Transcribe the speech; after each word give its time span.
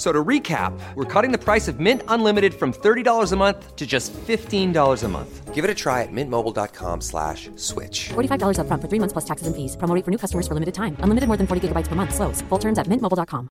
F- 0.00 0.06
So 0.06 0.12
to 0.12 0.24
recap, 0.24 0.72
we're 0.94 1.04
cutting 1.04 1.30
the 1.30 1.36
price 1.44 1.68
of 1.68 1.78
Mint 1.78 2.02
Unlimited 2.08 2.54
from 2.54 2.72
$30 2.72 3.32
a 3.32 3.36
month 3.36 3.76
to 3.76 3.86
just 3.86 4.14
$15 4.14 5.04
a 5.04 5.08
month. 5.08 5.54
Give 5.54 5.62
it 5.62 5.70
a 5.70 5.74
try 5.74 6.02
at 6.02 6.08
mintmobile.com 6.10 7.02
slash 7.02 7.50
switch. 7.56 8.08
$45 8.14 8.56
upfront 8.56 8.80
for 8.80 8.88
three 8.88 8.98
months 8.98 9.12
plus 9.12 9.26
taxes 9.26 9.46
and 9.46 9.54
fees. 9.54 9.76
Promo 9.76 9.94
rate 9.94 10.04
for 10.06 10.10
new 10.10 10.16
customers 10.16 10.48
for 10.48 10.54
limited 10.54 10.72
time. 10.74 10.96
Unlimited 11.04 11.28
more 11.28 11.36
than 11.36 11.46
40 11.46 11.68
gigabytes 11.68 11.88
per 11.88 11.96
month. 11.96 12.14
Slows. 12.14 12.40
Full 12.48 12.58
terms 12.58 12.78
at 12.78 12.86
mintmobile.com. 12.86 13.48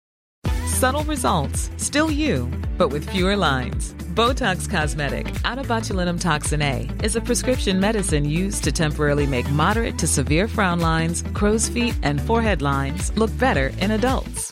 Subtle 0.65 1.03
results, 1.03 1.69
still 1.77 2.09
you, 2.09 2.47
but 2.77 2.89
with 2.89 3.05
fewer 3.09 3.35
lines. 3.35 3.93
Botox 4.15 4.67
Cosmetic, 4.67 5.27
out 5.45 5.59
of 5.59 5.67
botulinum 5.67 6.19
toxin 6.19 6.61
A, 6.61 6.87
is 7.03 7.15
a 7.15 7.21
prescription 7.21 7.79
medicine 7.79 8.25
used 8.25 8.63
to 8.63 8.71
temporarily 8.71 9.27
make 9.27 9.49
moderate 9.51 9.99
to 9.99 10.07
severe 10.07 10.47
frown 10.47 10.79
lines, 10.79 11.21
crow's 11.35 11.69
feet, 11.69 11.93
and 12.01 12.19
forehead 12.21 12.61
lines 12.61 13.11
look 13.17 13.29
better 13.37 13.71
in 13.81 13.91
adults. 13.91 14.51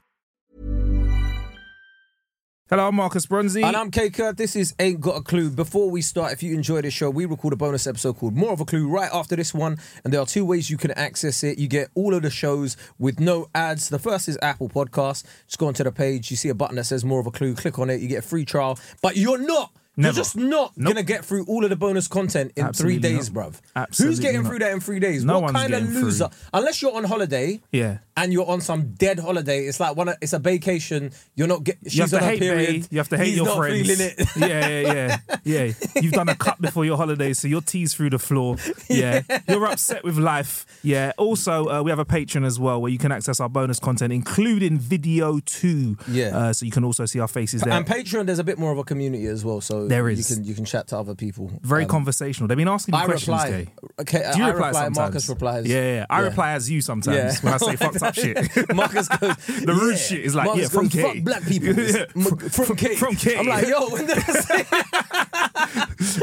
Hello, 2.71 2.87
I'm 2.87 2.95
Marcus 2.95 3.25
Bronzy. 3.25 3.63
And 3.63 3.75
I'm 3.75 3.91
Kae 3.91 4.13
Kurd. 4.13 4.37
This 4.37 4.55
is 4.55 4.73
Ain't 4.79 5.01
Got 5.01 5.17
a 5.17 5.21
Clue. 5.21 5.49
Before 5.49 5.91
we 5.91 6.01
start, 6.01 6.31
if 6.31 6.41
you 6.41 6.55
enjoy 6.55 6.81
this 6.81 6.93
show, 6.93 7.09
we 7.09 7.25
record 7.25 7.51
a 7.51 7.57
bonus 7.57 7.85
episode 7.85 8.15
called 8.15 8.33
More 8.33 8.53
of 8.53 8.61
a 8.61 8.65
Clue 8.65 8.87
right 8.87 9.09
after 9.11 9.35
this 9.35 9.53
one. 9.53 9.77
And 10.05 10.13
there 10.13 10.21
are 10.21 10.25
two 10.25 10.45
ways 10.45 10.69
you 10.69 10.77
can 10.77 10.91
access 10.91 11.43
it. 11.43 11.59
You 11.59 11.67
get 11.67 11.89
all 11.95 12.13
of 12.13 12.21
the 12.21 12.29
shows 12.29 12.77
with 12.97 13.19
no 13.19 13.49
ads. 13.53 13.89
The 13.89 13.99
first 13.99 14.29
is 14.29 14.37
Apple 14.41 14.69
Podcasts. 14.69 15.25
Just 15.47 15.57
go 15.57 15.67
onto 15.67 15.83
the 15.83 15.91
page, 15.91 16.31
you 16.31 16.37
see 16.37 16.47
a 16.47 16.55
button 16.55 16.77
that 16.77 16.85
says 16.85 17.03
More 17.03 17.19
of 17.19 17.27
a 17.27 17.31
Clue. 17.31 17.55
Click 17.55 17.77
on 17.77 17.89
it, 17.89 17.99
you 17.99 18.07
get 18.07 18.19
a 18.19 18.25
free 18.25 18.45
trial. 18.45 18.79
But 19.01 19.17
you're 19.17 19.37
not. 19.37 19.73
You're 19.97 20.13
just 20.13 20.37
not 20.37 20.71
Nope. 20.77 20.93
gonna 20.93 21.03
get 21.03 21.25
through 21.25 21.45
all 21.45 21.63
of 21.65 21.69
the 21.69 21.75
bonus 21.75 22.07
content 22.07 22.53
in 22.55 22.63
Absolutely 22.65 22.99
three 23.01 23.15
days, 23.17 23.31
not. 23.31 23.51
bruv. 23.51 23.55
Absolutely 23.75 24.11
Who's 24.15 24.19
getting 24.21 24.41
not. 24.43 24.49
through 24.49 24.59
that 24.59 24.71
in 24.71 24.79
three 24.79 24.99
days? 24.99 25.25
No 25.25 25.39
what 25.41 25.53
kind 25.53 25.73
of 25.73 25.79
getting 25.81 25.93
through. 25.93 26.03
loser? 26.05 26.29
Unless 26.53 26.81
you're 26.81 26.95
on 26.95 27.03
holiday, 27.03 27.59
Yeah. 27.73 27.97
and 28.15 28.31
you're 28.31 28.47
on 28.49 28.61
some 28.61 28.93
dead 28.93 29.19
holiday. 29.19 29.65
It's 29.65 29.79
like 29.81 29.95
one. 29.97 30.13
It's 30.21 30.31
a 30.33 30.39
vacation. 30.39 31.11
You're 31.35 31.47
not 31.49 31.63
get. 31.65 31.77
She's 31.83 31.95
You 31.95 32.01
have 32.03 32.09
to 32.11 32.17
on 32.17 32.23
her 32.23 32.29
hate 32.29 32.39
period. 32.39 32.67
Bay, 32.83 32.87
You 32.89 32.97
have 32.99 33.09
to 33.09 33.17
hate 33.17 33.27
He's 33.27 33.35
your 33.35 33.45
not 33.47 33.57
friends. 33.57 33.87
feeling 33.87 34.13
it. 34.17 34.27
yeah, 34.37 34.67
yeah, 34.67 35.17
yeah, 35.43 35.65
yeah. 35.65 36.01
You've 36.01 36.13
done 36.13 36.29
a 36.29 36.35
cut 36.35 36.61
before 36.61 36.85
your 36.85 36.97
holiday, 36.97 37.33
so 37.33 37.47
your 37.49 37.61
tea's 37.61 37.93
through 37.93 38.11
the 38.11 38.19
floor. 38.19 38.55
Yeah, 38.89 39.21
you're 39.47 39.65
upset 39.67 40.03
with 40.03 40.17
life. 40.17 40.65
Yeah. 40.83 41.13
Also, 41.17 41.67
uh, 41.69 41.81
we 41.81 41.91
have 41.91 41.99
a 41.99 42.05
Patreon 42.05 42.45
as 42.45 42.59
well 42.59 42.81
where 42.81 42.91
you 42.91 42.97
can 42.97 43.11
access 43.11 43.39
our 43.39 43.47
bonus 43.49 43.79
content, 43.79 44.11
including 44.11 44.77
video 44.79 45.39
too. 45.39 45.97
Yeah. 46.09 46.37
Uh, 46.37 46.53
so 46.53 46.65
you 46.65 46.71
can 46.71 46.83
also 46.83 47.05
see 47.05 47.19
our 47.19 47.27
faces 47.27 47.61
there. 47.61 47.73
And 47.73 47.85
Patreon, 47.85 48.25
there's 48.25 48.39
a 48.39 48.43
bit 48.43 48.57
more 48.59 48.71
of 48.71 48.77
a 48.77 48.83
community 48.83 49.25
as 49.27 49.45
well, 49.45 49.61
so 49.61 49.80
There 49.87 50.09
is. 50.09 50.29
You 50.29 50.35
can 50.35 50.43
you 50.45 50.53
can 50.55 50.65
chat 50.65 50.87
to 50.89 50.97
other 50.97 51.15
people. 51.15 51.51
Very 51.61 51.83
Um, 51.83 51.89
conversational. 51.89 52.47
They've 52.47 52.57
been 52.57 52.67
asking 52.67 52.95
you 52.95 53.01
I 53.01 53.05
questions, 53.05 53.27
reply. 53.43 53.49
Kae. 53.51 54.01
Okay, 54.01 54.31
Do 54.33 54.39
you 54.39 54.45
I 54.45 54.47
reply, 54.49 54.67
reply. 54.67 54.71
sometimes? 54.83 54.97
Marcus 54.97 55.29
replies. 55.29 55.65
Yeah, 55.67 55.81
yeah. 55.95 56.05
I 56.09 56.19
Yeah. 56.21 56.25
reply 56.27 56.51
as 56.53 56.69
you 56.69 56.81
sometimes 56.81 57.15
Yeah. 57.17 57.35
when 57.41 57.53
I 57.53 57.57
say 57.57 57.75
fucked 57.75 58.03
up 58.03 58.15
shit. 58.15 58.37
Marcus 58.75 59.07
goes. 59.07 59.35
The 59.65 59.73
rude 59.73 59.91
yeah. 59.91 59.97
shit 59.97 60.19
is 60.21 60.35
like, 60.35 60.45
Marcus 60.47 60.63
yeah, 60.63 60.69
from 60.69 60.87
goes, 60.87 60.93
Kae. 60.93 61.13
Fuck 61.15 61.23
black 61.23 61.43
people. 61.45 61.67
Yeah. 61.81 62.05
M- 62.15 62.23
from, 62.49 62.65
Kae. 62.77 62.95
from 62.95 63.15
Kae. 63.15 63.37
I'm 63.39 63.47
like, 63.47 63.67
yo, 63.67 63.89
when 63.89 64.05
did 64.07 64.17
I 64.17 64.21
say? 64.41 64.65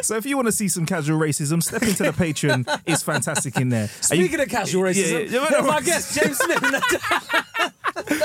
So 0.02 0.16
if 0.16 0.26
you 0.26 0.36
want 0.36 0.46
to 0.46 0.52
see 0.52 0.68
some 0.68 0.86
casual 0.86 1.18
racism, 1.18 1.62
step 1.62 1.82
into 1.82 2.02
the 2.02 2.10
Patreon. 2.12 2.66
It's 2.86 3.02
fantastic 3.02 3.56
in 3.56 3.68
there. 3.68 3.84
Are 4.10 4.14
you- 4.14 4.24
Speaking 4.26 4.40
of 4.40 4.48
casual 4.48 4.82
racism, 4.82 5.30
yeah, 5.30 5.40
yeah, 5.40 5.48
yeah, 5.52 5.60
my 5.62 5.80
guest 5.80 6.18
James 6.18 6.36
Smith. 6.38 6.62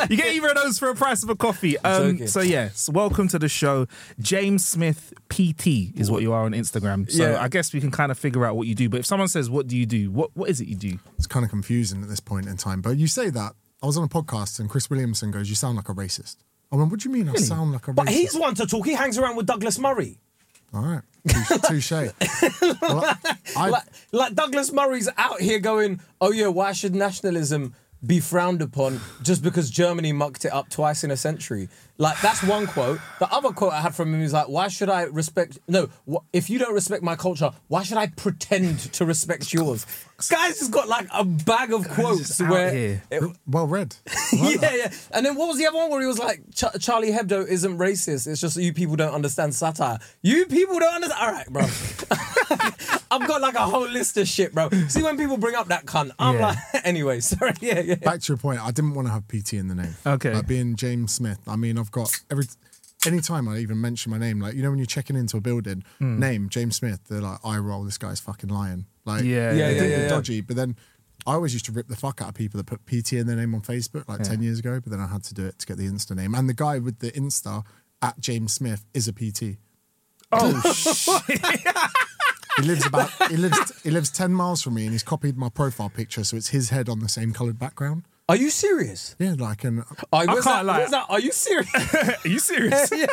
You 0.10 0.18
get 0.18 0.34
either 0.34 0.50
of 0.50 0.56
those 0.56 0.80
for 0.80 0.90
a 0.90 0.96
price 0.96 1.24
of 1.24 1.30
a 1.30 1.36
coffee. 1.36 1.78
Um, 1.80 2.28
so 2.28 2.42
yes, 2.42 2.90
welcome 2.90 3.28
to 3.30 3.40
the 3.40 3.50
show. 3.50 3.88
James 4.20 4.66
Smith 4.66 5.14
PT 5.30 5.68
is 6.00 6.10
what 6.12 6.22
you 6.22 6.34
are 6.34 6.44
on 6.46 6.52
Instagram. 6.54 7.10
So 7.12 7.32
Yeah. 7.32 7.42
I 7.42 7.48
guess 7.48 7.74
we 7.74 7.80
can 7.80 7.92
kind 7.92 8.12
of 8.12 8.18
figure 8.20 8.46
out 8.46 8.56
what 8.56 8.68
you 8.68 8.76
do. 8.76 8.90
But 8.90 9.02
if 9.02 9.06
someone 9.06 9.28
says, 9.28 9.50
"What 9.50 9.68
do 9.68 9.78
you 9.78 9.86
do?" 9.86 10.12
What 10.12 10.32
what 10.36 10.50
is 10.50 10.62
it 10.62 10.68
you 10.68 10.76
do? 10.76 11.00
It's 11.18 11.28
kind 11.28 11.44
of 11.44 11.50
confusing 11.50 12.02
at 12.04 12.10
this 12.10 12.20
point 12.20 12.48
in 12.48 12.58
time. 12.58 12.82
But 12.82 12.98
you 12.98 13.08
say 13.08 13.30
that. 13.30 13.54
I 13.82 13.86
was 13.86 13.98
on 13.98 14.04
a 14.06 14.08
podcast 14.08 14.62
and 14.62 14.70
Chris 14.70 14.90
Williamson 14.90 15.30
goes, 15.32 15.50
You 15.50 15.56
sound 15.56 15.76
like 15.76 15.90
a 15.90 15.94
racist. 15.94 16.38
I 16.72 16.78
went, 16.78 16.90
What 16.90 17.02
do 17.02 17.10
you 17.10 17.14
mean 17.14 17.28
I 17.28 17.36
sound 17.36 17.74
like 17.74 17.86
a 17.90 17.92
but 17.94 18.08
racist? 18.08 18.12
he's 18.12 18.34
one 18.36 18.56
to 18.56 18.66
talk. 18.66 18.86
He 18.86 18.94
hangs 18.94 19.18
around 19.18 19.36
with 19.36 19.46
Douglas 19.46 19.78
Murray. 19.78 20.20
All 20.74 20.82
right. 20.84 21.02
Touche. 21.68 21.92
well, 22.82 23.18
I, 23.58 23.70
like, 23.70 23.84
like 24.14 24.34
Douglas 24.36 24.72
Murray's 24.72 25.10
out 25.18 25.42
here 25.42 25.60
going, 25.60 26.00
oh 26.22 26.32
yeah, 26.32 26.48
why 26.48 26.72
should 26.72 26.96
nationalism 26.96 27.76
be 28.06 28.20
frowned 28.20 28.62
upon 28.62 29.00
just 29.22 29.44
because 29.44 29.70
Germany 29.70 30.12
mucked 30.12 30.46
it 30.46 30.54
up 30.54 30.70
twice 30.70 31.04
in 31.04 31.12
a 31.12 31.18
century? 31.18 31.70
Like 31.98 32.20
that's 32.22 32.44
one 32.44 32.68
quote. 32.68 33.00
The 33.20 33.32
other 33.34 33.50
quote 33.50 33.74
I 33.74 33.82
had 33.82 33.96
from 33.96 34.14
him 34.14 34.22
is 34.22 34.34
like, 34.34 34.50
why 34.50 34.68
should 34.68 34.90
I 34.90 35.04
respect? 35.04 35.60
No, 35.68 35.90
wh- 36.12 36.18
if 36.34 36.50
you 36.50 36.60
don't 36.60 36.74
respect 36.74 37.04
my 37.04 37.16
culture, 37.16 37.52
why 37.68 37.84
should 37.84 37.98
I 37.98 38.08
pretend 38.08 38.80
to 38.94 39.06
respect 39.06 39.54
yours? 39.54 39.86
Guys 40.32 40.60
has 40.60 40.70
got 40.70 40.88
like 40.88 41.08
a 41.14 41.24
bag 41.24 41.72
of 41.74 41.88
quotes 41.90 42.20
just 42.28 42.42
out 42.42 42.50
where. 42.50 42.72
here. 42.74 43.04
it- 43.12 43.24
well 43.48 43.68
read. 43.68 43.96
yeah, 44.34 44.76
yeah. 44.76 44.92
And 45.12 45.26
then 45.26 45.36
what 45.36 45.48
was 45.48 45.58
the 45.58 45.66
other 45.68 45.78
one 45.78 45.90
where 45.90 46.02
he 46.02 46.08
was 46.08 46.20
like, 46.20 46.42
Ch- 46.54 46.80
Charlie 46.80 47.12
Hebdo 47.12 47.48
isn't 47.48 47.78
racist. 47.78 48.28
It's 48.28 48.42
just 48.42 48.56
that 48.56 48.64
you 48.64 48.74
people 48.74 48.96
don't 48.96 49.14
understand 49.14 49.54
satire. 49.56 50.00
You 50.22 50.46
people 50.46 50.80
don't 50.80 50.94
understand. 50.96 51.22
All 51.22 51.32
right, 51.32 51.48
bro. 51.50 51.64
I've 53.12 53.28
got 53.28 53.42
like 53.42 53.56
a 53.56 53.60
whole 53.66 53.88
list 53.88 54.18
of 54.18 54.28
shit, 54.28 54.54
bro. 54.54 54.70
See 54.88 55.04
when 55.04 55.18
people 55.18 55.38
bring 55.38 55.56
up 55.56 55.68
that 55.68 55.86
cunt, 55.86 56.12
I'm 56.20 56.36
Yeah. 56.38 56.48
like, 56.48 56.58
anyway, 56.84 57.20
sorry, 57.20 57.54
yeah, 57.62 57.80
yeah. 57.80 57.96
Back 57.96 58.22
to 58.22 58.34
your 58.34 58.38
point, 58.38 58.60
I 58.60 58.72
didn't 58.72 58.94
want 58.96 59.08
to 59.08 59.14
have 59.14 59.28
PT 59.28 59.54
in 59.54 59.68
the 59.68 59.76
name. 59.76 59.96
Okay. 60.06 60.34
Like 60.34 60.48
being 60.48 60.76
James 60.76 61.12
Smith. 61.14 61.40
I 61.48 61.56
mean, 61.56 61.78
I've 61.78 61.92
got 61.92 62.12
every. 62.32 62.46
Anytime 63.06 63.50
I 63.50 63.58
even 63.58 63.82
mention 63.82 64.12
my 64.12 64.18
name, 64.18 64.40
like 64.40 64.56
you 64.56 64.62
know, 64.64 64.70
when 64.70 64.80
you're 64.80 64.86
checking 64.86 65.18
into 65.18 65.36
a 65.36 65.42
building, 65.42 65.84
Hmm. 66.00 66.20
name 66.20 66.48
James 66.50 66.78
Smith, 66.78 67.02
they're 67.10 67.20
like, 67.22 67.40
"I 67.44 67.58
roll. 67.58 67.84
This 67.84 67.98
guy's 67.98 68.22
fucking 68.22 68.50
lying." 68.50 68.86
Like, 69.06 69.24
Yeah, 69.24 69.52
yeah, 69.54 69.68
think 69.68 69.78
yeah, 69.78 69.84
you're 69.84 70.00
yeah. 70.00 70.08
dodgy. 70.10 70.42
But 70.42 70.56
then, 70.56 70.76
I 71.26 71.34
always 71.34 71.54
used 71.54 71.66
to 71.66 71.72
rip 71.72 71.88
the 71.88 71.96
fuck 71.96 72.22
out 72.22 72.30
of 72.30 72.36
people 72.36 72.58
that 72.58 72.66
put 72.66 72.86
PT 72.86 73.14
in 73.14 73.28
their 73.28 73.36
name 73.36 73.54
on 73.56 73.62
Facebook, 73.62 74.08
like 74.10 74.24
ten 74.24 74.42
years 74.42 74.60
ago. 74.60 74.80
But 74.82 74.92
then 74.92 75.00
I 75.00 75.08
had 75.08 75.24
to 75.26 75.34
do 75.34 75.46
it 75.46 75.60
to 75.60 75.66
get 75.66 75.78
the 75.78 75.88
Insta 75.88 76.16
name. 76.16 76.36
And 76.36 76.50
the 76.50 76.54
guy 76.54 76.80
with 76.80 77.00
the 77.00 77.12
Insta 77.12 77.64
at 78.02 78.20
James 78.20 78.54
Smith 78.54 78.86
is 78.94 79.08
a 79.08 79.14
PT. 79.14 79.58
Oh 80.32 80.60
shit! 80.74 81.40
He 82.58 82.64
lives 82.64 82.86
about 82.86 83.10
he 83.30 83.38
lives 83.38 83.82
he 83.84 83.92
lives 83.92 84.10
ten 84.12 84.34
miles 84.34 84.62
from 84.62 84.74
me, 84.76 84.84
and 84.84 84.92
he's 84.92 85.04
copied 85.04 85.38
my 85.38 85.50
profile 85.50 85.90
picture, 85.90 86.24
so 86.24 86.38
it's 86.38 86.50
his 86.50 86.70
head 86.70 86.90
on 86.90 87.00
the 87.00 87.10
same 87.10 87.34
coloured 87.34 87.58
background. 87.60 88.04
Are 88.30 88.38
you 88.38 88.50
serious? 88.50 89.16
Yeah, 89.20 89.36
like 89.38 89.66
and 89.66 89.84
I, 90.14 90.26
can't 90.26 90.44
that, 90.46 90.66
lie. 90.66 90.86
that? 90.86 91.06
Are 91.10 91.20
you 91.20 91.32
serious? 91.34 91.70
Are 92.26 92.28
you 92.28 92.40
serious? 92.40 92.90
Yeah. 92.96 93.08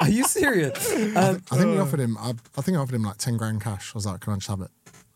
Are 0.00 0.08
you 0.10 0.24
serious? 0.24 0.92
Um, 1.16 1.42
I 1.50 1.56
think 1.56 1.66
we 1.70 1.78
offered 1.78 2.00
him. 2.00 2.18
I, 2.18 2.34
I 2.58 2.62
think 2.62 2.76
I 2.76 2.80
offered 2.80 2.96
him 2.96 3.04
like 3.04 3.18
ten 3.18 3.36
grand 3.36 3.60
cash. 3.62 3.92
I 3.94 3.98
was 3.98 4.06
like, 4.06 4.20
"Can 4.20 4.32
I 4.32 4.36
just 4.36 4.48
have 4.48 4.60
it?" 4.60 4.70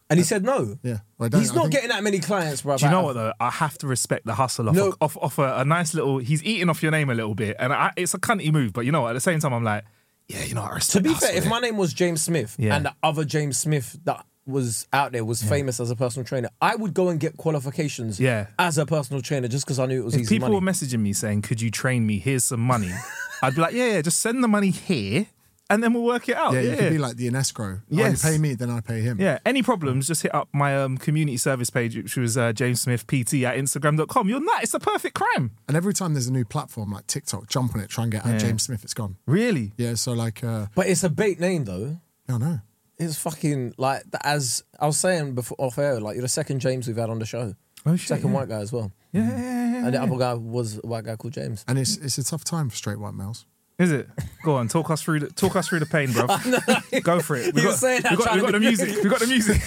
and 0.09 0.19
he 0.21 0.25
said 0.25 0.45
no. 0.45 0.79
Yeah, 0.85 0.99
Well, 1.19 1.29
He's 1.33 1.53
not 1.53 1.63
think- 1.63 1.73
getting 1.73 1.89
that 1.89 2.05
many 2.05 2.21
clients, 2.21 2.63
bro. 2.63 2.77
Do 2.77 2.85
you 2.85 2.91
know 2.93 3.03
what 3.03 3.15
though? 3.15 3.33
I 3.41 3.51
have 3.51 3.77
to 3.79 3.89
respect 3.89 4.25
the 4.25 4.35
hustle 4.35 4.69
off, 4.69 4.77
No. 4.77 4.91
a, 4.93 5.05
off, 5.05 5.17
off 5.17 5.39
a, 5.39 5.57
a 5.59 5.65
nice 5.65 5.93
little. 5.95 6.19
He's 6.19 6.45
eating 6.45 6.71
off 6.71 6.81
your 6.81 6.93
name 6.93 7.11
a 7.11 7.15
little 7.15 7.35
bit, 7.35 7.57
and 7.59 7.73
I, 7.73 7.93
it's 7.97 8.15
a 8.15 8.19
cunty 8.19 8.53
move. 8.53 8.73
But 8.73 8.83
you 8.87 8.93
know 8.93 9.01
what? 9.03 9.11
At 9.11 9.15
the 9.15 9.21
same 9.21 9.41
time, 9.41 9.53
I'm 9.53 9.65
like, 9.65 9.85
yeah, 10.29 10.45
you 10.45 10.55
know, 10.55 10.63
what? 10.63 10.75
I 10.75 10.79
To 10.79 11.01
be 11.01 11.09
the 11.09 11.15
fair, 11.17 11.35
if 11.37 11.49
my 11.49 11.59
name 11.59 11.77
was 11.77 11.93
James 11.93 12.23
Smith 12.23 12.55
Yeah. 12.57 12.77
and 12.77 12.87
the 12.87 12.95
other 13.03 13.25
James 13.25 13.59
Smith 13.59 13.99
that 14.05 14.25
was 14.47 14.87
out 14.93 15.13
there 15.13 15.25
was 15.25 15.43
famous 15.43 15.81
as 15.81 15.91
a 15.91 15.97
personal 15.97 16.25
trainer, 16.25 16.49
I 16.63 16.77
would 16.77 16.95
go 16.95 17.09
and 17.09 17.19
get 17.19 17.37
qualifications 17.37 18.21
Yeah. 18.21 18.47
as 18.59 18.79
a 18.79 18.87
personal 18.87 19.21
trainer 19.23 19.49
just 19.49 19.65
because 19.67 19.79
I 19.79 19.87
knew 19.87 20.03
it 20.03 20.05
was 20.05 20.15
if 20.15 20.21
easy 20.23 20.35
people 20.37 20.49
money. 20.49 20.61
were 20.65 20.73
messaging 20.73 21.01
me 21.01 21.13
saying, 21.13 21.43
"Could 21.43 21.61
you 21.61 21.71
train 21.71 22.07
me? 22.07 22.19
Here's 22.19 22.45
some 22.45 22.61
money," 22.61 22.93
I'd 23.43 23.55
be 23.55 23.61
like, 23.61 23.75
"Yeah, 23.75 23.87
yeah, 23.95 24.03
just 24.03 24.21
send 24.21 24.43
the 24.45 24.49
money 24.49 24.71
here, 24.71 25.27
and 25.69 25.83
then 25.83 25.93
we'll 25.93 26.05
work 26.05 26.29
it 26.29 26.37
out. 26.37 26.55
yeah, 26.55 26.61
Yeah, 26.61 26.71
you 26.71 26.77
could 26.77 26.91
be 26.93 26.99
like 26.99 27.17
the 27.17 27.27
in 27.27 27.35
escrow. 27.35 27.81
Yes. 27.89 28.25
Oh, 28.25 28.29
you 28.29 28.35
pay 28.37 28.41
me, 28.41 28.55
then 28.55 28.71
I 28.71 28.81
pay 28.81 29.01
him. 29.01 29.21
Yeah, 29.21 29.39
any 29.45 29.65
problems, 29.65 30.07
just 30.07 30.23
hit 30.23 30.33
up 30.33 30.49
my 30.53 30.77
um, 30.81 30.97
community 30.97 31.37
service 31.39 31.71
page, 31.71 31.97
which 31.97 32.17
was 32.17 32.39
uh, 32.39 32.53
James 32.53 32.81
Smith 32.83 33.05
PT 33.09 33.43
at 33.43 33.57
Instagram.com. 33.57 34.29
You're 34.29 34.39
not, 34.41 34.63
it's 34.63 34.75
a 34.75 34.79
perfect 34.79 35.17
crime. 35.17 35.51
And 35.67 35.77
every 35.77 35.93
time 35.93 36.15
there's 36.15 36.29
a 36.29 36.33
new 36.33 36.45
platform 36.45 36.93
like 36.93 37.09
TikTok, 37.09 37.49
jump 37.49 37.75
on 37.75 37.81
it, 37.81 37.91
try 37.91 38.05
and 38.05 38.13
get 38.13 38.25
at 38.25 38.39
James 38.41 38.63
Smith. 38.63 38.85
It's 38.85 38.95
gone. 38.95 39.17
Really? 39.27 39.73
Yeah, 39.77 39.95
so 39.95 40.13
like, 40.13 40.45
uh, 40.45 40.67
But 40.77 40.87
it's 40.87 41.03
a 41.03 41.11
bait 41.11 41.41
name 41.41 41.65
though. 41.65 41.99
no, 42.29 42.39
no. 42.39 42.61
It's 42.99 43.19
fucking 43.19 43.75
like 43.77 44.03
as 44.25 44.65
I 44.81 44.87
was 44.87 44.97
saying 44.99 45.35
before 45.35 45.57
off 45.59 45.79
air. 45.79 46.01
Like 46.01 46.15
you're 46.15 46.23
the 46.23 46.29
second 46.29 46.61
James 46.61 46.87
we've 46.89 46.97
had 46.97 47.11
on 47.11 47.19
the 47.19 47.27
show. 47.27 47.55
Oh, 47.85 47.95
shit, 47.95 48.09
Second 48.09 48.31
yeah. 48.31 48.35
white 48.35 48.49
guy 48.49 48.59
as 48.59 48.73
well. 48.73 48.91
Yeah, 49.13 49.23
mm. 49.23 49.29
yeah, 49.29 49.37
yeah, 49.39 49.71
yeah. 49.73 49.85
And 49.87 49.95
the 49.95 50.03
other 50.03 50.17
guy 50.17 50.35
was 50.35 50.79
a 50.83 50.87
white 50.87 51.05
guy 51.05 51.15
called 51.15 51.35
James. 51.35 51.65
And 51.69 51.79
it's 51.79 51.97
it's 51.99 52.19
a 52.19 52.25
tough 52.25 52.43
time 52.43 52.69
for 52.69 52.77
straight 52.77 52.99
white 52.99 53.15
males. 53.15 53.47
Is 53.79 53.93
it? 53.93 54.09
Go 54.43 54.57
on, 54.57 54.69
talk 54.69 54.91
us 54.91 55.03
through 55.03 55.21
the 55.21 55.27
talk 55.29 55.55
us 55.55 55.69
through 55.69 55.81
the 55.81 55.87
pain, 55.87 56.11
bro. 56.13 56.27
Go 57.03 57.21
for 57.21 57.37
it. 57.37 57.55
We 57.55 57.61
You 57.61 57.69
got, 57.69 57.73
were 57.73 57.77
saying 57.77 58.03
that 58.03 58.13
we 58.13 58.25
got, 58.25 58.35
we 58.35 58.41
got 58.41 58.47
to 58.47 58.53
the 58.53 58.61
music. 58.61 58.89
We've 59.03 59.11
got 59.11 59.21
the 59.21 59.27
music. 59.27 59.61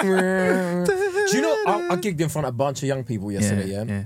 Do 0.00 1.36
you 1.36 1.42
know 1.42 1.56
I, 1.66 1.88
I 1.90 1.96
gigged 1.96 2.20
in 2.20 2.28
front 2.28 2.46
of 2.46 2.54
a 2.54 2.56
bunch 2.56 2.82
of 2.82 2.88
young 2.88 3.04
people 3.04 3.30
yesterday, 3.32 3.70
yeah, 3.70 4.04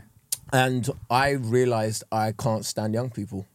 and 0.52 0.88
I 1.10 1.30
realised 1.30 2.04
I 2.10 2.32
can't 2.32 2.64
stand 2.64 2.94
young 2.94 3.10
people. 3.10 3.46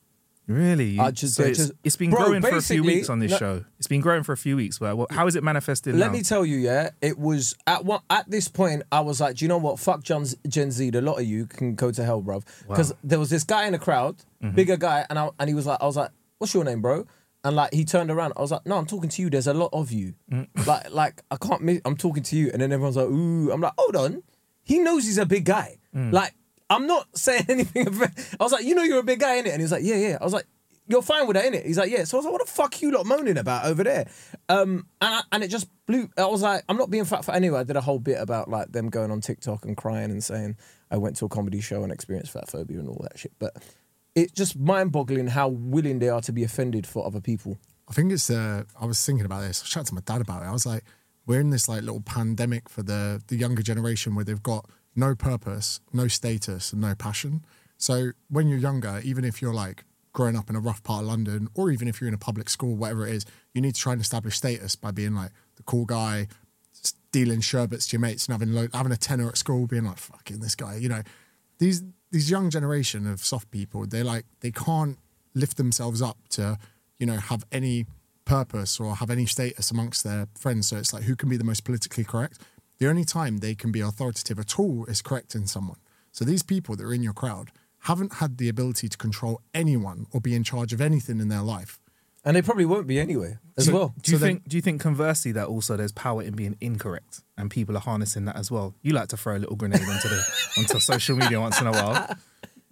Really? 0.49 0.97
Just- 1.13 1.35
so 1.35 1.43
it's, 1.43 1.57
just- 1.59 1.71
it's 1.83 1.95
been 1.95 2.09
Bro, 2.09 2.25
growing 2.25 2.41
for 2.41 2.55
a 2.57 2.61
few 2.61 2.83
weeks 2.83 3.09
on 3.09 3.19
this 3.19 3.31
no- 3.31 3.37
show. 3.37 3.65
It's 3.77 3.87
been 3.87 4.01
growing 4.01 4.23
for 4.23 4.33
a 4.33 4.37
few 4.37 4.55
weeks. 4.55 4.81
Well, 4.81 5.05
how 5.11 5.27
is 5.27 5.35
it 5.35 5.43
manifesting 5.43 5.97
Let 5.97 6.07
now? 6.07 6.13
me 6.13 6.21
tell 6.23 6.45
you, 6.45 6.57
yeah, 6.57 6.89
it 7.01 7.17
was 7.19 7.55
at 7.67 7.85
one 7.85 8.01
at 8.09 8.29
this 8.29 8.47
point. 8.47 8.83
I 8.91 8.99
was 9.01 9.21
like, 9.21 9.35
do 9.37 9.45
you 9.45 9.49
know 9.49 9.57
what? 9.59 9.79
Fuck 9.79 10.03
Gen, 10.03 10.25
Gen 10.47 10.71
Z. 10.71 10.89
A 10.89 11.01
lot 11.01 11.19
of 11.19 11.25
you 11.25 11.45
can 11.45 11.75
go 11.75 11.91
to 11.91 12.03
hell, 12.03 12.21
bruv. 12.21 12.43
Because 12.67 12.93
there 13.03 13.19
was 13.19 13.29
this 13.29 13.43
guy 13.43 13.65
in 13.67 13.73
the 13.73 13.79
crowd, 13.79 14.17
Mm-hmm. 14.43 14.55
bigger 14.55 14.77
guy, 14.77 15.05
and 15.09 15.19
I, 15.19 15.29
and 15.39 15.49
he 15.49 15.53
was 15.53 15.65
like, 15.65 15.79
I 15.81 15.85
was 15.85 15.97
like, 15.97 16.11
what's 16.37 16.53
your 16.53 16.63
name, 16.63 16.81
bro? 16.81 17.05
And 17.43 17.55
like 17.55 17.73
he 17.73 17.83
turned 17.85 18.09
around, 18.09 18.33
I 18.37 18.41
was 18.41 18.51
like, 18.51 18.65
no, 18.65 18.77
I'm 18.77 18.85
talking 18.85 19.09
to 19.09 19.21
you. 19.21 19.29
There's 19.29 19.47
a 19.47 19.53
lot 19.53 19.69
of 19.73 19.91
you. 19.91 20.13
Mm. 20.31 20.47
like 20.65 20.91
like 20.91 21.21
I 21.29 21.35
can't. 21.35 21.61
Miss, 21.61 21.81
I'm 21.85 21.95
talking 21.97 22.23
to 22.23 22.35
you, 22.35 22.49
and 22.51 22.61
then 22.61 22.71
everyone's 22.71 22.95
like, 22.97 23.07
ooh. 23.07 23.51
I'm 23.51 23.61
like, 23.61 23.73
hold 23.77 23.95
on. 23.97 24.23
He 24.63 24.79
knows 24.79 25.03
he's 25.05 25.17
a 25.17 25.25
big 25.25 25.45
guy. 25.45 25.77
Mm. 25.95 26.11
Like 26.13 26.33
I'm 26.69 26.87
not 26.87 27.07
saying 27.17 27.45
anything. 27.49 27.87
About, 27.87 28.11
I 28.39 28.43
was 28.43 28.51
like, 28.51 28.65
you 28.65 28.75
know, 28.75 28.83
you're 28.83 28.99
a 28.99 29.03
big 29.03 29.19
guy 29.19 29.35
in 29.35 29.45
it, 29.45 29.53
and 29.53 29.61
he's 29.61 29.71
like, 29.71 29.83
yeah, 29.83 29.95
yeah. 29.95 30.17
I 30.19 30.23
was 30.23 30.33
like. 30.33 30.45
You're 30.91 31.03
fine 31.03 31.27
with 31.27 31.35
that, 31.35 31.45
innit? 31.45 31.67
He's 31.67 31.77
like, 31.77 31.91
yeah. 31.91 32.03
So 32.03 32.17
I 32.17 32.19
was 32.19 32.25
like, 32.25 32.31
what 32.33 32.43
the 32.43 32.51
fuck 32.51 32.81
you 32.81 32.89
lot 32.89 33.05
moaning 33.05 33.37
about 33.37 33.65
over 33.65 33.83
there? 33.83 34.09
Um, 34.49 34.87
and 34.99 35.13
I, 35.13 35.21
and 35.31 35.43
it 35.43 35.49
just 35.49 35.67
blew. 35.85 36.09
I 36.17 36.25
was 36.25 36.41
like, 36.41 36.63
I'm 36.67 36.77
not 36.77 36.89
being 36.89 37.05
fat 37.05 37.23
for 37.23 37.31
anyway. 37.31 37.59
I 37.59 37.63
did 37.63 37.75
a 37.75 37.81
whole 37.81 37.99
bit 37.99 38.19
about 38.19 38.49
like 38.49 38.71
them 38.71 38.89
going 38.89 39.11
on 39.11 39.21
TikTok 39.21 39.65
and 39.65 39.77
crying 39.77 40.09
and 40.09 40.23
saying 40.23 40.57
I 40.89 40.97
went 40.97 41.15
to 41.17 41.25
a 41.25 41.29
comedy 41.29 41.61
show 41.61 41.83
and 41.83 41.91
experienced 41.91 42.31
fat 42.31 42.49
phobia 42.49 42.79
and 42.79 42.87
all 42.87 42.99
that 43.03 43.19
shit. 43.19 43.33
But 43.37 43.57
it's 44.15 44.31
just 44.31 44.57
mind 44.57 44.91
boggling 44.91 45.27
how 45.27 45.49
willing 45.49 45.99
they 45.99 46.09
are 46.09 46.21
to 46.21 46.31
be 46.31 46.43
offended 46.43 46.87
for 46.87 47.05
other 47.05 47.21
people. 47.21 47.59
I 47.87 47.93
think 47.93 48.11
it's. 48.11 48.29
Uh, 48.29 48.63
I 48.79 48.85
was 48.85 49.03
thinking 49.05 49.25
about 49.25 49.41
this. 49.41 49.61
I 49.61 49.65
chatted 49.67 49.89
to 49.89 49.93
my 49.93 50.01
dad 50.01 50.21
about 50.21 50.41
it. 50.41 50.47
I 50.47 50.51
was 50.51 50.65
like, 50.65 50.83
we're 51.25 51.39
in 51.39 51.51
this 51.51 51.69
like 51.69 51.81
little 51.81 52.01
pandemic 52.01 52.69
for 52.69 52.83
the 52.83 53.21
the 53.27 53.35
younger 53.35 53.61
generation 53.61 54.15
where 54.15 54.25
they've 54.25 54.41
got 54.41 54.69
no 54.99 55.15
purpose, 55.15 55.79
no 55.93 56.07
status, 56.07 56.73
and 56.73 56.81
no 56.81 56.95
passion. 56.95 57.45
So 57.77 58.11
when 58.29 58.47
you're 58.47 58.59
younger, 58.59 59.01
even 59.03 59.23
if 59.23 59.41
you're 59.41 59.53
like 59.53 59.85
growing 60.11 60.35
up 60.35 60.49
in 60.49 60.55
a 60.55 60.59
rough 60.59 60.83
part 60.83 61.03
of 61.03 61.07
London, 61.07 61.49
or 61.53 61.71
even 61.71 61.87
if 61.87 62.01
you're 62.01 62.07
in 62.07 62.13
a 62.13 62.19
public 62.19 62.49
school, 62.49 62.75
whatever 62.75 63.07
it 63.07 63.13
is, 63.13 63.25
you 63.53 63.61
need 63.61 63.75
to 63.75 63.81
try 63.81 63.93
and 63.93 64.01
establish 64.01 64.35
status 64.35 64.75
by 64.75 64.91
being 64.91 65.15
like 65.15 65.31
the 65.55 65.63
cool 65.63 65.85
guy, 65.85 66.27
dealing 67.11 67.41
sherbets 67.41 67.87
to 67.87 67.93
your 67.93 68.01
mates 68.01 68.27
and 68.27 68.33
having 68.33 68.53
lo- 68.53 68.67
having 68.73 68.91
a 68.91 68.97
tenner 68.97 69.29
at 69.29 69.37
school, 69.37 69.65
being 69.65 69.85
like 69.85 69.97
fucking 69.97 70.39
this 70.39 70.55
guy. 70.55 70.75
You 70.75 70.89
know, 70.89 71.01
these 71.59 71.83
these 72.11 72.29
young 72.29 72.49
generation 72.49 73.07
of 73.07 73.23
soft 73.23 73.49
people, 73.51 73.85
they 73.85 74.03
like 74.03 74.25
they 74.41 74.51
can't 74.51 74.97
lift 75.33 75.57
themselves 75.57 76.01
up 76.01 76.17
to, 76.29 76.57
you 76.97 77.05
know, 77.05 77.17
have 77.17 77.45
any 77.51 77.85
purpose 78.25 78.79
or 78.79 78.95
have 78.95 79.09
any 79.09 79.25
status 79.25 79.71
amongst 79.71 80.03
their 80.03 80.27
friends. 80.37 80.67
So 80.67 80.77
it's 80.77 80.93
like 80.93 81.03
who 81.03 81.15
can 81.15 81.29
be 81.29 81.37
the 81.37 81.43
most 81.43 81.63
politically 81.63 82.03
correct. 82.03 82.39
The 82.79 82.87
only 82.87 83.03
time 83.03 83.37
they 83.39 83.55
can 83.55 83.71
be 83.73 83.81
authoritative 83.81 84.39
at 84.39 84.57
all 84.57 84.85
is 84.85 85.01
correcting 85.01 85.47
someone. 85.47 85.79
So 86.13 86.23
these 86.23 86.43
people 86.43 86.77
that 86.77 86.83
are 86.85 86.93
in 86.93 87.03
your 87.03 87.11
crowd 87.13 87.51
haven't 87.83 88.13
had 88.15 88.37
the 88.37 88.47
ability 88.47 88.87
to 88.87 88.97
control 88.97 89.41
anyone 89.53 90.07
or 90.11 90.21
be 90.21 90.33
in 90.33 90.43
charge 90.45 90.71
of 90.71 90.79
anything 90.79 91.19
in 91.19 91.27
their 91.27 91.41
life. 91.41 91.77
And 92.23 92.35
they 92.37 92.41
probably 92.41 92.65
won't 92.65 92.87
be 92.87 92.97
anyway, 92.99 93.37
as 93.57 93.65
So 93.65 93.73
well. 93.73 93.93
Do 94.01 94.11
you 94.11 94.17
So 94.17 94.25
then- 94.25 94.35
think? 94.37 94.47
Do 94.47 94.55
you 94.57 94.61
think 94.61 94.79
conversely 94.81 95.31
that 95.33 95.47
also 95.47 95.75
there's 95.75 95.91
power 95.91 96.21
in 96.21 96.35
being 96.35 96.55
incorrect 96.61 97.21
and 97.37 97.49
people 97.51 97.75
are 97.75 97.81
harnessing 97.81 98.23
that 98.25 98.37
as 98.37 98.49
well? 98.49 98.75
You 98.81 98.93
like 98.93 99.09
to 99.09 99.17
throw 99.17 99.35
a 99.35 99.39
little 99.39 99.55
grenade 99.57 99.81
onto 99.81 100.07
the 100.07 100.23
onto 100.57 100.79
social 100.79 101.17
media 101.17 101.39
once 101.39 101.59
in 101.59 101.67
a 101.67 101.71
while 101.71 102.15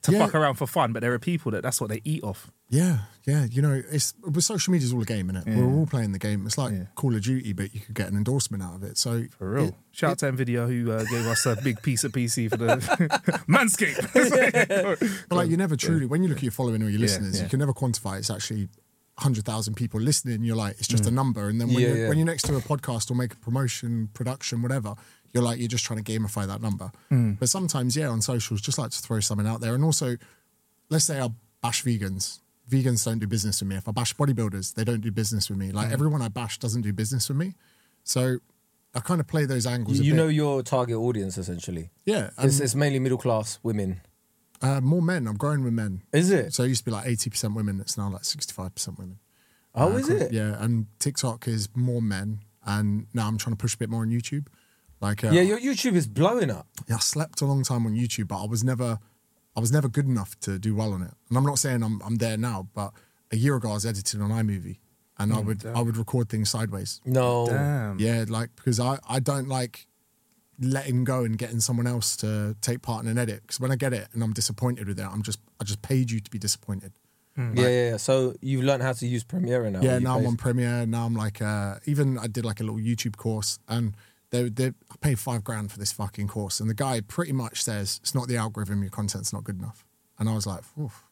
to 0.07 0.11
Yeah. 0.11 0.25
fuck 0.25 0.35
around 0.35 0.55
for 0.55 0.67
fun, 0.67 0.91
but 0.93 1.01
there 1.01 1.13
are 1.13 1.19
people 1.19 1.51
that 1.53 1.63
that's 1.63 1.79
what 1.79 1.89
they 1.89 2.01
eat 2.03 2.23
off. 2.23 2.51
Yeah, 2.69 2.99
yeah. 3.25 3.45
You 3.45 3.61
know, 3.61 3.81
it's 3.91 4.13
with 4.21 4.43
social 4.43 4.71
media 4.73 4.85
is 4.87 4.93
all 4.93 5.01
a 5.01 5.05
game, 5.05 5.29
innit? 5.29 5.45
We're 5.45 5.63
all 5.65 5.85
playing 5.85 6.11
the 6.11 6.19
game. 6.19 6.45
It's 6.45 6.57
like 6.57 6.73
Yeah. 6.73 6.85
Call 6.95 7.15
of 7.15 7.21
Duty, 7.21 7.53
but 7.53 7.73
you 7.73 7.79
could 7.79 7.95
get 7.95 8.09
an 8.09 8.17
endorsement 8.17 8.61
out 8.61 8.75
of 8.75 8.83
it. 8.83 8.97
So 8.97 9.23
For 9.37 9.51
real. 9.51 9.65
it- 9.67 9.73
Shout 9.91 10.11
out 10.11 10.17
to 10.19 10.31
Nvidia 10.31 10.67
who 10.67 10.91
uh, 10.91 11.03
gave 11.05 11.25
us 11.27 11.45
a 11.45 11.55
big 11.63 11.81
piece 11.81 12.03
of 12.03 12.11
PC 12.11 12.49
for 12.49 12.57
the 12.57 12.75
Manscaped. 13.47 15.07
But 15.29 15.35
like 15.35 15.49
you 15.49 15.57
never 15.57 15.75
truly, 15.75 16.05
when 16.05 16.23
you 16.23 16.29
look 16.29 16.37
at 16.39 16.43
your 16.43 16.51
following 16.51 16.81
or 16.83 16.89
your 16.89 16.99
listeners, 16.99 17.37
yeah. 17.37 17.43
you 17.43 17.49
can 17.49 17.59
never 17.59 17.73
quantify 17.73 18.17
it's 18.17 18.29
actually 18.29 18.67
hundred 19.19 19.45
thousand 19.45 19.73
people 19.75 19.99
listening. 19.99 20.43
You're 20.43 20.55
like, 20.55 20.75
it's 20.77 20.87
just 20.87 21.03
Mm. 21.05 21.07
a 21.07 21.11
number. 21.11 21.49
And 21.49 21.59
then 21.59 21.69
when 21.69 21.79
Yeah, 21.79 21.87
you're 21.87 21.97
yeah. 21.97 22.09
when 22.09 22.17
you're 22.19 22.27
next 22.27 22.43
to 22.43 22.55
a 22.55 22.61
podcast 22.61 23.09
or 23.09 23.15
make 23.15 23.33
a 23.33 23.37
promotion, 23.37 24.09
production, 24.13 24.61
whatever, 24.61 24.93
you're 25.33 25.43
like, 25.43 25.59
you're 25.59 25.67
just 25.67 25.85
trying 25.85 26.03
to 26.03 26.11
gamify 26.11 26.47
that 26.47 26.61
number. 26.61 26.91
Mm. 27.11 27.39
But 27.39 27.49
sometimes, 27.49 27.95
yeah, 27.95 28.07
on 28.07 28.21
socials, 28.21 28.61
just 28.61 28.77
like 28.77 28.91
to 28.91 28.99
throw 29.01 29.19
something 29.19 29.47
out 29.47 29.61
there. 29.61 29.75
And 29.75 29.83
also, 29.83 30.17
let's 30.89 31.05
say 31.05 31.19
I 31.19 31.29
bash 31.61 31.83
vegans. 31.83 32.39
Vegans 32.69 33.05
don't 33.05 33.19
do 33.19 33.27
business 33.27 33.61
with 33.61 33.69
me. 33.69 33.75
If 33.75 33.87
I 33.87 33.91
bash 33.91 34.13
bodybuilders, 34.15 34.73
they 34.75 34.83
don't 34.83 35.01
do 35.01 35.11
business 35.11 35.49
with 35.49 35.57
me. 35.57 35.69
Mm. 35.69 35.73
Like 35.73 35.91
everyone 35.91 36.21
I 36.21 36.27
bash 36.29 36.57
doesn't 36.59 36.81
do 36.81 36.91
business 36.93 37.27
with 37.29 37.37
me. 37.37 37.55
So 38.03 38.37
I 38.95 38.99
kind 39.01 39.19
of 39.19 39.27
play 39.27 39.45
those 39.45 39.65
angles. 39.67 39.99
a 39.99 40.03
You 40.03 40.13
know 40.13 40.27
your 40.27 40.63
target 40.63 40.95
audience 40.97 41.37
essentially. 41.37 41.91
yeah. 42.05 42.29
It's, 42.39 42.59
it's 42.59 42.75
mainly 42.75 42.99
middle 42.99 43.17
class 43.17 43.59
women. 43.63 44.01
uh, 44.61 44.81
more 44.81 45.01
men. 45.01 45.27
I'm 45.27 45.37
growing 45.37 45.63
with 45.63 45.73
men. 45.73 46.01
Is 46.11 46.31
it? 46.31 46.53
So 46.53 46.63
it 46.63 46.69
used 46.69 46.81
to 46.81 46.85
be 46.85 46.91
like 46.91 47.05
80% 47.05 47.53
women. 47.55 47.79
It's 47.79 47.97
now 47.97 48.09
like 48.09 48.23
65% 48.23 48.97
women. 48.97 49.19
Oh, 49.75 49.93
Uh, 49.93 49.97
is 49.97 50.09
it? 50.09 50.31
Yeah, 50.33 50.55
and 50.61 50.87
TikTok 50.99 51.47
is 51.47 51.69
more 51.75 52.01
men, 52.01 52.39
and 52.65 53.05
now 53.13 53.27
I'm 53.27 53.37
trying 53.37 53.55
to 53.55 53.61
push 53.61 53.75
a 53.75 53.77
bit 53.77 53.89
more 53.91 54.01
on 54.01 54.09
YouTube. 54.09 54.47
Like, 55.01 55.23
uh, 55.23 55.29
Yeah, 55.29 55.41
your 55.41 55.59
YouTube 55.59 55.95
is 55.95 56.07
blowing 56.07 56.49
up. 56.49 56.67
yeah, 56.87 56.95
I 56.95 56.99
slept 56.99 57.41
a 57.41 57.45
long 57.45 57.63
time 57.63 57.85
on 57.85 57.93
YouTube, 57.95 58.27
but 58.29 58.41
I 58.41 58.47
was 58.47 58.63
never, 58.63 58.99
I 59.55 59.59
was 59.59 59.71
never 59.71 59.87
good 59.89 60.05
enough 60.05 60.39
to 60.41 60.57
do 60.59 60.75
well 60.75 60.93
on 60.93 61.01
it. 61.03 61.11
And 61.29 61.37
I'm 61.37 61.43
not 61.45 61.59
saying 61.59 61.83
I'm 61.83 62.01
I'm 62.03 62.15
there 62.15 62.37
now, 62.37 62.67
but 62.73 62.93
a 63.31 63.37
year 63.37 63.55
ago 63.55 63.71
I 63.71 63.73
was 63.73 63.85
editing 63.85 64.21
on 64.21 64.29
iMovie, 64.31 64.77
and 65.19 65.33
I 65.33 65.39
would 65.39 65.65
I 65.65 65.81
would 65.81 65.97
record 65.97 66.29
things 66.29 66.49
sideways. 66.49 67.01
No. 67.05 67.47
Damn. 67.47 67.99
Yeah, 67.99 68.25
like 68.27 68.49
because 68.55 68.79
I 68.79 68.97
I 69.07 69.19
don't 69.19 69.47
like 69.47 69.85
letting 70.59 71.03
go 71.03 71.23
and 71.23 71.37
getting 71.37 71.59
someone 71.59 71.85
else 71.85 72.15
to 72.17 72.55
take 72.61 72.81
part 72.81 73.03
in 73.03 73.09
an 73.11 73.17
edit. 73.19 73.41
Because 73.43 73.59
when 73.59 73.71
I 73.71 73.75
get 73.75 73.93
it 73.93 74.07
and 74.13 74.23
I'm 74.23 74.33
disappointed 74.33 74.87
with 74.87 74.99
it, 74.99 75.05
I'm 75.05 75.21
just 75.21 75.39
I 75.59 75.63
just 75.63 75.81
paid 75.81 76.09
you 76.11 76.19
to 76.19 76.31
be 76.31 76.39
disappointed. 76.39 76.93
Yeah, 77.37 77.51
yeah, 77.55 77.67
yeah. 77.91 77.97
So 77.97 78.33
you've 78.41 78.63
learned 78.63 78.81
how 78.81 78.93
to 78.93 79.05
use 79.05 79.23
Premiere 79.23 79.69
now. 79.69 79.81
Yeah, 79.81 79.95
You 79.99 80.03
now 80.03 80.17
I'm 80.17 80.25
on 80.25 80.37
Premiere. 80.37 80.87
Now 80.87 81.05
I'm 81.05 81.13
like, 81.15 81.39
uh, 81.39 81.75
even 81.85 82.17
I 82.17 82.25
did 82.25 82.43
like 82.45 82.59
a 82.59 82.63
little 82.63 82.79
YouTube 82.79 83.15
course, 83.15 83.59
and 83.67 83.95
they, 84.31 84.49
they 84.49 84.67
I 84.67 84.95
paid 85.01 85.19
five 85.19 85.43
grand 85.43 85.71
for 85.71 85.79
this 85.79 85.91
fucking 85.91 86.27
course, 86.27 86.59
and 86.59 86.69
the 86.69 86.73
guy 86.73 87.01
pretty 87.01 87.31
much 87.33 87.63
says 87.63 87.99
it's 88.01 88.13
not 88.15 88.27
the 88.27 88.37
algorithm, 88.37 88.81
your 88.81 88.91
content's 88.91 89.31
not 89.33 89.43
good 89.43 89.57
enough, 89.59 89.85
and 90.19 90.27
I 90.29 90.33
was 90.35 90.45
like, 90.45 90.61
Oof, 90.79 91.03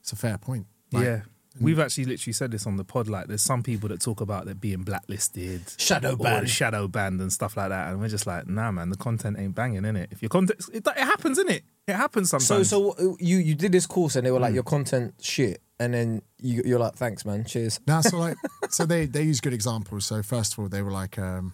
it's 0.00 0.12
a 0.12 0.16
fair 0.16 0.38
point. 0.38 0.66
Like, 0.92 1.04
yeah. 1.04 1.20
We've 1.60 1.78
actually 1.78 2.06
literally 2.06 2.32
said 2.32 2.50
this 2.50 2.66
on 2.66 2.78
the 2.78 2.84
pod. 2.84 3.06
Like, 3.06 3.28
there's 3.28 3.40
some 3.40 3.62
people 3.62 3.88
that 3.90 4.00
talk 4.00 4.20
about 4.20 4.46
that 4.46 4.60
being 4.60 4.82
blacklisted, 4.82 5.62
Shadow 5.76 6.14
or 6.14 6.16
banned. 6.16 6.50
shadow 6.50 6.88
banned, 6.88 7.20
and 7.20 7.32
stuff 7.32 7.56
like 7.56 7.68
that. 7.68 7.90
And 7.90 8.00
we're 8.00 8.08
just 8.08 8.26
like, 8.26 8.48
nah, 8.48 8.72
man, 8.72 8.90
the 8.90 8.96
content 8.96 9.38
ain't 9.38 9.54
banging, 9.54 9.84
in 9.84 9.94
it. 9.94 10.08
If 10.10 10.20
your 10.20 10.30
content, 10.30 10.60
it, 10.72 10.84
it 10.84 10.98
happens, 10.98 11.38
in 11.38 11.48
it. 11.48 11.62
It 11.86 11.94
happens 11.94 12.30
sometimes. 12.30 12.68
so 12.68 12.80
what- 12.80 12.98
you 13.20 13.36
you 13.36 13.54
did 13.54 13.70
this 13.70 13.86
course 13.86 14.16
and 14.16 14.26
they 14.26 14.32
were 14.32 14.40
like 14.40 14.52
your 14.52 14.64
content 14.64 15.14
shit, 15.20 15.62
and 15.78 15.94
then 15.94 16.22
you 16.40 16.62
you're 16.64 16.80
like, 16.80 16.96
thanks, 16.96 17.24
man, 17.24 17.44
cheers. 17.44 17.78
Now, 17.86 18.00
so 18.00 18.16
like, 18.18 18.36
so 18.70 18.84
they 18.84 19.06
they 19.06 19.22
use 19.22 19.40
good 19.40 19.54
examples. 19.54 20.06
So 20.06 20.24
first 20.24 20.54
of 20.54 20.58
all, 20.58 20.68
they 20.68 20.82
were 20.82 20.90
like, 20.90 21.18
um, 21.20 21.52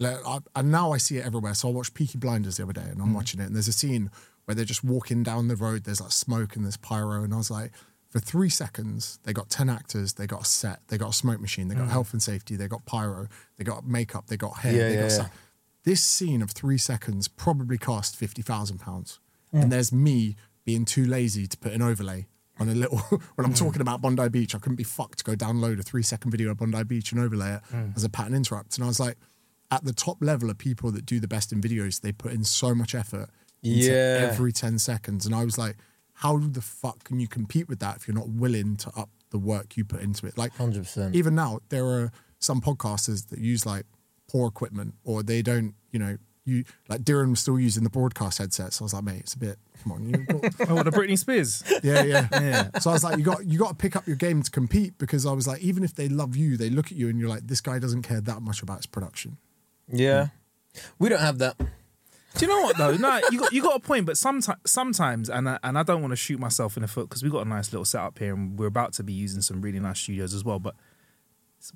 like 0.00 0.16
I, 0.26 0.38
and 0.56 0.72
now 0.72 0.92
I 0.92 0.96
see 0.96 1.18
it 1.18 1.26
everywhere. 1.26 1.54
So 1.54 1.68
I 1.68 1.72
watched 1.72 1.94
Peaky 1.94 2.18
Blinders 2.18 2.56
the 2.56 2.64
other 2.64 2.72
day, 2.72 2.88
and 2.90 3.00
I'm 3.00 3.10
mm. 3.10 3.14
watching 3.14 3.40
it, 3.40 3.44
and 3.44 3.54
there's 3.54 3.68
a 3.68 3.72
scene 3.72 4.10
where 4.46 4.54
they're 4.54 4.64
just 4.64 4.82
walking 4.82 5.22
down 5.22 5.48
the 5.48 5.56
road. 5.56 5.84
There's 5.84 6.00
like 6.00 6.10
smoke 6.10 6.56
and 6.56 6.64
there's 6.64 6.78
pyro, 6.78 7.22
and 7.22 7.32
I 7.32 7.36
was 7.36 7.50
like, 7.50 7.72
for 8.08 8.18
three 8.18 8.48
seconds, 8.48 9.20
they 9.22 9.32
got 9.32 9.50
ten 9.50 9.68
actors, 9.68 10.14
they 10.14 10.26
got 10.26 10.42
a 10.42 10.44
set, 10.44 10.80
they 10.88 10.98
got 10.98 11.10
a 11.10 11.12
smoke 11.12 11.40
machine, 11.40 11.68
they 11.68 11.74
got 11.74 11.86
mm. 11.86 11.92
health 11.92 12.12
and 12.12 12.22
safety, 12.22 12.56
they 12.56 12.66
got 12.66 12.84
pyro, 12.86 13.28
they 13.56 13.64
got 13.64 13.86
makeup, 13.86 14.26
they 14.26 14.36
got 14.36 14.58
hair, 14.58 14.72
Yeah, 14.72 14.88
they 14.88 14.94
yeah, 14.94 15.00
got. 15.02 15.10
yeah. 15.10 15.16
sa- 15.16 15.28
This 15.84 16.02
scene 16.02 16.42
of 16.42 16.50
three 16.50 16.78
seconds 16.78 17.28
probably 17.28 17.78
cost 17.78 18.16
fifty 18.16 18.42
thousand 18.42 18.78
pounds, 18.78 19.20
mm. 19.54 19.62
and 19.62 19.70
there's 19.70 19.92
me 19.92 20.36
being 20.64 20.84
too 20.84 21.04
lazy 21.04 21.46
to 21.46 21.56
put 21.58 21.72
an 21.72 21.82
overlay 21.82 22.26
on 22.58 22.68
a 22.68 22.74
little. 22.74 22.98
when 23.34 23.44
I'm 23.44 23.54
talking 23.54 23.80
about 23.82 24.00
Bondi 24.00 24.28
Beach, 24.28 24.54
I 24.54 24.58
couldn't 24.58 24.76
be 24.76 24.84
fucked 24.84 25.18
to 25.18 25.24
go 25.24 25.34
download 25.34 25.78
a 25.78 25.82
three 25.82 26.02
second 26.02 26.30
video 26.30 26.50
of 26.50 26.58
Bondi 26.58 26.84
Beach 26.84 27.12
and 27.12 27.20
overlay 27.20 27.54
it 27.54 27.60
as 27.94 28.04
a 28.04 28.08
pattern 28.08 28.34
interrupt. 28.34 28.76
And 28.76 28.84
I 28.84 28.88
was 28.88 28.98
like, 29.00 29.16
at 29.70 29.84
the 29.84 29.92
top 29.92 30.18
level 30.20 30.50
of 30.50 30.58
people 30.58 30.90
that 30.92 31.06
do 31.06 31.20
the 31.20 31.28
best 31.28 31.52
in 31.52 31.60
videos, 31.60 32.00
they 32.00 32.12
put 32.12 32.32
in 32.32 32.44
so 32.44 32.74
much 32.74 32.94
effort 32.94 33.28
into 33.62 33.86
Yeah. 33.92 34.28
every 34.30 34.52
10 34.52 34.78
seconds. 34.78 35.26
And 35.26 35.34
I 35.34 35.44
was 35.44 35.56
like, 35.58 35.76
how 36.14 36.38
the 36.38 36.60
fuck 36.60 37.04
can 37.04 37.20
you 37.20 37.28
compete 37.28 37.68
with 37.68 37.78
that 37.78 37.96
if 37.96 38.08
you're 38.08 38.16
not 38.16 38.28
willing 38.28 38.76
to 38.78 38.90
up 38.96 39.10
the 39.30 39.38
work 39.38 39.76
you 39.76 39.84
put 39.84 40.00
into 40.00 40.26
it. 40.26 40.36
Like 40.36 40.52
100%. 40.56 41.14
even 41.14 41.34
now, 41.36 41.60
there 41.68 41.86
are 41.86 42.10
some 42.40 42.60
podcasters 42.60 43.28
that 43.28 43.38
use 43.38 43.64
like 43.64 43.86
poor 44.28 44.48
equipment 44.48 44.94
or 45.04 45.22
they 45.22 45.40
don't, 45.40 45.74
you 45.92 45.98
know, 46.00 46.16
you 46.44 46.64
like 46.88 47.02
Dylan 47.02 47.30
was 47.30 47.38
still 47.40 47.60
using 47.60 47.84
the 47.84 47.90
broadcast 47.90 48.38
headsets. 48.38 48.76
So 48.76 48.82
I 48.82 48.86
was 48.86 48.94
like, 48.94 49.04
mate, 49.04 49.20
it's 49.20 49.34
a 49.34 49.38
bit. 49.38 49.56
Come 49.84 49.92
on, 49.92 50.08
you've 50.08 50.26
got, 50.58 50.70
Oh, 50.70 50.82
the 50.82 50.90
Britney 50.90 51.16
Spears. 51.18 51.62
yeah, 51.84 52.02
yeah, 52.02 52.28
Yeah. 52.40 52.78
So 52.80 52.90
I 52.90 52.94
was 52.94 53.04
like, 53.04 53.18
you 53.18 53.24
got 53.24 53.46
you 53.46 53.58
got 53.58 53.68
to 53.68 53.74
pick 53.76 53.94
up 53.94 54.06
your 54.06 54.16
game 54.16 54.42
to 54.42 54.50
compete 54.50 54.98
because 54.98 55.26
I 55.26 55.32
was 55.32 55.46
like, 55.46 55.60
even 55.60 55.84
if 55.84 55.94
they 55.94 56.08
love 56.08 56.34
you, 56.36 56.56
they 56.56 56.70
look 56.70 56.86
at 56.86 56.92
you 56.98 57.08
and 57.08 57.20
you're 57.20 57.28
like, 57.28 57.46
this 57.46 57.60
guy 57.60 57.78
doesn't 57.78 58.02
care 58.02 58.20
that 58.22 58.42
much 58.42 58.62
about 58.62 58.78
his 58.78 58.86
production. 58.86 59.36
Yeah. 59.92 60.28
We 60.98 61.08
don't 61.08 61.20
have 61.20 61.38
that. 61.38 61.56
Do 61.58 62.46
you 62.46 62.48
know 62.48 62.62
what 62.62 62.78
though? 62.78 62.96
No, 62.96 63.20
you 63.30 63.40
got 63.40 63.52
you 63.52 63.60
got 63.62 63.76
a 63.76 63.80
point, 63.80 64.06
but 64.06 64.16
sometimes 64.16 64.58
sometimes, 64.64 65.28
and 65.28 65.48
I, 65.48 65.58
and 65.64 65.76
I 65.76 65.82
don't 65.82 66.00
want 66.00 66.12
to 66.12 66.16
shoot 66.16 66.38
myself 66.38 66.76
in 66.76 66.82
the 66.82 66.88
foot 66.88 67.08
because 67.08 67.22
we 67.22 67.30
got 67.30 67.44
a 67.44 67.48
nice 67.48 67.72
little 67.72 67.84
setup 67.84 68.18
here, 68.18 68.32
and 68.34 68.58
we're 68.58 68.66
about 68.66 68.92
to 68.94 69.02
be 69.02 69.12
using 69.12 69.42
some 69.42 69.60
really 69.60 69.80
nice 69.80 69.98
studios 69.98 70.32
as 70.32 70.44
well. 70.44 70.60
But 70.60 70.76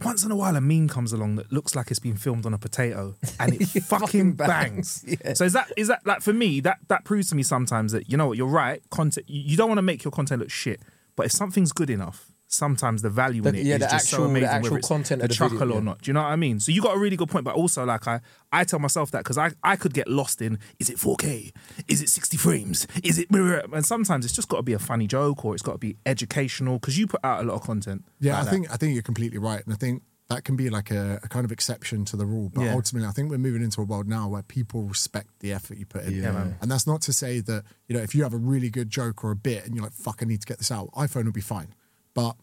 once 0.03 0.25
in 0.25 0.31
a 0.31 0.37
while, 0.37 0.55
a 0.57 0.61
meme 0.61 0.89
comes 0.89 1.13
along 1.13 1.37
that 1.37 1.53
looks 1.53 1.75
like 1.75 1.91
it's 1.91 1.99
been 2.01 2.17
filmed 2.17 2.47
on 2.47 2.55
a 2.55 2.59
potato, 2.59 3.17
and 3.41 3.55
it 3.55 3.67
fucking, 3.85 4.35
bangs. 4.35 5.03
bangs. 5.03 5.19
Yeah. 5.25 5.35
So 5.35 5.45
is 5.45 5.53
that 5.55 5.73
is 5.77 5.89
that 5.89 6.07
like 6.07 6.21
for 6.23 6.33
me 6.33 6.61
that 6.61 6.79
that 6.89 7.05
proves 7.05 7.29
to 7.31 7.35
me 7.35 7.43
sometimes 7.43 7.91
that 7.93 8.09
you 8.09 8.17
know 8.17 8.29
what 8.29 8.39
you're 8.39 8.47
right. 8.47 8.81
Content 8.91 9.29
you, 9.29 9.43
you 9.43 9.57
don't 9.57 9.69
want 9.69 9.79
to 9.79 9.83
make 9.83 10.05
your 10.05 10.13
content 10.13 10.41
look 10.41 10.51
shit, 10.51 10.81
but 11.17 11.27
if 11.27 11.33
something's 11.33 11.73
good 11.73 11.91
enough. 11.91 12.31
Sometimes 12.47 13.03
the 13.03 13.11
value 13.11 13.43
in 13.47 13.53
The- 13.55 13.59
it 13.59 13.63
is 13.63 13.67
yeah, 13.67 13.79
the 13.79 13.87
just 13.89 14.09
so 14.09 14.25
actual- 14.25 14.33
the 14.35 14.47
actual 14.47 14.71
whether 14.75 14.87
content 14.87 15.23
a 15.23 15.25
of 15.25 15.29
the 15.31 15.35
chuckle 15.35 15.59
video, 15.59 15.75
or 15.75 15.79
yeah. 15.79 15.85
not. 15.85 16.03
Do 16.03 16.09
you 16.11 16.13
know 16.13 16.23
what 16.23 16.29
I 16.31 16.37
mean? 16.37 16.61
So 16.61 16.71
you 16.71 16.81
got 16.83 16.95
a 16.95 16.99
really 16.99 17.17
good 17.17 17.29
point, 17.29 17.45
but 17.45 17.55
also 17.55 17.85
like 17.85 18.07
I, 18.07 18.21
I 18.53 18.63
tell 18.65 18.79
myself 18.79 19.11
that 19.11 19.19
because 19.25 19.39
I, 19.39 19.51
I 19.65 19.75
could 19.77 19.93
get 19.93 20.07
lost 20.09 20.41
in 20.41 20.59
is 20.79 20.89
it 20.89 20.97
4K, 20.99 21.53
is 21.89 22.01
it 22.03 22.09
60 22.11 22.37
frames, 22.37 22.87
is 23.03 23.19
it 23.19 23.29
and 23.31 23.85
sometimes 23.85 24.25
it's 24.25 24.35
just 24.35 24.49
got 24.49 24.59
to 24.59 24.63
be 24.63 24.73
a 24.75 24.79
funny 24.79 25.07
joke 25.09 25.45
or 25.45 25.55
it's 25.55 25.63
got 25.63 25.73
to 25.73 25.79
be 25.79 25.97
educational 26.07 26.79
because 26.79 26.97
you 26.99 27.07
put 27.09 27.21
out 27.25 27.41
a 27.41 27.45
lot 27.47 27.55
of 27.55 27.63
content. 27.63 28.05
Yeah, 28.21 28.33
like 28.35 28.41
I 28.41 28.45
that. 28.45 28.51
think 28.51 28.71
I 28.73 28.77
think 28.77 28.95
you're 28.95 29.03
completely 29.03 29.39
right, 29.39 29.65
and 29.65 29.73
I 29.75 29.77
think 29.77 30.03
that 30.29 30.45
can 30.45 30.55
be 30.57 30.71
like 30.71 30.91
a, 30.91 31.21
a 31.23 31.29
kind 31.29 31.45
of 31.45 31.51
exception 31.53 32.05
to 32.07 32.17
the 32.17 32.25
rule. 32.25 32.51
But 32.55 32.63
Yeah. 32.65 32.75
ultimately, 32.75 33.07
I 33.09 33.13
think 33.13 33.31
we're 33.31 33.37
moving 33.39 33.63
into 33.63 33.81
a 33.83 33.85
world 33.85 34.09
now 34.09 34.27
where 34.29 34.43
people 34.43 34.85
respect 34.85 35.29
the 35.41 35.53
effort 35.53 35.77
you 35.77 35.85
put 35.87 36.05
in. 36.05 36.15
Yeah. 36.23 36.53
And 36.63 36.71
that's 36.71 36.87
not 36.87 37.03
to 37.03 37.13
say 37.13 37.41
that 37.41 37.65
you 37.89 37.97
know 37.97 38.03
if 38.03 38.15
you 38.15 38.23
have 38.23 38.33
a 38.33 38.39
really 38.39 38.71
good 38.71 38.91
joke 38.91 39.25
or 39.25 39.33
a 39.33 39.37
bit 39.37 39.65
and 39.67 39.75
you're 39.75 39.85
like, 39.85 39.93
"Fuck, 39.93 40.21
I 40.23 40.27
need 40.27 40.41
to 40.41 40.47
get 40.47 40.59
this 40.59 40.71
out," 40.71 40.91
iPhone 40.93 41.25
will 41.25 41.33
be 41.33 41.41
fine. 41.41 41.75
But 42.15 42.37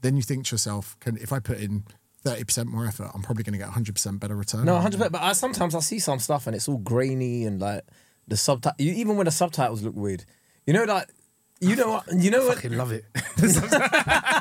then 0.00 0.16
you 0.16 0.22
think 0.22 0.46
to 0.46 0.54
yourself, 0.54 0.96
"Can 1.00 1.16
if 1.18 1.32
I 1.32 1.38
put 1.38 1.58
in 1.58 1.84
thirty 2.22 2.44
percent 2.44 2.68
more 2.68 2.86
effort, 2.86 3.10
I'm 3.14 3.22
probably 3.22 3.44
going 3.44 3.52
to 3.52 3.58
get 3.58 3.68
hundred 3.68 3.94
percent 3.94 4.20
better 4.20 4.36
return." 4.36 4.64
No, 4.64 4.74
100%. 4.78 5.12
But 5.12 5.22
I, 5.22 5.32
sometimes 5.32 5.74
I 5.74 5.80
see 5.80 5.98
some 5.98 6.18
stuff 6.18 6.46
and 6.46 6.56
it's 6.56 6.68
all 6.68 6.78
grainy 6.78 7.44
and 7.44 7.60
like 7.60 7.82
the 8.26 8.36
subtitle, 8.36 8.74
even 8.80 9.16
when 9.16 9.26
the 9.26 9.30
subtitles 9.30 9.82
look 9.82 9.94
weird. 9.96 10.24
You 10.66 10.74
know, 10.74 10.84
like, 10.84 11.08
you 11.60 11.76
know 11.76 11.88
what? 11.90 12.04
You 12.14 12.30
know 12.30 12.42
I 12.44 12.46
what? 12.46 12.54
fucking 12.56 12.76
love 12.76 12.92
it. 12.92 13.04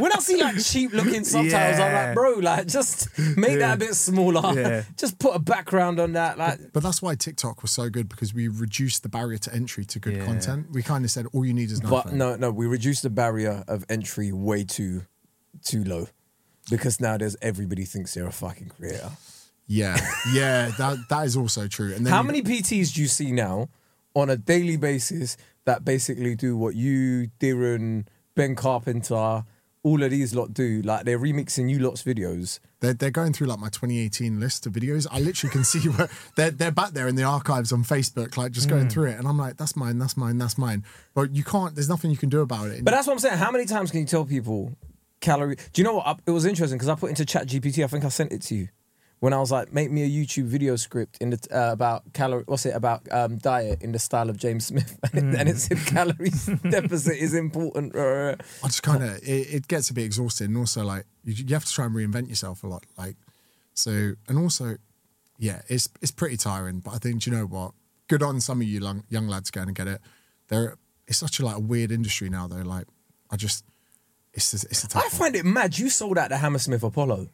When 0.00 0.10
I 0.12 0.18
see 0.18 0.40
like 0.42 0.60
cheap 0.62 0.92
looking 0.92 1.22
subtitles, 1.22 1.78
I'm 1.78 1.92
like, 1.92 2.14
bro, 2.14 2.32
like 2.40 2.66
just 2.66 3.16
make 3.36 3.60
that 3.60 3.74
a 3.74 3.78
bit 3.78 3.94
smaller. 3.94 4.52
Yeah. 4.58 4.82
Just 4.96 5.20
put 5.20 5.36
a 5.36 5.38
background 5.38 6.00
on 6.00 6.12
that. 6.14 6.36
Like, 6.36 6.72
But 6.72 6.82
that's 6.82 7.00
why 7.00 7.14
TikTok 7.14 7.62
was 7.62 7.70
so 7.70 7.88
good 7.88 8.08
because 8.08 8.34
we 8.34 8.48
reduced 8.48 9.04
the 9.04 9.08
barrier 9.08 9.38
to 9.38 9.54
entry 9.54 9.84
to 9.84 10.00
good 10.00 10.16
Yeah. 10.16 10.24
content. 10.24 10.66
We 10.72 10.82
kind 10.82 11.04
of 11.04 11.10
said 11.12 11.26
all 11.32 11.44
you 11.44 11.54
need 11.54 11.70
is 11.70 11.78
an 11.78 11.88
but 11.88 12.06
iPhone. 12.08 12.12
no, 12.14 12.34
no, 12.36 12.50
we 12.50 12.66
reduced 12.66 13.04
the 13.04 13.10
barrier 13.10 13.62
of 13.68 13.84
entry 13.88 14.32
way 14.32 14.64
too, 14.64 15.02
too 15.64 15.84
low, 15.84 16.08
because 16.70 17.00
now 17.00 17.16
there's 17.16 17.36
everybody 17.40 17.84
thinks 17.84 18.14
they're 18.14 18.26
a 18.26 18.32
fucking 18.32 18.70
creator. 18.76 19.10
Yeah, 19.68 19.96
yeah, 20.32 20.72
that 20.76 20.96
that 21.08 21.24
is 21.26 21.36
also 21.36 21.68
true. 21.68 21.94
And 21.94 22.04
then 22.04 22.12
How 22.12 22.20
you- 22.22 22.26
many 22.26 22.42
PTs 22.42 22.92
do 22.94 23.00
you 23.00 23.08
see 23.08 23.30
now 23.30 23.68
on 24.14 24.30
a 24.30 24.36
daily 24.36 24.76
basis 24.76 25.36
that 25.64 25.84
basically 25.84 26.34
do 26.34 26.56
what 26.56 26.74
you, 26.74 27.28
Darren, 27.40 28.06
Ben 28.34 28.54
Carpenter, 28.54 29.44
all 29.82 30.02
of 30.02 30.10
these 30.10 30.34
lot 30.34 30.54
do? 30.54 30.82
Like 30.82 31.04
they're 31.04 31.18
remixing 31.18 31.70
you 31.70 31.78
lot's 31.78 32.02
videos. 32.02 32.60
They're, 32.80 32.94
they're 32.94 33.10
going 33.10 33.32
through 33.32 33.48
like 33.48 33.58
my 33.58 33.68
2018 33.68 34.40
list 34.40 34.66
of 34.66 34.72
videos. 34.72 35.06
I 35.10 35.20
literally 35.20 35.52
can 35.52 35.64
see 35.64 35.88
where 35.88 36.08
they're, 36.36 36.50
they're 36.50 36.70
back 36.70 36.90
there 36.90 37.08
in 37.08 37.16
the 37.16 37.24
archives 37.24 37.72
on 37.72 37.84
Facebook, 37.84 38.36
like 38.36 38.52
just 38.52 38.68
going 38.68 38.84
hmm. 38.84 38.88
through 38.88 39.10
it. 39.10 39.18
And 39.18 39.26
I'm 39.26 39.38
like, 39.38 39.56
that's 39.56 39.76
mine, 39.76 39.98
that's 39.98 40.16
mine, 40.16 40.38
that's 40.38 40.58
mine. 40.58 40.84
But 41.14 41.34
you 41.34 41.44
can't, 41.44 41.74
there's 41.74 41.88
nothing 41.88 42.10
you 42.10 42.16
can 42.16 42.28
do 42.28 42.40
about 42.40 42.68
it. 42.68 42.84
But 42.84 42.92
that's 42.92 43.06
what 43.06 43.14
I'm 43.14 43.18
saying. 43.18 43.38
How 43.38 43.50
many 43.50 43.66
times 43.66 43.90
can 43.90 44.00
you 44.00 44.06
tell 44.06 44.24
people 44.24 44.72
calorie? 45.20 45.56
Do 45.56 45.82
you 45.82 45.84
know 45.84 45.94
what? 45.94 46.06
I- 46.06 46.16
It 46.26 46.30
was 46.30 46.44
interesting 46.44 46.78
because 46.78 46.88
I 46.88 46.94
put 46.94 47.10
into 47.10 47.24
Chat 47.24 47.46
GPT. 47.48 47.82
I 47.82 47.86
think 47.86 48.04
I 48.04 48.08
sent 48.08 48.32
it 48.32 48.42
to 48.42 48.54
you 48.54 48.68
when 49.24 49.32
I 49.32 49.38
was 49.38 49.50
like, 49.50 49.72
make 49.72 49.90
me 49.90 50.02
a 50.02 50.06
YouTube 50.06 50.44
video 50.44 50.76
script 50.76 51.16
in 51.18 51.30
the 51.30 51.38
uh, 51.50 51.72
about 51.72 52.12
calorie. 52.12 52.44
What's 52.44 52.66
it 52.66 52.76
about 52.76 53.10
um, 53.10 53.38
diet 53.38 53.80
in 53.80 53.92
the 53.92 53.98
style 53.98 54.28
of 54.28 54.36
James 54.36 54.66
Smith? 54.66 54.98
and 55.14 55.48
it 55.48 55.56
said 55.56 55.78
calories 55.86 56.44
deficit 56.70 57.16
is 57.16 57.32
important. 57.32 57.96
I 57.96 58.36
just 58.64 58.82
kind 58.82 59.02
of, 59.02 59.16
it, 59.22 59.54
it 59.54 59.66
gets 59.66 59.88
a 59.88 59.94
bit 59.94 60.04
exhausting. 60.04 60.48
And 60.48 60.58
also, 60.58 60.84
like, 60.84 61.06
you, 61.24 61.32
you 61.32 61.54
have 61.54 61.64
to 61.64 61.72
try 61.72 61.86
and 61.86 61.94
reinvent 61.94 62.28
yourself 62.28 62.64
a 62.64 62.66
lot. 62.66 62.84
Like, 62.98 63.16
so, 63.72 64.12
and 64.28 64.38
also, 64.38 64.76
yeah, 65.38 65.62
it's 65.68 65.88
it's 66.02 66.12
pretty 66.12 66.36
tiring. 66.36 66.80
But 66.80 66.92
I 66.92 66.98
think, 66.98 67.24
you 67.24 67.32
know 67.32 67.46
what? 67.46 67.72
Good 68.08 68.22
on 68.22 68.42
some 68.42 68.60
of 68.60 68.66
you 68.66 68.78
young, 68.78 69.04
young 69.08 69.26
lads 69.26 69.50
going 69.50 69.68
to 69.68 69.72
get 69.72 69.88
it. 69.88 70.02
They're, 70.48 70.76
it's 71.08 71.16
such 71.16 71.40
a 71.40 71.46
like 71.46 71.56
a 71.56 71.60
weird 71.60 71.90
industry 71.90 72.28
now, 72.28 72.46
though. 72.46 72.56
Like, 72.56 72.88
I 73.30 73.36
just, 73.36 73.64
it's 74.34 74.52
a, 74.52 74.68
it's 74.68 74.84
a 74.84 74.88
tough 74.88 75.02
I 75.02 75.06
one. 75.06 75.10
find 75.18 75.36
it 75.36 75.46
mad. 75.46 75.78
You 75.78 75.88
sold 75.88 76.18
out 76.18 76.28
the 76.28 76.36
Hammersmith 76.36 76.82
Apollo 76.82 77.30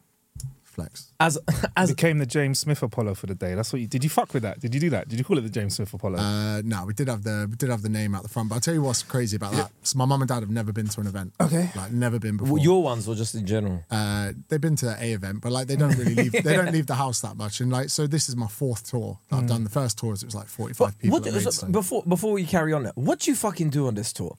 flex. 0.71 1.11
as 1.19 1.37
as 1.77 1.89
Became 1.91 2.17
the 2.17 2.25
James 2.25 2.59
Smith 2.59 2.81
Apollo 2.81 3.15
for 3.15 3.27
the 3.27 3.35
day. 3.35 3.53
That's 3.55 3.71
what 3.71 3.81
you 3.81 3.87
did. 3.87 4.03
You 4.03 4.09
fuck 4.09 4.33
with 4.33 4.43
that? 4.43 4.59
Did 4.59 4.73
you 4.73 4.79
do 4.79 4.89
that? 4.91 5.07
Did 5.09 5.19
you 5.19 5.25
call 5.25 5.37
it 5.37 5.41
the 5.41 5.49
James 5.49 5.75
Smith 5.75 5.93
Apollo? 5.93 6.17
Uh, 6.19 6.61
no, 6.63 6.85
we 6.85 6.93
did 6.93 7.07
have 7.07 7.23
the 7.23 7.47
we 7.49 7.55
did 7.57 7.69
have 7.69 7.81
the 7.81 7.89
name 7.89 8.15
out 8.15 8.23
the 8.23 8.29
front, 8.29 8.49
but 8.49 8.55
I'll 8.55 8.61
tell 8.61 8.73
you 8.73 8.81
what's 8.81 9.03
crazy 9.03 9.35
about 9.35 9.51
that. 9.53 9.71
So 9.83 9.97
my 9.97 10.05
mum 10.05 10.21
and 10.21 10.29
dad 10.29 10.39
have 10.41 10.49
never 10.49 10.71
been 10.71 10.87
to 10.87 11.01
an 11.01 11.07
event. 11.07 11.33
Okay. 11.39 11.69
like 11.75 11.91
never 11.91 12.17
been 12.19 12.37
before. 12.37 12.53
well, 12.55 12.63
your 12.63 12.81
ones 12.83 13.07
or 13.07 13.15
just 13.15 13.35
in 13.35 13.45
general. 13.45 13.83
uh, 13.91 14.31
they've 14.49 14.61
been 14.61 14.75
to 14.77 14.95
a 14.99 15.13
event, 15.13 15.41
but 15.41 15.51
like 15.51 15.67
they 15.67 15.75
don't 15.75 15.95
really 15.97 16.15
leave. 16.15 16.31
They 16.43 16.55
don't 16.55 16.71
leave 16.71 16.87
the 16.87 16.95
house 16.95 17.21
that 17.21 17.35
much, 17.37 17.59
and 17.61 17.71
like 17.71 17.89
so 17.89 18.07
this 18.07 18.27
is 18.29 18.35
my 18.35 18.47
fourth 18.47 18.89
tour 18.89 19.19
that 19.29 19.35
I've 19.37 19.47
done. 19.47 19.63
The 19.63 19.69
first 19.69 19.97
tours 19.97 20.23
it 20.23 20.25
was 20.27 20.35
like 20.35 20.47
forty 20.47 20.73
five 20.73 20.97
people. 20.97 21.19
What, 21.19 21.27
at 21.27 21.53
so 21.53 21.67
before 21.67 22.03
before 22.07 22.31
we 22.33 22.45
carry 22.45 22.73
on, 22.73 22.85
what 22.95 23.19
do 23.19 23.31
you 23.31 23.35
fucking 23.35 23.69
do 23.69 23.87
on 23.87 23.95
this 23.95 24.11
tour? 24.13 24.37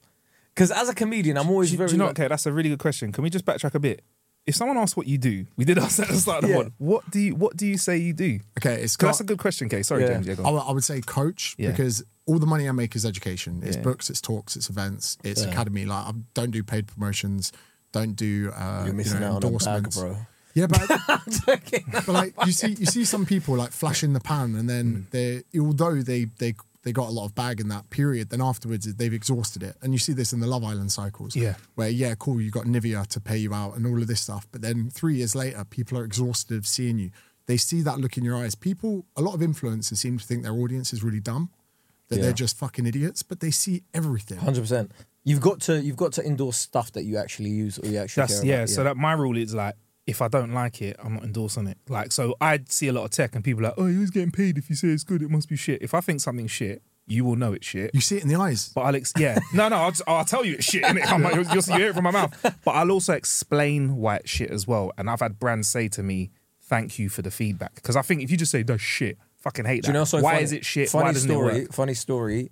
Because 0.54 0.70
as 0.70 0.88
a 0.88 0.94
comedian, 0.94 1.38
I'm 1.38 1.48
always 1.48 1.70
do, 1.70 1.76
very. 1.78 1.88
do 1.88 1.94
you 1.94 1.98
know? 1.98 2.06
like- 2.06 2.18
Okay, 2.18 2.28
that's 2.28 2.44
a 2.46 2.52
really 2.52 2.68
good 2.68 2.78
question. 2.78 3.10
Can 3.12 3.24
we 3.24 3.30
just 3.30 3.44
backtrack 3.44 3.74
a 3.74 3.78
bit? 3.78 4.02
If 4.46 4.56
someone 4.56 4.76
asks 4.76 4.96
what 4.96 5.06
you 5.06 5.18
do, 5.18 5.46
we 5.56 5.64
did 5.64 5.78
ask 5.84 5.96
that 5.98 6.08
at 6.08 6.14
the 6.14 6.20
start 6.20 6.42
of 6.44 6.48
the 6.50 6.56
Yeah. 6.56 6.62
pod. 6.64 6.72
What 6.78 7.10
do 7.10 7.20
you 7.20 7.34
What 7.36 7.56
do 7.56 7.66
you 7.66 7.78
say 7.78 7.96
you 7.98 8.12
do? 8.12 8.40
okay, 8.58 8.82
it's 8.82 8.96
'Cause 8.96 9.04
got, 9.04 9.06
that's 9.08 9.20
a 9.20 9.24
good 9.24 9.38
question, 9.38 9.68
Kae. 9.68 9.84
Sorry, 9.84 10.02
Yeah. 10.02 10.14
James. 10.14 10.26
Yeah, 10.26 10.34
go 10.34 10.42
I 10.44 10.46
on. 10.48 10.52
would- 10.54 10.60
I 10.62 10.72
would 10.72 10.84
say 10.84 11.00
coach 11.00 11.54
Yeah. 11.58 11.70
because 11.70 12.02
all 12.26 12.38
the 12.38 12.46
money 12.46 12.68
I 12.68 12.72
make 12.72 12.94
is 12.96 13.04
education. 13.06 13.62
It's 13.64 13.76
Yeah. 13.76 13.82
books, 13.82 14.10
it's 14.10 14.20
talks, 14.20 14.56
it's 14.56 14.68
events, 14.70 15.16
it's 15.24 15.42
Yeah. 15.42 15.48
academy. 15.50 15.84
Like 15.84 16.06
I 16.06 16.12
don't 16.34 16.50
do 16.50 16.62
paid 16.62 16.86
promotions, 16.88 17.52
don't 17.92 18.14
do 18.16 18.50
uh, 18.54 18.82
You're 18.86 18.94
missing 18.94 19.14
you 19.14 19.20
know, 19.20 19.36
out 19.36 19.44
on 19.44 19.54
a 19.54 19.58
bag, 19.58 19.84
endorsements. 19.84 19.96
bro. 19.98 20.16
Yeah, 20.54 20.66
but 20.66 20.86
but 21.46 22.08
like 22.08 22.34
you 22.44 22.52
see, 22.52 22.72
you 22.78 22.86
see 22.86 23.04
some 23.04 23.24
people 23.26 23.56
like 23.56 23.70
flash 23.72 24.02
in 24.02 24.12
the 24.12 24.20
pan, 24.20 24.54
and 24.56 24.64
Mm. 24.64 24.66
then 24.68 25.06
they, 25.10 25.58
although 25.60 26.02
they 26.02 26.26
they 26.38 26.54
they 26.82 26.92
got 26.92 27.08
a 27.08 27.12
lot 27.12 27.24
of 27.26 27.34
bag 27.34 27.60
in 27.60 27.68
that 27.68 27.88
period, 27.90 28.30
then 28.30 28.40
afterwards 28.40 28.92
they've 28.94 29.12
exhausted 29.12 29.62
it. 29.62 29.76
And 29.82 29.92
you 29.92 29.98
see 29.98 30.12
this 30.12 30.32
in 30.32 30.40
the 30.40 30.46
Love 30.46 30.64
Island 30.64 30.90
cycles, 30.92 31.36
Yeah. 31.36 31.54
where 31.76 31.88
yeah, 31.88 32.14
cool, 32.16 32.40
you 32.40 32.50
got 32.50 32.64
Nivea 32.64 33.06
to 33.08 33.20
pay 33.20 33.36
you 33.38 33.54
out 33.54 33.76
and 33.76 33.86
all 33.86 34.00
of 34.00 34.06
this 34.08 34.20
stuff, 34.20 34.46
but 34.50 34.62
then 34.62 34.90
three 34.90 35.16
years 35.16 35.34
later, 35.34 35.64
people 35.64 35.96
are 35.98 36.04
exhausted 36.04 36.56
of 36.56 36.66
seeing 36.66 36.98
you. 36.98 37.10
They 37.46 37.56
see 37.56 37.82
that 37.82 37.98
look 37.98 38.16
in 38.16 38.24
your 38.24 38.36
eyes. 38.36 38.54
People, 38.54 39.04
a 39.16 39.22
lot 39.22 39.34
of 39.34 39.40
influencers 39.40 39.96
seem 39.98 40.18
to 40.18 40.24
think 40.26 40.42
their 40.42 40.52
audience 40.52 40.92
is 40.92 41.02
really 41.02 41.20
dumb, 41.20 41.50
that 42.08 42.16
Yeah. 42.16 42.22
they're 42.24 42.32
just 42.32 42.56
fucking 42.56 42.86
idiots, 42.86 43.22
but 43.22 43.40
they 43.40 43.50
see 43.50 43.82
everything. 43.94 44.38
Hundred 44.38 44.60
percent. 44.62 44.92
You've 45.24 45.40
got 45.40 45.60
to 45.62 45.80
you've 45.80 45.96
got 45.96 46.12
to 46.14 46.26
endorse 46.26 46.56
stuff 46.56 46.90
that 46.92 47.04
you 47.04 47.16
actually 47.16 47.50
use 47.50 47.78
or 47.78 47.86
you 47.86 47.98
actually 47.98 48.22
That's 48.22 48.40
care 48.40 48.48
yeah, 48.48 48.54
about. 48.56 48.68
So 48.70 48.84
that 48.84 48.96
my 48.96 49.12
rule 49.12 49.36
is 49.36 49.54
like, 49.54 49.76
if 50.06 50.20
I 50.20 50.28
don't 50.28 50.52
like 50.52 50.82
it, 50.82 50.96
I'm 51.02 51.14
not 51.14 51.24
endorsing 51.24 51.66
it. 51.68 51.78
Like, 51.88 52.12
so 52.12 52.34
I 52.40 52.60
see 52.68 52.88
a 52.88 52.92
lot 52.92 53.04
of 53.04 53.10
tech, 53.10 53.34
and 53.34 53.44
people 53.44 53.62
are 53.64 53.68
like, 53.68 53.74
oh, 53.78 53.84
who's 53.84 54.10
getting 54.10 54.32
paid? 54.32 54.58
If 54.58 54.68
you 54.68 54.76
say 54.76 54.88
it's 54.88 55.04
good, 55.04 55.22
it 55.22 55.30
must 55.30 55.48
be 55.48 55.56
shit. 55.56 55.80
If 55.82 55.94
I 55.94 56.00
think 56.00 56.20
something's 56.20 56.50
shit, 56.50 56.82
you 57.06 57.24
will 57.24 57.36
know 57.36 57.52
it's 57.52 57.66
shit. 57.66 57.90
You 57.94 58.00
see 58.00 58.16
it 58.16 58.22
in 58.22 58.28
the 58.28 58.36
eyes. 58.36 58.70
But 58.74 58.82
I'll 58.82 58.96
yeah, 59.18 59.38
no, 59.54 59.68
no, 59.68 59.76
I'll, 59.76 59.90
just, 59.90 60.02
I'll 60.06 60.24
tell 60.24 60.44
you 60.44 60.54
it's 60.54 60.64
shit. 60.64 60.82
Innit? 60.82 61.06
I'm 61.10 61.22
like, 61.22 61.34
you'll, 61.34 61.44
you'll 61.46 61.62
hear 61.76 61.88
it 61.90 61.94
from 61.94 62.04
my 62.04 62.10
mouth. 62.10 62.32
But 62.64 62.70
I'll 62.72 62.90
also 62.90 63.12
explain 63.12 63.96
why 63.96 64.16
it's 64.16 64.30
shit 64.30 64.50
as 64.50 64.66
well. 64.66 64.92
And 64.98 65.08
I've 65.10 65.20
had 65.20 65.38
brands 65.38 65.68
say 65.68 65.88
to 65.88 66.02
me, 66.02 66.30
"Thank 66.62 66.98
you 66.98 67.08
for 67.08 67.22
the 67.22 67.30
feedback," 67.30 67.74
because 67.76 67.96
I 67.96 68.02
think 68.02 68.22
if 68.22 68.30
you 68.30 68.36
just 68.36 68.50
say 68.52 68.62
that's 68.62 68.82
shit, 68.82 69.18
fucking 69.38 69.64
hate 69.64 69.82
Do 69.82 69.88
you 69.88 69.92
that. 69.92 69.98
know 69.98 70.04
so 70.04 70.20
why 70.20 70.32
funny, 70.34 70.44
is 70.44 70.52
it 70.52 70.64
shit? 70.64 70.88
Funny 70.88 71.04
why 71.06 71.12
story. 71.12 71.58
it? 71.60 71.74
Funny 71.74 71.94
story. 71.94 72.50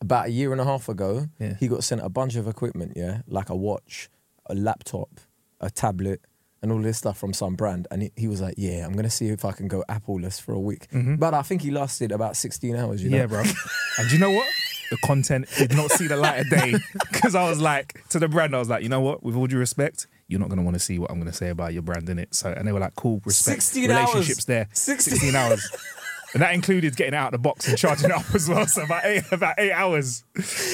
About 0.00 0.26
a 0.26 0.30
year 0.30 0.52
and 0.52 0.60
a 0.60 0.64
half 0.64 0.88
ago, 0.88 1.26
Yeah. 1.40 1.54
he 1.58 1.66
got 1.66 1.82
sent 1.82 2.00
a 2.02 2.08
bunch 2.08 2.36
of 2.36 2.46
equipment. 2.46 2.92
Yeah, 2.94 3.22
like 3.26 3.50
a 3.50 3.56
watch, 3.56 4.08
a 4.46 4.54
laptop, 4.54 5.10
a 5.60 5.70
tablet, 5.70 6.20
and 6.62 6.72
all 6.72 6.80
this 6.80 6.98
stuff 6.98 7.18
from 7.18 7.32
some 7.32 7.54
brand. 7.54 7.86
And 7.90 8.02
he, 8.02 8.12
he 8.16 8.28
was 8.28 8.40
like, 8.40 8.54
"Yeah, 8.56 8.84
I'm 8.86 8.92
gonna 8.94 9.10
see 9.10 9.28
if 9.28 9.44
I 9.44 9.52
can 9.52 9.68
go 9.68 9.84
Apple-less 9.88 10.38
for 10.40 10.52
a 10.52 10.58
week." 10.60 10.88
But 10.92 11.34
I 11.34 11.42
think 11.42 11.62
he 11.62 11.70
lasted 11.70 12.12
about 12.12 12.36
16 12.36 12.76
hours. 12.76 13.02
You 13.02 13.10
know? 13.10 13.26
Mm-hmm. 13.26 13.34
Yeah, 13.34 13.42
bro. 13.42 13.50
and 13.98 14.12
you 14.12 14.18
know 14.18 14.30
what? 14.30 14.46
The 14.90 14.96
content 15.04 15.46
did 15.58 15.76
not 15.76 15.90
see 15.90 16.06
the 16.06 16.16
light 16.16 16.38
of 16.40 16.48
day 16.48 16.74
because 17.12 17.34
I 17.34 17.46
was 17.48 17.60
like 17.60 18.02
to 18.08 18.18
the 18.18 18.26
brand, 18.28 18.56
I 18.56 18.58
was 18.58 18.70
like, 18.70 18.82
you 18.82 18.88
know 18.88 19.00
what? 19.02 19.22
With 19.22 19.36
all 19.36 19.46
due 19.46 19.58
respect, 19.58 20.06
you're 20.28 20.40
not 20.40 20.48
gonna 20.48 20.62
want 20.62 20.76
to 20.76 20.80
see 20.80 20.98
what 20.98 21.10
I'm 21.10 21.18
gonna 21.18 21.32
say 21.32 21.50
about 21.50 21.74
your 21.74 21.82
brand 21.82 22.08
in 22.08 22.18
it. 22.18 22.34
So, 22.34 22.50
and 22.50 22.66
they 22.66 22.72
were 22.72 22.80
like, 22.80 22.94
cool, 22.94 23.20
respect, 23.24 23.62
16 23.62 23.90
hours. 23.90 24.14
relationships 24.14 24.44
there, 24.46 24.66
16 24.72 25.12
16 25.18 25.34
hours. 25.34 25.70
and 26.34 26.42
that 26.42 26.54
included 26.54 26.96
getting 26.96 27.14
out 27.14 27.26
of 27.26 27.32
the 27.32 27.38
box 27.38 27.66
and 27.68 27.76
charging 27.78 28.10
it 28.10 28.16
up 28.16 28.34
as 28.34 28.48
well. 28.48 28.66
So 28.66 28.82
about 28.84 29.04
eight 29.04 29.24
about 29.32 29.54
eight 29.58 29.72
hours, 29.72 30.24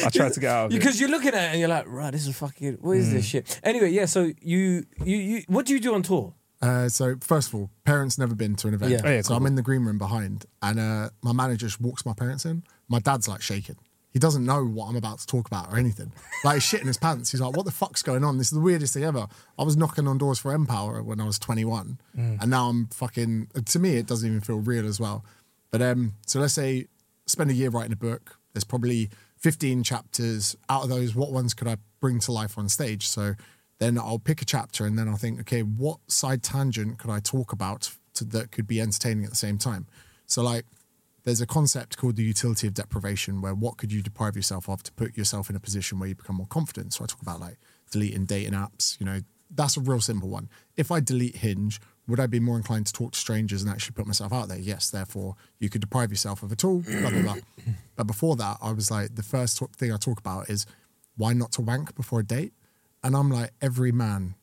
I 0.05 0.11
tried 0.11 0.33
to 0.35 0.41
get 0.41 0.51
out. 0.51 0.71
Because 0.71 0.99
you're 1.01 1.09
looking 1.11 1.29
at 1.29 1.35
it 1.35 1.51
and 1.53 1.61
you're 1.61 1.69
like, 1.69 1.85
right, 1.87 2.11
this 2.13 2.27
is 2.27 2.37
fucking. 2.37 2.79
What 2.81 2.97
is 2.97 3.09
Mm. 3.09 3.13
this 3.13 3.27
shit? 3.27 3.61
Anyway, 3.63 3.91
yeah. 3.91 4.07
So 4.07 4.31
you, 4.41 4.85
you, 5.05 5.17
you, 5.17 5.43
what 5.49 5.67
do 5.67 5.73
you 5.75 5.81
do 5.81 5.95
on 5.95 6.03
tour? 6.03 6.35
Uh, 6.63 6.89
so 6.89 7.17
first 7.21 7.49
of 7.49 7.55
all, 7.57 7.71
parents 7.85 8.17
never 8.19 8.35
been 8.35 8.55
to 8.57 8.69
an 8.69 8.75
event. 8.75 8.93
Yeah. 8.93 9.01
Oh, 9.05 9.09
yeah, 9.11 9.21
so 9.21 9.29
cool. 9.29 9.37
I'm 9.37 9.47
in 9.47 9.55
the 9.55 9.63
green 9.63 9.85
room 9.85 9.99
behind, 9.99 10.47
and 10.63 10.81
uh, 10.81 11.11
my 11.23 11.33
manager 11.33 11.67
just 11.67 11.81
walks 11.81 12.07
my 12.07 12.15
parents 12.15 12.45
in. 12.47 12.63
My 12.89 13.01
dad's 13.01 13.29
like 13.29 13.43
shaking. 13.43 13.77
He 14.13 14.21
doesn't 14.21 14.45
know 14.47 14.65
what 14.65 14.87
I'm 14.87 14.95
about 14.97 15.19
to 15.19 15.27
talk 15.27 15.47
about 15.49 15.73
or 15.73 15.77
anything. 15.77 16.13
Like 16.45 16.55
he's 16.55 16.63
shitting 16.65 16.87
his 16.87 16.97
pants. 16.97 17.33
He's 17.33 17.41
like, 17.41 17.57
"What 17.57 17.65
the 17.67 17.73
fuck's 17.73 18.01
going 18.03 18.23
on? 18.23 18.39
This 18.39 18.47
is 18.47 18.53
the 18.53 18.61
weirdest 18.61 18.95
thing 18.95 19.03
ever." 19.05 19.27
I 19.59 19.63
was 19.65 19.77
knocking 19.77 20.07
on 20.07 20.19
doors 20.19 20.39
for 20.39 20.57
npower 20.57 21.05
when 21.05 21.21
I 21.21 21.25
was 21.25 21.39
21, 21.41 21.99
Mm. 22.17 22.41
and 22.41 22.49
now 22.51 22.69
I'm 22.69 22.87
fucking. 22.87 23.49
To 23.65 23.79
me, 23.81 23.97
it 23.97 24.07
doesn't 24.07 24.27
even 24.27 24.41
feel 24.41 24.61
real 24.61 24.87
as 24.87 25.01
well. 25.01 25.25
But 25.75 25.83
um, 25.83 26.13
so 26.25 26.39
let's 26.39 26.55
say 26.55 26.87
spend 27.27 27.51
a 27.51 27.53
year 27.53 27.69
writing 27.69 27.93
a 27.93 27.97
book. 27.97 28.39
There's 28.53 28.63
probably 28.63 29.11
15 29.39 29.83
chapters. 29.83 30.55
Out 30.69 30.85
of 30.85 30.89
those, 30.89 31.17
what 31.17 31.33
ones 31.33 31.53
could 31.53 31.67
I 31.67 31.79
bring 31.99 32.21
to 32.21 32.31
life 32.31 32.57
on 32.57 32.69
stage? 32.69 33.09
So 33.09 33.35
then 33.81 33.99
I'll 33.99 34.21
pick 34.21 34.41
a 34.41 34.45
chapter 34.45 34.87
and 34.87 34.97
then 34.97 35.09
I'll 35.09 35.17
think, 35.17 35.41
okay, 35.41 35.63
what 35.63 35.99
side 36.07 36.45
tangent 36.45 37.01
could 37.01 37.11
I 37.11 37.19
talk 37.19 37.51
about 37.51 37.91
to, 38.15 38.25
that 38.25 38.53
could 38.53 38.69
be 38.69 38.81
entertaining 38.81 39.25
at 39.25 39.31
the 39.31 39.37
same 39.37 39.59
time? 39.59 39.89
So 40.27 40.45
like, 40.45 40.65
there's 41.25 41.41
a 41.41 41.47
concept 41.47 41.97
called 41.97 42.15
the 42.15 42.23
utility 42.23 42.69
of 42.69 42.75
deprivation, 42.75 43.41
where 43.41 43.53
what 43.53 43.77
could 43.77 43.91
you 43.91 44.01
deprive 44.01 44.37
yourself 44.37 44.69
of 44.69 44.85
to 44.85 44.93
put 44.93 45.17
yourself 45.17 45.51
in 45.51 45.57
a 45.57 45.61
position 45.61 45.99
where 45.99 46.09
you 46.09 46.15
become 46.15 46.37
more 46.37 46.47
confident? 46.47 46.93
So 46.93 47.03
I 47.03 47.09
talk 47.09 47.21
about 47.21 47.41
like 47.41 47.59
deleting 47.91 48.27
dating 48.27 48.53
apps. 48.53 48.97
You 49.01 49.07
know, 49.07 49.23
that's 49.53 49.77
a 49.77 49.81
real 49.81 50.01
simple 50.01 50.29
one. 50.29 50.49
If 50.77 50.93
I 50.93 51.01
delete 51.01 51.39
Hinge, 51.39 51.81
would 52.07 52.21
I 52.21 52.27
be 52.27 52.41
more 52.41 52.57
inclined 52.57 52.87
to 52.87 52.93
talk 52.93 53.13
to 53.13 53.19
strangers 53.19 53.63
and 53.63 53.71
actually 53.71 53.95
put 53.95 54.07
myself 54.07 54.33
out 54.33 54.49
there? 54.49 54.59
Yes. 54.59 54.91
Therefore, 54.91 55.37
you 55.59 55.71
could 55.71 55.81
deprive 55.81 56.11
yourself 56.11 56.43
of 56.43 56.53
a 56.53 56.57
tool. 56.57 56.81
Blah 56.81 57.11
blah 57.11 57.23
blah. 57.23 57.37
but 57.97 58.07
before 58.07 58.37
that, 58.37 58.59
I 58.61 58.73
was 58.73 58.91
like, 58.91 59.15
the 59.15 59.23
first 59.23 59.63
thing 59.77 59.93
I 59.93 59.97
talk 59.97 60.19
about 60.19 60.51
is 60.51 60.67
why 61.17 61.33
not 61.33 61.53
to 61.53 61.63
wank 61.63 61.95
before 61.95 62.21
a 62.21 62.25
date, 62.25 62.53
and 63.03 63.17
I'm 63.17 63.31
like, 63.31 63.51
every 63.61 63.93
man 63.93 64.35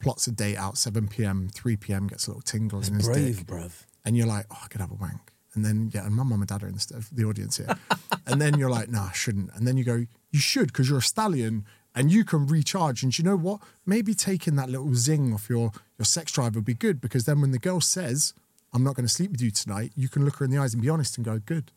plots 0.00 0.26
a 0.26 0.32
date 0.32 0.56
out 0.56 0.76
7 0.76 1.08
p.m., 1.08 1.48
3 1.52 1.76
p.m. 1.76 2.06
gets 2.06 2.26
a 2.26 2.30
little 2.30 2.42
tingle 2.42 2.80
in 2.82 2.94
his 2.94 3.06
Brave, 3.06 3.38
dick 3.38 3.46
bruv. 3.46 3.84
and 4.04 4.16
you're 4.16 4.26
like, 4.26 4.46
oh, 4.50 4.58
I 4.62 4.68
could 4.68 4.80
have 4.80 4.90
a 4.90 4.94
wank. 4.94 5.32
And 5.54 5.64
then, 5.64 5.90
yeah, 5.94 6.04
and 6.04 6.14
my 6.14 6.24
mum 6.24 6.40
and 6.40 6.48
dad 6.48 6.62
are 6.62 6.68
in 6.68 6.74
the, 6.74 7.06
the 7.12 7.24
audience 7.24 7.56
here. 7.56 7.68
and 8.26 8.40
then 8.40 8.58
you're 8.58 8.70
like, 8.70 8.88
nah, 8.88 9.06
I 9.06 9.12
shouldn't. 9.12 9.50
And 9.54 9.66
then 9.66 9.76
you 9.76 9.84
go, 9.84 10.04
you 10.30 10.38
should 10.40 10.66
because 10.68 10.88
you're 10.88 10.98
a 10.98 11.02
stallion 11.02 11.64
and 11.94 12.10
you 12.10 12.24
can 12.24 12.46
recharge. 12.46 13.02
And 13.02 13.16
you 13.16 13.24
know 13.24 13.36
what? 13.36 13.60
Maybe 13.86 14.14
taking 14.14 14.56
that 14.56 14.68
little 14.68 14.94
zing 14.94 15.32
off 15.32 15.48
your, 15.48 15.70
your 15.98 16.04
sex 16.04 16.32
drive 16.32 16.54
would 16.54 16.64
be 16.64 16.74
good 16.74 17.00
because 17.00 17.24
then 17.24 17.40
when 17.40 17.52
the 17.52 17.58
girl 17.58 17.80
says, 17.80 18.34
I'm 18.72 18.82
not 18.82 18.96
going 18.96 19.06
to 19.06 19.12
sleep 19.12 19.30
with 19.30 19.40
you 19.40 19.50
tonight, 19.50 19.92
you 19.94 20.08
can 20.08 20.24
look 20.24 20.36
her 20.36 20.44
in 20.44 20.50
the 20.50 20.58
eyes 20.58 20.74
and 20.74 20.82
be 20.82 20.88
honest 20.88 21.16
and 21.16 21.24
go, 21.24 21.38
good. 21.38 21.70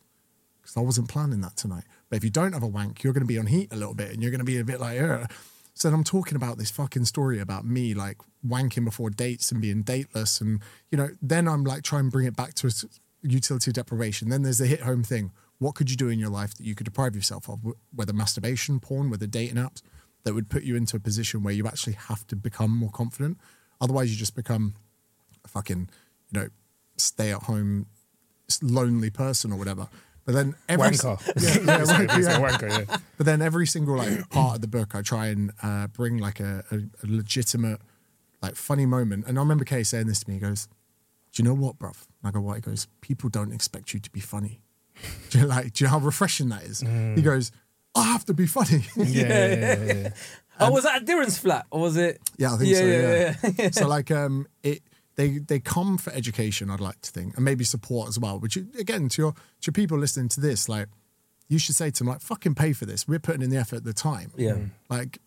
Because 0.62 0.76
I 0.76 0.82
wasn't 0.82 1.08
planning 1.08 1.42
that 1.42 1.56
tonight. 1.56 1.84
But 2.10 2.18
if 2.18 2.24
you 2.24 2.30
don't 2.30 2.54
have 2.54 2.64
a 2.64 2.68
wank, 2.68 3.04
you're 3.04 3.14
going 3.14 3.22
to 3.22 3.28
be 3.28 3.38
on 3.38 3.46
heat 3.46 3.72
a 3.72 3.76
little 3.76 3.94
bit 3.94 4.12
and 4.12 4.22
you're 4.22 4.32
going 4.32 4.40
to 4.40 4.46
be 4.46 4.58
a 4.58 4.64
bit 4.64 4.80
like, 4.80 5.00
Ugh. 5.00 5.30
So 5.76 5.88
then 5.88 5.94
I'm 5.94 6.04
talking 6.04 6.36
about 6.36 6.58
this 6.58 6.72
fucking 6.72 7.06
story 7.06 7.40
about 7.40 7.64
me 7.64 7.94
like 7.94 8.18
wanking 8.46 8.84
before 8.84 9.12
dates 9.12 9.52
and 9.52 9.62
being 9.62 9.84
dateless. 9.84 10.42
And, 10.42 10.60
you 10.90 10.98
know, 10.98 11.10
then 11.22 11.48
I'm 11.48 11.64
like 11.64 11.84
trying 11.84 12.06
to 12.06 12.10
bring 12.10 12.26
it 12.26 12.36
back 12.36 12.56
to 12.56 12.72
utility 13.22 13.72
deprivation. 13.72 14.30
Then 14.30 14.42
there's 14.42 14.58
the 14.58 14.66
hit 14.66 14.82
home 14.82 15.04
thing. 15.04 15.32
What 15.60 15.76
could 15.76 15.92
you 15.92 15.96
do 15.96 16.10
in 16.10 16.18
your 16.18 16.32
life 16.32 16.56
that 16.56 16.66
you 16.66 16.74
could 16.74 16.86
deprive 16.86 17.16
yourself 17.16 17.48
of? 17.48 17.60
Whether 17.94 18.12
masturbation, 18.12 18.80
porn, 18.80 19.12
whether 19.12 19.28
dating 19.28 19.58
apps 19.58 19.84
that 20.28 20.34
would 20.34 20.50
put 20.50 20.64
you 20.64 20.76
into 20.76 20.98
a 20.98 21.00
position 21.00 21.42
where 21.42 21.54
you 21.54 21.66
actually 21.66 21.94
have 21.94 22.28
to 22.28 22.36
become 22.36 22.70
more 22.70 22.90
confident. 22.90 23.38
Otherwise, 23.80 24.12
you 24.12 24.18
just 24.18 24.36
become 24.36 24.74
a 25.46 25.48
fucking, 25.48 25.88
you 26.32 26.40
know, 26.40 26.48
stay 26.98 27.32
at 27.32 27.44
home, 27.44 27.86
lonely 28.62 29.10
person 29.10 29.54
or 29.54 29.58
whatever. 29.58 29.88
But 30.26 30.36
then 30.36 30.56
every 30.68 30.90
Wanker. 30.90 31.26
yeah, 31.66 31.78
yeah, 31.78 31.86
wanker, 31.86 32.22
yeah. 32.22 32.40
wanker, 32.40 32.90
yeah. 32.90 32.98
But 33.16 33.26
then 33.26 33.42
every 33.42 33.66
single 33.66 33.96
like 33.96 34.30
part 34.30 34.56
of 34.56 34.62
the 34.62 34.68
book, 34.68 34.96
I 34.96 35.02
try 35.02 35.28
and 35.28 35.54
uh, 35.64 35.88
bring 35.88 36.18
like 36.18 36.42
a, 36.42 36.66
a, 36.72 36.76
a 36.76 37.08
legitimate, 37.08 37.80
like 38.42 38.58
funny 38.58 38.86
moment. 38.86 39.28
And 39.28 39.40
I 39.40 39.42
remember 39.42 39.64
Kae 39.64 39.86
saying 39.86 40.08
this 40.08 40.20
to 40.20 40.30
me. 40.30 40.34
He 40.36 40.42
goes, 40.42 40.68
"Do 41.32 41.42
you 41.42 41.48
know 41.48 41.56
what, 41.56 41.80
bruv?" 41.80 42.06
And 42.22 42.26
I 42.28 42.32
go, 42.32 42.42
"What?" 42.42 42.56
He 42.56 42.62
goes, 42.62 42.90
"People 43.00 43.30
don't 43.30 43.54
expect 43.54 43.94
you 43.94 44.02
to 44.02 44.12
be 44.12 44.20
funny." 44.20 44.60
Do 45.30 45.40
you 45.40 45.46
like? 45.46 45.72
Do 45.72 45.86
you 45.86 45.88
know 45.88 45.92
how 45.92 46.06
refreshing 46.06 46.50
that 46.50 46.64
is? 46.64 46.82
He 47.16 47.22
goes, 47.22 47.54
"I 47.98 48.04
have 48.06 48.26
to 48.26 48.34
be 48.34 48.48
funny." 48.48 48.86
Yeah, 48.96 49.06
yeah, 49.06 49.56
yeah, 49.56 49.94
yeah. 49.94 50.10
oh, 50.60 50.72
was 50.72 50.84
that 50.84 51.02
at 51.02 51.06
Darren's 51.06 51.38
flat 51.38 51.66
or 51.72 51.82
was 51.82 51.98
it? 51.98 52.20
Yeah, 52.38 52.54
I 52.54 52.58
think 52.58 52.76
so. 52.76 52.86
Yeah, 52.86 53.36
Yeah. 53.58 53.70
so 53.72 53.88
like 53.88 54.12
um 54.24 54.48
it 54.64 54.82
they 55.16 55.40
they 55.40 55.60
come 55.60 55.98
for 55.98 56.12
education, 56.14 56.70
I'd 56.70 56.80
like 56.80 57.02
to 57.02 57.12
think, 57.12 57.36
and 57.36 57.44
maybe 57.44 57.64
support 57.64 58.08
as 58.08 58.20
well. 58.20 58.40
Which 58.40 58.56
again 58.58 59.10
to 59.10 59.22
your 59.22 59.32
to 59.34 59.40
your 59.68 59.74
people 59.74 59.98
listening 59.98 60.30
to 60.30 60.42
this, 60.42 60.70
like 60.70 60.88
you 61.50 61.60
should 61.60 61.76
say 61.76 61.90
to 61.90 62.00
them, 62.00 62.08
like, 62.08 62.20
fucking 62.22 62.56
pay 62.56 62.74
for 62.74 62.86
this. 62.86 63.08
We're 63.08 63.20
putting 63.20 63.42
in 63.42 63.50
the 63.50 63.56
effort, 63.58 63.84
the 63.86 63.94
time. 63.94 64.32
Yeah. 64.36 64.58
Like 64.90 65.20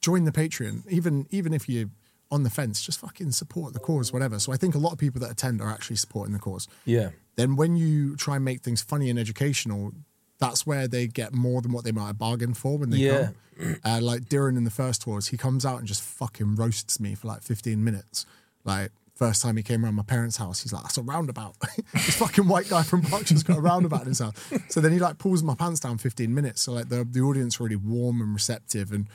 join 0.00 0.24
the 0.24 0.32
Patreon. 0.32 0.86
Even 0.88 1.26
even 1.30 1.52
if 1.52 1.68
you're 1.68 1.90
on 2.30 2.42
the 2.42 2.50
fence, 2.50 2.82
just 2.82 3.00
fucking 3.00 3.30
support 3.32 3.72
the 3.74 3.78
cause, 3.80 4.12
whatever. 4.12 4.38
So 4.38 4.52
I 4.52 4.56
think 4.56 4.74
a 4.74 4.78
lot 4.78 4.92
of 4.92 4.98
people 4.98 5.20
that 5.20 5.30
attend 5.30 5.60
are 5.60 5.70
actually 5.70 5.96
supporting 5.96 6.32
the 6.32 6.38
cause. 6.40 6.66
Yeah. 6.84 7.10
Then 7.36 7.56
when 7.56 7.76
you 7.76 8.16
try 8.16 8.36
and 8.36 8.44
make 8.44 8.60
things 8.62 8.82
funny 8.82 9.10
and 9.10 9.18
educational, 9.18 9.92
that's 10.38 10.66
where 10.66 10.88
they 10.88 11.06
get 11.06 11.32
more 11.34 11.62
than 11.62 11.72
what 11.72 11.84
they 11.84 11.92
might 11.92 12.06
have 12.08 12.18
bargained 12.18 12.56
for 12.56 12.76
when 12.78 12.90
they 12.90 12.98
Yeah. 12.98 13.26
come. 13.58 13.76
Uh, 13.84 14.00
like 14.02 14.22
Darren 14.22 14.56
in 14.56 14.64
the 14.64 14.70
first 14.70 15.02
tours, 15.02 15.28
he 15.28 15.36
comes 15.36 15.64
out 15.64 15.78
and 15.78 15.86
just 15.86 16.02
fucking 16.02 16.56
roasts 16.56 16.98
me 16.98 17.14
for 17.14 17.28
like 17.28 17.42
15 17.42 17.84
minutes. 17.84 18.26
Like 18.64 18.90
first 19.14 19.42
time 19.42 19.56
he 19.56 19.62
came 19.62 19.84
around 19.84 19.94
my 19.94 20.02
parents' 20.02 20.38
house, 20.38 20.62
he's 20.62 20.72
like, 20.72 20.82
"That's 20.82 20.98
a 20.98 21.02
roundabout." 21.02 21.54
this 21.92 22.16
fucking 22.16 22.48
white 22.48 22.68
guy 22.68 22.82
from 22.82 23.02
Berkshire's 23.02 23.44
got 23.44 23.58
a 23.58 23.60
roundabout 23.60 24.02
in 24.02 24.08
his 24.08 24.18
house. 24.18 24.34
So 24.70 24.80
then 24.80 24.90
he 24.90 24.98
like 24.98 25.18
pulls 25.18 25.42
my 25.44 25.54
pants 25.54 25.78
down 25.78 25.98
15 25.98 26.34
minutes. 26.34 26.62
So 26.62 26.72
like 26.72 26.88
the 26.88 27.04
the 27.08 27.20
audience 27.20 27.60
are 27.60 27.64
really 27.64 27.76
warm 27.76 28.20
and 28.20 28.34
receptive 28.34 28.90
and. 28.92 29.08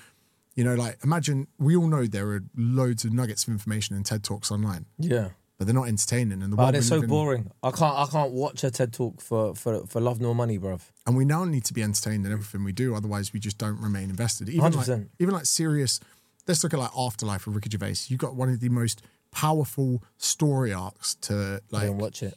You 0.55 0.65
know, 0.65 0.75
like 0.75 0.97
imagine 1.05 1.47
we 1.57 1.73
all 1.77 1.87
know 1.87 2.05
there 2.05 2.27
are 2.31 2.43
loads 2.53 3.05
of 3.05 3.13
nuggets 3.13 3.43
of 3.47 3.49
information 3.53 3.95
in 3.95 4.03
TED 4.03 4.23
Talks 4.25 4.51
online, 4.51 4.87
Yeah. 4.97 5.29
But 5.59 5.67
they're 5.67 5.75
not 5.75 5.87
entertaining. 5.87 6.41
And 6.41 6.51
the 6.51 6.57
Oh, 6.57 6.63
world 6.63 6.73
they're 6.73 6.81
so 6.81 6.95
live 6.95 7.03
in- 7.03 7.09
boring. 7.09 7.51
I 7.61 7.69
can't. 7.69 7.95
I 7.95 8.05
can't 8.09 8.31
watch 8.31 8.63
a 8.63 8.71
TED 8.71 8.91
talk 8.93 9.21
for 9.21 9.53
for 9.53 9.85
for 9.85 9.99
love 10.01 10.19
nor 10.19 10.33
money, 10.33 10.57
bruv. 10.57 10.81
and 11.05 11.15
we 11.15 11.25
now 11.25 11.43
need 11.45 11.65
to 11.65 11.73
be 11.73 11.83
entertained 11.83 12.25
in 12.25 12.31
everything 12.31 12.63
we 12.63 12.71
do. 12.71 12.95
Otherwise, 12.95 13.31
we 13.33 13.39
just 13.39 13.57
don't 13.59 13.79
remain 13.79 14.09
invested. 14.09 14.49
Even 14.49 14.71
like 14.71 14.87
100%. 14.87 15.09
even 15.19 15.33
like 15.35 15.45
serious. 15.45 15.99
Let's 16.47 16.63
look 16.63 16.73
at 16.73 16.79
like 16.79 16.91
Afterlife 16.97 17.45
with 17.45 17.55
Ricky 17.55 17.69
Gervais. 17.69 17.95
You 18.07 18.17
got 18.17 18.35
one 18.35 18.49
of 18.49 18.59
the 18.59 18.69
most 18.69 19.03
powerful 19.31 20.01
story 20.17 20.73
arcs 20.73 21.13
to 21.21 21.61
I 21.71 21.75
like. 21.75 21.85
don't 21.85 21.97
watch 21.99 22.23
it. 22.23 22.33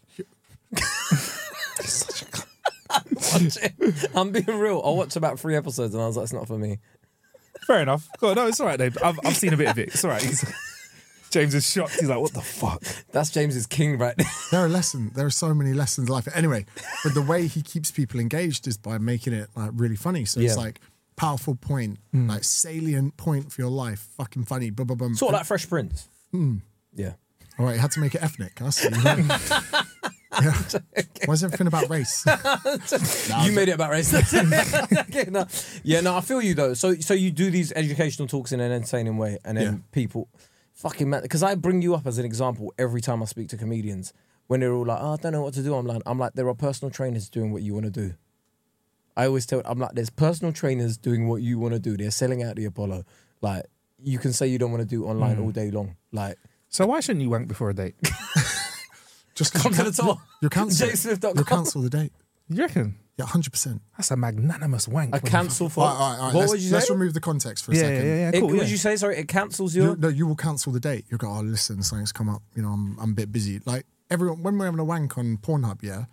watch 3.33 3.57
it. 3.63 4.09
I'm 4.15 4.31
being 4.33 4.45
real. 4.59 4.83
I 4.85 4.91
watched 4.91 5.17
about 5.17 5.39
three 5.41 5.57
episodes 5.57 5.95
and 5.95 6.03
I 6.03 6.07
was 6.07 6.17
like, 6.17 6.25
it's 6.25 6.33
not 6.33 6.47
for 6.47 6.59
me. 6.59 6.79
Fair 7.67 7.81
enough. 7.81 8.09
God, 8.19 8.37
no, 8.37 8.47
it's 8.49 8.61
all 8.61 8.67
right, 8.67 8.79
Dave. 8.79 8.99
I've, 9.03 9.19
I've 9.25 9.37
seen 9.37 9.53
a 9.55 9.57
bit 9.57 9.69
of 9.69 9.79
it. 9.79 9.89
It's 9.89 10.05
all 10.05 10.11
right. 10.11 10.23
He's, 11.33 11.43
James 11.43 11.55
is 11.55 11.71
shocked. 11.71 12.01
He's 12.01 12.09
like, 12.09 12.21
what 12.21 12.33
the 12.33 12.41
fuck? 12.41 12.83
That's 13.11 13.31
James's 13.31 13.67
king 13.67 13.99
right 13.99 14.17
there. 14.17 14.27
There 14.51 14.65
are 14.65 14.69
lessons. 14.69 15.15
There 15.15 15.27
are 15.27 15.31
so 15.31 15.55
many 15.55 15.73
lessons 15.73 16.09
in 16.09 16.13
life. 16.13 16.29
Anyway, 16.35 16.67
but 17.05 17.15
the 17.15 17.23
way 17.23 17.47
he 17.47 17.63
keeps 17.63 17.91
people 17.91 18.21
engaged 18.21 18.67
is 18.67 18.77
by 18.77 18.99
making 18.99 19.33
it 19.33 19.49
like 19.57 19.71
really 19.75 19.97
funny. 19.97 20.25
So 20.27 20.41
it's 20.41 20.57
like 20.57 20.81
powerful 21.17 21.55
point, 21.55 21.99
hmm. 22.11 22.29
like 22.29 22.45
salient 22.45 23.17
point 23.17 23.53
for 23.53 23.63
your 23.63 23.71
life, 23.71 24.09
fucking 24.17 24.45
funny. 24.45 24.71
Blah 24.71 24.85
blah 24.85 24.97
blah. 24.97 25.13
sort 25.15 25.33
of 25.33 25.41
like 25.41 25.47
Fresh 25.47 25.69
Prince. 25.69 26.09
Hmm. 26.33 26.59
Yeah. 26.95 27.13
All 27.59 27.67
right, 27.67 27.75
you 27.75 27.81
had 27.81 27.93
to 27.93 28.01
make 28.01 28.15
it 28.15 28.23
ethnic. 28.23 28.61
I 28.63 28.71
see. 28.71 28.89
yeah. 30.43 30.63
Why's 31.27 31.45
everything 31.45 31.67
about 31.67 31.91
race? 31.91 32.25
you 33.45 33.53
made 33.53 33.69
it 33.69 33.73
about 33.73 33.91
race. 33.91 34.13
okay, 34.15 35.27
no. 35.31 35.47
Yeah, 35.83 36.01
no, 36.01 36.17
I 36.17 36.23
feel 36.23 36.41
you 36.41 36.55
though. 36.55 36.75
So, 36.75 36.95
so 36.95 37.15
you 37.15 37.31
do 37.31 37.51
these 37.51 37.73
educational 37.73 38.27
talks 38.29 38.53
in 38.53 38.61
an 38.61 38.73
entertaining 38.73 39.19
way, 39.19 39.39
and 39.45 39.57
then 39.57 39.65
Yeah. 39.65 39.79
people 39.93 40.29
fucking 40.83 41.09
mad. 41.09 41.23
Because 41.23 41.43
I 41.43 41.55
bring 41.55 41.83
you 41.83 41.95
up 41.95 42.07
as 42.07 42.19
an 42.19 42.25
example 42.25 42.75
every 42.79 43.01
time 43.01 43.23
I 43.23 43.27
speak 43.27 43.49
to 43.51 43.57
comedians 43.57 44.13
when 44.49 44.61
they're 44.61 44.73
all 44.73 44.87
like, 44.87 44.99
"Oh, 45.01 45.15
I 45.15 45.17
don't 45.17 45.33
know 45.33 45.43
what 45.43 45.55
to 45.55 45.63
do." 45.63 45.75
I'm 45.75 45.87
like, 45.87 46.03
I'm 46.05 46.19
like, 46.19 46.35
there 46.35 46.49
are 46.49 46.55
personal 46.55 46.91
trainers 46.91 47.31
doing 47.31 47.53
what 47.53 47.63
you 47.63 47.75
want 47.75 47.87
to 47.87 47.91
do. 47.91 48.15
I 49.17 49.27
always 49.27 49.47
tell, 49.47 49.63
I'm 49.65 49.79
like, 49.79 49.93
there's 49.93 50.11
personal 50.11 50.53
trainers 50.53 50.97
doing 50.97 51.29
what 51.29 51.43
you 51.43 51.59
want 51.59 51.75
to 51.75 51.81
do. 51.81 51.97
They're 51.97 52.11
selling 52.11 52.43
out 52.43 52.57
the 52.57 52.65
Apollo. 52.65 53.05
Like, 53.41 53.65
you 54.03 54.19
can 54.19 54.33
say 54.33 54.47
you 54.47 54.59
don't 54.59 54.71
want 54.71 54.83
to 54.83 54.89
do 54.89 55.05
online 55.05 55.37
mm. 55.37 55.45
all 55.45 55.51
day 55.51 55.71
long. 55.71 55.97
Like, 56.13 56.39
So 56.69 56.87
why 56.87 57.01
shouldn't 57.01 57.23
you 57.23 57.31
wank 57.31 57.49
before 57.49 57.71
a 57.71 57.75
date? 57.75 57.95
Just 59.35 59.55
Come 59.55 59.73
to 59.75 59.85
the 59.85 59.93
top. 59.93 60.19
You're 60.41 60.51
cancel. 60.51 60.89
jsmith.com. 60.89 61.33
You'll 61.37 61.45
cancel 61.45 61.83
the 61.83 61.91
date. 61.91 62.13
You 62.49 62.63
reckon? 62.63 62.97
Yeah, 63.19 63.27
hundred 63.27 63.51
percent. 63.51 63.83
That's 63.97 64.11
a 64.11 64.17
magnanimous 64.17 64.89
wank. 64.89 65.15
a 65.15 65.21
cancel 65.21 65.69
for 65.69 65.85
All 65.85 65.87
right, 65.87 65.95
all 65.95 66.01
right, 66.01 66.19
all 66.19 66.25
right. 66.27 66.35
what 66.35 66.41
let's, 66.41 66.53
would 66.53 66.61
you 66.63 66.69
say? 66.71 66.75
let's 66.77 66.91
remove 66.91 67.13
the 67.15 67.21
context 67.21 67.65
for 67.65 67.73
a 67.73 67.75
Yeah, 67.75 67.81
second. 67.83 67.97
yeah, 68.07 68.15
yeah. 68.15 68.29
It- 68.29 68.33
Cool, 68.41 68.43
what 68.49 68.55
yeah. 68.55 68.59
would 68.61 68.71
you 68.71 68.77
say? 68.79 68.97
Sorry, 68.97 69.19
it 69.19 69.29
cancels 69.29 69.75
You, 69.77 69.83
your. 69.83 69.97
no, 69.97 70.09
you 70.09 70.27
will 70.27 70.35
cancel 70.37 70.73
the 70.73 70.81
date. 70.81 71.05
You'll 71.11 71.19
go, 71.19 71.29
oh, 71.29 71.41
listen, 71.43 71.83
something's 71.83 72.13
come 72.13 72.29
up. 72.31 72.43
You 72.57 72.63
know, 72.63 72.69
I'm, 72.71 72.99
I'm 72.99 73.11
a 73.11 73.15
bit 73.15 73.31
busy. 73.31 73.61
Like 73.67 73.85
everyone, 74.11 74.43
when 74.43 74.57
we're 74.59 74.65
having 74.65 74.81
a 74.81 74.85
wank 74.85 75.19
on 75.19 75.37
Pornhub, 75.37 75.83
yeah, 75.83 76.05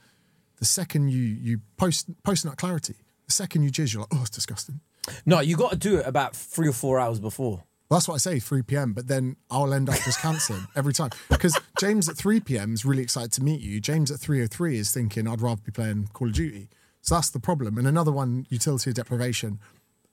the 0.60 0.66
second 0.66 1.08
you 1.10 1.22
you 1.22 1.62
post 1.78 2.10
posting 2.24 2.50
that 2.52 2.58
clarity, 2.58 2.96
the 3.28 3.34
second 3.34 3.64
you 3.64 3.72
jizz, 3.72 3.94
you're 3.94 4.02
like, 4.02 4.10
oh, 4.14 4.20
it's 4.22 4.30
disgusting. 4.32 4.82
No, 5.26 5.40
you 5.40 5.56
got 5.56 5.72
to 5.72 5.78
do 5.78 5.98
it 5.98 6.06
about 6.06 6.36
three 6.36 6.68
or 6.68 6.74
four 6.74 7.00
hours 7.00 7.20
before. 7.22 7.64
Well, 7.90 7.98
that's 7.98 8.08
what 8.08 8.14
I 8.16 8.18
say, 8.20 8.38
3 8.40 8.62
p.m. 8.62 8.94
But 8.94 9.08
then 9.08 9.36
I'll 9.50 9.74
end 9.74 9.90
up 9.90 9.96
just 10.06 10.20
cancelling 10.20 10.68
every 10.76 10.94
time 10.94 11.10
because 11.30 11.60
James 11.80 12.08
at 12.08 12.16
3 12.18 12.40
p.m. 12.42 12.74
is 12.76 12.86
really 12.86 13.02
excited 13.02 13.32
to 13.32 13.44
meet 13.44 13.62
you. 13.62 13.80
James 13.80 14.12
at 14.12 14.20
3:03 14.20 14.76
is 14.76 14.94
thinking 14.94 15.28
I'd 15.28 15.42
rather 15.42 15.62
be 15.66 15.72
playing 15.72 16.10
Call 16.14 16.28
of 16.28 16.36
Duty. 16.36 16.70
So 17.02 17.16
that's 17.16 17.30
the 17.30 17.40
problem. 17.40 17.78
And 17.78 17.88
another 17.88 18.12
one, 18.12 18.46
utility 18.50 18.90
of 18.92 18.96
deprivation. 18.96 19.60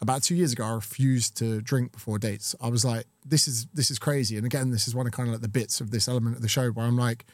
About 0.00 0.22
two 0.22 0.34
years 0.34 0.52
ago, 0.52 0.64
I 0.64 0.74
refused 0.74 1.36
to 1.38 1.60
drink 1.60 1.92
before 1.92 2.18
dates. 2.18 2.54
I 2.60 2.68
was 2.68 2.84
like, 2.84 3.06
this 3.24 3.48
is 3.48 3.66
this 3.72 3.90
is 3.90 3.98
crazy. 3.98 4.36
And 4.36 4.44
again, 4.44 4.70
this 4.70 4.86
is 4.86 4.94
one 4.94 5.06
of 5.06 5.12
kind 5.12 5.28
of 5.28 5.34
like 5.34 5.42
the 5.42 5.48
bits 5.48 5.80
of 5.80 5.90
this 5.90 6.06
element 6.06 6.36
of 6.36 6.42
the 6.42 6.48
show 6.48 6.68
where 6.68 6.86
I'm 6.86 6.98
like, 6.98 7.24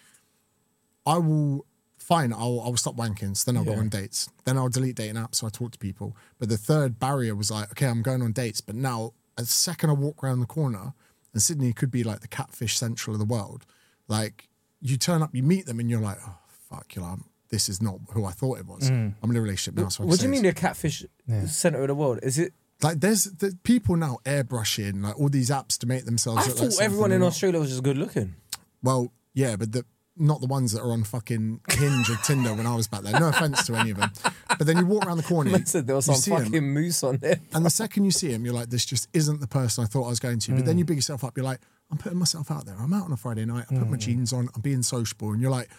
I 1.04 1.18
will 1.18 1.66
fine, 1.98 2.32
I'll 2.32 2.60
I'll 2.60 2.76
stop 2.76 2.96
wanking. 2.96 3.36
So 3.36 3.50
then 3.50 3.58
I'll 3.58 3.64
go 3.64 3.74
on 3.74 3.88
dates. 3.88 4.28
Then 4.44 4.56
I'll 4.58 4.68
delete 4.68 4.96
dating 4.96 5.16
apps 5.16 5.36
so 5.36 5.46
I 5.46 5.50
talk 5.50 5.72
to 5.72 5.78
people. 5.78 6.16
But 6.38 6.48
the 6.48 6.56
third 6.56 6.98
barrier 6.98 7.34
was 7.34 7.50
like, 7.50 7.70
okay, 7.72 7.86
I'm 7.86 8.02
going 8.02 8.22
on 8.22 8.32
dates, 8.32 8.60
but 8.60 8.74
now 8.74 9.12
a 9.36 9.44
second 9.44 9.90
I 9.90 9.94
walk 9.94 10.22
around 10.22 10.40
the 10.40 10.46
corner, 10.46 10.94
and 11.32 11.42
Sydney 11.42 11.72
could 11.72 11.90
be 11.90 12.04
like 12.04 12.20
the 12.20 12.28
catfish 12.28 12.76
central 12.76 13.14
of 13.14 13.18
the 13.18 13.24
world. 13.24 13.66
Like 14.08 14.48
you 14.80 14.96
turn 14.96 15.22
up, 15.22 15.34
you 15.34 15.42
meet 15.42 15.66
them, 15.66 15.80
and 15.80 15.90
you're 15.90 16.00
like, 16.00 16.18
oh 16.26 16.38
fuck, 16.70 16.94
you're 16.94 17.04
like, 17.04 17.18
this 17.52 17.68
is 17.68 17.80
not 17.80 18.00
who 18.12 18.24
I 18.24 18.32
thought 18.32 18.58
it 18.58 18.66
was. 18.66 18.88
I'm 18.90 19.14
in 19.22 19.36
a 19.36 19.40
relationship 19.40 19.80
now, 19.80 19.88
so 19.90 20.02
I 20.02 20.04
can 20.04 20.08
What 20.10 20.18
do 20.18 20.24
you 20.26 20.30
mean 20.30 20.42
this. 20.42 20.54
the 20.54 20.60
catfish 20.60 21.04
center 21.46 21.80
of 21.82 21.86
the 21.88 21.94
world? 21.94 22.18
Is 22.24 22.38
it? 22.38 22.52
Like 22.82 22.98
there's 22.98 23.24
the 23.24 23.56
people 23.62 23.94
now 23.94 24.18
airbrushing 24.24 25.04
like 25.04 25.16
all 25.20 25.28
these 25.28 25.50
apps 25.50 25.78
to 25.78 25.86
make 25.86 26.04
themselves. 26.04 26.44
I 26.44 26.48
look 26.48 26.58
thought 26.58 26.70
like 26.78 26.84
everyone 26.84 27.12
in 27.12 27.20
not. 27.20 27.28
Australia 27.28 27.60
was 27.60 27.70
just 27.70 27.84
good 27.84 27.96
looking. 27.96 28.34
Well, 28.82 29.12
yeah, 29.34 29.54
but 29.54 29.70
the 29.70 29.84
not 30.16 30.40
the 30.40 30.46
ones 30.46 30.72
that 30.72 30.82
are 30.82 30.90
on 30.90 31.04
fucking 31.04 31.60
Hinge 31.70 32.10
or 32.10 32.16
Tinder 32.24 32.52
when 32.54 32.66
I 32.66 32.74
was 32.74 32.86
back 32.88 33.02
there. 33.02 33.18
No 33.18 33.28
offense 33.28 33.64
to 33.66 33.76
any 33.76 33.92
of 33.92 33.96
them. 33.98 34.10
But 34.58 34.66
then 34.66 34.76
you 34.78 34.84
walk 34.86 35.06
around 35.06 35.16
the 35.18 35.22
corner. 35.22 35.50
Man 35.50 35.64
said 35.64 35.86
there 35.86 35.96
was 35.96 36.06
you 36.08 36.14
some 36.14 36.20
see 36.22 36.32
'em, 36.34 36.44
fucking 36.44 36.70
moose 36.74 37.02
on 37.02 37.16
there. 37.18 37.40
and 37.54 37.64
the 37.64 37.70
second 37.70 38.04
you 38.04 38.10
see 38.10 38.30
him, 38.30 38.44
you're 38.44 38.52
like, 38.52 38.68
this 38.68 38.84
just 38.84 39.08
isn't 39.14 39.40
the 39.40 39.46
person 39.46 39.82
I 39.84 39.86
thought 39.86 40.04
I 40.04 40.08
was 40.10 40.20
going 40.20 40.38
to. 40.40 40.52
But 40.52 40.62
Mm. 40.62 40.66
then 40.66 40.78
you 40.78 40.84
big 40.84 40.98
yourself 40.98 41.24
up. 41.24 41.34
You're 41.36 41.44
like, 41.44 41.60
I'm 41.90 41.96
putting 41.98 42.18
myself 42.18 42.50
out 42.50 42.66
there. 42.66 42.76
I'm 42.78 42.92
out 42.92 43.04
on 43.06 43.12
a 43.12 43.16
Friday 43.16 43.44
night. 43.46 43.66
I 43.70 43.74
put 43.74 43.86
Mm. 43.86 43.90
my 43.90 43.96
jeans 43.96 44.32
on. 44.34 44.48
I'm 44.54 44.60
being 44.60 44.82
sociable. 44.82 45.32
And 45.32 45.40
you're 45.40 45.50
like, 45.50 45.70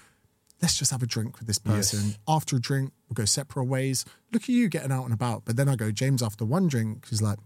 let's 0.62 0.78
just 0.78 0.92
have 0.92 1.04
a 1.04 1.08
drink 1.08 1.40
with 1.40 1.48
this 1.48 1.60
person. 1.60 2.16
After 2.28 2.56
a 2.56 2.62
drink, 2.62 2.94
we'll 3.10 3.16
go 3.16 3.26
separate 3.26 3.66
ways. 3.66 4.06
Look 4.32 4.44
at 4.44 4.50
you 4.50 4.70
getting 4.70 4.92
out 4.92 5.04
and 5.04 5.14
about. 5.14 5.44
But 5.46 5.58
then 5.58 5.68
I 5.68 5.76
go, 5.76 5.92
James, 5.92 6.24
after 6.24 6.46
one 6.46 6.68
drink, 6.68 7.08
he's 7.10 7.22
like, 7.22 7.40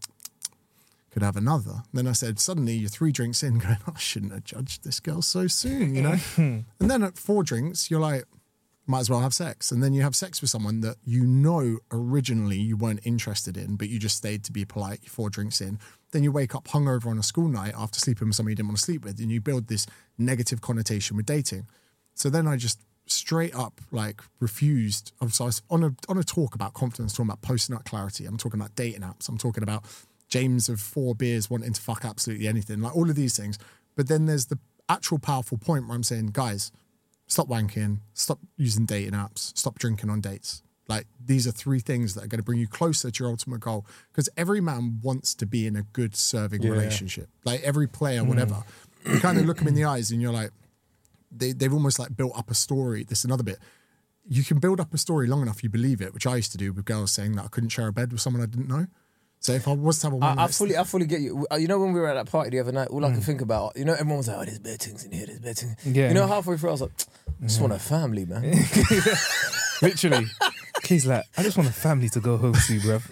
could 1.11 1.23
have 1.23 1.35
another. 1.35 1.83
Then 1.93 2.07
I 2.07 2.11
said, 2.11 2.39
suddenly 2.39 2.73
you're 2.73 2.89
three 2.89 3.11
drinks 3.11 3.41
in, 3.41 3.57
going, 3.59 3.77
oh, 3.87 3.93
I 3.95 3.99
shouldn't 3.99 4.33
have 4.33 4.43
judged 4.43 4.83
this 4.83 4.99
girl 4.99 5.21
so 5.21 5.47
soon, 5.47 5.95
you 5.95 6.01
know? 6.01 6.15
Hmm. 6.35 6.59
and 6.79 6.91
then 6.91 7.03
at 7.03 7.17
four 7.17 7.43
drinks, 7.43 7.89
you're 7.89 7.99
like, 7.99 8.25
might 8.87 8.99
as 8.99 9.09
well 9.09 9.19
have 9.19 9.33
sex. 9.33 9.71
And 9.71 9.83
then 9.83 9.93
you 9.93 10.01
have 10.01 10.15
sex 10.15 10.39
with 10.39 10.49
someone 10.49 10.79
that 10.81 10.95
you 11.03 11.25
know 11.25 11.79
originally 11.91 12.57
you 12.57 12.77
weren't 12.77 13.01
interested 13.03 13.57
in, 13.57 13.75
but 13.75 13.89
you 13.89 13.99
just 13.99 14.15
stayed 14.15 14.43
to 14.45 14.51
be 14.51 14.63
polite, 14.63 14.99
you're 15.03 15.09
four 15.09 15.29
drinks 15.29 15.59
in. 15.59 15.77
Then 16.11 16.23
you 16.23 16.31
wake 16.31 16.55
up 16.55 16.69
hungover 16.69 17.07
on 17.07 17.17
a 17.17 17.23
school 17.23 17.49
night 17.49 17.73
after 17.77 17.99
sleeping 17.99 18.29
with 18.29 18.35
somebody 18.35 18.53
you 18.53 18.55
didn't 18.55 18.69
want 18.69 18.77
to 18.77 18.83
sleep 18.85 19.03
with, 19.03 19.19
and 19.19 19.29
you 19.29 19.41
build 19.41 19.67
this 19.67 19.85
negative 20.17 20.61
connotation 20.61 21.17
with 21.17 21.25
dating. 21.25 21.67
So 22.13 22.29
then 22.29 22.47
I 22.47 22.55
just 22.55 22.79
straight 23.11 23.55
up 23.55 23.81
like 23.91 24.21
refused. 24.39 25.11
I'm 25.21 25.29
so 25.29 25.47
I 25.47 25.51
on 25.69 25.83
a 25.83 25.95
on 26.09 26.17
a 26.17 26.23
talk 26.23 26.55
about 26.55 26.73
confidence, 26.73 27.13
talking 27.13 27.29
about 27.29 27.41
post 27.41 27.69
nut 27.69 27.85
clarity. 27.85 28.25
I'm 28.25 28.37
talking 28.37 28.59
about 28.59 28.75
dating 28.75 29.01
apps. 29.01 29.29
I'm 29.29 29.37
talking 29.37 29.63
about 29.63 29.83
James 30.29 30.69
of 30.69 30.79
four 30.79 31.15
beers 31.15 31.49
wanting 31.49 31.73
to 31.73 31.81
fuck 31.81 32.03
absolutely 32.05 32.47
anything, 32.47 32.81
like 32.81 32.95
all 32.95 33.09
of 33.09 33.15
these 33.15 33.37
things. 33.37 33.57
But 33.95 34.07
then 34.07 34.25
there's 34.25 34.47
the 34.47 34.59
actual 34.89 35.19
powerful 35.19 35.57
point 35.57 35.87
where 35.87 35.95
I'm 35.95 36.03
saying, 36.03 36.27
guys, 36.33 36.71
stop 37.27 37.47
wanking, 37.47 37.99
stop 38.13 38.39
using 38.57 38.85
dating 38.85 39.13
apps, 39.13 39.57
stop 39.57 39.79
drinking 39.79 40.09
on 40.09 40.21
dates. 40.21 40.63
Like 40.87 41.07
these 41.23 41.47
are 41.47 41.51
three 41.51 41.79
things 41.79 42.13
that 42.15 42.23
are 42.23 42.27
going 42.27 42.39
to 42.39 42.43
bring 42.43 42.59
you 42.59 42.67
closer 42.67 43.11
to 43.11 43.23
your 43.23 43.29
ultimate 43.29 43.59
goal. 43.59 43.85
Because 44.11 44.29
every 44.37 44.61
man 44.61 44.99
wants 45.03 45.35
to 45.35 45.45
be 45.45 45.67
in 45.67 45.75
a 45.75 45.83
good 45.83 46.15
serving 46.15 46.61
relationship. 46.61 47.29
Like 47.43 47.61
every 47.63 47.87
player, 47.87 48.21
hmm. 48.21 48.29
whatever. 48.29 48.63
You 49.05 49.19
kind 49.19 49.37
of 49.37 49.45
look 49.45 49.57
them 49.57 49.67
in 49.67 49.73
the 49.73 49.85
eyes 49.85 50.11
and 50.11 50.21
you're 50.21 50.33
like, 50.33 50.51
they, 51.39 51.51
they've 51.53 51.73
almost 51.73 51.99
like 51.99 52.15
built 52.15 52.37
up 52.37 52.49
a 52.51 52.53
story. 52.53 53.03
This 53.03 53.19
is 53.19 53.25
another 53.25 53.43
bit. 53.43 53.59
You 54.29 54.43
can 54.43 54.59
build 54.59 54.79
up 54.79 54.93
a 54.93 54.97
story 54.97 55.27
long 55.27 55.41
enough, 55.41 55.63
you 55.63 55.69
believe 55.69 56.01
it, 56.01 56.13
which 56.13 56.27
I 56.27 56.35
used 56.35 56.51
to 56.51 56.57
do 56.57 56.73
with 56.73 56.85
girls 56.85 57.11
saying 57.11 57.33
that 57.37 57.45
I 57.45 57.47
couldn't 57.47 57.69
share 57.69 57.87
a 57.87 57.93
bed 57.93 58.11
with 58.11 58.19
someone 58.21 58.43
I 58.43 58.45
didn't 58.45 58.67
know. 58.67 58.87
So 59.39 59.53
if 59.53 59.67
I 59.67 59.73
was 59.73 59.99
to 59.99 60.07
have 60.07 60.13
a 60.13 60.15
one 60.17 60.39
I, 60.39 60.45
I 60.45 60.47
fully, 60.47 60.75
I 60.75 60.83
fully 60.83 61.05
get 61.05 61.21
you. 61.21 61.45
Uh, 61.51 61.55
You 61.57 61.67
know, 61.67 61.79
when 61.79 61.93
we 61.93 61.99
were 61.99 62.07
at 62.09 62.15
that 62.15 62.29
party 62.29 62.49
the 62.49 62.59
other 62.59 62.71
night, 62.71 62.87
all 62.89 63.01
Mm. 63.01 63.11
I 63.11 63.13
could 63.13 63.23
think 63.23 63.41
about, 63.41 63.77
you 63.77 63.85
know, 63.85 63.93
everyone 63.93 64.17
was 64.17 64.27
like, 64.27 64.37
"Oh, 64.37 64.45
there's 64.45 64.59
bad 64.59 64.81
things 64.81 65.05
in 65.05 65.11
here, 65.11 65.27
there's 65.27 65.39
bad 65.39 65.57
things." 65.57 65.75
Yeah. 65.85 66.07
You 66.09 66.15
know, 66.15 66.25
halfway 66.27 66.57
through, 66.57 66.69
I 66.69 66.71
was 66.73 66.81
like, 66.81 66.91
"I 67.41 67.45
just 67.45 67.61
want 67.61 67.71
a 67.73 67.79
family, 67.79 68.25
man." 68.25 68.41
Literally. 69.81 70.25
He's 70.85 71.05
like, 71.05 71.23
I 71.37 71.43
just 71.43 71.57
want 71.57 71.69
a 71.69 71.73
family 71.73 72.09
to 72.09 72.19
go 72.19 72.37
home 72.37 72.53
to, 72.53 72.79
bruv. 72.79 73.03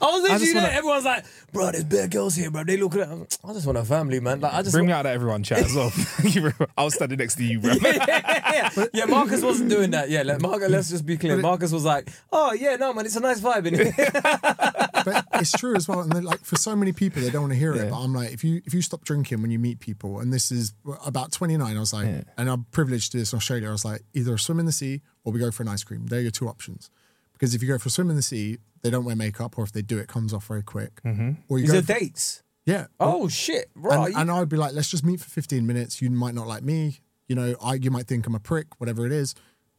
I 0.00 0.04
was 0.06 0.22
literally 0.22 0.38
just 0.40 0.52
there. 0.54 0.62
wanna- 0.62 0.74
Everyone's 0.74 1.04
like, 1.04 1.24
"Bro, 1.52 1.72
there's 1.72 1.84
bad 1.84 2.10
girls 2.12 2.36
here, 2.36 2.50
bro." 2.50 2.62
They 2.62 2.76
look 2.76 2.94
at. 2.94 3.08
it. 3.10 3.38
I 3.44 3.52
just 3.52 3.66
want 3.66 3.76
a 3.78 3.84
family, 3.84 4.20
man. 4.20 4.40
Like, 4.40 4.54
I 4.54 4.62
just 4.62 4.72
Bring 4.72 4.86
me 4.86 4.92
out 4.92 5.00
of 5.00 5.04
that 5.04 5.14
everyone 5.14 5.42
chat 5.42 5.58
as 5.58 5.74
well. 5.74 5.92
I 6.78 6.84
was 6.84 6.94
standing 6.94 7.18
next 7.18 7.34
to 7.36 7.44
you, 7.44 7.58
bro. 7.58 7.72
yeah, 7.82 8.70
yeah, 8.94 9.04
Marcus 9.06 9.42
wasn't 9.42 9.70
doing 9.70 9.90
that. 9.90 10.10
Yeah, 10.10 10.22
let, 10.22 10.40
Marcus, 10.40 10.70
let's 10.70 10.90
just 10.90 11.04
be 11.04 11.16
clear. 11.16 11.36
Marcus 11.38 11.72
was 11.72 11.84
like, 11.84 12.08
"Oh 12.32 12.52
yeah, 12.52 12.76
no 12.76 12.92
man, 12.92 13.04
it's 13.04 13.16
a 13.16 13.20
nice 13.20 13.40
vibe 13.40 13.66
in 13.66 13.74
here." 13.74 13.92
but 15.04 15.26
it's 15.34 15.52
true 15.52 15.74
as 15.74 15.88
well. 15.88 16.00
And 16.00 16.12
then, 16.12 16.22
like 16.24 16.44
for 16.44 16.56
so 16.56 16.76
many 16.76 16.92
people, 16.92 17.22
they 17.22 17.30
don't 17.30 17.42
want 17.42 17.52
to 17.52 17.58
hear 17.58 17.72
it. 17.74 17.90
But 17.90 18.00
I'm 18.00 18.14
like, 18.14 18.32
if 18.32 18.44
you 18.44 18.62
if 18.64 18.74
you 18.74 18.82
stop 18.82 19.04
drinking 19.04 19.42
when 19.42 19.50
you 19.50 19.58
meet 19.58 19.80
people, 19.80 20.20
and 20.20 20.32
this 20.32 20.52
is 20.52 20.72
about 21.04 21.32
29, 21.32 21.76
I 21.76 21.80
was 21.80 21.92
like, 21.92 22.06
and 22.36 22.48
I'm 22.50 22.64
privileged 22.70 23.12
to 23.12 23.18
do 23.18 23.22
this 23.22 23.32
in 23.32 23.38
Australia. 23.38 23.68
I 23.68 23.72
was 23.72 23.84
like, 23.84 24.02
either 24.14 24.38
swim 24.38 24.60
in 24.60 24.66
the 24.66 24.72
sea 24.72 25.02
or 25.24 25.32
we 25.32 25.40
go 25.40 25.50
for 25.50 25.62
an 25.64 25.68
ice 25.68 25.82
cream. 25.84 26.06
They're 26.06 26.20
your 26.20 26.30
two 26.30 26.48
options. 26.48 26.90
Because 27.32 27.54
if 27.54 27.62
you 27.62 27.68
go 27.68 27.78
for 27.78 27.88
a 27.88 27.90
swim 27.90 28.10
in 28.10 28.16
the 28.16 28.22
sea, 28.22 28.58
they 28.84 28.90
don't 28.90 29.04
wear 29.04 29.16
makeup, 29.16 29.58
or 29.58 29.64
if 29.64 29.72
they 29.72 29.82
do, 29.82 29.98
it 29.98 30.06
comes 30.06 30.32
off 30.32 30.46
very 30.46 30.62
quick. 30.62 31.02
Mm-hmm. 31.02 31.30
Or 31.48 31.58
you 31.58 31.64
These 31.64 31.72
go 31.72 31.78
are 31.78 31.82
for- 31.82 31.98
dates. 32.00 32.42
yeah. 32.66 32.86
Oh 33.00 33.26
shit, 33.26 33.74
bro. 33.74 34.04
and, 34.04 34.14
and 34.14 34.30
I'd 34.30 34.48
be 34.48 34.56
like, 34.56 34.74
let's 34.74 34.90
just 34.90 35.04
meet 35.04 35.18
for 35.20 35.28
15 35.30 35.66
minutes. 35.66 36.00
You 36.00 36.10
might 36.10 36.34
not 36.34 36.46
like 36.46 36.62
me. 36.62 37.00
You 37.26 37.34
know, 37.34 37.56
I 37.60 37.74
you 37.74 37.90
might 37.90 38.06
think 38.06 38.26
I'm 38.28 38.34
a 38.36 38.40
prick, 38.40 38.78
whatever 38.78 39.04
it 39.06 39.10
is. 39.12 39.34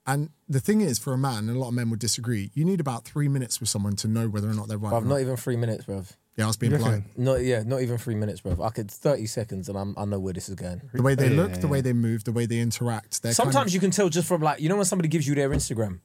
And 0.07 0.29
the 0.49 0.59
thing 0.59 0.81
is, 0.81 0.99
for 0.99 1.13
a 1.13 1.17
man, 1.17 1.47
and 1.47 1.57
a 1.57 1.59
lot 1.59 1.69
of 1.69 1.73
men 1.73 1.89
would 1.89 1.99
disagree, 1.99 2.51
you 2.53 2.63
need 2.65 2.79
about 2.79 3.05
three 3.05 3.27
minutes 3.27 3.59
with 3.59 3.69
someone 3.69 3.95
to 3.97 4.07
know 4.07 4.27
whether 4.27 4.47
or 4.49 4.53
not 4.53 4.67
they're 4.67 4.77
right. 4.77 4.93
or 4.93 5.01
Bruv, 5.01 5.05
not 5.07 5.19
even 5.21 5.35
three 5.35 5.55
minutes, 5.55 5.85
bro. 5.85 6.03
yeah, 6.37 6.43
I 6.43 6.47
was 6.47 6.57
being 6.57 6.73
polite. 6.77 7.01
Not 7.17 7.43
yeah, 7.43 7.63
not 7.63 7.81
even 7.81 7.97
three 7.97 8.13
minutes, 8.13 8.41
bro. 8.41 8.55
I 8.63 8.69
could 8.69 8.89
thirty 8.91 9.25
seconds, 9.25 9.67
and 9.69 9.77
I'm, 9.77 9.95
I 9.97 10.05
know 10.05 10.19
where 10.19 10.33
this 10.33 10.47
is 10.49 10.55
going. 10.55 10.81
The 10.93 11.01
way 11.01 11.15
they 11.15 11.29
look, 11.29 11.53
the 11.53 11.67
way 11.67 11.81
they 11.81 11.93
move, 11.93 12.23
the 12.23 12.31
way 12.31 12.45
they 12.45 12.59
interact. 12.59 13.15
Sometimes 13.25 13.55
kind 13.55 13.67
of, 13.67 13.73
you 13.73 13.79
can 13.79 13.89
tell 13.91 14.09
just 14.09 14.27
from 14.27 14.41
like 14.41 14.59
you 14.59 14.69
know 14.69 14.75
when 14.75 14.85
somebody 14.85 15.07
gives 15.09 15.27
you 15.27 15.33
their 15.35 15.49
Instagram, 15.49 15.99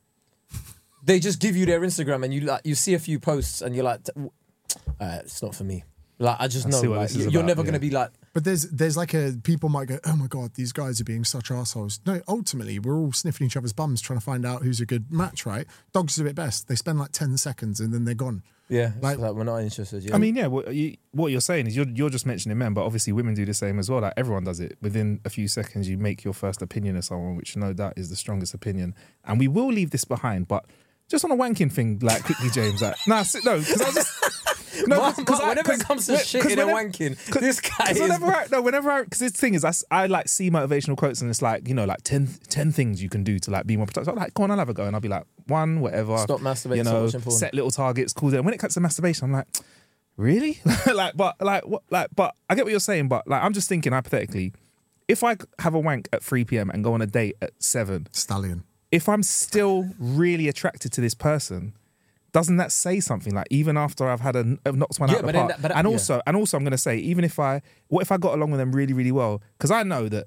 they 1.11 1.19
just 1.21 1.41
give 1.41 1.57
you 1.57 1.67
their 1.67 1.81
Instagram, 1.81 2.25
and 2.25 2.33
you 2.33 2.41
like 2.43 2.63
you 2.65 2.75
see 2.75 2.95
a 2.95 2.99
few 2.99 3.19
posts, 3.19 3.61
and 3.63 3.75
you're 3.75 3.85
like, 3.85 4.01
uh, 5.01 5.19
"It's 5.25 5.43
not 5.43 5.55
for 5.55 5.65
me." 5.65 5.85
Like 6.19 6.37
I 6.39 6.49
just 6.49 6.67
I 6.67 6.71
know, 6.71 6.81
like, 6.83 7.15
you- 7.15 7.21
you're 7.31 7.41
about, 7.41 7.47
never 7.47 7.63
yeah. 7.63 7.67
gonna 7.67 7.79
be 7.79 7.91
like, 7.91 8.11
But 8.35 8.45
there's 8.45 8.65
there's 8.71 8.95
like 8.97 9.15
a 9.15 9.39
people 9.43 9.71
might 9.71 9.89
go, 9.89 9.99
oh 10.05 10.17
my 10.17 10.27
god, 10.27 10.53
these 10.55 10.71
guys 10.71 11.01
are 11.01 11.05
being 11.05 11.25
such 11.25 11.51
assholes. 11.51 11.99
No, 12.05 12.21
ultimately 12.29 12.79
we're 12.79 12.95
all 12.99 13.13
sniffing 13.13 13.47
each 13.47 13.57
other's 13.57 13.73
bums 13.73 14.03
trying 14.03 14.19
to 14.19 14.25
find 14.25 14.45
out 14.45 14.63
who's 14.63 14.81
a 14.83 14.87
good 14.87 15.11
match, 15.11 15.47
right? 15.47 15.67
Dogs 15.95 16.17
do 16.17 16.27
it 16.27 16.35
best. 16.35 16.69
They 16.69 16.75
spend 16.75 16.99
like 16.99 17.13
ten 17.13 17.39
seconds 17.39 17.81
and 17.81 17.95
then 17.95 18.05
they're 18.05 18.15
gone. 18.27 18.43
yeah, 18.69 18.93
Like- 19.01 19.19
like, 19.19 19.33
we're 19.33 19.45
not 19.45 19.63
interested. 19.63 20.03
Yeah. 20.05 20.15
I 20.15 20.19
mean, 20.19 20.37
yeah, 20.37 20.47
what, 20.47 20.73
you, 20.75 20.97
what 21.13 21.33
you're 21.33 21.41
saying 21.41 21.67
is 21.69 21.75
you're, 21.75 21.89
you're 21.89 22.11
just 22.11 22.27
mentioning 22.27 22.57
men, 22.59 22.75
but 22.75 22.85
obviously 22.85 23.13
women 23.15 23.33
do 23.35 23.47
the 23.47 23.55
same 23.55 23.79
as 23.81 23.89
well. 23.91 24.03
Like 24.03 24.13
everyone 24.19 24.45
does 24.45 24.61
it. 24.61 24.77
Within 24.83 25.21
a 25.25 25.31
few 25.31 25.49
seconds, 25.49 25.89
you 25.89 25.97
make 25.97 26.23
your 26.23 26.35
first 26.35 26.61
opinion 26.61 26.97
of 26.99 27.05
someone, 27.07 27.35
which 27.35 27.57
no 27.57 27.73
doubt 27.73 27.95
is 27.97 28.11
the 28.11 28.17
strongest 28.17 28.53
opinion. 28.53 28.95
And 29.25 29.41
we 29.41 29.49
will 29.49 29.69
leave 29.73 29.91
this 29.91 30.05
behind, 30.05 30.49
but 30.49 30.67
just 31.11 31.25
on 31.25 31.31
a 31.33 31.37
wanking 31.37 31.71
thing, 31.71 31.99
like 32.01 32.25
quickly, 32.25 32.49
James, 32.51 32.81
like, 32.81 32.97
nah, 33.07 33.23
sit- 33.23 33.45
no, 33.45 33.59
because 33.59 33.81
I 33.81 33.85
was 33.87 33.95
just. 33.95 34.37
No, 34.87 34.97
Mark- 34.97 35.17
'cause 35.17 35.27
Mark, 35.29 35.43
I- 35.43 35.49
whenever 35.51 35.73
it 35.73 35.77
'cause- 35.77 35.83
comes 35.83 36.07
to 36.07 36.13
when- 36.13 36.21
shitting 36.23 36.41
'cause 36.43 36.53
and 36.53 36.61
whenever- 36.61 36.89
wanking, 36.89 37.31
'cause- 37.31 37.43
this 37.43 37.61
guy 37.61 37.71
'cause 37.89 37.97
is- 37.97 38.01
Whenever 38.03 38.27
I, 38.27 38.47
no, 38.51 38.63
whenever 38.63 38.91
I, 38.91 39.03
because 39.03 39.19
this 39.19 39.33
thing 39.33 39.53
is, 39.53 39.63
I, 39.63 39.69
s- 39.71 39.85
I 39.91 40.07
like 40.07 40.27
see 40.29 40.51
motivational 40.51 40.97
quotes 40.97 41.21
and 41.21 41.29
it's 41.29 41.43
like, 41.43 41.69
you 41.69 41.75
know, 41.75 41.85
like 41.85 42.03
10, 42.03 42.29
10 42.49 42.73
things 42.73 43.03
you 43.03 43.11
can 43.11 43.23
do 43.23 43.39
to 43.41 43.51
like 43.51 43.67
be 43.67 43.77
more 43.77 43.85
productive. 43.85 44.15
I'm 44.15 44.19
like, 44.19 44.33
go 44.33 44.45
on, 44.45 44.51
I'll 44.51 44.57
have 44.59 44.71
a 44.71 44.73
go. 44.73 44.85
And 44.87 44.97
I'll 44.97 45.01
be 45.03 45.09
like, 45.09 45.25
one, 45.49 45.81
whatever. 45.81 46.17
Stop 46.19 46.41
masturbating, 46.41 46.77
You 46.77 46.85
know, 46.85 47.05
watching 47.05 47.31
set 47.31 47.53
little 47.53 47.71
targets, 47.71 48.15
cool. 48.15 48.31
Then 48.31 48.43
when 48.45 48.55
it 48.55 48.59
comes 48.59 48.73
to 48.75 48.81
masturbation, 48.81 49.25
I'm 49.27 49.33
like, 49.33 49.49
really? 50.17 50.61
like, 50.95 51.15
but 51.15 51.37
like, 51.41 51.67
what, 51.67 51.83
like, 51.91 52.09
but 52.17 52.35
I 52.49 52.55
get 52.55 52.65
what 52.65 52.71
you're 52.71 52.81
saying, 52.81 53.09
but 53.09 53.29
like, 53.29 53.43
I'm 53.43 53.53
just 53.53 53.69
thinking 53.69 53.93
hypothetically, 53.93 54.55
if 55.09 55.23
I 55.23 55.37
have 55.59 55.75
a 55.75 55.79
wank 55.81 56.09
at 56.13 56.23
3 56.23 56.45
p.m. 56.47 56.71
and 56.71 56.83
go 56.83 56.95
on 56.95 57.03
a 57.03 57.07
date 57.07 57.37
at 57.43 57.51
7, 57.59 58.07
Stallion. 58.13 58.63
If 58.93 59.09
I'm 59.09 59.23
still 59.23 59.89
really 59.99 60.49
attracted 60.49 60.93
to 60.93 61.01
this 61.01 61.15
person, 61.15 61.75
doesn't 62.33 62.57
that 62.59 62.73
say 62.73 63.01
something? 63.01 63.35
Like 63.35 63.47
even 63.51 63.77
after 63.77 64.09
I've 64.09 64.21
had 64.21 64.37
a 64.37 64.57
I've 64.67 64.77
knocked 64.77 64.99
one 65.01 65.09
Yeah, 65.11 65.17
out 65.17 65.21
of 65.23 65.27
the 65.27 65.33
but 65.33 65.39
park, 65.39 65.49
that- 65.53 65.63
but 65.63 65.77
and 65.77 65.87
yeah. 65.87 65.93
also 65.93 66.21
and 66.27 66.37
also 66.37 66.57
I'm 66.57 66.65
going 66.65 66.73
to 66.73 66.79
say 66.79 66.97
even 66.99 67.25
if 67.25 67.39
I 67.39 67.63
what 67.89 68.03
if 68.03 68.13
I 68.13 68.17
got 68.17 68.35
along 68.35 68.51
with 68.53 68.59
them 68.61 68.73
really 68.73 68.93
really 68.93 69.13
well? 69.13 69.43
Because 69.59 69.71
I 69.71 69.83
know 69.83 70.09
that 70.09 70.27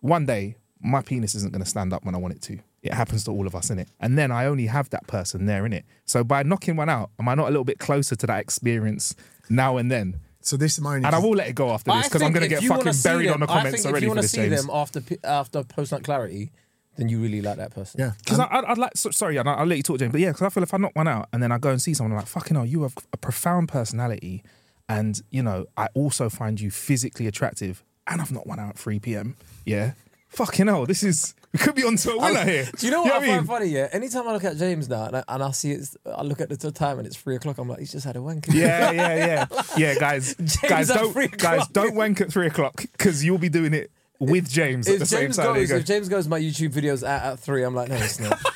one 0.00 0.26
day 0.26 0.56
my 0.80 1.00
penis 1.02 1.34
isn't 1.36 1.52
going 1.52 1.62
to 1.62 1.68
stand 1.68 1.92
up 1.92 2.04
when 2.04 2.14
I 2.14 2.18
want 2.18 2.34
it 2.34 2.42
to. 2.42 2.58
It 2.82 2.92
happens 2.94 3.22
to 3.24 3.30
all 3.30 3.46
of 3.46 3.54
us 3.54 3.70
in 3.70 3.78
it, 3.78 3.88
and 4.00 4.18
then 4.18 4.32
I 4.32 4.46
only 4.46 4.66
have 4.66 4.90
that 4.90 5.06
person 5.06 5.46
there 5.46 5.64
in 5.64 5.72
it. 5.72 5.84
So 6.04 6.24
by 6.24 6.42
knocking 6.42 6.74
one 6.74 6.88
out, 6.88 7.10
am 7.20 7.28
I 7.28 7.36
not 7.36 7.44
a 7.46 7.50
little 7.50 7.64
bit 7.64 7.78
closer 7.78 8.16
to 8.16 8.26
that 8.26 8.40
experience 8.40 9.14
now 9.48 9.76
and 9.76 9.88
then? 9.88 10.18
So 10.40 10.56
this 10.56 10.72
is 10.72 10.80
my 10.80 10.96
only. 10.96 11.06
And 11.06 11.14
I 11.14 11.20
will 11.20 11.30
let 11.36 11.46
it 11.46 11.54
go 11.54 11.70
after 11.70 11.92
this 11.92 12.08
because 12.08 12.22
I'm 12.22 12.32
going 12.32 12.42
to 12.42 12.48
get 12.48 12.64
fucking 12.64 12.92
buried 13.04 13.28
them- 13.28 13.34
on 13.34 13.40
the 13.40 13.46
I 13.48 13.58
comments 13.58 13.82
think 13.82 13.86
already 13.86 13.98
if 13.98 14.02
you 14.02 14.08
wanna 14.08 14.22
see 14.26 14.36
James. 14.48 14.62
them 14.62 14.70
after 14.74 15.00
after 15.22 15.62
post 15.62 15.92
nut 15.92 16.02
clarity, 16.02 16.50
then 16.96 17.08
you 17.08 17.18
really 17.18 17.40
like 17.40 17.56
that 17.56 17.74
person. 17.74 18.00
Yeah. 18.00 18.12
Because 18.18 18.38
I'd, 18.38 18.64
I'd 18.64 18.78
like, 18.78 18.96
so, 18.96 19.10
sorry, 19.10 19.38
I'll, 19.38 19.48
I'll 19.48 19.66
let 19.66 19.76
you 19.76 19.82
talk, 19.82 19.98
to 19.98 20.04
James. 20.04 20.12
But 20.12 20.20
yeah, 20.20 20.30
because 20.30 20.42
I 20.42 20.48
feel 20.50 20.62
if 20.62 20.74
I 20.74 20.76
knock 20.76 20.94
one 20.94 21.08
out 21.08 21.28
and 21.32 21.42
then 21.42 21.50
I 21.52 21.58
go 21.58 21.70
and 21.70 21.80
see 21.80 21.94
someone, 21.94 22.12
I'm 22.12 22.18
like, 22.18 22.26
fucking 22.26 22.54
hell, 22.54 22.66
you 22.66 22.82
have 22.82 22.94
a 23.12 23.16
profound 23.16 23.68
personality. 23.68 24.42
and 24.88 25.20
you 25.30 25.42
know, 25.42 25.66
I 25.76 25.88
also 25.94 26.28
find 26.28 26.60
you 26.60 26.70
physically 26.70 27.26
attractive, 27.26 27.82
and 28.06 28.20
I've 28.20 28.32
not 28.32 28.46
went 28.46 28.60
out 28.60 28.70
at 28.70 28.78
3 28.78 28.98
p.m. 29.00 29.36
Yeah, 29.64 29.92
fucking 30.28 30.66
hell, 30.66 30.86
this 30.86 31.02
is 31.02 31.34
we 31.52 31.58
could 31.58 31.74
be 31.74 31.84
onto 31.84 32.10
a 32.10 32.18
winner 32.18 32.44
here. 32.44 32.68
Do 32.76 32.86
you 32.86 32.92
know 32.92 33.02
what 33.02 33.12
I 33.12 33.16
I 33.18 33.26
find 33.26 33.46
funny? 33.46 33.66
Yeah, 33.66 33.88
anytime 33.92 34.26
I 34.26 34.32
look 34.32 34.44
at 34.44 34.56
James 34.56 34.88
now 34.88 35.06
and 35.06 35.16
I, 35.16 35.24
and 35.28 35.42
I 35.42 35.50
see 35.52 35.72
it, 35.72 35.88
I 36.06 36.22
look 36.22 36.40
at 36.40 36.48
the 36.48 36.72
time 36.72 36.98
and 36.98 37.06
it's 37.06 37.16
three 37.16 37.36
o'clock. 37.36 37.58
I'm 37.58 37.68
like, 37.68 37.78
he's 37.80 37.92
just 37.92 38.06
had 38.06 38.16
a 38.16 38.22
wank. 38.22 38.46
Yeah, 38.48 38.90
yeah, 38.90 39.26
yeah, 39.26 39.62
yeah, 39.76 39.94
guys, 39.98 40.34
guys, 40.68 40.88
don't 40.88 41.38
guys 41.38 41.68
don't 41.68 41.94
wank 41.94 42.20
at 42.20 42.32
three 42.32 42.46
o'clock 42.46 42.76
because 42.76 43.24
you'll 43.24 43.38
be 43.38 43.48
doing 43.48 43.74
it 43.74 43.90
with 44.30 44.48
James 44.50 44.88
at 44.88 44.98
the 44.98 45.06
same 45.06 45.20
James 45.20 45.36
time. 45.36 45.46
There 45.52 45.56
you 45.56 45.60
goes, 45.62 45.70
go. 45.70 45.76
if 45.76 45.84
James 45.86 46.08
goes, 46.08 46.28
my 46.28 46.40
YouTube 46.40 46.70
videos 46.72 47.06
at, 47.06 47.22
at 47.24 47.38
three. 47.38 47.62
I'm 47.62 47.74
like, 47.74 47.88
no, 47.88 47.96
it's 47.96 48.18
not. 48.20 48.38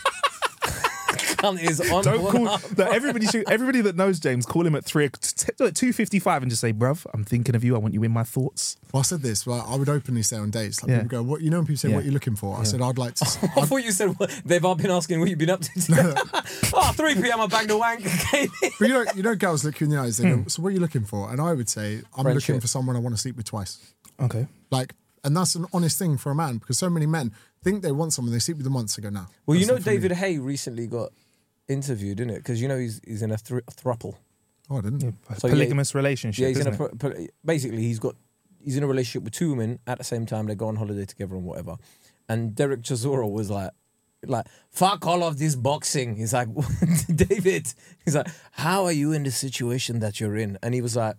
Cunt 1.37 1.62
is 1.62 1.81
on. 1.92 2.02
Don't 2.02 2.26
call 2.31 2.48
up. 2.48 2.62
that 2.62 2.92
everybody 2.94 3.26
should 3.26 3.48
everybody 3.48 3.83
that 3.83 3.94
knows 3.94 4.18
James 4.18 4.46
call 4.46 4.66
him 4.66 4.74
at 4.74 4.85
three 4.87 5.05
at 5.05 5.74
two 5.74 5.92
fifty 5.92 6.18
five 6.18 6.42
and 6.42 6.50
just 6.50 6.61
say, 6.62 6.72
bruv, 6.72 7.07
I'm 7.12 7.24
thinking 7.24 7.55
of 7.55 7.62
you. 7.62 7.74
I 7.74 7.79
want 7.79 7.92
you 7.94 8.02
in 8.05 8.11
my 8.11 8.22
thoughts. 8.24 8.76
Well, 8.92 9.00
I 9.00 9.02
said 9.02 9.20
this. 9.20 9.46
Well, 9.46 9.64
I 9.68 9.76
would 9.76 9.88
openly 9.88 10.22
say 10.22 10.38
on 10.38 10.50
dates, 10.50 10.83
like 10.83 10.90
Yeah. 10.90 11.02
people 11.02 11.09
go, 11.18 11.22
"What 11.22 11.42
you 11.42 11.50
know?" 11.50 11.59
When 11.59 11.66
people 11.66 11.76
say, 11.79 11.88
Yeah. 11.90 11.96
"What 11.96 12.05
are 12.05 12.07
you 12.07 12.12
looking 12.12 12.37
for?" 12.37 12.57
I 12.59 12.62
said, 12.62 12.81
"I'd 12.81 12.96
like 12.96 13.14
to." 13.16 13.24
s- 13.26 13.38
I 13.42 13.66
thought 13.66 13.85
you 13.85 13.92
said 13.92 14.18
what, 14.18 14.31
they've 14.46 14.64
all 14.64 14.74
been 14.76 14.90
asking 14.90 15.20
what 15.20 15.29
you've 15.29 15.38
been 15.38 15.50
up 15.50 15.61
to. 15.61 15.70
Today. 15.81 16.14
oh, 16.74 16.92
3 16.96 17.14
p.m. 17.16 17.40
I 17.40 17.46
banged 17.46 17.70
a 17.70 17.76
wank. 17.76 18.02
came. 18.05 18.48
But 18.61 18.88
you 18.88 18.94
know, 18.94 19.05
you 19.14 19.22
know, 19.22 19.35
girls 19.35 19.62
look 19.64 19.79
you 19.81 19.85
in 19.85 19.90
the 19.90 19.98
eyes. 19.98 20.16
They 20.16 20.29
go, 20.31 20.37
hmm. 20.37 20.48
"So 20.48 20.62
what 20.62 20.68
are 20.70 20.72
you 20.72 20.81
looking 20.81 21.05
for?" 21.05 21.31
And 21.31 21.40
I 21.40 21.52
would 21.52 21.68
say, 21.68 22.00
"I'm 22.16 22.24
looking 22.26 22.61
for 22.61 22.66
someone 22.66 22.96
I 22.96 23.00
want 23.00 23.14
to 23.14 23.20
sleep 23.20 23.37
with 23.37 23.46
twice." 23.46 23.79
Okay. 24.18 24.46
Like, 24.70 24.94
and 25.26 25.36
that's 25.36 25.54
an 25.56 25.66
honest 25.72 25.98
thing 25.98 26.16
for 26.16 26.30
a 26.30 26.34
man 26.34 26.58
because 26.58 26.78
so 26.78 26.88
many 26.88 27.04
men 27.04 27.32
think 27.62 27.82
they 27.82 27.92
want 27.92 28.12
someone, 28.12 28.32
they 28.32 28.38
sleep 28.38 28.56
with 28.56 28.64
them 28.64 28.74
once, 28.74 28.96
they 28.96 29.02
go, 29.02 29.10
"No." 29.10 29.26
Well, 29.44 29.58
you 29.58 29.66
know, 29.66 29.74
not 29.74 29.82
for 29.82 29.90
me." 29.90 29.96
David 29.96 30.12
Haye 30.12 30.38
recently 30.38 30.86
got 30.86 31.10
interviewed, 31.68 32.18
didn't 32.18 32.34
it? 32.34 32.38
Because 32.38 32.62
you 32.62 32.68
know 32.68 32.78
he's 32.78 33.00
he's 33.04 33.22
in 33.22 33.32
a 33.32 33.36
thr 33.36 33.58
thruple. 33.72 34.14
Oh, 34.70 34.78
I 34.78 34.80
didn't. 34.80 35.00
So, 35.00 35.06
yeah, 35.48 35.52
Polygamous 35.52 35.94
relationship. 35.94 36.42
Yeah, 36.42 36.48
he's 36.48 36.58
in 36.58 36.68
isn't 36.68 36.80
a 36.80 36.84
it? 36.86 36.98
pro- 36.98 37.10
pro- 37.10 37.26
basically 37.44 37.82
he's 37.82 37.98
got 37.98 38.14
he's 38.64 38.76
in 38.76 38.82
a 38.82 38.86
relationship 38.86 39.24
with 39.24 39.32
two 39.32 39.50
women 39.50 39.78
at 39.86 39.98
the 39.98 40.04
same 40.04 40.26
time. 40.26 40.46
They 40.46 40.54
go 40.54 40.68
on 40.68 40.76
holiday 40.76 41.04
together 41.04 41.34
and 41.34 41.44
whatever. 41.44 41.76
And 42.28 42.54
Derek 42.54 42.82
Chisora 42.82 43.30
was 43.30 43.50
like, 43.50 43.70
like 44.24 44.46
fuck 44.70 45.06
all 45.06 45.22
of 45.22 45.38
this 45.38 45.54
boxing. 45.54 46.16
He's 46.16 46.32
like, 46.32 46.48
David. 47.14 47.72
He's 48.04 48.16
like, 48.16 48.28
how 48.52 48.84
are 48.84 48.92
you 48.92 49.12
in 49.12 49.22
the 49.24 49.30
situation 49.30 50.00
that 50.00 50.20
you're 50.20 50.36
in? 50.36 50.58
And 50.62 50.74
he 50.74 50.80
was 50.80 50.96
like, 50.96 51.16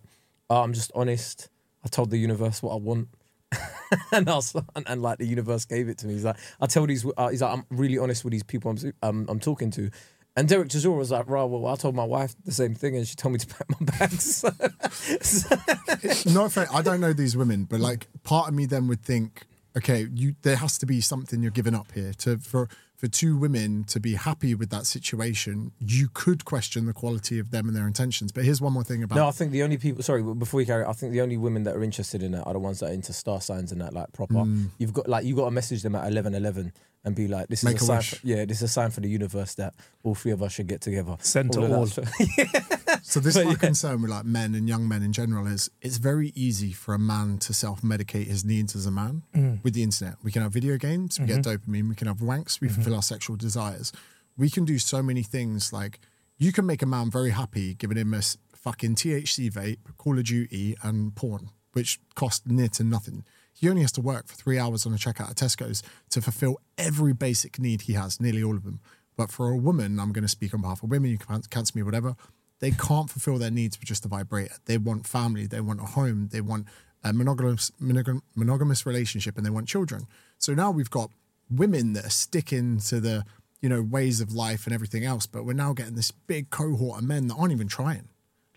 oh, 0.50 0.62
I'm 0.62 0.72
just 0.72 0.92
honest. 0.94 1.48
I 1.84 1.88
told 1.88 2.10
the 2.10 2.18
universe 2.18 2.62
what 2.62 2.72
I 2.72 2.76
want. 2.76 3.08
and 4.12 4.28
I 4.28 4.34
was, 4.34 4.54
and, 4.74 4.88
and 4.88 5.02
like 5.02 5.18
the 5.18 5.26
universe 5.26 5.64
gave 5.64 5.88
it 5.88 5.98
to 5.98 6.06
me. 6.06 6.14
He's 6.14 6.24
like, 6.24 6.36
I 6.60 6.66
tell 6.66 6.86
these, 6.86 7.06
uh, 7.16 7.28
he's 7.28 7.42
like, 7.42 7.52
I'm 7.56 7.64
really 7.70 7.98
honest 7.98 8.24
with 8.24 8.32
these 8.32 8.42
people 8.42 8.70
I'm, 8.70 8.92
um, 9.02 9.26
I'm 9.28 9.40
talking 9.40 9.70
to. 9.72 9.90
And 10.36 10.48
Derek 10.48 10.68
Chisora 10.68 10.96
was 10.96 11.10
like, 11.10 11.28
right, 11.28 11.42
well, 11.42 11.66
I 11.66 11.74
told 11.74 11.96
my 11.96 12.04
wife 12.04 12.36
the 12.44 12.52
same 12.52 12.74
thing 12.74 12.96
and 12.96 13.08
she 13.08 13.16
told 13.16 13.32
me 13.32 13.38
to 13.40 13.46
pack 13.46 13.68
my 13.80 13.98
bags. 13.98 14.44
no 16.26 16.44
offense, 16.44 16.70
I 16.72 16.82
don't 16.82 17.00
know 17.00 17.12
these 17.12 17.36
women, 17.36 17.64
but 17.64 17.80
like 17.80 18.06
part 18.22 18.48
of 18.48 18.54
me 18.54 18.66
then 18.66 18.86
would 18.86 19.02
think, 19.02 19.46
okay, 19.76 20.06
you 20.14 20.36
there 20.42 20.56
has 20.56 20.78
to 20.78 20.86
be 20.86 21.00
something 21.00 21.42
you're 21.42 21.50
giving 21.50 21.74
up 21.74 21.90
here. 21.92 22.12
To 22.18 22.38
for 22.38 22.68
for 22.98 23.06
two 23.06 23.36
women 23.36 23.84
to 23.84 24.00
be 24.00 24.14
happy 24.14 24.56
with 24.56 24.70
that 24.70 24.84
situation, 24.84 25.70
you 25.78 26.08
could 26.12 26.44
question 26.44 26.86
the 26.86 26.92
quality 26.92 27.38
of 27.38 27.52
them 27.52 27.68
and 27.68 27.76
their 27.76 27.86
intentions. 27.86 28.32
But 28.32 28.44
here's 28.44 28.60
one 28.60 28.72
more 28.72 28.82
thing 28.82 29.04
about 29.04 29.14
No, 29.14 29.28
I 29.28 29.30
think 29.30 29.52
the 29.52 29.62
only 29.62 29.78
people. 29.78 30.02
Sorry, 30.02 30.20
before 30.20 30.60
you 30.60 30.66
carry, 30.66 30.84
I 30.84 30.92
think 30.92 31.12
the 31.12 31.20
only 31.20 31.36
women 31.36 31.62
that 31.62 31.76
are 31.76 31.84
interested 31.84 32.24
in 32.24 32.32
that 32.32 32.42
are 32.42 32.54
the 32.54 32.58
ones 32.58 32.80
that 32.80 32.90
are 32.90 32.92
into 32.92 33.12
star 33.12 33.40
signs 33.40 33.70
and 33.70 33.80
that, 33.80 33.94
like 33.94 34.12
proper. 34.12 34.34
Mm. 34.34 34.70
You've 34.78 34.92
got 34.92 35.08
like 35.08 35.24
you 35.24 35.36
got 35.36 35.44
to 35.44 35.52
message 35.52 35.82
them 35.82 35.94
at 35.94 36.08
eleven 36.08 36.34
eleven 36.34 36.72
and 37.04 37.14
be 37.14 37.28
like, 37.28 37.46
"This 37.46 37.62
Make 37.62 37.76
is 37.76 37.88
a 37.88 37.92
a 37.92 38.02
sign." 38.02 38.18
For, 38.18 38.26
yeah, 38.26 38.44
this 38.44 38.56
is 38.58 38.64
a 38.64 38.68
sign 38.68 38.90
for 38.90 39.00
the 39.00 39.08
universe 39.08 39.54
that 39.54 39.74
all 40.02 40.16
three 40.16 40.32
of 40.32 40.42
us 40.42 40.52
should 40.52 40.66
get 40.66 40.80
together. 40.80 41.16
Send 41.20 41.52
to 41.52 41.60
all. 41.60 41.86
that. 41.86 42.78
So 43.08 43.20
this 43.20 43.36
is 43.36 43.44
my 43.46 43.52
yeah. 43.52 43.56
concern 43.56 44.02
with 44.02 44.10
like 44.10 44.26
men 44.26 44.54
and 44.54 44.68
young 44.68 44.86
men 44.86 45.02
in 45.02 45.14
general 45.14 45.46
is 45.46 45.70
it's 45.80 45.96
very 45.96 46.30
easy 46.34 46.72
for 46.72 46.92
a 46.92 46.98
man 46.98 47.38
to 47.38 47.54
self-medicate 47.54 48.26
his 48.26 48.44
needs 48.44 48.76
as 48.76 48.84
a 48.84 48.90
man 48.90 49.22
Mm. 49.34 49.64
with 49.64 49.72
the 49.72 49.82
internet. 49.82 50.16
We 50.22 50.30
can 50.30 50.42
have 50.42 50.52
video 50.52 50.76
games, 50.76 51.18
we 51.18 51.24
get 51.24 51.38
Mm-hmm. 51.38 51.70
dopamine, 51.72 51.88
we 51.88 51.94
can 51.94 52.06
have 52.06 52.18
wanks, 52.18 52.60
we 52.60 52.68
fulfill 52.68 52.94
our 52.94 53.02
sexual 53.02 53.36
desires. 53.36 53.92
We 54.36 54.50
can 54.50 54.66
do 54.66 54.78
so 54.78 55.02
many 55.02 55.22
things 55.22 55.72
like 55.72 56.00
you 56.36 56.52
can 56.52 56.66
make 56.66 56.82
a 56.82 56.86
man 56.86 57.10
very 57.10 57.30
happy 57.30 57.72
giving 57.72 57.96
him 57.96 58.12
a 58.12 58.20
fucking 58.54 58.96
THC 58.96 59.50
vape, 59.50 59.78
Call 59.96 60.18
of 60.18 60.24
Duty 60.24 60.76
and 60.82 61.14
porn, 61.16 61.48
which 61.72 61.98
cost 62.14 62.46
near 62.46 62.68
to 62.68 62.84
nothing. 62.84 63.24
He 63.54 63.70
only 63.70 63.82
has 63.82 63.92
to 63.92 64.02
work 64.02 64.28
for 64.28 64.36
three 64.36 64.58
hours 64.58 64.84
on 64.84 64.92
a 64.92 64.96
checkout 64.96 65.30
at 65.30 65.36
Tesco's 65.36 65.82
to 66.10 66.20
fulfill 66.20 66.58
every 66.76 67.14
basic 67.14 67.58
need 67.58 67.82
he 67.82 67.94
has, 67.94 68.20
nearly 68.20 68.42
all 68.42 68.54
of 68.56 68.64
them. 68.64 68.80
But 69.16 69.32
for 69.32 69.48
a 69.48 69.56
woman, 69.56 69.98
I'm 69.98 70.12
going 70.12 70.22
to 70.22 70.28
speak 70.28 70.52
on 70.54 70.60
behalf 70.60 70.82
of 70.82 70.90
women, 70.90 71.10
you 71.10 71.18
can 71.18 71.40
cancel 71.50 71.76
me, 71.78 71.82
whatever 71.82 72.14
they 72.60 72.70
can't 72.70 73.08
fulfill 73.08 73.38
their 73.38 73.50
needs 73.50 73.78
with 73.78 73.88
just 73.88 74.04
a 74.04 74.08
vibrator. 74.08 74.54
They 74.64 74.78
want 74.78 75.06
family, 75.06 75.46
they 75.46 75.60
want 75.60 75.80
a 75.80 75.84
home, 75.84 76.28
they 76.32 76.40
want 76.40 76.66
a 77.04 77.12
monogamous 77.12 77.70
monogam, 77.80 78.20
monogamous 78.34 78.84
relationship, 78.84 79.36
and 79.36 79.46
they 79.46 79.50
want 79.50 79.68
children. 79.68 80.06
So 80.38 80.54
now 80.54 80.70
we've 80.70 80.90
got 80.90 81.10
women 81.50 81.92
that 81.94 82.04
are 82.04 82.10
sticking 82.10 82.78
to 82.80 83.00
the 83.00 83.24
you 83.60 83.68
know 83.68 83.82
ways 83.82 84.20
of 84.20 84.32
life 84.32 84.66
and 84.66 84.74
everything 84.74 85.04
else, 85.04 85.26
but 85.26 85.44
we're 85.44 85.52
now 85.52 85.72
getting 85.72 85.94
this 85.94 86.10
big 86.10 86.50
cohort 86.50 86.98
of 86.98 87.04
men 87.04 87.28
that 87.28 87.34
aren't 87.34 87.52
even 87.52 87.68
trying, 87.68 88.08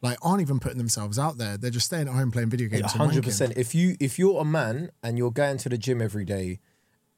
like 0.02 0.18
aren't 0.22 0.42
even 0.42 0.60
putting 0.60 0.78
themselves 0.78 1.18
out 1.20 1.38
there. 1.38 1.58
They're 1.58 1.72
just 1.72 1.86
staying 1.86 2.08
at 2.08 2.14
home 2.14 2.32
playing 2.32 2.50
video 2.50 2.68
games. 2.68 2.94
hundred 2.94 3.24
percent. 3.24 3.54
If 3.56 3.76
you 3.76 3.96
if 4.00 4.18
you're 4.18 4.42
a 4.42 4.46
man 4.46 4.92
and 5.04 5.18
you're 5.18 5.32
going 5.32 5.58
to 5.60 5.70
the 5.70 5.78
gym 5.78 6.02
every 6.02 6.26
day, 6.26 6.60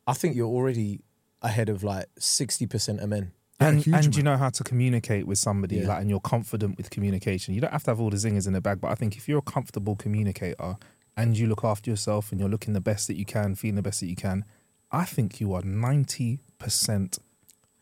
I 0.05 0.13
think 0.13 0.35
you're 0.35 0.47
already 0.47 1.01
ahead 1.41 1.69
of 1.69 1.83
like 1.83 2.07
sixty 2.19 2.67
percent 2.67 2.99
of 2.99 3.09
men. 3.09 3.31
Yeah, 3.61 3.67
and 3.69 3.79
huge 3.79 4.05
and 4.05 4.15
you 4.15 4.23
know 4.23 4.35
how 4.37 4.49
to 4.49 4.63
communicate 4.63 5.25
with 5.27 5.37
somebody, 5.37 5.77
Yeah. 5.77 5.87
like, 5.87 6.01
and 6.01 6.09
you're 6.09 6.19
confident 6.19 6.77
with 6.77 6.89
communication. 6.89 7.53
You 7.53 7.61
don't 7.61 7.71
have 7.71 7.83
to 7.83 7.91
have 7.91 7.99
all 8.01 8.09
the 8.09 8.17
zingers 8.17 8.47
in 8.47 8.53
the 8.53 8.61
bag, 8.61 8.81
but 8.81 8.89
I 8.91 8.95
think 8.95 9.15
if 9.15 9.27
you're 9.29 9.39
a 9.39 9.41
comfortable 9.43 9.95
communicator 9.95 10.75
and 11.15 11.37
you 11.37 11.47
look 11.47 11.63
after 11.63 11.89
yourself 11.89 12.31
and 12.31 12.39
you're 12.41 12.49
looking 12.49 12.73
the 12.73 12.81
best 12.81 13.07
that 13.07 13.15
you 13.17 13.25
can, 13.25 13.55
feeling 13.55 13.75
the 13.75 13.81
best 13.81 13.99
that 14.01 14.07
you 14.07 14.15
can, 14.15 14.43
I 14.91 15.05
think 15.05 15.39
you 15.39 15.53
are 15.53 15.61
ninety 15.61 16.39
percent 16.59 17.19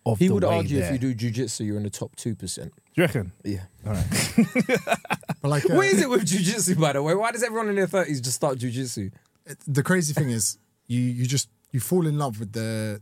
of 0.06 0.20
the 0.20 0.26
community. 0.26 0.26
He 0.26 0.28
the 0.28 0.34
would 0.34 0.44
way 0.44 0.56
argue 0.58 0.80
there. 0.80 0.94
if 0.94 1.02
you 1.02 1.14
do 1.14 1.32
jujitsu, 1.32 1.66
you're 1.66 1.78
in 1.78 1.84
the 1.84 1.90
top 1.90 2.16
two 2.16 2.36
percent. 2.36 2.74
Do 2.76 2.82
you 3.02 3.04
reckon? 3.04 3.32
Yeah. 3.44 3.64
All 3.86 3.94
right. 3.94 4.06
But 5.42 5.50
like, 5.50 5.70
uh, 5.70 5.76
What 5.76 5.86
is 5.88 6.02
it 6.02 6.10
with 6.10 6.26
jujitsu, 6.26 6.80
by 6.80 6.94
the 6.94 7.02
way? 7.02 7.16
Why 7.16 7.32
does 7.32 7.44
everyone 7.44 7.70
in 7.70 7.76
their 7.76 7.88
thirties 7.88 8.20
just 8.22 8.36
start 8.36 8.58
jujitsu? 8.60 9.12
the 9.68 9.82
crazy 9.84 10.14
thing 10.14 10.30
is 10.30 10.58
you 10.88 11.00
you 11.00 11.26
just 11.26 11.50
you 11.72 11.80
fall 11.80 12.06
in 12.08 12.18
love 12.18 12.40
with 12.40 12.52
the 12.54 13.02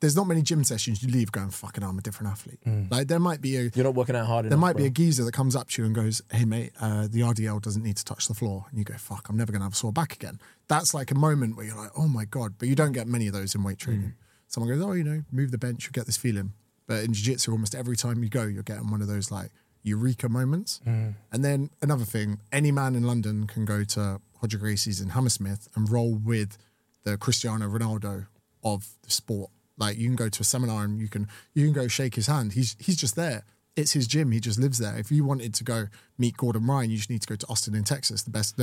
there's 0.00 0.16
not 0.16 0.26
many 0.26 0.42
gym 0.42 0.64
sessions 0.64 1.02
you 1.02 1.10
leave 1.10 1.32
going 1.32 1.50
fucking 1.50 1.82
I'm 1.82 1.98
a 1.98 2.02
different 2.02 2.32
athlete. 2.32 2.60
Mm. 2.66 2.90
Like 2.90 3.08
there 3.08 3.18
might 3.18 3.40
be 3.40 3.56
a 3.56 3.70
You're 3.74 3.84
not 3.84 3.94
working 3.94 4.16
out 4.16 4.26
hard 4.26 4.44
there 4.44 4.48
enough. 4.48 4.60
might 4.60 4.76
be 4.76 4.86
a 4.86 4.90
geezer 4.90 5.24
that 5.24 5.32
comes 5.32 5.56
up 5.56 5.68
to 5.70 5.82
you 5.82 5.86
and 5.86 5.94
goes, 5.94 6.22
"Hey 6.30 6.44
mate, 6.44 6.72
uh, 6.80 7.08
the 7.08 7.20
RDL 7.20 7.60
doesn't 7.60 7.82
need 7.82 7.96
to 7.96 8.04
touch 8.04 8.28
the 8.28 8.34
floor," 8.34 8.66
and 8.70 8.78
you 8.78 8.84
go, 8.84 8.94
"Fuck, 8.94 9.28
I'm 9.28 9.36
never 9.36 9.52
gonna 9.52 9.64
have 9.64 9.72
a 9.72 9.76
sore 9.76 9.92
back 9.92 10.14
again." 10.14 10.40
That's 10.68 10.94
like 10.94 11.10
a 11.10 11.14
moment 11.14 11.56
where 11.56 11.66
you're 11.66 11.76
like, 11.76 11.90
"Oh 11.96 12.08
my 12.08 12.24
god!" 12.24 12.54
But 12.58 12.68
you 12.68 12.74
don't 12.74 12.92
get 12.92 13.06
many 13.06 13.26
of 13.26 13.32
those 13.32 13.54
in 13.54 13.62
weight 13.62 13.78
mm. 13.78 13.84
training. 13.84 14.14
Someone 14.48 14.72
goes, 14.72 14.82
"Oh, 14.82 14.92
you 14.92 15.04
know, 15.04 15.24
move 15.30 15.50
the 15.50 15.58
bench, 15.58 15.86
you 15.86 15.92
get 15.92 16.06
this 16.06 16.16
feeling." 16.16 16.52
But 16.86 17.04
in 17.04 17.12
jiu-jitsu, 17.12 17.52
almost 17.52 17.74
every 17.74 17.96
time 17.96 18.22
you 18.22 18.28
go, 18.28 18.44
you're 18.44 18.62
getting 18.62 18.90
one 18.90 19.00
of 19.00 19.08
those 19.08 19.30
like 19.30 19.50
eureka 19.82 20.28
moments. 20.28 20.80
Mm. 20.86 21.14
And 21.32 21.44
then 21.44 21.70
another 21.80 22.04
thing, 22.04 22.40
any 22.50 22.72
man 22.72 22.94
in 22.94 23.04
London 23.04 23.46
can 23.46 23.64
go 23.64 23.84
to 23.84 24.20
Roger 24.42 24.58
Gracie's 24.58 25.00
in 25.00 25.10
Hammersmith 25.10 25.68
and 25.74 25.90
roll 25.90 26.14
with 26.14 26.58
the 27.04 27.16
Cristiano 27.16 27.68
Ronaldo 27.68 28.26
of 28.62 28.94
the 29.02 29.10
sport. 29.10 29.50
Like 29.82 29.98
you 29.98 30.06
can 30.10 30.16
go 30.16 30.28
to 30.28 30.40
a 30.40 30.44
seminar 30.44 30.84
and 30.84 31.00
you 31.00 31.08
can 31.08 31.24
you 31.54 31.64
can 31.66 31.74
go 31.74 31.88
shake 31.88 32.14
his 32.14 32.28
hand. 32.28 32.52
He's 32.52 32.76
he's 32.78 32.96
just 32.96 33.16
there. 33.16 33.44
It's 33.74 33.92
his 33.92 34.06
gym. 34.06 34.32
He 34.32 34.40
just 34.40 34.58
lives 34.58 34.78
there. 34.78 34.96
If 34.98 35.10
you 35.10 35.24
wanted 35.24 35.52
to 35.54 35.64
go 35.64 35.78
meet 36.18 36.36
Gordon 36.36 36.66
Ryan, 36.66 36.90
you 36.90 36.98
just 36.98 37.10
need 37.10 37.22
to 37.22 37.30
go 37.32 37.36
to 37.36 37.46
Austin 37.48 37.74
in 37.74 37.84
Texas. 37.84 38.22
The 38.22 38.30
best. 38.30 38.56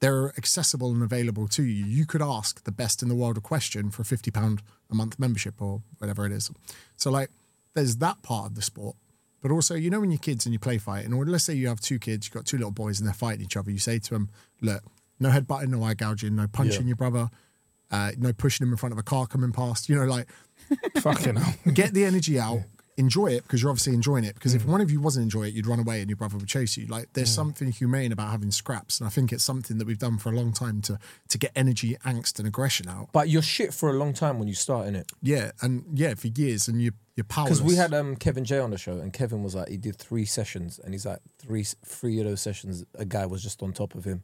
They're, 0.00 0.32
accessible 0.38 0.92
and 0.92 1.02
available 1.02 1.48
to 1.48 1.62
you. 1.64 1.84
You 1.84 2.06
could 2.06 2.22
ask 2.22 2.62
the 2.62 2.70
best 2.70 3.02
in 3.02 3.08
the 3.08 3.16
world 3.16 3.36
a 3.36 3.40
question 3.40 3.90
for 3.90 4.02
a 4.02 4.04
fifty 4.04 4.30
pound 4.30 4.62
a 4.90 4.94
month 4.94 5.18
membership 5.18 5.60
or 5.60 5.82
whatever 5.98 6.24
it 6.24 6.32
is. 6.32 6.52
So 6.96 7.10
like, 7.10 7.30
there's 7.74 7.96
that 7.96 8.22
part 8.22 8.46
of 8.46 8.54
the 8.54 8.62
sport. 8.62 8.96
But 9.42 9.50
also, 9.50 9.74
you 9.74 9.90
know, 9.90 10.00
when 10.00 10.10
you're 10.12 10.18
kids 10.30 10.46
and 10.46 10.52
you 10.52 10.58
play 10.58 10.78
fight, 10.78 11.04
and 11.04 11.12
let's 11.28 11.44
say 11.44 11.54
you 11.54 11.68
have 11.68 11.80
two 11.80 11.98
kids, 11.98 12.26
you've 12.26 12.34
got 12.34 12.46
two 12.46 12.58
little 12.58 12.70
boys 12.82 13.00
and 13.00 13.06
they're 13.06 13.14
fighting 13.26 13.44
each 13.44 13.56
other, 13.56 13.70
you 13.70 13.78
say 13.78 13.98
to 13.98 14.10
them, 14.14 14.30
look, 14.60 14.82
no 15.18 15.30
headbutting, 15.30 15.68
no 15.68 15.82
eye 15.82 15.94
gouging, 15.94 16.36
no 16.36 16.46
punching 16.46 16.86
your 16.86 16.96
brother, 16.96 17.28
uh, 17.90 18.12
no 18.18 18.32
pushing 18.32 18.66
him 18.66 18.72
in 18.72 18.76
front 18.76 18.92
of 18.92 18.98
a 18.98 19.02
car 19.02 19.26
coming 19.26 19.52
past. 19.52 19.88
You 19.88 19.96
know, 19.96 20.04
like 20.04 20.28
Fucking 21.00 21.36
hell. 21.36 21.54
get 21.72 21.94
the 21.94 22.04
energy 22.04 22.38
out, 22.38 22.60
enjoy 22.96 23.28
it 23.28 23.44
because 23.44 23.62
you're 23.62 23.70
obviously 23.70 23.94
enjoying 23.94 24.24
it. 24.24 24.34
Because 24.34 24.54
if 24.54 24.66
one 24.66 24.80
of 24.80 24.90
you 24.90 25.00
wasn't 25.00 25.22
enjoying 25.22 25.48
it, 25.48 25.54
you'd 25.54 25.66
run 25.66 25.78
away 25.78 26.00
and 26.00 26.10
your 26.10 26.16
brother 26.16 26.36
would 26.36 26.48
chase 26.48 26.76
you. 26.76 26.86
Like 26.86 27.12
there's 27.14 27.30
something 27.30 27.70
humane 27.70 28.12
about 28.12 28.30
having 28.30 28.50
scraps, 28.50 29.00
and 29.00 29.06
I 29.06 29.10
think 29.10 29.32
it's 29.32 29.44
something 29.44 29.78
that 29.78 29.86
we've 29.86 29.98
done 29.98 30.18
for 30.18 30.30
a 30.30 30.32
long 30.32 30.52
time 30.52 30.82
to 30.82 30.98
to 31.28 31.38
get 31.38 31.52
energy, 31.56 31.96
angst, 32.04 32.38
and 32.38 32.46
aggression 32.46 32.88
out. 32.88 33.08
But 33.12 33.28
you're 33.28 33.42
shit 33.42 33.72
for 33.72 33.88
a 33.88 33.94
long 33.94 34.12
time 34.12 34.38
when 34.38 34.48
you 34.48 34.54
start 34.54 34.86
in 34.86 34.96
it. 34.96 35.10
Yeah, 35.22 35.52
and 35.62 35.84
yeah, 35.94 36.14
for 36.14 36.28
years, 36.28 36.68
and 36.68 36.82
you 36.82 36.92
you're 37.16 37.24
powerless. 37.24 37.58
Because 37.60 37.72
we 37.72 37.76
had 37.76 37.94
um, 37.94 38.16
Kevin 38.16 38.44
J 38.44 38.58
on 38.58 38.70
the 38.70 38.78
show, 38.78 38.92
and 38.98 39.12
Kevin 39.12 39.42
was 39.42 39.54
like, 39.54 39.68
he 39.68 39.76
did 39.76 39.96
three 39.96 40.24
sessions, 40.24 40.78
and 40.78 40.92
he's 40.92 41.06
like, 41.06 41.20
three 41.38 41.64
three 41.84 42.18
of 42.20 42.26
those 42.26 42.40
sessions, 42.40 42.84
a 42.94 43.04
guy 43.04 43.26
was 43.26 43.42
just 43.42 43.62
on 43.62 43.72
top 43.72 43.94
of 43.94 44.04
him. 44.04 44.22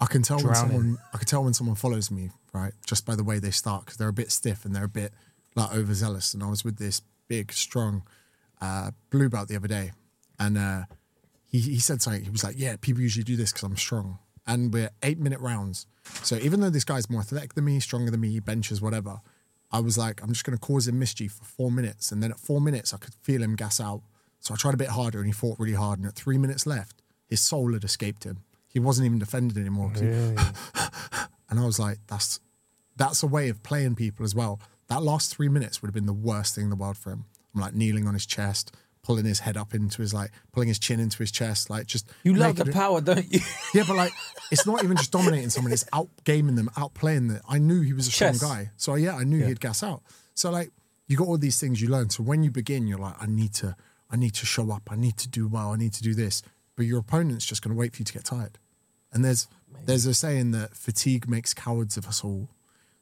I 0.00 0.06
can 0.06 0.22
tell 0.22 0.38
when 0.38 0.54
someone 0.54 0.98
I 1.14 1.18
can 1.18 1.26
tell 1.26 1.42
when 1.44 1.54
someone 1.54 1.76
follows 1.76 2.10
me, 2.10 2.30
right, 2.52 2.72
just 2.86 3.06
by 3.06 3.16
the 3.16 3.24
way 3.24 3.38
they 3.38 3.50
start 3.50 3.84
because 3.84 3.96
they're 3.96 4.08
a 4.08 4.12
bit 4.12 4.30
stiff 4.30 4.64
and 4.64 4.74
they're 4.74 4.84
a 4.84 4.88
bit 4.88 5.12
like 5.54 5.72
overzealous. 5.74 6.34
And 6.34 6.42
I 6.42 6.50
was 6.50 6.64
with 6.64 6.76
this 6.76 7.00
big, 7.28 7.52
strong 7.52 8.02
uh, 8.60 8.90
blue 9.10 9.28
belt 9.28 9.48
the 9.48 9.56
other 9.56 9.68
day, 9.68 9.92
and 10.38 10.58
uh, 10.58 10.82
he, 11.44 11.60
he 11.60 11.78
said 11.78 12.02
something. 12.02 12.24
He 12.24 12.30
was 12.30 12.44
like, 12.44 12.56
"Yeah, 12.58 12.76
people 12.80 13.02
usually 13.02 13.24
do 13.24 13.36
this 13.36 13.52
because 13.52 13.64
I'm 13.64 13.76
strong." 13.76 14.18
And 14.46 14.72
we're 14.72 14.90
eight 15.02 15.18
minute 15.18 15.40
rounds. 15.40 15.86
So 16.22 16.36
even 16.36 16.60
though 16.60 16.70
this 16.70 16.84
guy's 16.84 17.10
more 17.10 17.20
athletic 17.20 17.54
than 17.54 17.64
me, 17.64 17.80
stronger 17.80 18.12
than 18.12 18.20
me, 18.20 18.30
he 18.30 18.38
benches 18.38 18.80
whatever, 18.80 19.20
I 19.72 19.80
was 19.80 19.98
like, 19.98 20.22
I'm 20.22 20.28
just 20.28 20.44
going 20.44 20.56
to 20.56 20.60
cause 20.64 20.86
him 20.86 21.00
mischief 21.00 21.32
for 21.32 21.44
four 21.44 21.70
minutes. 21.72 22.12
And 22.12 22.22
then 22.22 22.30
at 22.30 22.38
four 22.38 22.60
minutes, 22.60 22.94
I 22.94 22.98
could 22.98 23.14
feel 23.14 23.42
him 23.42 23.56
gas 23.56 23.80
out. 23.80 24.02
So 24.38 24.54
I 24.54 24.56
tried 24.56 24.74
a 24.74 24.76
bit 24.76 24.90
harder, 24.90 25.18
and 25.18 25.26
he 25.26 25.32
fought 25.32 25.58
really 25.58 25.74
hard. 25.74 25.98
And 25.98 26.06
at 26.06 26.14
three 26.14 26.38
minutes 26.38 26.64
left, 26.64 27.02
his 27.26 27.40
soul 27.40 27.72
had 27.72 27.82
escaped 27.82 28.22
him. 28.22 28.44
He 28.76 28.80
wasn't 28.80 29.06
even 29.06 29.18
defending 29.18 29.56
anymore. 29.58 29.90
he- 29.94 30.00
and 31.48 31.58
I 31.58 31.64
was 31.64 31.78
like, 31.78 31.98
that's 32.08 32.40
that's 32.96 33.22
a 33.22 33.26
way 33.26 33.48
of 33.48 33.62
playing 33.62 33.94
people 33.94 34.22
as 34.22 34.34
well. 34.34 34.60
That 34.88 35.02
last 35.02 35.34
three 35.34 35.48
minutes 35.48 35.80
would 35.80 35.88
have 35.88 35.94
been 35.94 36.04
the 36.04 36.12
worst 36.12 36.54
thing 36.54 36.64
in 36.64 36.70
the 36.70 36.76
world 36.76 36.98
for 36.98 37.10
him. 37.10 37.24
I'm 37.54 37.62
like 37.62 37.74
kneeling 37.74 38.06
on 38.06 38.12
his 38.12 38.26
chest, 38.26 38.76
pulling 39.02 39.24
his 39.24 39.38
head 39.40 39.56
up 39.56 39.72
into 39.72 40.02
his 40.02 40.12
like, 40.12 40.30
pulling 40.52 40.68
his 40.68 40.78
chin 40.78 41.00
into 41.00 41.16
his 41.16 41.32
chest, 41.32 41.70
like 41.70 41.86
just. 41.86 42.06
You 42.22 42.34
love 42.34 42.56
the 42.56 42.66
it- 42.66 42.74
power, 42.74 43.00
don't 43.00 43.32
you? 43.32 43.40
Yeah, 43.74 43.84
but 43.88 43.96
like, 43.96 44.12
it's 44.50 44.66
not 44.66 44.84
even 44.84 44.98
just 44.98 45.10
dominating 45.10 45.48
someone; 45.48 45.72
it's 45.72 45.84
outgaming 45.84 46.56
them, 46.56 46.68
outplaying 46.76 47.28
them. 47.28 47.40
I 47.48 47.56
knew 47.58 47.80
he 47.80 47.94
was 47.94 48.08
a 48.08 48.10
strong 48.10 48.36
guy, 48.36 48.72
so 48.76 48.94
yeah, 48.96 49.16
I 49.16 49.24
knew 49.24 49.42
he'd 49.46 49.60
gas 49.60 49.82
out. 49.82 50.02
So 50.34 50.50
like, 50.50 50.70
you 51.08 51.16
got 51.16 51.28
all 51.28 51.38
these 51.38 51.58
things 51.58 51.80
you 51.80 51.88
learn. 51.88 52.10
So 52.10 52.22
when 52.22 52.42
you 52.42 52.50
begin, 52.50 52.86
you're 52.86 52.98
like, 52.98 53.14
I 53.18 53.24
need 53.24 53.54
to, 53.54 53.74
I 54.10 54.16
need 54.16 54.34
to 54.34 54.44
show 54.44 54.70
up, 54.70 54.82
I 54.92 54.96
need 54.96 55.16
to 55.16 55.28
do 55.28 55.48
well, 55.48 55.72
I 55.72 55.76
need 55.76 55.94
to 55.94 56.02
do 56.02 56.12
this. 56.14 56.42
But 56.76 56.84
your 56.84 56.98
opponent's 56.98 57.46
just 57.46 57.62
going 57.62 57.74
to 57.74 57.78
wait 57.78 57.94
for 57.94 58.02
you 58.02 58.04
to 58.04 58.12
get 58.12 58.24
tired. 58.26 58.58
And 59.16 59.24
there's 59.24 59.48
there's 59.86 60.04
a 60.04 60.12
saying 60.12 60.50
that 60.50 60.76
fatigue 60.76 61.26
makes 61.26 61.54
cowards 61.54 61.96
of 61.96 62.06
us 62.06 62.22
all. 62.22 62.50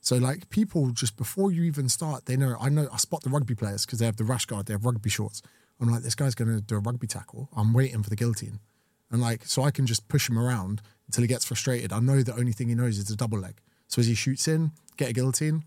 So 0.01 0.15
like 0.17 0.49
people 0.49 0.91
just 0.91 1.17
before 1.17 1.51
you 1.51 1.65
even 1.65 1.89
start, 1.89 2.27
they 2.27 2.37
know. 2.37 2.57
I 2.61 2.69
know. 2.69 2.89
I 2.93 2.99
spot 2.99 3.23
the 3.25 3.31
rugby 3.31 3.57
players 3.57 3.85
because 3.85 3.99
they 3.99 4.07
have 4.07 4.17
the 4.17 4.23
rash 4.23 4.47
guard, 4.47 4.67
they 4.67 4.75
have 4.75 4.85
rugby 4.85 5.11
shorts. 5.11 5.43
I'm 5.81 5.91
like, 5.91 6.03
this 6.03 6.15
guy's 6.15 6.37
going 6.37 6.55
to 6.55 6.61
do 6.61 6.77
a 6.77 6.79
rugby 6.79 7.09
tackle. 7.09 7.49
I'm 7.57 7.73
waiting 7.73 8.05
for 8.05 8.11
the 8.11 8.15
guillotine, 8.15 8.61
and 9.11 9.21
like, 9.21 9.45
so 9.45 9.65
I 9.65 9.73
can 9.73 9.87
just 9.87 10.07
push 10.07 10.31
him 10.31 10.39
around 10.39 10.83
until 11.09 11.23
he 11.23 11.27
gets 11.27 11.45
frustrated. 11.45 11.93
I 11.93 11.99
know 11.99 12.23
the 12.23 12.37
only 12.37 12.53
thing 12.53 12.69
he 12.69 12.77
knows 12.77 12.97
is 12.97 13.11
a 13.11 13.17
double 13.17 13.41
leg. 13.41 13.57
So 13.89 13.99
as 13.99 14.07
he 14.07 14.15
shoots 14.15 14.47
in, 14.47 14.71
get 14.97 15.11
a 15.11 15.13
guillotine, 15.13 15.65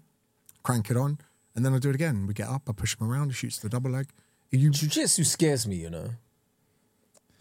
crank 0.64 0.90
it 0.90 0.96
on, 0.96 1.18
and 1.56 1.66
then 1.66 1.74
I 1.74 1.80
do 1.80 1.90
it 1.90 1.96
again. 1.96 2.26
We 2.26 2.34
get 2.34 2.48
up, 2.48 2.70
I 2.70 2.72
push 2.72 2.96
him 2.98 3.12
around, 3.12 3.28
he 3.32 3.34
shoots 3.34 3.60
the 3.60 3.68
double 3.68 3.92
leg. 3.92 4.08
You 4.50 4.70
Jiu-jitsu 4.72 5.26
scares 5.26 5.68
me, 5.68 5.76
you 5.76 5.90
know. 5.90 6.12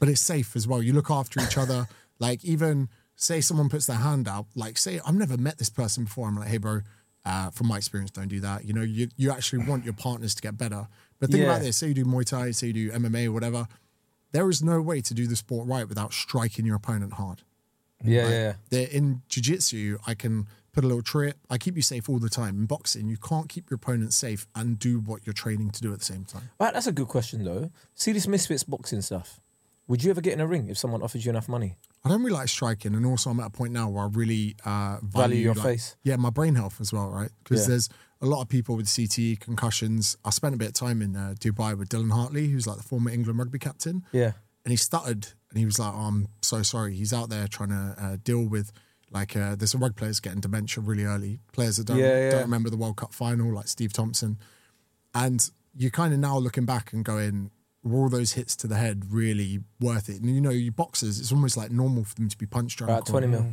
but 0.00 0.08
it's 0.08 0.20
safe 0.20 0.56
as 0.56 0.66
well. 0.66 0.82
You 0.82 0.92
look 0.92 1.10
after 1.10 1.40
each 1.40 1.56
other. 1.56 1.86
Like 2.18 2.44
even 2.44 2.88
say 3.14 3.40
someone 3.40 3.68
puts 3.68 3.86
their 3.86 3.96
hand 3.96 4.28
out, 4.28 4.46
like 4.54 4.78
say 4.78 5.00
I've 5.06 5.14
never 5.14 5.36
met 5.36 5.58
this 5.58 5.70
person 5.70 6.04
before. 6.04 6.28
I'm 6.28 6.36
like, 6.36 6.48
hey 6.48 6.58
bro, 6.58 6.80
uh, 7.24 7.50
from 7.50 7.66
my 7.66 7.76
experience, 7.76 8.10
don't 8.10 8.28
do 8.28 8.40
that. 8.40 8.64
You 8.64 8.72
know, 8.72 8.82
you 8.82 9.08
you 9.16 9.30
actually 9.30 9.66
want 9.66 9.84
your 9.84 9.94
partners 9.94 10.34
to 10.36 10.42
get 10.42 10.56
better. 10.56 10.88
But 11.18 11.30
think 11.30 11.44
about 11.44 11.62
this: 11.62 11.76
say 11.76 11.88
you 11.88 11.94
do 11.94 12.04
Muay 12.04 12.24
Thai, 12.24 12.50
say 12.52 12.68
you 12.68 12.72
do 12.72 12.90
MMA 12.92 13.26
or 13.26 13.32
whatever. 13.32 13.66
There 14.32 14.48
is 14.50 14.62
no 14.62 14.82
way 14.82 15.00
to 15.00 15.14
do 15.14 15.26
the 15.26 15.36
sport 15.36 15.66
right 15.66 15.88
without 15.88 16.12
striking 16.12 16.66
your 16.66 16.76
opponent 16.76 17.14
hard. 17.14 17.42
Yeah, 18.04 18.22
Like, 18.22 18.30
yeah, 18.32 18.38
yeah. 18.38 18.52
They're 18.70 18.88
in 18.88 19.22
jiu-jitsu, 19.28 19.98
I 20.06 20.14
can 20.14 20.46
put 20.72 20.84
a 20.84 20.86
little 20.86 21.02
trip. 21.02 21.38
I 21.48 21.56
keep 21.56 21.74
you 21.74 21.82
safe 21.82 22.08
all 22.10 22.18
the 22.18 22.28
time. 22.28 22.58
In 22.58 22.66
boxing, 22.66 23.08
you 23.08 23.16
can't 23.16 23.48
keep 23.48 23.70
your 23.70 23.76
opponent 23.76 24.12
safe 24.12 24.46
and 24.54 24.78
do 24.78 25.00
what 25.00 25.26
you're 25.26 25.32
training 25.32 25.70
to 25.70 25.80
do 25.80 25.92
at 25.92 26.00
the 26.00 26.04
same 26.04 26.24
time. 26.24 26.50
Right, 26.60 26.74
that's 26.74 26.86
a 26.86 26.92
good 26.92 27.08
question 27.08 27.44
though. 27.44 27.70
See 27.94 28.12
this 28.12 28.28
Misfits 28.28 28.62
boxing 28.62 29.00
stuff. 29.00 29.40
Would 29.88 30.04
you 30.04 30.10
ever 30.10 30.20
get 30.20 30.34
in 30.34 30.40
a 30.40 30.46
ring 30.46 30.68
if 30.68 30.76
someone 30.76 31.02
offered 31.02 31.24
you 31.24 31.30
enough 31.30 31.48
money? 31.48 31.76
I 32.06 32.08
don't 32.08 32.22
really 32.22 32.36
like 32.36 32.48
striking, 32.48 32.94
and 32.94 33.04
also 33.04 33.30
I'm 33.30 33.40
at 33.40 33.46
a 33.48 33.50
point 33.50 33.72
now 33.72 33.88
where 33.90 34.04
I 34.04 34.08
really 34.08 34.56
uh, 34.64 34.98
value, 35.02 35.28
Value 35.28 35.36
your 35.42 35.54
like- 35.54 35.64
face. 35.64 35.96
Yeah, 36.02 36.16
my 36.16 36.30
brain 36.30 36.54
health 36.54 36.80
as 36.80 36.92
well, 36.92 37.08
right? 37.10 37.30
Because 37.42 37.62
Yeah. 37.62 37.68
there's 37.70 37.88
a 38.22 38.26
lot 38.26 38.40
of 38.42 38.48
people 38.48 38.76
with 38.76 38.86
CTE, 38.86 39.38
concussions. 39.40 40.16
I 40.24 40.30
spent 40.30 40.54
a 40.54 40.58
bit 40.58 40.68
of 40.68 40.74
time 40.74 41.02
in 41.02 41.16
uh, 41.16 41.34
Dubai 41.38 41.76
with 41.76 41.88
Dylan 41.90 42.12
Hartley, 42.12 42.48
who's 42.48 42.66
like 42.66 42.78
the 42.78 42.82
former 42.82 43.10
England 43.10 43.38
rugby 43.38 43.58
captain, 43.58 44.04
Yeah. 44.12 44.32
and 44.64 44.70
he 44.70 44.76
stuttered, 44.76 45.26
and 45.50 45.58
he 45.58 45.64
was 45.66 45.78
like, 45.78 45.92
oh, 45.92 45.98
"I'm 45.98 46.28
so 46.42 46.62
sorry." 46.62 46.94
He's 46.94 47.12
out 47.12 47.28
there 47.28 47.46
trying 47.48 47.70
to 47.70 47.94
uh, 47.98 48.16
deal 48.22 48.44
with 48.46 48.72
like 49.10 49.36
uh, 49.36 49.54
there's 49.54 49.70
some 49.72 49.82
rugby 49.82 49.98
players 50.00 50.18
getting 50.20 50.40
dementia 50.40 50.82
really 50.82 51.04
early, 51.04 51.40
players 51.52 51.76
that 51.76 51.86
don't 51.86 51.98
Yeah, 51.98 52.18
yeah. 52.18 52.30
don't 52.30 52.42
remember 52.42 52.70
the 52.70 52.76
World 52.76 52.96
Cup 52.96 53.12
final, 53.14 53.52
like 53.54 53.68
Steve 53.68 53.92
Thompson, 53.92 54.38
and 55.14 55.48
you're 55.76 55.90
kind 55.90 56.12
of 56.14 56.20
now 56.20 56.38
looking 56.38 56.64
back 56.64 56.92
and 56.92 57.04
going. 57.04 57.50
Were 57.86 58.02
all 58.02 58.08
those 58.08 58.32
hits 58.32 58.56
to 58.56 58.66
the 58.66 58.76
head 58.76 59.04
really 59.10 59.60
worth 59.80 60.08
it? 60.08 60.20
And 60.20 60.34
you 60.34 60.40
know, 60.40 60.50
you 60.50 60.72
boxers, 60.72 61.20
it's 61.20 61.32
almost 61.32 61.56
like 61.56 61.70
normal 61.70 62.04
for 62.04 62.14
them 62.14 62.28
to 62.28 62.36
be 62.36 62.46
punched 62.46 62.78
drunk. 62.78 62.90
About 62.90 63.06
20 63.06 63.26
mil. 63.28 63.46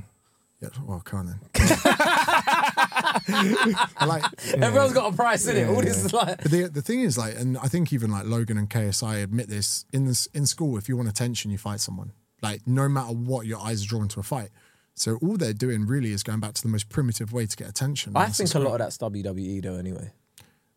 Yeah, 0.59 0.69
well, 0.85 1.01
come 1.01 1.19
on 1.19 1.25
then. 1.25 1.39
I 3.27 4.05
like, 4.05 4.23
Everyone's 4.53 4.93
got 4.93 5.13
a 5.13 5.15
price 5.15 5.45
in 5.47 5.57
it. 5.57 5.67
All 5.67 5.81
this 5.81 6.05
is 6.05 6.13
like 6.13 6.41
but 6.41 6.51
the 6.51 6.69
the 6.69 6.81
thing 6.81 7.01
is 7.01 7.17
like, 7.17 7.37
and 7.37 7.57
I 7.57 7.67
think 7.67 7.91
even 7.91 8.11
like 8.11 8.25
Logan 8.25 8.57
and 8.57 8.69
KSI 8.69 9.23
admit 9.23 9.49
this 9.49 9.85
in 9.91 10.05
this 10.05 10.25
in 10.27 10.45
school. 10.45 10.77
If 10.77 10.87
you 10.87 10.95
want 10.95 11.09
attention, 11.09 11.51
you 11.51 11.57
fight 11.57 11.79
someone. 11.81 12.13
Like 12.41 12.65
no 12.65 12.87
matter 12.87 13.13
what, 13.13 13.45
your 13.45 13.59
eyes 13.59 13.83
are 13.83 13.87
drawn 13.87 14.07
to 14.09 14.19
a 14.19 14.23
fight. 14.23 14.49
So 14.95 15.17
all 15.21 15.37
they're 15.37 15.53
doing 15.53 15.85
really 15.85 16.11
is 16.11 16.23
going 16.23 16.39
back 16.39 16.53
to 16.53 16.61
the 16.61 16.67
most 16.67 16.89
primitive 16.89 17.33
way 17.33 17.45
to 17.45 17.55
get 17.55 17.67
attention. 17.67 18.13
I 18.15 18.27
think 18.27 18.53
a 18.53 18.59
lot 18.59 18.73
of 18.73 18.79
that's 18.79 18.97
WWE 18.97 19.63
though 19.63 19.75
anyway. 19.75 20.11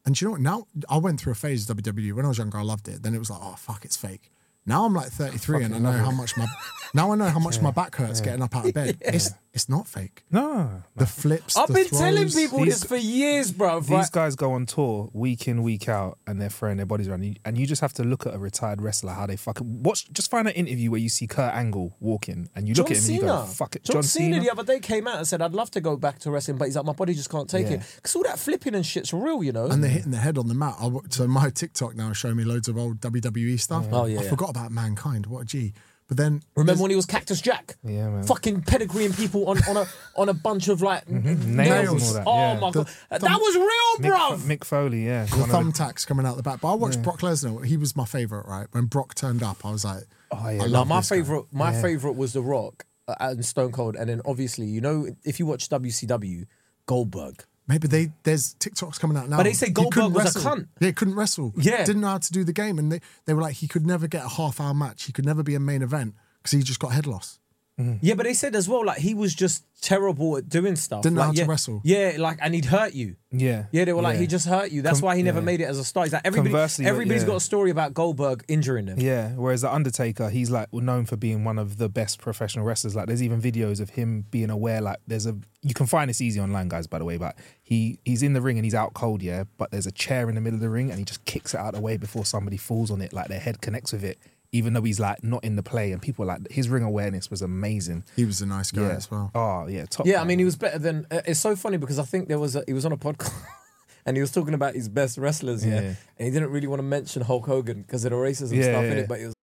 And 0.07 0.19
you 0.19 0.29
know 0.29 0.33
what? 0.33 0.41
Now 0.41 0.67
I 0.89 0.99
went 0.99 1.21
through 1.21 1.33
a 1.33 1.37
phase 1.37 1.69
of 1.69 1.77
WWE 1.77 2.13
when 2.15 2.25
I 2.25 2.29
was 2.29 2.39
younger. 2.39 2.59
I 2.59 2.63
loved 2.63 2.89
it. 2.89 3.03
Then 3.03 3.15
it 3.15 3.19
was 3.19 3.29
like, 3.29 3.41
oh 3.43 3.57
fuck, 3.59 3.85
it's 3.85 3.97
fake. 3.97 4.31
Now 4.65 4.85
I'm 4.85 4.95
like 4.95 5.09
33 5.11 5.65
and 5.65 5.75
I 5.75 5.79
know 5.79 5.93
how 5.93 6.11
much 6.11 6.37
my 6.37 6.47
now 6.95 7.13
I 7.13 7.17
know 7.17 7.27
how 7.27 7.39
much 7.39 7.61
my 7.61 7.71
back 7.71 7.95
hurts 7.95 8.21
getting 8.21 8.43
up 8.43 8.55
out 8.57 8.67
of 8.67 8.75
bed. 8.75 8.99
It's 9.01 9.31
it's 9.57 9.69
not 9.69 9.89
fake. 9.89 10.23
No. 10.31 10.83
The 10.97 11.07
flips. 11.07 11.57
I've 11.57 11.67
the 11.69 11.73
been 11.75 11.89
telling 11.89 12.29
people 12.31 12.59
these- 12.59 12.81
this 12.81 12.85
for 12.85 12.97
years, 12.97 13.51
bro. 13.51 13.81
These 13.81 14.11
guys 14.11 14.37
go 14.37 14.53
on 14.53 14.67
tour 14.67 15.09
week 15.15 15.49
in, 15.49 15.63
week 15.63 15.89
out, 15.89 16.19
and 16.27 16.41
they're 16.41 16.51
throwing 16.51 16.77
their 16.77 16.85
bodies 16.87 17.09
around. 17.09 17.25
You- 17.25 17.37
And 17.45 17.57
you 17.57 17.67
just 17.67 17.81
have 17.81 17.95
to 17.95 18.05
look 18.05 18.27
at 18.27 18.35
a 18.35 18.39
retired 18.39 18.83
wrestler 18.83 19.15
how 19.15 19.27
they 19.27 19.37
fucking 19.37 19.83
watch. 19.83 20.13
Just 20.13 20.31
find 20.31 20.47
an 20.47 20.53
interview 20.55 20.91
where 20.91 21.01
you 21.01 21.09
see 21.09 21.27
Kurt 21.27 21.55
Angle 21.55 21.97
walking, 22.01 22.51
and 22.55 22.69
you 22.69 22.75
look 22.75 22.91
at 22.91 22.99
him 22.99 23.05
and 23.07 23.15
you 23.15 23.21
go, 23.23 23.45
"Fuck 23.47 23.77
it." 23.77 23.83
John, 23.85 23.95
John, 23.95 24.03
Cena, 24.03 24.35
Cena. 24.35 24.45
the 24.45 24.51
other 24.53 24.63
day 24.63 24.79
came 24.79 25.09
out 25.09 25.17
and 25.17 25.27
said, 25.27 25.41
"I'd 25.41 25.55
love 25.55 25.71
to 25.71 25.81
go 25.81 25.97
back 25.97 26.19
to 26.21 26.31
wrestling, 26.31 26.59
but 26.59 26.67
he's 26.67 26.77
like, 26.77 26.85
my 26.85 26.93
body 26.93 27.15
just 27.15 27.31
can't 27.31 27.49
take 27.49 27.67
Yeah. 27.69 27.77
it." 27.79 27.83
Because 27.97 28.15
all 28.15 28.25
that 28.25 28.39
flipping 28.39 28.75
and 28.75 28.85
shit's 28.85 29.13
real, 29.15 29.43
you 29.43 29.53
know. 29.53 29.67
and 29.67 29.83
they're 29.83 29.91
hitting 29.91 30.11
the 30.13 30.19
head 30.19 30.37
on 30.37 30.49
the 30.49 30.55
mat. 30.55 30.75
I, 30.79 30.83
w- 30.85 31.03
so 31.09 31.27
my 31.27 31.49
TikTok 31.49 31.97
now 31.97 32.11
is 32.11 32.19
showing 32.19 32.37
me 32.37 32.45
loads 32.45 32.69
of 32.69 32.77
old 32.77 33.01
WWE 33.01 33.59
stuff. 33.59 33.87
Oh, 33.91 34.05
yeah, 34.05 34.21
I 34.21 34.23
yeah. 34.25 34.29
forgot 34.29 34.51
about 34.51 34.71
Mankind. 34.71 35.27
What 35.27 35.41
a 35.43 35.45
G. 35.47 35.73
But 36.09 36.19
then 36.19 36.43
Remember 36.55 36.83
when 36.83 36.91
he 36.91 36.97
was 36.97 37.05
Cactus 37.07 37.41
Jack? 37.41 37.77
Yeah, 37.83 38.09
man. 38.11 38.23
Fucking 38.23 38.63
pedigreeing 38.63 39.17
people 39.17 39.49
on, 39.49 39.59
on 39.69 39.77
a 39.77 39.87
on 40.17 40.29
a 40.29 40.35
bunch 40.35 40.69
of 40.69 40.81
like 40.81 41.09
Nails 41.09 41.27
and 41.45 41.57
nails. 41.57 42.03
all 42.09 42.15
that, 42.15 42.23
Oh 42.27 42.37
yeah. 42.55 42.61
my 42.61 42.71
The 42.71 42.85
god, 42.85 43.21
that 43.23 43.41
was 43.41 43.57
real, 43.57 44.11
Mick, 44.13 44.17
bruv. 44.17 44.39
Mick 44.59 44.65
Foley, 44.65 45.05
yeah. 45.05 45.25
the 45.25 45.37
One 45.37 45.41
of 45.43 45.75
the- 45.75 45.83
thumbtacks 45.83 46.07
coming 46.07 46.25
out 46.25 46.37
the 46.37 46.45
back. 46.45 46.61
But 46.61 46.71
I 46.73 46.75
watched 46.75 47.03
Brock 47.03 47.21
Lesnar. 47.23 47.65
He 47.65 47.77
was 47.77 47.97
my 47.97 48.05
favorite, 48.05 48.47
right? 48.47 48.69
When 48.71 48.85
Brock 48.87 49.15
turned 49.17 49.43
up, 49.43 49.65
I 49.67 49.73
was 49.73 49.85
like, 49.85 50.05
Oh, 50.31 50.37
yeah. 50.49 50.63
I 50.63 50.67
No, 50.67 50.67
love 50.67 50.89
my 50.89 50.99
this 51.01 51.09
guy. 51.09 51.17
favorite, 51.17 51.45
my 51.53 51.73
favorite 51.83 52.13
was 52.17 52.33
The 52.35 52.43
Rock 52.43 52.85
uh, 53.09 53.15
and 53.21 53.45
Stone 53.45 53.73
Cold, 53.73 53.97
and 53.97 54.09
then 54.09 54.21
obviously, 54.25 54.67
you 54.67 54.81
know, 54.81 55.07
if 55.25 55.39
you 55.41 55.47
watch 55.47 55.69
WCW, 55.69 56.47
Goldberg. 56.87 57.45
Maybe 57.69 57.89
they 57.89 58.13
there's 58.23 58.55
TikToks 58.55 59.01
coming 59.01 59.17
out 59.17 59.29
now. 59.29 59.39
But 59.39 59.45
they 59.45 59.53
say 59.53 59.71
Goldberg 59.71 60.13
was 60.13 60.37
a 60.37 60.39
wrestle. 60.39 60.43
cunt. 60.43 60.69
Yeah, 60.81 60.87
he 60.89 60.93
couldn't 60.93 61.15
wrestle. 61.17 61.53
Yeah. 61.57 61.85
didn't 61.85 62.03
know 62.03 62.09
how 62.09 62.19
to 62.19 62.33
do 62.33 62.45
the 62.45 62.53
game, 62.53 62.79
and 62.79 62.93
they, 62.93 63.01
they 63.25 63.35
were 63.35 63.43
like 63.43 63.57
he 63.57 63.67
could 63.67 63.87
never 63.87 64.07
get 64.07 64.25
a 64.25 64.29
half 64.29 64.61
hour 64.61 64.73
match. 64.75 65.05
He 65.05 65.13
could 65.13 65.27
never 65.27 65.43
be 65.43 65.55
a 65.55 65.61
main 65.61 65.83
event 65.83 66.15
because 66.39 66.53
he 66.53 66.63
just 66.63 66.79
got 66.79 66.93
head 66.93 67.07
loss. 67.07 67.39
Mm. 67.79 67.99
Yeah, 68.01 68.15
but 68.15 68.25
they 68.25 68.33
said 68.33 68.57
as 68.57 68.69
well, 68.69 68.85
like 68.87 68.99
he 68.99 69.13
was 69.13 69.35
just 69.35 69.65
terrible 69.83 70.39
at 70.39 70.49
doing 70.49 70.77
stuff. 70.77 71.03
Didn't 71.03 71.17
know 71.17 71.29
like, 71.29 71.37
how 71.37 71.45
to 71.45 71.51
wrestle. 71.51 71.83
Yeah, 71.85 72.17
like 72.19 72.39
and 72.41 72.55
he'd 72.55 72.65
hurt 72.65 72.95
you. 72.95 73.17
Yeah. 73.31 73.67
Yeah, 73.71 73.85
they 73.85 73.93
were 73.93 74.01
like, 74.01 74.15
yeah. 74.15 74.21
he 74.21 74.27
just 74.27 74.49
hurt 74.49 74.71
you. 74.71 74.81
That's 74.81 75.01
Com- 75.01 75.09
why 75.09 75.17
he 75.17 75.23
never 75.23 75.41
yeah. 75.41 75.45
made 75.45 75.61
it 75.61 75.65
as 75.65 75.79
a 75.79 75.85
star. 75.85 76.05
He's 76.05 76.13
like 76.15 76.23
everybody, 76.25 76.51
Conversely, 76.51 76.87
everybody's 76.87 77.23
yeah. 77.23 77.29
got 77.29 77.37
a 77.37 77.41
story 77.41 77.71
about 77.71 77.93
Goldberg 77.93 78.45
injuring 78.49 78.87
them. 78.87 78.99
Yeah, 78.99 79.33
whereas 79.33 79.61
the 79.61 79.73
Undertaker, 79.73 80.31
he's 80.31 80.51
like 80.51 80.73
known 80.73 81.05
for 81.05 81.17
being 81.17 81.45
one 81.45 81.59
of 81.59 81.77
the 81.77 81.91
best 81.91 82.19
professional 82.19 82.65
wrestlers. 82.65 82.97
Like, 82.97 83.09
there's 83.09 83.23
even 83.23 83.43
videos 83.43 83.81
of 83.81 83.91
him 83.91 84.25
being 84.31 84.49
aware. 84.49 84.81
Like, 84.81 84.99
there's 85.07 85.27
a 85.27 85.37
you 85.61 85.75
can 85.75 85.87
find 85.87 86.09
this 86.09 86.21
easy 86.21 86.41
online, 86.41 86.69
guys. 86.69 86.87
By 86.87 86.99
the 86.99 87.05
way, 87.05 87.19
but 87.19 87.37
he 87.63 87.99
he's 88.07 88.23
in 88.23 88.33
the 88.33 88.41
ring 88.41 88.57
and 88.57 88.65
he's 88.65 88.75
out 88.75 88.95
cold, 88.95 89.21
yeah. 89.21 89.45
But 89.59 89.71
there's 89.71 89.87
a 89.87 89.93
chair 89.93 90.31
in 90.31 90.35
the 90.35 90.41
middle 90.41 90.57
of 90.57 90.63
the 90.63 90.71
ring 90.71 90.91
and 90.91 90.99
he 90.99 91.05
just 91.05 91.25
kicks 91.27 91.53
it 91.53 91.59
out 91.59 91.69
of 91.69 91.75
the 91.75 91.81
way 91.83 91.99
before 91.99 92.25
somebody 92.25 92.57
falls 92.57 92.91
on 92.91 93.03
it. 93.03 93.13
Like 93.13 93.29
their 93.29 93.41
head 93.41 93.61
connects 93.61 93.93
with 93.93 94.05
it, 94.05 94.19
even 94.57 94.73
though 94.73 94.83
he's 94.83 94.99
like 94.99 95.23
not 95.23 95.45
in 95.45 95.57
the 95.57 95.63
play. 95.63 95.93
And 95.93 96.01
people 96.01 96.25
like 96.27 96.51
his 96.51 96.69
ring 96.69 96.83
awareness 96.83 97.31
was 97.31 97.43
amazing. 97.43 98.05
He 98.17 98.25
was 98.25 98.41
a 98.43 98.47
nice 98.47 98.71
guy 98.71 98.83
yeah. 98.89 98.97
as 98.97 99.11
well. 99.11 99.31
Oh 99.35 99.67
yeah, 99.67 99.85
top. 99.87 100.07
Yeah, 100.07 100.21
I 100.21 100.25
mean, 100.25 100.39
he 100.39 100.45
was 100.45 100.57
better 100.57 100.79
than. 100.79 101.07
Uh, 101.11 101.21
it's 101.27 101.41
so 101.41 101.55
funny 101.57 101.77
because 101.77 101.99
I 101.99 102.05
think 102.05 102.29
there 102.29 102.39
was 102.39 102.57
a, 102.57 102.65
he 102.67 102.73
was 102.73 102.85
on 102.87 102.93
a 102.93 102.97
podcast 102.97 103.33
and 104.07 104.17
he 104.17 104.21
was 104.21 104.33
talking 104.33 104.55
about 104.55 104.75
his 104.75 104.89
best 104.89 105.19
wrestlers, 105.19 105.65
yeah, 105.65 105.75
Yeah. 105.81 105.95
and 106.19 106.27
he 106.27 106.31
didn't 106.31 106.51
really 106.51 106.67
want 106.67 106.79
to 106.81 106.85
mention 106.85 107.23
Hulk 107.23 107.47
Hogan 107.47 107.83
because 107.83 108.05
of 108.05 108.11
the 108.11 108.17
racism 108.17 108.57
Yeah, 108.57 108.63
stuff 108.65 108.85
in 108.85 108.99
it, 108.99 109.09
but 109.09 109.19
he 109.19 109.27
was 109.27 109.35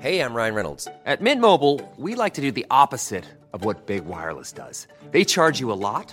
Hey, 0.00 0.20
I'm 0.20 0.34
Ryan 0.34 0.54
Reynolds. 0.54 0.88
At 1.06 1.20
Mint 1.20 1.40
Mobile, 1.40 1.80
we 1.96 2.16
like 2.16 2.34
to 2.34 2.40
do 2.40 2.50
the 2.50 2.66
opposite 2.70 3.24
of 3.52 3.64
what 3.64 3.86
Big 3.86 4.04
Wireless 4.04 4.50
does. 4.50 4.88
They 5.12 5.22
charge 5.24 5.60
you 5.60 5.70
a 5.70 5.74
lot, 5.78 6.12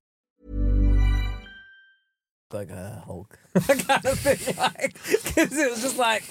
like 2.53 2.69
a 2.69 3.03
Hulk 3.05 3.37
kind 3.53 4.05
of 4.05 4.19
thing, 4.19 4.55
like 4.57 4.93
because 4.93 5.57
it 5.57 5.71
was 5.71 5.81
just 5.81 5.97
like 5.97 6.23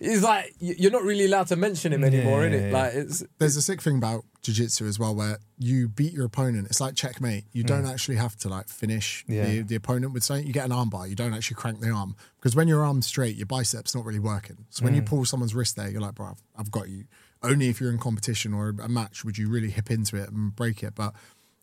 it's 0.00 0.22
like 0.22 0.54
you're 0.60 0.90
not 0.90 1.02
really 1.02 1.24
allowed 1.26 1.46
to 1.48 1.56
mention 1.56 1.92
him 1.92 2.04
anymore, 2.04 2.44
Yeah, 2.44 2.50
innit? 2.50 2.60
yeah, 2.60 2.66
yeah. 2.68 2.72
Like 2.82 2.94
it's 2.94 3.24
There's 3.38 3.56
a 3.56 3.62
sick 3.62 3.80
thing 3.82 3.96
about 3.98 4.24
jiu-jitsu 4.42 4.86
as 4.86 4.98
well 4.98 5.14
where 5.14 5.38
you 5.58 5.88
beat 5.88 6.12
your 6.12 6.24
opponent. 6.24 6.66
It's 6.68 6.80
like 6.80 6.94
checkmate. 6.94 7.44
You 7.52 7.64
don't 7.64 7.86
actually 7.86 8.16
have 8.16 8.36
to 8.38 8.48
like 8.48 8.68
finish 8.68 9.24
Mm. 9.28 9.34
Yeah. 9.34 9.44
the, 9.46 9.60
the 9.62 9.74
opponent 9.76 10.12
with 10.12 10.22
something. 10.24 10.46
You 10.46 10.52
get 10.52 10.64
an 10.66 10.72
arm 10.72 10.90
bar. 10.90 11.06
You 11.06 11.14
don't 11.14 11.34
actually 11.34 11.56
crank 11.56 11.80
the 11.80 11.90
arm 11.90 12.16
because 12.38 12.54
when 12.56 12.68
your 12.68 12.84
arm's 12.84 13.06
straight, 13.06 13.36
your 13.36 13.46
biceps 13.46 13.94
not 13.94 14.04
really 14.04 14.18
working. 14.20 14.66
So 14.70 14.80
Mm. 14.82 14.84
when 14.84 14.94
you 14.94 15.02
pull 15.02 15.24
someone's 15.24 15.54
wrist 15.54 15.76
there, 15.76 15.88
you're 15.90 16.00
like, 16.00 16.14
bro, 16.14 16.26
I've, 16.28 16.42
I've 16.58 16.70
got 16.70 16.88
you. 16.88 17.04
Only 17.42 17.68
if 17.68 17.80
you're 17.80 17.90
in 17.92 17.98
competition 17.98 18.52
or 18.52 18.74
a 18.82 18.88
match 18.88 19.24
would 19.24 19.38
you 19.38 19.48
really 19.48 19.70
hip 19.70 19.90
into 19.90 20.16
it 20.16 20.28
and 20.30 20.54
break 20.56 20.82
it. 20.82 20.94
But 20.94 21.14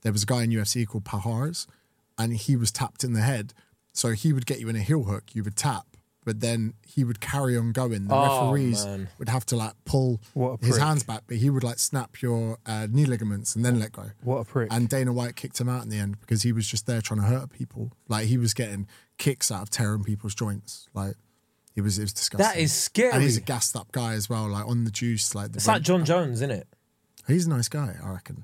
there 0.02 0.12
was 0.12 0.24
a 0.24 0.26
guy 0.26 0.44
in 0.44 0.52
UFC 0.52 0.88
called 0.88 1.04
Palhares 1.04 1.68
and 2.18 2.34
he 2.34 2.56
was 2.56 2.72
tapped 2.72 3.04
in 3.04 3.12
the 3.14 3.22
head. 3.22 3.54
So 3.96 4.12
he 4.12 4.32
would 4.34 4.46
get 4.46 4.60
you 4.60 4.70
in 4.70 4.76
a 4.76 4.82
heel 4.82 5.04
hook, 5.06 5.34
you 5.34 5.44
would 5.44 5.56
tap, 5.56 5.86
but 6.26 6.42
then 6.42 6.74
he 6.86 7.04
would 7.04 7.20
carry 7.22 7.58
on 7.58 7.72
going. 7.72 8.08
The 8.08 8.14
Oh, 8.16 8.46
referees 8.52 8.86
man. 8.86 9.08
would 9.20 9.30
have 9.30 9.46
to 9.48 9.56
like 9.56 9.74
pull 9.86 10.20
his 10.62 10.72
prick. 10.72 10.82
hands 10.82 11.04
back, 11.04 11.22
but 11.28 11.38
he 11.38 11.50
would 11.50 11.64
like 11.64 11.80
snap 11.80 12.22
your 12.22 12.58
uh, 12.66 12.88
knee 12.92 13.06
ligaments 13.06 13.56
and 13.56 13.64
then 13.66 13.80
let 13.80 13.94
go. 13.94 14.12
What 14.22 14.38
a 14.40 14.44
prick. 14.46 14.68
And 14.72 14.90
Dana 14.90 15.14
White 15.14 15.36
kicked 15.36 15.60
him 15.62 15.70
out 15.70 15.82
in 15.84 15.90
the 15.90 15.98
end 15.98 16.20
because 16.20 16.44
he 16.44 16.52
was 16.52 16.68
just 16.68 16.86
there 16.88 17.00
trying 17.02 17.22
to 17.22 17.26
hurt 17.28 17.50
people. 17.52 17.92
Like 18.10 18.26
he 18.28 18.38
was 18.38 18.54
getting 18.54 18.88
kicks 19.18 19.50
out 19.50 19.62
of 19.64 19.70
tearing 19.70 20.04
people's 20.04 20.36
joints. 20.36 20.90
Like 20.94 21.16
he 21.74 21.80
was, 21.82 21.98
it 21.98 22.02
was 22.04 22.14
disgusting. 22.14 22.46
That 22.46 22.58
is 22.62 22.74
scary. 22.74 23.12
And 23.14 23.22
he's 23.24 23.38
a 23.38 23.42
gassed 23.42 23.76
up 23.78 23.92
guy 23.94 24.14
as 24.14 24.30
well, 24.30 24.50
like 24.50 24.66
on 24.68 24.84
the 24.84 24.92
juice. 24.92 25.34
Like 25.36 25.52
the 25.54 25.58
it's 25.58 25.68
like 25.68 25.84
Jon 25.84 26.04
Jones, 26.06 26.40
isn't 26.40 26.52
it? 26.52 26.68
He's 27.28 27.46
a 27.46 27.50
nice 27.50 27.70
guy, 27.70 27.96
I 28.04 28.10
reckon. 28.12 28.44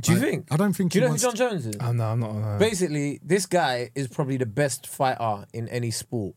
Do 0.00 0.12
you 0.12 0.18
think? 0.18 0.46
I 0.50 0.56
don't 0.56 0.72
think 0.72 0.92
Do 0.92 0.98
you 0.98 1.04
he 1.04 1.10
know 1.10 1.16
who 1.16 1.22
wants 1.26 1.38
Jon 1.38 1.50
Jones 1.50 1.66
is? 1.66 1.76
Oh, 1.80 1.92
no, 1.92 2.04
I'm 2.04 2.20
not. 2.20 2.30
Uh, 2.30 2.58
Basically, 2.58 3.20
this 3.22 3.44
guy 3.46 3.90
is 3.94 4.08
probably 4.08 4.38
the 4.38 4.46
best 4.46 4.86
fighter 4.86 5.44
in 5.52 5.68
any 5.68 5.90
sport 5.90 6.34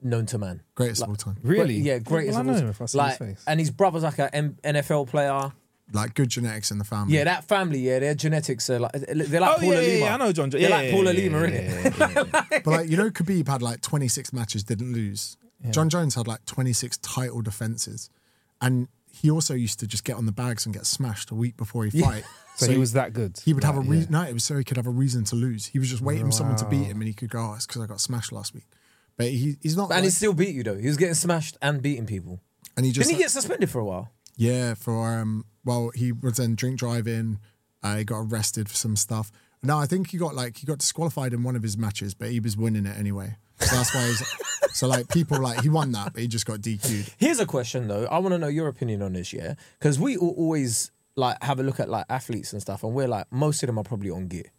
known 0.00 0.26
to 0.26 0.38
man. 0.38 0.62
Greatest 0.76 1.02
of 1.02 1.08
all 1.08 1.16
time. 1.16 1.36
really? 1.42 1.74
Yeah, 1.76 1.98
greatest. 1.98 2.36
Well, 2.38 2.38
I 2.38 2.40
of 2.42 2.46
know 2.46 2.52
him 2.52 2.60
time. 2.60 2.70
if 2.70 2.82
I 2.82 2.86
see 2.86 2.98
like, 2.98 3.18
his 3.18 3.28
face. 3.28 3.44
and 3.48 3.58
his 3.58 3.70
brother's 3.72 4.02
like 4.04 4.18
an 4.18 4.58
NFL 4.62 5.08
player. 5.08 5.52
Like 5.92 6.14
good 6.14 6.28
genetics 6.30 6.70
in 6.70 6.78
the 6.78 6.84
family. 6.84 7.14
Yeah, 7.14 7.24
that 7.24 7.44
family. 7.44 7.78
Yeah, 7.80 7.98
their 7.98 8.14
genetics 8.14 8.70
are 8.70 8.78
like 8.78 8.92
they're 8.92 9.40
like 9.40 9.56
Oh, 9.58 9.60
Paula 9.60 9.74
yeah, 9.74 9.80
yeah, 9.80 9.86
Lima. 9.94 9.98
yeah, 10.06 10.14
I 10.14 10.16
know 10.16 10.32
John 10.32 10.50
Jo- 10.50 10.58
They're 10.58 10.70
yeah, 10.70 10.76
like 10.76 10.86
yeah, 10.86 10.92
Paula 10.92 11.12
yeah, 11.12 11.20
Lima, 11.20 11.40
yeah, 11.48 11.82
innit? 11.82 12.40
But 12.64 12.66
like 12.66 12.88
you 12.90 12.96
know, 12.96 13.10
Khabib 13.10 13.48
had 13.48 13.60
like 13.60 13.80
26 13.82 14.32
matches, 14.32 14.62
didn't 14.64 14.92
lose. 14.92 15.36
Jon 15.70 15.88
Jones 15.90 16.14
had 16.14 16.26
like 16.26 16.44
26 16.46 16.96
title 16.98 17.42
defenses, 17.42 18.08
and 18.60 18.88
he 19.24 19.30
also 19.30 19.54
used 19.54 19.80
to 19.80 19.86
just 19.86 20.04
get 20.04 20.16
on 20.16 20.26
the 20.26 20.32
bags 20.32 20.66
and 20.66 20.74
get 20.74 20.84
smashed 20.84 21.30
a 21.30 21.34
week 21.34 21.56
before 21.56 21.86
he 21.86 21.98
fight. 22.02 22.24
So 22.56 22.70
he 22.70 22.78
was 22.78 22.92
that 22.92 23.12
good? 23.12 23.40
He 23.44 23.52
would 23.52 23.64
have 23.64 23.76
a 23.76 23.80
reason. 23.80 24.12
yeah. 24.12 24.22
No, 24.22 24.28
it 24.28 24.32
was 24.32 24.44
so 24.44 24.56
he 24.56 24.62
could 24.62 24.76
have 24.76 24.86
a 24.86 24.90
reason 24.90 25.24
to 25.24 25.34
lose. 25.34 25.66
He 25.66 25.80
was 25.80 25.90
just 25.90 26.00
waiting 26.02 26.26
for 26.26 26.30
someone 26.30 26.54
to 26.58 26.64
beat 26.66 26.84
him, 26.84 26.98
and 27.00 27.08
he 27.08 27.12
could 27.12 27.28
go, 27.30 27.40
"Oh, 27.40 27.54
it's 27.54 27.66
because 27.66 27.82
I 27.82 27.86
got 27.86 28.00
smashed 28.00 28.30
last 28.30 28.54
week." 28.54 28.68
But 29.16 29.26
he, 29.26 29.56
he's 29.60 29.76
not. 29.76 29.90
And 29.90 30.04
he 30.04 30.10
still 30.10 30.34
beat 30.34 30.54
you 30.54 30.62
though. 30.62 30.76
He 30.76 30.86
was 30.86 30.96
getting 30.96 31.14
smashed 31.14 31.56
and 31.60 31.82
beating 31.82 32.06
people. 32.06 32.38
and 32.76 32.86
he 32.86 32.92
just 32.92 33.08
Didn't 33.08 33.16
he 33.18 33.24
get 33.24 33.32
suspended 33.32 33.70
for 33.70 33.80
a 33.80 33.84
while? 33.84 34.12
Yeah, 34.36 34.74
for 34.74 35.18
um, 35.18 35.46
well, 35.64 35.90
he 35.96 36.12
was 36.12 36.36
then 36.36 36.54
drink 36.54 36.78
driving. 36.78 37.40
Uh, 37.82 37.96
he 37.96 38.04
got 38.04 38.18
arrested 38.20 38.68
for 38.68 38.76
some 38.76 38.94
stuff. 38.94 39.32
No, 39.64 39.76
I 39.78 39.86
think 39.86 40.10
he 40.10 40.16
got 40.18 40.36
like 40.36 40.58
he 40.58 40.64
got 40.64 40.78
disqualified 40.78 41.32
in 41.32 41.42
one 41.42 41.56
of 41.56 41.64
his 41.64 41.76
matches, 41.76 42.14
but 42.14 42.28
he 42.28 42.38
was 42.38 42.56
winning 42.56 42.86
it 42.86 42.96
anyway. 42.96 43.36
So 43.60 43.76
that's 43.76 43.94
why 43.94 44.06
he's 44.06 44.22
so 44.72 44.88
like 44.88 45.08
people 45.08 45.40
like 45.40 45.62
he 45.62 45.68
won 45.68 45.92
that, 45.92 46.12
but 46.12 46.22
he 46.22 46.28
just 46.28 46.46
got 46.46 46.60
DQ'd. 46.60 47.14
Here's 47.18 47.40
a 47.40 47.46
question 47.46 47.88
though. 47.88 48.06
I 48.06 48.18
want 48.18 48.32
to 48.34 48.38
know 48.38 48.48
your 48.48 48.68
opinion 48.68 49.02
on 49.02 49.12
this, 49.12 49.32
yeah? 49.32 49.54
Because 49.78 49.98
we 49.98 50.16
al- 50.16 50.34
always 50.36 50.90
like 51.16 51.42
have 51.42 51.60
a 51.60 51.62
look 51.62 51.78
at 51.80 51.88
like 51.88 52.06
athletes 52.08 52.52
and 52.52 52.60
stuff, 52.60 52.82
and 52.82 52.92
we're 52.92 53.08
like 53.08 53.30
most 53.30 53.62
of 53.62 53.68
them 53.68 53.78
are 53.78 53.84
probably 53.84 54.10
on 54.10 54.26
gear 54.26 54.50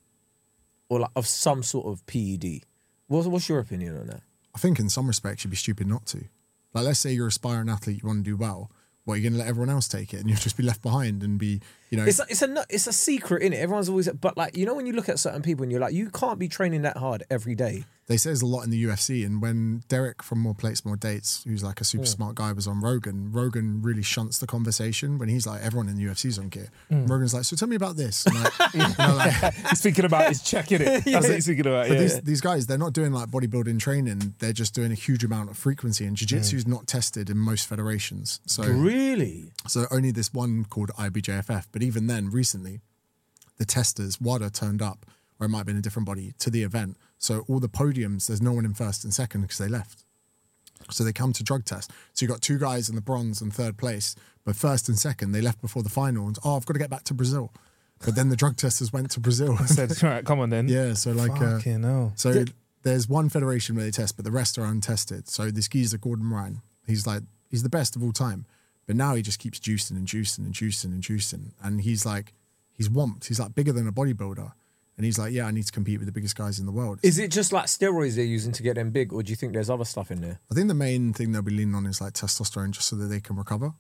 or 0.90 1.00
like 1.02 1.12
of 1.16 1.28
some 1.28 1.64
sort 1.64 1.88
of 1.88 2.06
PED. 2.06 2.62
What's 3.08 3.28
what's 3.28 3.50
your 3.50 3.60
opinion 3.60 3.98
on 3.98 4.08
that? 4.08 4.22
I 4.56 4.58
think 4.58 4.80
in 4.80 4.90
some 4.90 5.08
respects 5.08 5.44
you'd 5.44 5.52
be 5.52 5.58
stupid 5.58 5.88
not 5.88 6.06
to. 6.08 6.26
Like, 6.74 6.86
let's 6.86 7.00
say 7.00 7.14
you're 7.14 7.26
an 7.26 7.30
aspiring 7.30 7.70
athlete, 7.70 8.02
you 8.02 8.08
want 8.08 8.26
to 8.26 8.30
do 8.30 8.38
well. 8.38 8.72
What, 9.06 9.16
you're 9.16 9.24
going 9.24 9.34
to 9.34 9.40
let 9.40 9.48
everyone 9.48 9.70
else 9.70 9.88
take 9.88 10.14
it 10.14 10.20
and 10.20 10.30
you'll 10.30 10.40
just 10.40 10.58
be 10.58 10.64
left 10.64 10.82
behind 10.82 11.24
and 11.24 11.38
be, 11.38 11.62
you 11.90 11.98
know. 11.98 12.06
It's 12.06 12.20
a, 12.20 12.26
it's 12.30 12.42
a 12.42 12.66
it's 12.70 12.88
a 12.88 12.94
secret 12.94 13.42
in 13.44 13.54
it. 13.54 13.58
Everyone's 13.58 13.90
always 13.90 14.10
but 14.10 14.38
like 14.38 14.58
you 14.58 14.66
know 14.66 14.74
when 14.76 14.86
you 14.86 14.94
look 14.94 15.10
at 15.10 15.20
certain 15.20 15.42
people 15.42 15.64
and 15.64 15.72
you're 15.72 15.82
like 15.82 15.94
you 15.94 16.10
can't 16.10 16.40
be 16.40 16.48
training 16.48 16.82
that 16.84 16.98
hard 16.98 17.24
every 17.30 17.56
day. 17.56 17.86
they 18.08 18.18
say 18.18 18.30
there's 18.30 18.44
a 18.44 18.46
lot 18.46 18.64
in 18.64 18.70
the 18.70 18.84
UFC. 18.84 19.26
And 19.26 19.42
when 19.42 19.82
Derek 19.88 20.22
from 20.22 20.40
More 20.40 20.54
Plates, 20.54 20.86
More 20.86 20.96
Dates, 20.96 21.44
who's 21.44 21.64
like 21.64 21.82
a 21.82 21.84
super 21.84 22.06
smart 22.06 22.36
guy, 22.36 22.52
was 22.54 22.68
on 22.68 22.80
Rogan, 22.82 23.32
Rogan 23.32 23.82
really 23.82 24.04
shunts 24.04 24.38
the 24.38 24.46
conversation 24.46 25.18
when 25.18 25.28
he's 25.28 25.48
like, 25.48 25.62
everyone 25.64 25.90
in 25.90 25.96
the 25.98 26.04
UFC's 26.06 26.38
on 26.38 26.50
gear. 26.50 26.68
Mm. 26.92 27.10
Rogan's 27.10 27.34
like, 27.34 27.46
so 27.46 27.56
tell 27.56 27.68
me 27.68 27.76
about 27.76 27.96
this. 27.96 28.24
And 28.28 28.36
like, 28.44 28.54
you 28.76 28.80
know, 28.80 29.16
like, 29.16 29.54
he's 29.70 29.82
thinking 29.82 30.06
about 30.06 30.28
his 30.30 30.44
check 30.44 30.72
in 30.72 30.84
it. 30.84 31.04
That's 31.06 31.28
what 31.28 31.34
he's 31.34 31.48
thinking 31.48 31.66
about. 31.66 31.88
But 31.88 31.94
Yeah. 31.96 32.02
these, 32.02 32.22
these 32.22 32.42
guys, 32.42 32.68
they're 32.68 32.78
not 32.78 32.94
doing 32.94 33.12
like 33.12 33.30
bodybuilding 33.30 33.80
training. 33.80 34.36
They're 34.38 34.54
just 34.54 34.76
doing 34.76 34.92
a 34.92 34.96
huge 35.08 35.24
amount 35.24 35.50
of 35.50 35.58
frequency. 35.58 36.06
And 36.06 36.16
jiu-jitsu 36.16 36.58
is 36.58 36.68
not 36.68 36.86
tested 36.86 37.32
in 37.32 37.38
most 37.40 37.68
federations. 37.68 38.40
So, 38.46 38.62
Really? 38.64 39.52
so 39.68 39.86
only 39.90 40.12
this 40.12 40.32
one 40.32 40.66
called 40.66 40.90
IBJJF. 40.92 41.66
But 41.76 41.84
even 41.84 42.08
then, 42.08 42.30
recently, 42.30 42.80
the 43.58 43.66
testers, 43.66 44.22
WADA 44.22 44.50
turned 44.52 44.82
up, 44.82 45.06
or 45.38 45.46
it 45.46 45.50
might 45.50 45.58
have 45.58 45.66
been 45.66 45.76
a 45.76 45.82
different 45.82 46.06
body, 46.06 46.34
to 46.40 46.50
the 46.50 46.64
event. 46.64 46.96
So 47.18 47.44
all 47.50 47.60
the 47.60 47.68
podiums, 47.68 48.28
there's 48.28 48.42
no 48.42 48.54
one 48.54 48.64
in 48.64 48.74
first 48.74 49.04
and 49.04 49.14
second 49.14 49.42
because 49.42 49.58
they 49.58 49.68
left. 49.68 50.06
So 50.90 51.04
they 51.04 51.12
come 51.12 51.34
to 51.34 51.44
drug 51.44 51.66
test. 51.66 51.92
So 52.14 52.24
you 52.24 52.30
got 52.30 52.42
two 52.42 52.58
guys 52.58 52.88
in 52.88 52.96
the 52.96 53.02
bronze 53.02 53.42
and 53.42 53.54
third 53.54 53.76
place, 53.76 54.16
but 54.46 54.56
first 54.56 54.88
and 54.88 54.98
second, 54.98 55.34
they 55.34 55.42
left 55.42 55.60
before 55.60 55.84
the 55.84 55.90
final. 55.90 56.28
And, 56.28 56.38
oh, 56.46 56.56
I've 56.56 56.66
got 56.66 56.76
to 56.76 56.80
get 56.80 56.90
back 56.90 57.04
to 57.04 57.14
Brazil. 57.14 57.52
But 58.06 58.16
then 58.16 58.30
the 58.30 58.38
drug 58.38 58.56
testers 58.56 58.94
went 58.94 59.12
to 59.12 59.20
Brazil. 59.20 59.58
I 59.60 59.66
said, 59.66 60.02
right, 60.02 60.24
come 60.24 60.40
on 60.40 60.52
then. 60.52 60.70
yeah, 60.70 60.94
so 60.94 61.12
like, 61.12 61.32
uh, 61.42 61.58
Fucking 61.58 61.84
hell. 61.84 62.14
so 62.16 62.46
there's 62.84 63.10
one 63.10 63.28
federation 63.28 63.76
where 63.76 63.84
they 63.84 63.92
test, 63.92 64.16
but 64.16 64.24
the 64.24 64.32
rest 64.32 64.58
are 64.58 64.64
untested. 64.64 65.28
So 65.28 65.52
this 65.52 65.68
geezer 65.68 65.98
Gordon 65.98 66.30
Ryan, 66.30 66.62
he's 66.88 67.06
like 67.06 67.24
he's 67.52 67.64
the 67.64 67.70
best 67.70 67.98
of 67.98 68.04
all 68.04 68.14
time, 68.14 68.46
but 68.88 68.96
now 68.96 69.16
he 69.16 69.22
just 69.22 69.40
keeps 69.40 69.60
juicing 69.60 69.92
and 69.92 70.08
juicing 70.08 70.40
and 70.40 70.54
juicing 70.54 70.86
and 70.86 71.04
juicing, 71.04 71.52
and 71.62 71.82
he's 71.82 72.06
like 72.06 72.34
he's 72.72 72.90
womped. 72.90 73.28
He's 73.28 73.40
like 73.40 73.56
bigger 73.56 73.72
than 73.72 73.88
a 73.88 73.92
bodybuilder, 73.92 74.52
and 74.98 75.06
he's 75.06 75.18
like, 75.18 75.34
yeah, 75.34 75.46
I 75.46 75.52
need 75.52 75.66
to 75.66 75.72
compete 75.72 76.00
with 76.00 76.06
the 76.06 76.12
biggest 76.12 76.36
guys 76.36 76.60
in 76.60 76.66
the 76.66 76.72
world. 76.72 77.00
Is 77.04 77.20
it 77.20 77.32
just 77.32 77.52
like 77.52 77.66
steroids 77.66 78.16
they're 78.16 78.26
using 78.26 78.52
to 78.54 78.64
get 78.64 78.76
them 78.76 78.92
big, 78.92 79.14
or 79.14 79.24
do 79.24 79.32
you 79.32 79.36
think 79.36 79.54
there's 79.54 79.70
other 79.70 79.86
stuff 79.86 80.12
in 80.12 80.22
there? 80.22 80.40
I 80.52 80.56
think 80.56 80.68
the 80.68 80.74
main 80.74 81.14
thing 81.14 81.32
they'll 81.32 81.42
be 81.42 81.52
leaning 81.52 81.76
on 81.76 81.86
is 81.86 82.02
like 82.02 82.14
testosterone, 82.14 82.72
just 82.72 82.88
so 82.88 82.96
that 82.96 83.06
they 83.06 83.20
can 83.20 83.36
recover. 83.36 83.74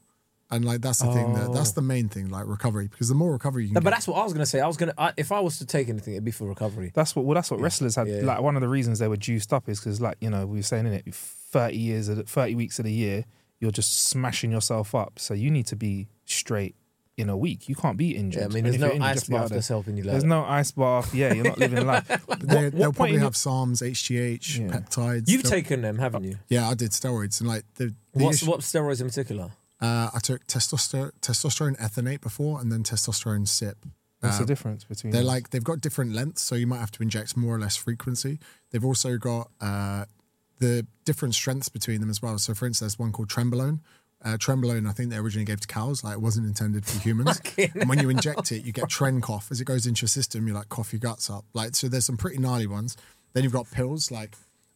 And 0.51 0.63
like 0.63 0.81
that's 0.81 0.99
the 0.99 1.11
thing 1.11 1.33
that 1.33 1.53
that's 1.53 1.71
the 1.71 1.81
oh. 1.81 1.85
main 1.85 2.07
thing, 2.07 2.29
like 2.29 2.45
recovery, 2.45 2.87
because 2.87 3.09
the 3.09 3.15
more 3.15 3.31
recovery 3.31 3.63
you 3.63 3.69
can 3.69 3.73
No, 3.73 3.79
get, 3.79 3.85
but 3.85 3.89
that's 3.91 4.07
what 4.07 4.17
I 4.17 4.23
was 4.23 4.31
gonna 4.31 4.45
say. 4.45 4.59
I 4.59 4.67
was 4.67 4.77
gonna 4.77 4.93
I, 4.95 5.11
if 5.17 5.31
I 5.31 5.39
was 5.39 5.57
to 5.57 5.65
take 5.65 5.89
anything, 5.89 6.13
it'd 6.13 6.23
be 6.23 6.31
for 6.31 6.47
recovery. 6.47 6.91
That's 6.93 7.15
what 7.15 7.25
well, 7.25 7.33
that's 7.33 7.49
what 7.49 7.59
wrestlers 7.59 7.95
had. 7.95 8.07
Yeah. 8.07 8.21
Like 8.21 8.41
one 8.41 8.55
of 8.55 8.61
the 8.61 8.67
reasons 8.67 8.99
they 8.99 9.07
were 9.07 9.17
juiced 9.17 9.51
up 9.53 9.67
is 9.67 9.79
because, 9.79 9.99
like 9.99 10.17
you 10.19 10.29
know, 10.29 10.45
we 10.45 10.59
were 10.59 10.63
saying 10.63 10.85
in 10.85 10.93
it, 10.93 11.15
thirty 11.15 11.77
years, 11.77 12.09
of 12.09 12.29
thirty 12.29 12.53
weeks 12.53 12.77
of 12.77 12.85
the 12.85 12.91
year, 12.91 13.25
you're 13.59 13.71
just 13.71 14.07
smashing 14.07 14.51
yourself 14.51 14.93
up. 14.95 15.19
So 15.19 15.33
you 15.33 15.49
need 15.51 15.67
to 15.67 15.75
be 15.75 16.07
straight 16.25 16.75
in 17.17 17.29
a 17.29 17.37
week. 17.37 17.69
You 17.69 17.75
can't 17.75 17.97
be 17.97 18.15
injured. 18.15 18.41
Yeah, 18.41 18.45
I 18.47 18.49
mean, 18.49 18.63
there's 18.65 18.77
no 18.77 18.87
injured, 18.87 19.01
ice 19.03 19.15
just 19.15 19.29
be 19.29 19.35
out 19.35 19.39
bath 19.43 19.49
there. 19.49 19.55
that's 19.57 19.67
helping 19.69 19.95
you. 19.97 20.03
Like 20.03 20.11
There's 20.11 20.23
that. 20.23 20.27
no 20.29 20.43
ice 20.43 20.71
bath. 20.71 21.15
Yeah, 21.15 21.33
you're 21.33 21.45
not 21.45 21.57
living 21.57 21.77
a 21.79 21.83
life. 21.83 22.07
But 22.27 22.39
they, 22.47 22.55
What- 22.65 22.73
they'll 22.73 22.91
probably 22.93 23.15
in 23.15 23.21
have 23.21 23.33
SARMs, 23.33 23.81
HGH, 23.81 24.59
Yeah. 24.59 24.67
peptides. 24.79 25.29
You've 25.29 25.43
They'll- 25.43 25.51
taken 25.51 25.81
them, 25.81 25.97
haven't 25.99 26.25
you? 26.25 26.37
yeah, 26.49 26.67
I 26.67 26.73
did 26.73 26.91
steroids, 26.91 27.39
and 27.39 27.47
like 27.47 27.63
the, 27.75 27.93
the 28.13 28.23
What's 28.25 28.41
issue- 28.41 28.51
what 28.51 28.59
steroids 28.61 28.99
in 28.99 29.07
particular? 29.07 29.51
Uh, 29.81 30.09
I 30.13 30.19
took 30.19 30.45
testosterone, 30.47 31.11
testosterone 31.21 31.77
enanthate 31.79 32.21
before, 32.21 32.59
and 32.59 32.71
then 32.71 32.83
testosterone 32.83 33.47
sip. 33.47 33.77
What's 34.21 34.37
Uh, 34.37 34.39
the 34.39 34.45
difference 34.45 34.83
between? 34.85 35.11
They're 35.11 35.21
them? 35.21 35.27
like 35.27 35.49
they've 35.51 35.63
got 35.63 35.79
different 35.81 36.13
lengths, 36.13 36.41
so 36.41 36.55
you 36.55 36.65
might 36.67 36.79
have 36.79 36.91
to 36.91 37.03
inject 37.03 37.35
more 37.37 37.55
or 37.55 37.59
less 37.59 37.75
frequency. 37.75 38.39
They've 38.71 38.83
also 38.85 39.17
got 39.17 39.51
uh, 39.61 40.05
the 40.59 40.85
different 41.03 41.35
strengths 41.35 41.69
between 41.69 41.99
them 42.01 42.09
as 42.09 42.21
well. 42.21 42.37
So, 42.37 42.53
for 42.53 42.65
instance, 42.65 42.93
there's 42.93 42.99
one 42.99 43.11
called 43.11 43.29
Trenbolone. 43.29 43.79
Uh, 44.23 44.37
Trenbolone, 44.37 44.89
I 44.89 44.93
think 44.93 45.11
they 45.11 45.17
originally 45.17 45.45
gave 45.45 45.61
to 45.61 45.67
cows, 45.67 46.03
like 46.03 46.13
it 46.13 46.21
wasn't 46.21 46.47
intended 46.47 46.85
for 46.85 46.99
humans. 46.99 47.39
and 47.57 47.87
when 47.87 47.99
you 47.99 48.09
inject 48.09 48.51
it, 48.51 48.63
you 48.65 48.71
get 48.71 48.85
tren 48.85 49.21
cough 49.21 49.49
as 49.51 49.61
it 49.61 49.65
goes 49.65 49.85
into 49.85 50.03
your 50.03 50.07
system. 50.07 50.47
You 50.47 50.53
like 50.53 50.69
cough 50.69 50.93
your 50.93 50.99
guts 50.99 51.29
up. 51.29 51.45
Like 51.53 51.75
so, 51.75 51.87
there's 51.87 52.05
some 52.05 52.17
pretty 52.17 52.37
gnarly 52.37 52.67
ones. 52.67 52.97
Then 53.33 53.43
you've 53.43 53.53
got 53.53 53.69
pills 53.69 54.11
like 54.11 54.35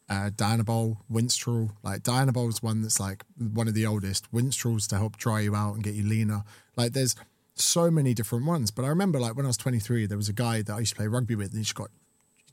uh, 0.10 0.30
Dianabol, 0.36 0.98
Winstrol. 1.12 1.72
Like 1.84 2.04
Dianabol 2.04 2.50
is 2.50 2.62
one 2.62 2.82
that's 2.82 3.00
like 3.00 3.24
one 3.38 3.68
of 3.68 3.74
the 3.74 3.86
oldest. 3.86 4.32
Winstrol's 4.32 4.88
to 4.88 4.98
help 4.98 5.18
dry 5.18 5.40
you 5.40 5.56
out 5.56 5.76
and 5.76 5.84
get 5.84 5.96
you 5.96 6.04
leaner. 6.04 6.44
Like 6.76 6.94
there's 6.94 7.16
so 7.56 7.90
many 7.90 8.14
different 8.14 8.46
ones. 8.46 8.72
But 8.72 8.86
I 8.86 8.90
remember 8.90 9.20
like 9.20 9.36
when 9.36 9.46
I 9.46 9.50
was 9.50 9.58
23, 9.58 10.06
there 10.06 10.18
was 10.18 10.30
a 10.30 10.34
guy 10.34 10.62
that 10.62 10.74
I 10.74 10.80
used 10.80 10.92
to 10.92 10.98
play 10.98 11.08
rugby 11.08 11.36
with, 11.36 11.50
and 11.50 11.58
he 11.58 11.64
just 11.64 11.76
got 11.76 11.90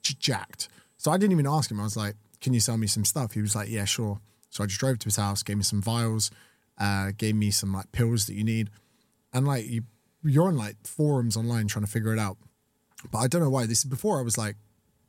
jacked. 0.03 0.69
So 0.99 1.11
I 1.11 1.19
didn't 1.19 1.33
even 1.33 1.47
ask 1.47 1.71
him. 1.71 1.81
I 1.81 1.85
was 1.85 1.97
like, 1.97 2.15
"Can 2.41 2.55
you 2.55 2.61
sell 2.61 2.77
me 2.77 2.87
some 2.87 3.05
stuff?" 3.05 3.33
He 3.33 3.41
was 3.41 3.55
like, 3.55 3.69
"Yeah, 3.69 3.85
sure." 3.85 4.21
So 4.51 4.63
I 4.65 4.67
just 4.67 4.81
drove 4.81 4.99
to 5.01 5.05
his 5.05 5.17
house, 5.17 5.43
gave 5.43 5.57
me 5.59 5.63
some 5.63 5.83
vials, 5.83 6.31
uh, 6.79 7.13
gave 7.17 7.35
me 7.35 7.51
some 7.51 7.73
like 7.73 7.93
pills 7.93 8.27
that 8.27 8.35
you 8.35 8.45
need, 8.45 8.71
and 9.33 9.47
like 9.47 9.67
you, 9.67 9.83
you're 10.25 10.49
on 10.49 10.57
like 10.57 10.77
forums 10.87 11.37
online 11.37 11.67
trying 11.69 11.85
to 11.85 11.91
figure 11.91 12.13
it 12.13 12.19
out. 12.19 12.39
But 13.11 13.19
I 13.19 13.27
don't 13.27 13.43
know 13.43 13.51
why. 13.51 13.67
This 13.67 13.79
is 13.81 13.85
before 13.85 14.19
I 14.19 14.23
was 14.23 14.39
like 14.39 14.57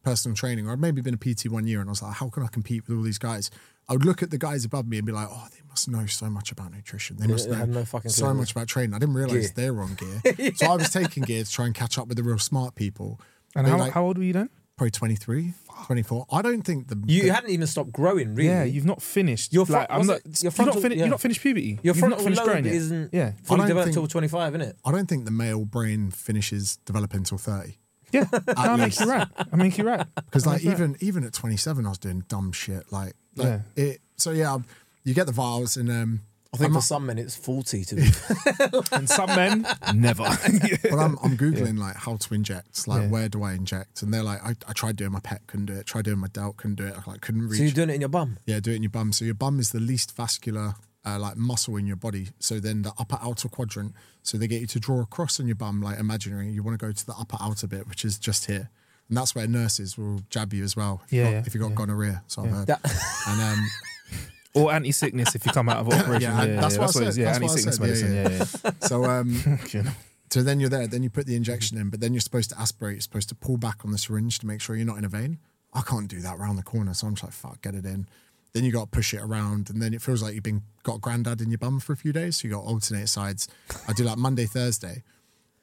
personal 0.04 0.36
training, 0.36 0.68
or 0.68 0.74
I'd 0.74 0.80
maybe 0.80 1.02
been 1.02 1.14
a 1.14 1.18
PT 1.18 1.50
one 1.50 1.68
year, 1.68 1.80
and 1.82 1.90
I 1.90 1.92
was 1.92 2.02
like, 2.02 2.16
how 2.16 2.30
can 2.30 2.44
I 2.44 2.48
compete 2.48 2.88
with 2.88 2.98
all 2.98 3.04
these 3.04 3.18
guys? 3.18 3.50
I 3.90 3.94
would 3.94 4.04
look 4.06 4.22
at 4.22 4.32
the 4.32 4.38
guys 4.38 4.66
above 4.66 4.86
me 4.86 4.98
and 4.98 5.06
be 5.06 5.14
like, 5.14 5.28
oh, 5.32 5.48
they 5.52 5.62
must 5.70 5.88
know 5.88 6.06
so 6.08 6.30
much 6.30 6.52
about 6.52 6.74
nutrition. 6.74 7.16
They 7.18 7.28
must 7.28 7.50
know 7.50 7.64
no 7.66 7.86
fucking 7.86 8.12
so 8.12 8.34
much 8.34 8.52
about 8.52 8.68
training. 8.68 8.94
I 8.94 9.00
didn't 9.00 9.16
realize 9.16 9.52
Gear. 9.52 9.72
they're 9.72 9.82
on 9.82 9.96
gear. 9.96 10.52
So 10.56 10.66
I 10.68 10.76
was 10.76 10.90
taking 10.90 11.24
gear 11.24 11.44
to 11.46 11.50
try 11.50 11.66
and 11.68 11.74
catch 11.74 11.98
up 11.98 12.08
with 12.10 12.18
the 12.18 12.24
real 12.24 12.38
smart 12.38 12.76
people. 12.76 13.22
And 13.56 13.66
how, 13.66 13.78
like- 13.78 13.94
how 13.94 14.04
old 14.04 14.18
were 14.18 14.26
you 14.26 14.34
then? 14.34 14.50
Probably 14.78 14.92
23, 14.92 15.54
24. 15.88 16.28
I 16.32 16.42
don't 16.44 16.62
think 16.62 16.88
the. 16.88 17.02
You 17.08 17.24
the- 17.24 17.30
hadn't 17.34 17.50
even 17.50 17.66
stopped 17.66 17.92
growing, 17.92 18.36
really. 18.36 18.50
Yeah, 18.50 18.64
you've 18.64 18.86
not 18.86 19.02
finished. 19.02 19.52
Your 19.52 19.66
like, 19.66 19.88
I'm 19.90 20.06
not. 20.06 20.18
it- 20.18 20.26
your 20.26 20.34
you've 20.50 20.54
frontal- 20.54 20.76
not, 20.76 20.82
fin- 20.84 20.92
yeah. 20.92 20.98
you've 21.00 21.10
not 21.10 21.22
finished 21.22 21.42
puberty. 21.42 21.80
Your 21.82 21.96
you've 21.96 21.98
not 21.98 22.00
frontal 22.10 22.24
finished 22.26 22.38
lobe 22.42 22.48
growing 22.50 22.66
yet. 22.66 22.74
isn't 22.76 23.14
Yeah, 23.14 23.32
fully 23.44 23.62
developed 23.68 23.86
think- 23.86 23.96
till 23.96 24.08
25, 24.08 24.54
isn't 24.56 24.68
it? 24.70 24.78
I 24.86 24.92
don't 24.92 25.08
think 25.10 25.26
the 25.26 25.32
male 25.32 25.66
brain 25.66 26.12
finishes 26.12 26.78
developing 26.86 27.18
until 27.22 27.40
30. 27.40 27.80
yeah. 28.12 28.26
no, 28.32 28.40
I 28.56 28.76
make 28.76 29.00
you 29.00 29.06
right. 29.08 29.28
I 29.52 29.56
make 29.56 29.78
you 29.80 29.84
right. 29.84 30.06
Because 30.14 30.46
like 30.46 30.62
That's 30.62 30.66
right. 30.68 30.74
even 30.74 30.96
even 31.00 31.24
at 31.24 31.34
27, 31.34 31.84
I 31.86 31.90
was 31.90 31.98
doing 31.98 32.24
dumb 32.28 32.52
shit. 32.52 32.92
Like, 32.92 33.14
like 33.36 33.48
Yeah. 33.48 33.60
it. 33.84 34.02
So 34.18 34.30
yeah, 34.30 34.60
you 35.04 35.16
get 35.16 35.26
the 35.26 35.32
vials 35.34 35.76
and 35.76 35.90
um. 35.90 36.22
I 36.58 36.60
think 36.60 36.68
I'm 36.68 36.72
for 36.74 36.76
not- 36.76 36.84
some 36.84 37.06
men 37.06 37.18
it's 37.18 37.36
40 37.36 37.84
to 37.86 37.96
be 37.96 38.02
and 38.92 39.10
some 39.10 39.28
men 39.36 39.68
never. 39.96 40.24
But 40.84 41.00
I'm, 41.00 41.18
I'm 41.24 41.38
googling 41.38 41.78
like 41.78 41.96
how 41.96 42.18
to 42.18 42.34
inject, 42.34 42.88
like 42.88 43.04
Yeah. 43.04 43.10
where 43.10 43.30
do 43.30 43.44
I 43.44 43.54
inject, 43.54 44.02
and 44.02 44.14
they're 44.14 44.24
like, 44.24 44.42
I, 44.44 44.56
I 44.68 44.74
tried 44.74 44.96
doing 44.96 45.12
my 45.12 45.20
pet, 45.20 45.42
couldn't 45.48 45.68
do 45.68 45.74
it. 45.74 45.86
Tried 45.86 46.06
doing 46.06 46.20
my 46.20 46.28
delt, 46.28 46.58
couldn't 46.58 46.76
do 46.76 46.86
it. 46.88 46.96
I 46.96 47.10
like 47.12 47.22
couldn't 47.22 47.48
reach. 47.48 47.58
So 47.60 47.64
you're 47.64 47.74
doing 47.74 47.90
it 47.90 47.96
in 47.96 48.02
your 48.02 48.10
bum? 48.10 48.38
yeah, 48.46 48.60
do 48.60 48.72
it 48.72 48.76
in 48.76 48.84
your 48.84 48.90
bum. 48.90 49.12
So 49.14 49.26
your 49.26 49.34
bum 49.36 49.60
is 49.60 49.72
the 49.72 49.80
least 49.80 50.16
vascular 50.16 50.76
uh, 51.06 51.18
like 51.20 51.38
muscle 51.38 51.78
in 51.78 51.86
your 51.88 51.96
body. 51.96 52.30
So 52.40 52.60
then 52.60 52.82
the 52.82 52.92
upper 53.00 53.18
outer 53.22 53.48
quadrant. 53.48 53.94
So 54.24 54.38
they 54.38 54.48
get 54.48 54.60
you 54.60 54.68
to 54.68 54.80
draw 54.80 55.02
a 55.02 55.06
cross 55.06 55.40
on 55.40 55.48
your 55.48 55.56
bum, 55.56 55.82
like 55.82 56.00
imaginary. 56.00 56.50
You 56.50 56.64
want 56.64 56.78
to 56.78 56.86
go 56.86 56.92
to 56.92 57.06
the 57.06 57.14
upper 57.14 57.38
outer 57.40 57.66
bit, 57.68 57.88
which 57.88 58.04
is 58.04 58.18
just 58.20 58.46
here, 58.48 58.70
and 59.08 59.18
that's 59.18 59.34
where 59.34 59.48
nurses 59.48 59.98
will 59.98 60.20
jab 60.30 60.54
you 60.54 60.64
as 60.66 60.76
well. 60.76 61.02
If 61.06 61.14
you 61.14 61.20
Yeah, 61.20 61.24
got, 61.26 61.32
yeah, 61.32 61.44
if 61.48 61.54
you 61.56 61.62
got 61.62 61.76
gonorrhea. 61.76 62.24
So 62.28 62.44
I've 62.44 62.50
heard. 62.52 62.68
That- 62.68 62.82
and 63.28 63.42
um, 63.42 63.68
or 64.58 64.74
anti-sickness 64.74 65.36
if 65.36 65.46
you 65.46 65.52
come 65.52 65.70
out 65.70 65.78
of 65.78 65.88
operation. 65.94 66.32
Yeah, 66.32 66.44
yeah, 66.46 66.62
that's 66.62 66.76
yeah, 66.76 66.82
what 66.82 66.96
I 66.96 67.00
what 67.00 67.04
it 67.04 67.08
is. 67.10 67.16
said, 67.16 67.22
Yeah, 67.22 67.32
that's 67.32 67.40
what 67.42 67.52
anti-sickness 67.52 68.00
said, 68.00 68.10
yeah, 68.16 68.24
medicine. 68.24 68.60
Yeah, 68.64 68.72
yeah. 68.82 68.88
so 68.88 69.06
um. 69.06 69.94
So 70.30 70.44
then 70.44 70.60
you're 70.60 70.70
there, 70.70 70.88
then 70.88 71.04
you 71.04 71.10
put 71.10 71.26
the 71.26 71.38
injection 71.38 71.78
in, 71.78 71.90
but 71.90 72.02
then 72.02 72.14
you're 72.14 72.20
supposed 72.20 72.50
to 72.50 72.60
aspirate, 72.60 72.96
you're 72.96 73.02
supposed 73.02 73.30
to 73.30 73.36
pull 73.36 73.56
back 73.56 73.86
on 73.86 73.92
the 73.94 73.98
syringe 73.98 74.40
to 74.40 74.46
make 74.46 74.60
sure 74.60 74.76
you're 74.76 74.86
not 74.86 74.98
in 74.98 75.06
a 75.06 75.10
vein. 75.10 75.40
I 75.74 75.82
can't 75.82 76.10
do 76.10 76.20
that 76.20 76.38
round 76.38 76.58
the 76.58 76.64
corner, 76.64 76.94
so 76.94 77.08
I'm 77.08 77.16
just 77.16 77.24
like, 77.24 77.32
fuck, 77.34 77.62
get 77.62 77.76
it 77.76 77.86
in. 77.86 78.08
Then 78.52 78.66
you 78.66 78.74
got 78.74 78.82
to 78.82 78.88
push 78.88 79.14
it 79.14 79.22
around, 79.22 79.70
and 79.70 79.82
then 79.82 79.94
it 79.94 80.02
feels 80.02 80.22
like 80.22 80.34
you've 80.34 80.44
been 80.44 80.64
got 80.84 81.00
granddad 81.00 81.40
in 81.40 81.50
your 81.50 81.60
bum 81.60 81.80
for 81.80 81.94
a 81.94 81.96
few 81.96 82.12
days. 82.12 82.38
So 82.38 82.50
you 82.50 82.54
got 82.56 82.64
alternate 82.66 83.08
sides. 83.08 83.48
I 83.88 83.94
do 83.94 84.04
like 84.04 84.18
Monday, 84.18 84.46
Thursday, 84.48 85.04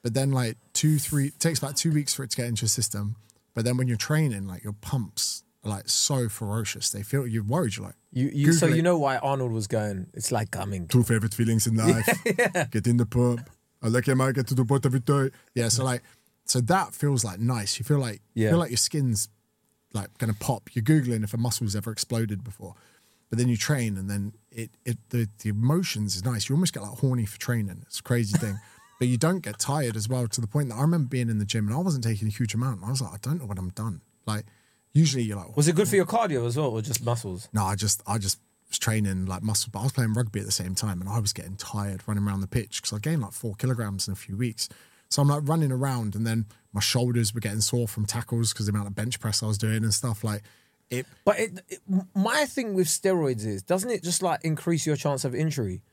but 0.01 0.15
then 0.15 0.31
like 0.31 0.57
two, 0.73 0.97
three, 0.97 1.27
it 1.27 1.39
takes 1.39 1.59
about 1.59 1.77
two 1.77 1.91
weeks 1.91 2.15
for 2.15 2.23
it 2.23 2.31
to 2.31 2.37
get 2.37 2.47
into 2.47 2.63
your 2.63 2.69
system. 2.69 3.17
But 3.53 3.65
then 3.65 3.77
when 3.77 3.87
you're 3.87 3.97
training, 3.97 4.47
like 4.47 4.63
your 4.63 4.73
pumps 4.73 5.43
are 5.63 5.69
like 5.69 5.89
so 5.89 6.27
ferocious, 6.27 6.89
they 6.89 7.03
feel 7.03 7.27
you're 7.27 7.43
worried. 7.43 7.77
You're 7.77 7.85
like, 7.87 7.95
You, 8.15 8.31
you, 8.33 8.53
so 8.53 8.65
you 8.67 8.81
know 8.81 8.97
why 8.97 9.17
Arnold 9.17 9.51
was 9.51 9.67
going, 9.67 10.07
it's 10.13 10.31
like 10.31 10.49
coming. 10.49 10.87
two 10.87 11.03
favorite 11.03 11.33
feelings 11.33 11.67
in 11.67 11.75
life. 11.75 12.07
Get 12.71 12.87
in 12.87 12.95
the 12.97 13.05
pub. 13.05 13.41
I 13.83 13.89
like 13.89 14.07
him. 14.07 14.21
I 14.21 14.31
get 14.31 14.47
to 14.47 14.55
the 14.55 14.63
bottom 14.63 14.89
of 14.89 14.95
it. 14.95 15.05
day. 15.05 15.29
Yeah. 15.53 15.67
So 15.67 15.83
like, 15.83 16.01
so 16.45 16.61
that 16.61 16.95
feels 16.95 17.23
like 17.25 17.39
nice. 17.39 17.77
You 17.77 17.83
feel 17.85 17.99
like 17.99 18.21
you 18.33 18.45
Yeah. 18.45 18.49
feel 18.51 18.59
like 18.59 18.71
your 18.71 18.77
skin's 18.77 19.27
like 19.93 20.17
gonna 20.17 20.33
pop. 20.33 20.69
You're 20.73 20.83
googling 20.83 21.23
if 21.25 21.33
a 21.33 21.37
muscle's 21.37 21.75
ever 21.75 21.91
exploded 21.91 22.41
before, 22.43 22.73
but 23.29 23.37
then 23.37 23.49
you 23.49 23.57
train 23.57 23.97
and 23.97 24.09
then 24.09 24.33
it 24.49 24.71
it 24.85 24.97
the 25.09 25.27
the 25.43 25.49
emotions 25.49 26.15
is 26.15 26.23
nice. 26.23 26.47
You 26.47 26.55
almost 26.55 26.73
get 26.73 26.83
like 26.83 26.97
horny 26.99 27.25
for 27.25 27.37
training. 27.37 27.79
It's 27.85 27.99
a 27.99 28.03
crazy 28.03 28.37
thing. 28.37 28.57
But 28.97 29.09
you 29.09 29.17
don't 29.17 29.41
get 29.41 29.59
tired 29.59 29.97
as 29.97 30.07
well 30.07 30.25
to 30.25 30.39
the 30.39 30.47
point 30.47 30.69
that 30.69 30.75
I 30.75 30.81
remember 30.81 31.09
being 31.09 31.29
in 31.29 31.37
the 31.37 31.43
gym 31.43 31.67
and 31.67 31.75
I 31.75 31.79
wasn't 31.79 32.05
taking 32.05 32.29
a 32.29 32.31
huge 32.31 32.53
amount. 32.53 32.77
And 32.77 32.85
I 32.85 32.91
was 32.91 33.01
like, 33.01 33.11
I 33.13 33.17
don't 33.21 33.39
know 33.39 33.45
when 33.45 33.57
I'm 33.57 33.71
done. 33.71 33.99
Like, 34.25 34.45
usually 34.95 35.21
you're 35.21 35.37
like, 35.37 35.55
Was 35.55 35.67
it 35.67 35.75
good 35.75 35.87
for 35.87 35.95
your 35.95 36.07
cardio 36.07 36.47
as 36.47 36.57
well, 36.57 36.69
or 36.69 36.81
just 36.81 37.05
muscles? 37.05 37.47
no, 37.53 37.63
I 37.63 37.75
just 37.75 38.01
I 38.07 38.17
just 38.17 38.39
was 38.69 38.79
training 38.79 39.25
like 39.27 39.43
muscle, 39.43 39.69
but 39.71 39.81
I 39.81 39.83
was 39.83 39.91
playing 39.91 40.13
rugby 40.13 40.39
at 40.39 40.47
the 40.47 40.51
same 40.51 40.73
time, 40.73 40.99
and 41.01 41.07
I 41.09 41.19
was 41.19 41.33
getting 41.33 41.55
tired 41.55 42.01
running 42.07 42.23
around 42.23 42.41
the 42.41 42.47
pitch 42.47 42.81
because 42.81 42.93
I 42.93 42.99
gained 42.99 43.21
like 43.21 43.33
four 43.33 43.53
kilograms 43.55 44.07
in 44.07 44.13
a 44.13 44.15
few 44.15 44.35
weeks. 44.35 44.67
So 45.09 45.21
I'm 45.21 45.27
like 45.27 45.47
running 45.47 45.71
around, 45.71 46.15
and 46.15 46.25
then 46.25 46.45
my 46.73 46.81
shoulders 46.81 47.33
were 47.33 47.39
getting 47.39 47.61
sore 47.61 47.87
from 47.87 48.05
tackles 48.07 48.51
because 48.53 48.65
the 48.65 48.71
amount 48.71 48.87
of 48.87 48.95
bench 48.95 49.19
press 49.19 49.43
I 49.43 49.45
was 49.45 49.59
doing 49.59 49.83
and 49.83 49.93
stuff. 49.93 50.23
Like 50.23 50.41
it, 50.89 51.05
But 51.23 51.39
it, 51.39 51.59
it, 51.69 51.79
my 52.15 52.45
thing 52.45 52.73
with 52.73 52.87
steroids 52.87 53.45
is, 53.45 53.61
doesn't 53.61 53.89
it 53.91 54.03
just 54.03 54.23
like 54.23 54.43
increase 54.43 54.85
your 54.85 54.95
chance 54.95 55.23
of 55.23 55.35
injury? 55.35 55.83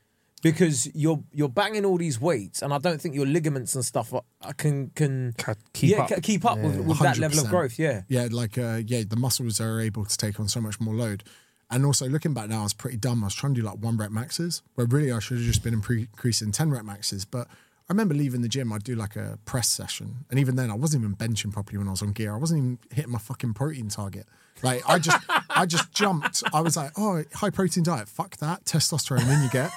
Because 0.43 0.89
you're 0.95 1.23
you're 1.33 1.49
banging 1.49 1.85
all 1.85 1.97
these 1.97 2.21
weights, 2.21 2.63
and 2.63 2.75
I 2.75 2.79
don't 2.79 3.01
think 3.01 3.15
your 3.15 3.27
ligaments 3.27 3.75
and 3.77 3.85
stuff 3.85 4.13
are, 4.13 4.53
can 4.55 4.91
can 4.97 5.35
Ca- 5.39 5.55
keep 5.73 5.91
yeah, 5.93 6.03
up. 6.03 6.09
ca- 6.09 6.21
keep 6.21 6.45
up 6.45 6.59
with, 6.59 6.81
with 6.81 6.99
that 6.99 7.17
level 7.19 7.39
of 7.39 7.47
100%. 7.47 7.51
growth. 7.51 7.79
Yeah, 7.79 8.03
yeah, 8.09 8.27
like 8.31 8.59
uh, 8.59 8.81
yeah, 8.85 9.03
the 9.09 9.17
muscles 9.17 9.61
are 9.61 9.81
able 9.81 10.05
to 10.05 10.17
take 10.19 10.41
on 10.41 10.49
so 10.49 10.61
much 10.61 10.81
more 10.81 10.95
load. 10.95 11.23
And 11.71 11.87
also 11.87 12.07
looking 12.09 12.35
back 12.35 12.49
now, 12.51 12.61
I 12.61 12.63
was 12.65 12.75
pretty 12.75 12.97
dumb. 12.99 13.23
I 13.23 13.29
was 13.29 13.35
trying 13.35 13.55
to 13.55 13.61
do 13.61 13.67
like 13.67 13.79
one 13.79 13.97
rep 13.97 14.11
maxes, 14.11 14.63
where 14.75 14.87
really 14.87 15.13
I 15.13 15.21
should 15.21 15.39
have 15.39 15.47
just 15.47 15.63
been 15.63 15.81
incre- 15.81 16.01
increasing 16.13 16.51
ten 16.51 16.71
rep 16.71 16.85
maxes. 16.85 17.25
But 17.25 17.47
I 17.47 17.93
remember 17.93 18.15
leaving 18.15 18.43
the 18.43 18.49
gym, 18.49 18.73
I'd 18.73 18.83
do 18.83 18.95
like 18.97 19.15
a 19.15 19.39
press 19.45 19.69
session, 19.69 20.25
and 20.29 20.41
even 20.41 20.57
then, 20.57 20.71
I 20.73 20.75
wasn't 20.75 21.05
even 21.05 21.15
benching 21.15 21.53
properly 21.53 21.79
when 21.79 21.87
I 21.87 21.93
was 21.93 22.03
on 22.03 22.11
gear. 22.13 22.35
I 22.35 22.37
wasn't 22.37 22.59
even 22.59 22.79
hitting 22.91 23.13
my 23.13 23.19
fucking 23.21 23.55
protein 23.55 23.89
target. 23.89 24.27
Like 24.63 24.83
I 24.89 24.99
just, 24.99 25.19
I 25.51 25.67
just 25.67 25.93
jumped. 25.93 26.43
I 26.53 26.61
was 26.63 26.77
like, 26.77 26.91
oh, 26.99 27.23
high 27.33 27.51
protein 27.51 27.85
diet, 27.85 28.09
fuck 28.09 28.37
that, 28.39 28.65
testosterone, 28.65 29.25
then 29.27 29.43
you 29.45 29.49
get. 29.51 29.71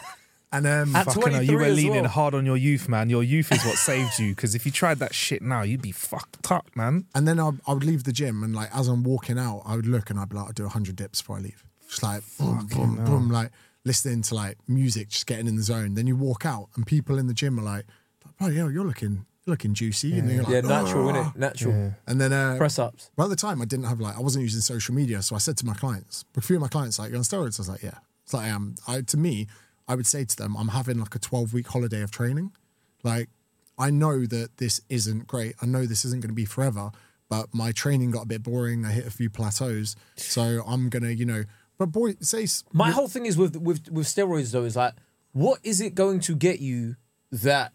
And 0.58 0.68
um, 0.68 0.96
At 0.96 1.06
Fucking 1.06 1.34
hell, 1.34 1.44
you 1.44 1.58
were 1.58 1.68
leaning 1.70 2.04
well. 2.04 2.10
hard 2.10 2.34
on 2.34 2.46
your 2.46 2.58
youth, 2.58 2.88
man. 2.88 3.10
Your 3.10 3.24
youth 3.24 3.52
is 3.52 3.66
what 3.66 3.76
saved 3.76 4.20
you. 4.20 4.34
Because 4.34 4.56
if 4.56 4.66
you 4.66 4.72
tried 4.72 5.00
that 5.00 5.14
shit 5.14 5.42
now, 5.42 5.64
you'd 5.64 5.82
be 5.82 5.92
fucked 5.92 6.52
up, 6.52 6.70
man. 6.76 7.06
And 7.14 7.28
then 7.28 7.40
I, 7.40 7.52
I 7.68 7.74
would 7.74 7.84
leave 7.84 8.04
the 8.06 8.14
gym, 8.14 8.44
and 8.44 8.56
like 8.56 8.70
as 8.74 8.88
I'm 8.88 9.04
walking 9.04 9.38
out, 9.38 9.64
I 9.66 9.76
would 9.76 9.88
look 9.88 10.10
and 10.10 10.20
I'd 10.20 10.30
be 10.30 10.36
like, 10.38 10.50
I'd 10.50 10.56
do 10.56 10.64
100 10.64 10.96
dips 10.96 11.22
before 11.22 11.38
I 11.38 11.42
leave. 11.42 11.64
Just 11.90 12.04
like 12.04 12.24
boom, 12.40 12.68
boom, 12.68 13.06
boom, 13.06 13.30
like 13.30 13.52
listening 13.84 14.22
to 14.24 14.36
like 14.36 14.58
music, 14.68 15.10
just 15.10 15.28
getting 15.28 15.48
in 15.48 15.56
the 15.56 15.62
zone. 15.64 15.94
Then 15.94 16.08
you 16.08 16.16
walk 16.16 16.46
out, 16.46 16.70
and 16.76 16.86
people 16.86 17.18
in 17.20 17.28
the 17.28 17.34
gym 17.34 17.60
are 17.60 17.64
like, 17.64 17.86
"Oh 18.42 18.48
yeah, 18.48 18.68
you're 18.70 18.86
looking, 18.86 19.26
you're 19.46 19.54
looking 19.54 19.74
juicy." 19.74 20.18
And 20.18 20.30
you're 20.32 20.44
like, 20.44 20.52
yeah, 20.52 20.62
natural, 20.62 21.10
"Oh." 21.10 21.14
innit? 21.14 21.36
Natural 21.36 21.94
And 22.08 22.20
then 22.20 22.34
uh, 22.34 22.56
press 22.58 22.80
ups. 22.80 23.12
By 23.16 23.28
the 23.28 23.36
time 23.36 23.62
I 23.62 23.66
didn't 23.66 23.86
have 23.86 24.00
like 24.00 24.18
I 24.18 24.22
wasn't 24.22 24.44
using 24.44 24.62
social 24.62 24.96
media, 24.96 25.22
so 25.22 25.36
I 25.36 25.40
said 25.40 25.58
to 25.58 25.66
my 25.66 25.74
clients, 25.76 26.26
a 26.36 26.42
few 26.42 26.56
of 26.56 26.62
my 26.62 26.68
clients 26.70 26.98
like, 26.98 27.10
"You're 27.10 27.18
on 27.18 27.24
steroids?" 27.24 27.60
I 27.60 27.62
was 27.62 27.70
like, 27.70 27.84
"Yeah." 27.84 28.00
It's 28.24 28.34
like 28.34 28.46
I 28.48 28.50
um, 28.52 28.76
I 28.88 29.02
to 29.02 29.18
me, 29.18 29.48
I 29.88 29.96
would 29.96 30.08
say 30.08 30.26
to 30.26 30.36
them, 30.36 30.56
"I'm 30.58 30.70
having 30.70 31.00
like 31.00 31.16
a 31.16 31.20
12 31.20 31.54
week 31.54 31.68
holiday 31.68 32.02
of 32.02 32.12
training." 32.12 32.52
Like, 33.04 33.30
I 33.78 33.90
know 33.92 34.26
that 34.26 34.58
this 34.58 34.82
isn't 34.90 35.28
great. 35.28 35.56
I 35.62 35.66
know 35.66 35.86
this 35.86 36.06
isn't 36.06 36.22
going 36.22 36.30
to 36.30 36.36
be 36.36 36.46
forever, 36.46 36.92
but 37.30 37.54
my 37.54 37.72
training 37.72 38.12
got 38.12 38.24
a 38.24 38.28
bit 38.28 38.44
boring. 38.44 38.86
I 38.86 38.92
hit 38.92 39.06
a 39.06 39.12
few 39.12 39.30
plateaus, 39.30 39.96
so 40.16 40.64
I'm 40.66 40.90
gonna, 40.90 41.10
you 41.10 41.26
know. 41.26 41.44
But 41.78 41.88
boy, 41.88 42.16
say 42.22 42.48
My 42.72 42.92
whole 42.92 43.08
thing 43.08 43.26
is 43.26 43.38
with 43.38 43.58
with 43.58 43.90
with 43.92 44.08
steroids 44.08 44.52
though 44.52 44.64
is 44.64 44.76
like, 44.76 44.94
what 45.34 45.60
is 45.64 45.82
it 45.82 45.96
going 45.96 46.22
to 46.22 46.36
get 46.36 46.60
you 46.60 46.96
that 47.32 47.74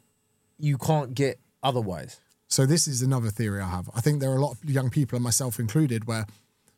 you 0.59 0.79
can't 0.79 1.15
get 1.15 1.39
otherwise? 1.63 2.21
So 2.49 2.67
this 2.67 2.89
is 2.89 3.03
another 3.03 3.31
theory 3.31 3.61
I 3.61 3.69
have. 3.69 3.89
I 3.95 4.01
think 4.01 4.21
there 4.21 4.31
are 4.31 4.37
a 4.37 4.41
lot 4.41 4.53
of 4.53 4.69
young 4.69 4.91
people, 4.91 5.17
and 5.17 5.23
myself 5.23 5.61
included, 5.61 6.07
where 6.07 6.27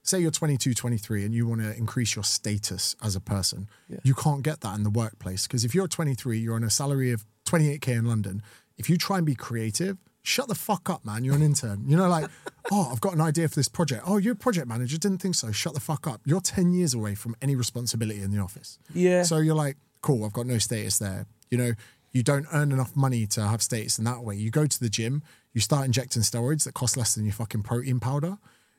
say 0.03 0.19
you're 0.19 0.31
22, 0.31 0.75
23, 0.75 1.25
and 1.25 1.35
you 1.35 1.47
want 1.47 1.61
to 1.61 1.77
increase 1.77 2.15
your 2.17 2.25
status 2.25 2.97
as 3.03 3.17
a 3.17 3.21
person. 3.21 3.69
You 4.03 4.15
can't 4.15 4.43
get 4.43 4.61
that 4.61 4.77
in 4.77 4.83
the 4.83 4.91
workplace 4.91 5.47
because 5.47 5.65
if 5.65 5.75
you're 5.75 5.89
23, 5.89 6.39
you're 6.39 6.57
on 6.57 6.65
a 6.65 6.71
salary 6.71 7.13
of 7.13 7.25
28k 7.47 7.89
in 7.89 8.05
London. 8.07 8.43
If 8.77 8.91
you 8.91 8.97
try 8.97 9.19
and 9.19 9.27
be 9.27 9.35
creative, 9.35 9.99
shut 10.23 10.49
the 10.49 10.55
fuck 10.55 10.91
up, 10.91 11.05
man. 11.05 11.25
You're 11.25 11.37
an 11.37 11.43
intern. 11.43 11.85
You 11.87 11.97
know, 11.97 12.09
like, 12.09 12.29
oh, 12.73 12.89
I've 12.91 13.01
got 13.01 13.15
an 13.15 13.21
idea 13.21 13.49
for 13.49 13.55
this 13.55 13.69
project. 13.69 14.05
Oh, 14.07 14.17
you're 14.17 14.33
a 14.33 14.37
project 14.37 14.67
manager. 14.67 14.99
Didn't 14.99 15.19
think 15.19 15.35
so. 15.35 15.53
Shut 15.53 15.75
the 15.75 15.81
fuck 15.81 16.07
up. 16.07 16.21
You're 16.25 16.41
10 16.41 16.73
years 16.73 16.95
away 16.95 17.15
from 17.15 17.37
any 17.41 17.55
responsibility 17.55 18.23
in 18.23 18.31
the 18.31 18.39
office. 18.39 18.79
Yeah. 18.95 19.23
So 19.23 19.39
you're 19.39 19.55
like, 19.55 19.77
cool, 20.01 20.25
I've 20.25 20.33
got 20.33 20.47
no 20.47 20.59
status 20.59 20.99
there. 20.99 21.27
You 21.51 21.59
know, 21.59 21.73
you 22.13 22.23
don't 22.23 22.47
earn 22.53 22.73
enough 22.73 22.95
money 22.95 23.27
to 23.27 23.43
have 23.43 23.63
status 23.63 23.99
in 23.99 24.05
that 24.05 24.23
way. 24.23 24.37
You 24.37 24.51
go 24.51 24.67
to 24.67 24.81
the 24.81 24.89
gym, 24.89 25.23
you 25.53 25.61
start 25.61 25.87
injecting 25.87 26.23
steroids 26.23 26.65
that 26.65 26.75
cost 26.75 26.97
less 26.97 27.15
than 27.15 27.25
your 27.25 27.35
fucking 27.35 27.63
protein 27.63 28.01
powder. 28.01 28.39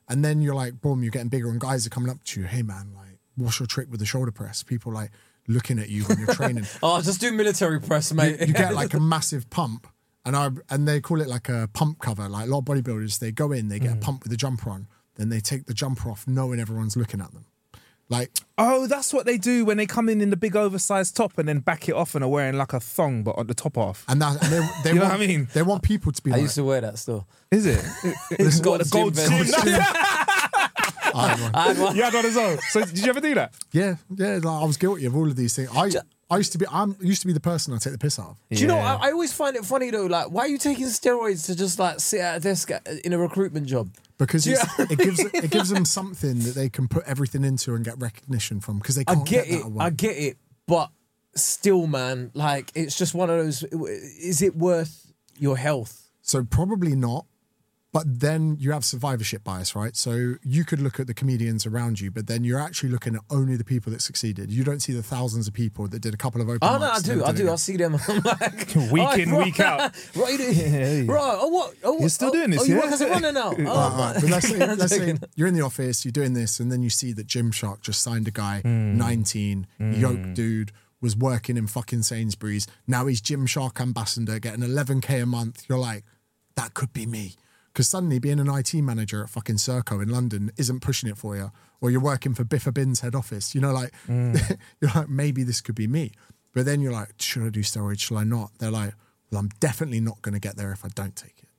And 0.09 0.23
then 0.23 0.41
you're 0.41 0.55
like, 0.55 0.81
boom, 0.81 1.03
you're 1.03 1.11
getting 1.11 1.29
bigger, 1.29 1.49
and 1.49 1.59
guys 1.59 1.87
are 1.87 1.89
coming 1.89 2.09
up 2.09 2.23
to 2.25 2.41
you, 2.41 2.45
hey 2.45 2.61
man, 2.61 2.91
like, 2.95 3.19
what's 3.35 3.59
your 3.59 3.67
trick 3.67 3.89
with 3.89 3.99
the 3.99 4.05
shoulder 4.05 4.31
press? 4.31 4.63
People 4.63 4.91
like 4.91 5.11
looking 5.47 5.79
at 5.79 5.89
you 5.89 6.03
when 6.03 6.19
you're 6.19 6.33
training. 6.33 6.65
Oh, 6.83 7.01
just 7.01 7.21
do 7.21 7.31
military 7.31 7.79
press, 7.79 8.13
mate. 8.13 8.39
you 8.39 8.53
get 8.53 8.73
like 8.73 8.93
a 8.93 8.99
massive 9.13 9.49
pump, 9.49 9.87
and 10.25 10.35
I 10.35 10.49
and 10.69 10.87
they 10.87 11.01
call 11.01 11.21
it 11.21 11.27
like 11.27 11.49
a 11.49 11.69
pump 11.73 11.99
cover. 11.99 12.27
Like 12.27 12.47
a 12.47 12.49
lot 12.49 12.59
of 12.59 12.65
bodybuilders, 12.65 13.19
they 13.19 13.31
go 13.31 13.51
in, 13.51 13.69
they 13.69 13.79
get 13.79 13.91
a 13.91 13.95
mm. 13.95 14.01
pump 14.01 14.23
with 14.23 14.31
a 14.33 14.37
jumper 14.37 14.69
on, 14.69 14.87
then 15.15 15.29
they 15.29 15.39
take 15.39 15.65
the 15.65 15.73
jumper 15.73 16.09
off, 16.09 16.27
knowing 16.27 16.59
everyone's 16.59 16.97
looking 16.97 17.21
at 17.21 17.31
them. 17.33 17.45
Like 18.09 18.31
Oh, 18.57 18.85
that's 18.85 19.13
what 19.13 19.25
they 19.25 19.37
do 19.37 19.65
when 19.65 19.77
they 19.77 19.85
come 19.87 20.07
in 20.09 20.21
in 20.21 20.29
the 20.29 20.37
big 20.37 20.55
oversized 20.55 21.15
top 21.15 21.37
and 21.37 21.47
then 21.47 21.59
back 21.59 21.89
it 21.89 21.95
off 21.95 22.13
and 22.15 22.23
are 22.23 22.27
wearing 22.29 22.57
like 22.57 22.73
a 22.73 22.79
thong, 22.79 23.23
but 23.23 23.37
on 23.37 23.47
the 23.47 23.53
top 23.53 23.77
off. 23.77 24.05
and 24.07 24.21
that 24.21 24.43
and 24.43 24.51
they, 24.51 24.59
they 24.83 24.89
You 24.89 24.95
know 24.95 25.01
want, 25.01 25.13
what 25.19 25.21
I 25.23 25.27
mean? 25.27 25.47
They 25.53 25.61
want 25.63 25.83
people 25.83 26.11
to 26.11 26.21
be 26.21 26.31
I 26.31 26.35
like, 26.35 26.41
used 26.43 26.55
to 26.55 26.63
wear 26.63 26.81
that 26.81 26.99
still. 26.99 27.25
Is 27.51 27.65
it? 27.65 27.83
It's 28.31 28.59
got 28.59 28.79
the 28.79 28.89
gold 28.89 29.15
vest. 29.15 29.27
skin. 29.27 29.73
I 31.15 31.27
had 31.27 31.39
one. 31.41 31.51
I 31.55 31.61
had 31.67 31.77
one. 31.77 31.95
you 31.95 32.03
had 32.03 32.13
one 32.13 32.25
as 32.25 32.35
well. 32.35 32.57
So 32.69 32.81
did 32.85 32.97
you 32.99 33.07
ever 33.09 33.21
do 33.21 33.35
that? 33.35 33.53
Yeah, 33.71 33.95
yeah. 34.15 34.39
Like 34.43 34.45
I 34.63 34.65
was 34.65 34.77
guilty 34.77 35.05
of 35.05 35.15
all 35.15 35.27
of 35.27 35.35
these 35.35 35.55
things. 35.55 35.69
I 35.73 35.89
I 36.31 36.37
used 36.37 36.51
to 36.53 36.57
be 36.57 36.65
I'm 36.71 36.95
used 37.01 37.21
to 37.21 37.27
be 37.27 37.33
the 37.33 37.39
person 37.39 37.73
I 37.73 37.77
take 37.77 37.93
the 37.93 37.99
piss 37.99 38.17
out 38.19 38.29
of. 38.29 38.37
Do 38.49 38.59
you 38.61 38.67
know? 38.67 38.77
I, 38.77 38.95
I 39.07 39.11
always 39.11 39.31
find 39.33 39.55
it 39.55 39.63
funny 39.65 39.91
though. 39.91 40.07
Like, 40.07 40.27
why 40.31 40.41
are 40.43 40.47
you 40.47 40.57
taking 40.57 40.85
steroids 40.87 41.45
to 41.47 41.55
just 41.55 41.77
like 41.79 41.99
sit 41.99 42.21
at 42.21 42.37
a 42.37 42.39
desk 42.39 42.71
at, 42.71 42.87
in 43.05 43.13
a 43.13 43.17
recruitment 43.17 43.67
job? 43.67 43.89
Because 44.25 44.45
Yeah. 44.47 44.63
it 44.79 44.97
gives 44.97 45.19
it 45.19 45.51
gives 45.51 45.69
them 45.69 45.85
something 45.99 46.39
that 46.39 46.55
they 46.55 46.69
can 46.69 46.87
put 46.87 47.03
everything 47.05 47.43
into 47.43 47.73
and 47.75 47.83
get 47.85 47.99
recognition 47.99 48.59
from 48.59 48.77
because 48.79 48.95
they 48.95 49.03
I 49.07 49.15
can't 49.15 49.27
get 49.27 49.47
get, 49.47 49.59
it. 49.61 49.65
work. 49.65 49.81
I 49.83 49.89
get 49.89 50.17
it. 50.17 50.37
But 50.67 50.89
still, 51.35 51.87
man, 51.87 52.31
like 52.33 52.71
it's 52.75 52.97
just 52.97 53.13
one 53.13 53.29
of 53.29 53.37
those. 53.37 53.63
Is 53.63 54.41
it 54.41 54.55
worth 54.55 55.11
your 55.37 55.57
health? 55.57 56.09
So 56.21 56.43
probably 56.43 56.95
not. 56.95 57.25
But 57.93 58.19
then 58.21 58.57
you 58.59 58.71
have 58.71 58.83
survivorship 58.83 59.43
bias, 59.43 59.75
right? 59.75 59.95
So 59.95 60.33
you 60.41 60.65
could 60.65 60.81
look 60.81 60.99
at 60.99 61.05
the 61.05 61.13
comedians 61.13 61.67
around 61.67 61.99
you, 62.01 62.09
but 62.09 62.25
then 62.25 62.43
you're 62.43 62.59
actually 62.59 62.89
looking 62.89 63.13
at 63.15 63.21
only 63.29 63.55
the 63.55 63.63
people 63.63 63.91
that 63.93 64.01
succeeded. 64.01 64.51
You 64.51 64.63
don't 64.63 64.79
see 64.81 64.93
the 64.93 65.03
thousands 65.03 65.47
of 65.47 65.53
people 65.53 65.87
that 65.89 65.99
did 66.01 66.11
a 66.11 66.17
couple 66.17 66.41
of 66.41 66.49
open 66.49 66.59
Oh 66.63 66.79
no, 66.79 66.89
I 66.89 66.99
do. 67.01 67.23
I 67.23 67.31
do. 67.31 67.43
again. 67.43 67.49
I 67.49 67.55
see 67.55 67.77
them. 67.77 67.95
I'm 68.07 68.21
like 68.23 68.75
Week 68.91 69.07
"Oh, 69.07 69.13
in, 69.13 69.29
bro, 69.29 69.43
week 69.43 69.59
out. 69.59 69.93
Right, 70.15 70.31
you 70.31 70.37
doing? 70.39 70.57
Yeah, 70.57 70.91
yeah. 71.03 71.11
Right. 71.11 71.37
Oh 71.39 71.47
what? 71.49 71.75
Oh, 71.83 71.99
You're 71.99 72.09
still 72.09 72.29
oh, 72.29 72.33
doing 72.33 72.49
this, 72.49 72.61
Oh, 72.61 72.65
you 72.65 72.75
yeah? 72.75 72.81
work 72.81 72.91
as 72.93 73.01
a 73.01 73.09
runner 73.09 73.31
now. 73.31 73.53
Oh, 73.55 73.63
Right, 73.63 74.13
right. 74.13 74.13
But 74.21 74.29
let's 74.31 74.49
say, 74.49 74.57
let's 74.57 74.95
say 74.95 75.15
you're 75.35 75.47
in 75.47 75.53
the 75.53 75.61
office, 75.61 76.03
you're 76.03 76.11
doing 76.11 76.33
this, 76.33 76.59
and 76.59 76.71
then 76.71 76.81
you 76.81 76.89
see 76.89 77.13
that 77.13 77.27
Gymshark 77.27 77.81
just 77.81 78.01
signed 78.01 78.27
a 78.27 78.31
guy, 78.31 78.61
Hmm. 78.61 78.97
19, 78.97 79.67
yoke 79.79 80.33
dude, 80.33 80.71
was 80.99 81.15
working 81.15 81.57
in 81.57 81.67
fucking 81.67 82.01
Sainsbury's. 82.01 82.65
Now 82.87 83.05
he's 83.05 83.21
Gymshark 83.21 83.79
ambassador, 83.79 84.39
getting 84.39 84.63
11k 84.63 85.21
a 85.21 85.25
month. 85.27 85.63
You're 85.69 85.77
like, 85.77 86.05
that 86.55 86.73
could 86.73 86.91
be 86.91 87.05
me. 87.05 87.35
Because 87.73 87.87
suddenly 87.89 88.19
being 88.19 88.39
an 88.39 88.47
IT 88.49 88.73
manager 88.75 89.23
at 89.23 89.29
fucking 89.31 89.55
Serco 89.55 90.01
in 90.01 90.09
London 90.09 90.51
isn't 90.57 90.81
pushing 90.81 91.09
it 91.09 91.17
for 91.17 91.35
you. 91.35 91.51
Or 91.81 91.89
you're 91.89 91.99
working 91.99 92.35
for 92.35 92.43
Biffa 92.45 92.71
Bin's 92.73 92.99
head 93.01 93.15
office. 93.15 93.55
You 93.55 93.61
know, 93.61 93.73
like, 93.73 93.93
Hmm. 94.05 94.35
you're 94.81 94.91
like, 94.95 95.09
maybe 95.09 95.43
this 95.43 95.59
could 95.59 95.75
be 95.75 95.87
me. 95.87 96.11
But 96.53 96.65
then 96.65 96.81
you're 96.81 96.91
like, 96.91 97.13
should 97.19 97.43
I 97.43 97.49
do 97.49 97.61
steroids? 97.61 97.99
Should 98.01 98.17
I 98.17 98.23
not? 98.25 98.51
They're 98.59 98.69
like, 98.69 98.93
well, 99.31 99.39
I'm 99.39 99.49
definitely 99.59 99.99
not 100.01 100.21
going 100.21 100.33
to 100.33 100.39
get 100.39 100.55
there 100.55 100.71
if 100.71 100.85
I 100.85 100.89
don't 100.93 101.15
take 101.15 101.39
it. 101.41 101.49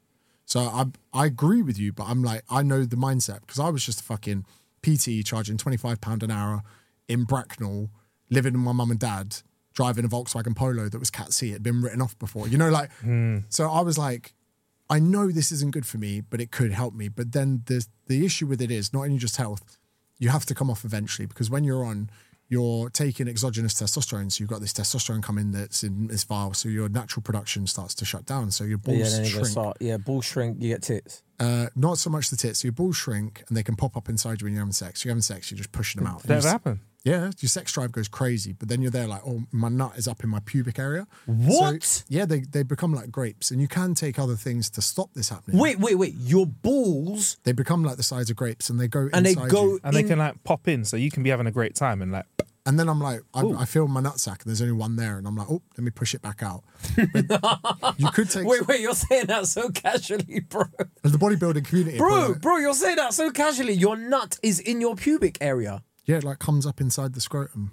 So 0.46 0.60
I 0.60 0.84
I 1.12 1.26
agree 1.26 1.62
with 1.62 1.78
you, 1.78 1.92
but 1.92 2.04
I'm 2.04 2.22
like 2.22 2.42
I 2.50 2.62
know 2.62 2.84
the 2.84 2.96
mindset 2.96 3.40
because 3.40 3.58
I 3.58 3.70
was 3.70 3.84
just 3.84 4.00
a 4.00 4.04
fucking 4.04 4.44
PT 4.82 5.24
charging 5.24 5.56
twenty 5.56 5.78
five 5.78 6.00
pound 6.02 6.22
an 6.22 6.30
hour 6.30 6.62
in 7.08 7.24
Bracknell, 7.24 7.88
living 8.30 8.52
with 8.52 8.60
my 8.62 8.72
mum 8.72 8.90
and 8.90 9.00
dad, 9.00 9.38
driving 9.72 10.04
a 10.04 10.08
Volkswagen 10.08 10.54
Polo 10.54 10.88
that 10.90 10.98
was 10.98 11.10
Cat 11.10 11.32
C, 11.32 11.48
it 11.48 11.52
had 11.54 11.62
been 11.62 11.80
written 11.80 12.02
off 12.02 12.16
before. 12.18 12.46
You 12.46 12.58
know, 12.58 12.68
like 12.68 12.90
so 13.48 13.70
I 13.70 13.80
was 13.80 13.96
like, 13.96 14.34
I 14.90 14.98
know 14.98 15.30
this 15.30 15.50
isn't 15.50 15.72
good 15.72 15.86
for 15.86 15.98
me, 15.98 16.20
but 16.20 16.40
it 16.40 16.50
could 16.50 16.72
help 16.72 16.94
me. 16.94 17.08
But 17.08 17.32
then 17.32 17.62
the 17.66 17.86
the 18.06 18.24
issue 18.24 18.46
with 18.46 18.60
it 18.60 18.70
is 18.70 18.92
not 18.92 19.02
only 19.04 19.18
just 19.18 19.36
health, 19.36 19.78
you 20.18 20.28
have 20.28 20.44
to 20.46 20.54
come 20.54 20.70
off 20.70 20.84
eventually 20.84 21.26
because 21.26 21.48
when 21.50 21.64
you're 21.64 21.84
on, 21.84 22.10
you're 22.48 22.90
taking 22.90 23.26
exogenous 23.26 23.74
testosterone. 23.74 24.30
So 24.30 24.40
you've 24.42 24.50
got 24.50 24.60
this 24.60 24.72
testosterone 24.74 25.22
coming 25.22 25.52
that's 25.52 25.82
in 25.82 26.08
this 26.08 26.24
vial. 26.24 26.52
So 26.52 26.68
your 26.68 26.88
natural 26.90 27.22
production 27.22 27.66
starts 27.66 27.94
to 27.96 28.04
shut 28.04 28.26
down. 28.26 28.50
So 28.50 28.64
your 28.64 28.78
balls 28.78 28.98
Yeah, 29.16 29.20
you 29.24 29.30
shrink. 29.30 29.46
start. 29.46 29.76
Yeah, 29.80 29.96
ball 29.96 30.20
shrink. 30.20 30.60
You 30.62 30.68
get 30.68 30.82
tits. 30.82 31.22
Uh, 31.40 31.66
not 31.74 31.96
so 31.98 32.10
much 32.10 32.28
the 32.30 32.36
tits. 32.36 32.60
So 32.60 32.66
your 32.66 32.72
balls 32.72 32.96
shrink 32.96 33.42
and 33.48 33.56
they 33.56 33.62
can 33.62 33.76
pop 33.76 33.96
up 33.96 34.08
inside 34.10 34.40
you 34.40 34.44
when 34.44 34.52
you're 34.52 34.60
having 34.60 34.72
sex. 34.72 35.04
You're 35.04 35.10
having 35.12 35.22
sex, 35.22 35.50
you're 35.50 35.58
just 35.58 35.72
pushing 35.72 36.02
them 36.02 36.12
out. 36.12 36.20
Did 36.22 36.28
that 36.28 36.36
And 36.36 36.44
happen? 36.44 36.80
Yeah, 37.04 37.30
your 37.38 37.50
sex 37.50 37.70
drive 37.70 37.92
goes 37.92 38.08
crazy, 38.08 38.54
but 38.54 38.68
then 38.70 38.80
you're 38.80 38.90
there 38.90 39.06
like, 39.06 39.20
oh, 39.26 39.42
my 39.52 39.68
nut 39.68 39.92
is 39.96 40.08
up 40.08 40.24
in 40.24 40.30
my 40.30 40.40
pubic 40.40 40.78
area. 40.78 41.06
What? 41.26 41.82
So, 41.82 42.04
yeah, 42.08 42.24
they, 42.24 42.40
they 42.40 42.62
become 42.62 42.94
like 42.94 43.10
grapes, 43.10 43.50
and 43.50 43.60
you 43.60 43.68
can 43.68 43.94
take 43.94 44.18
other 44.18 44.36
things 44.36 44.70
to 44.70 44.80
stop 44.80 45.10
this 45.12 45.28
happening. 45.28 45.58
Wait, 45.58 45.78
wait, 45.78 45.96
wait. 45.96 46.14
Your 46.18 46.46
balls 46.46 47.36
They 47.44 47.52
become 47.52 47.84
like 47.84 47.98
the 47.98 48.02
size 48.02 48.30
of 48.30 48.36
grapes, 48.36 48.70
and 48.70 48.80
they 48.80 48.88
go 48.88 49.10
and 49.12 49.26
they 49.26 49.34
go 49.34 49.64
you. 49.64 49.80
And 49.84 49.94
they 49.94 50.02
can 50.02 50.18
like 50.18 50.42
pop 50.44 50.66
in, 50.66 50.86
so 50.86 50.96
you 50.96 51.10
can 51.10 51.22
be 51.22 51.28
having 51.28 51.46
a 51.46 51.52
great 51.52 51.74
time 51.74 52.00
and 52.00 52.10
like. 52.10 52.24
And 52.66 52.78
then 52.80 52.88
I'm 52.88 52.98
like, 52.98 53.20
I, 53.34 53.42
I 53.58 53.64
feel 53.66 53.86
my 53.86 54.00
nutsack, 54.00 54.40
and 54.40 54.46
there's 54.46 54.62
only 54.62 54.72
one 54.72 54.96
there, 54.96 55.18
and 55.18 55.26
I'm 55.26 55.36
like, 55.36 55.50
oh, 55.50 55.60
let 55.76 55.84
me 55.84 55.90
push 55.90 56.14
it 56.14 56.22
back 56.22 56.42
out. 56.42 56.64
But 56.96 57.94
you 57.98 58.08
could 58.12 58.30
take 58.30 58.46
Wait, 58.46 58.66
wait. 58.66 58.80
You're 58.80 58.94
saying 58.94 59.26
that 59.26 59.46
so 59.46 59.68
casually, 59.68 60.40
bro. 60.40 60.64
the 61.02 61.18
bodybuilding 61.18 61.66
community, 61.66 61.98
Bro, 61.98 62.28
like, 62.28 62.40
bro, 62.40 62.56
you're 62.56 62.72
saying 62.72 62.96
that 62.96 63.12
so 63.12 63.30
casually. 63.30 63.74
Your 63.74 63.98
nut 63.98 64.38
is 64.42 64.60
in 64.60 64.80
your 64.80 64.96
pubic 64.96 65.36
area. 65.42 65.82
Yeah, 66.04 66.16
it 66.16 66.24
like 66.24 66.38
comes 66.38 66.66
up 66.66 66.80
inside 66.80 67.14
the 67.14 67.20
scrotum. 67.20 67.72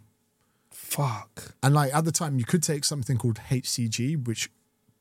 Fuck. 0.70 1.54
And 1.62 1.74
like 1.74 1.94
at 1.94 2.06
the 2.06 2.12
time, 2.12 2.40
you 2.40 2.46
could 2.46 2.64
take 2.64 2.86
something 2.86 3.18
called 3.18 3.40
HCG, 3.50 4.26
which 4.26 4.50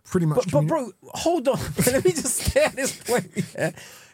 pretty 0.05 0.26
much. 0.26 0.51
But, 0.51 0.53
but 0.53 0.66
bro, 0.66 0.91
hold 1.03 1.49
on. 1.49 1.59
Let 1.87 2.05
me 2.05 2.11
just 2.11 2.37
stay 2.37 2.64
at 2.64 2.76
this 2.76 3.03
point. 3.03 3.31
Yeah. 3.57 3.72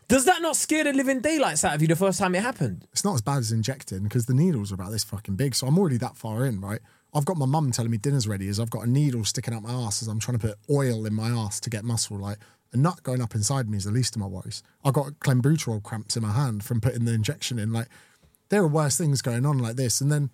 Does 0.08 0.24
that 0.26 0.40
not 0.40 0.54
scare 0.54 0.84
the 0.84 0.92
living 0.92 1.20
daylights 1.20 1.64
out 1.64 1.74
of 1.74 1.82
you 1.82 1.88
the 1.88 1.96
first 1.96 2.20
time 2.20 2.36
it 2.36 2.42
happened? 2.42 2.86
it's 2.92 3.04
not 3.04 3.14
as 3.14 3.22
bad 3.22 3.38
as 3.38 3.50
injecting 3.50 4.04
because 4.04 4.26
the 4.26 4.34
needles 4.34 4.70
are 4.70 4.76
about 4.76 4.92
this 4.92 5.02
fucking 5.02 5.34
big. 5.34 5.54
So 5.54 5.66
I'm 5.66 5.76
already 5.78 5.96
that 5.96 6.16
far 6.16 6.46
in, 6.46 6.60
right? 6.60 6.80
I've 7.12 7.24
got 7.24 7.36
my 7.36 7.46
mum 7.46 7.72
telling 7.72 7.90
me 7.90 7.98
dinner's 7.98 8.28
ready 8.28 8.46
as 8.48 8.60
I've 8.60 8.70
got 8.70 8.86
a 8.86 8.90
needle 8.90 9.24
sticking 9.24 9.52
out 9.52 9.62
my 9.62 9.72
ass 9.72 10.02
as 10.02 10.08
I'm 10.08 10.20
trying 10.20 10.38
to 10.38 10.46
put 10.48 10.58
oil 10.70 11.06
in 11.06 11.14
my 11.14 11.28
ass 11.28 11.58
to 11.60 11.70
get 11.70 11.82
muscle. 11.82 12.18
Like 12.18 12.38
a 12.72 12.76
nut 12.76 13.02
going 13.02 13.20
up 13.20 13.34
inside 13.34 13.68
me 13.68 13.78
is 13.78 13.84
the 13.84 13.90
least 13.90 14.14
of 14.14 14.20
my 14.20 14.26
worries. 14.26 14.62
I've 14.84 14.92
got 14.92 15.06
clenbuterol 15.20 15.82
cramps 15.82 16.16
in 16.16 16.22
my 16.22 16.32
hand 16.32 16.62
from 16.62 16.80
putting 16.80 17.04
the 17.04 17.12
injection 17.12 17.58
in. 17.58 17.72
Like 17.72 17.88
there 18.48 18.62
are 18.62 18.68
worse 18.68 18.96
things 18.96 19.22
going 19.22 19.44
on 19.46 19.58
like 19.58 19.76
this. 19.76 20.00
And 20.00 20.10
then, 20.10 20.30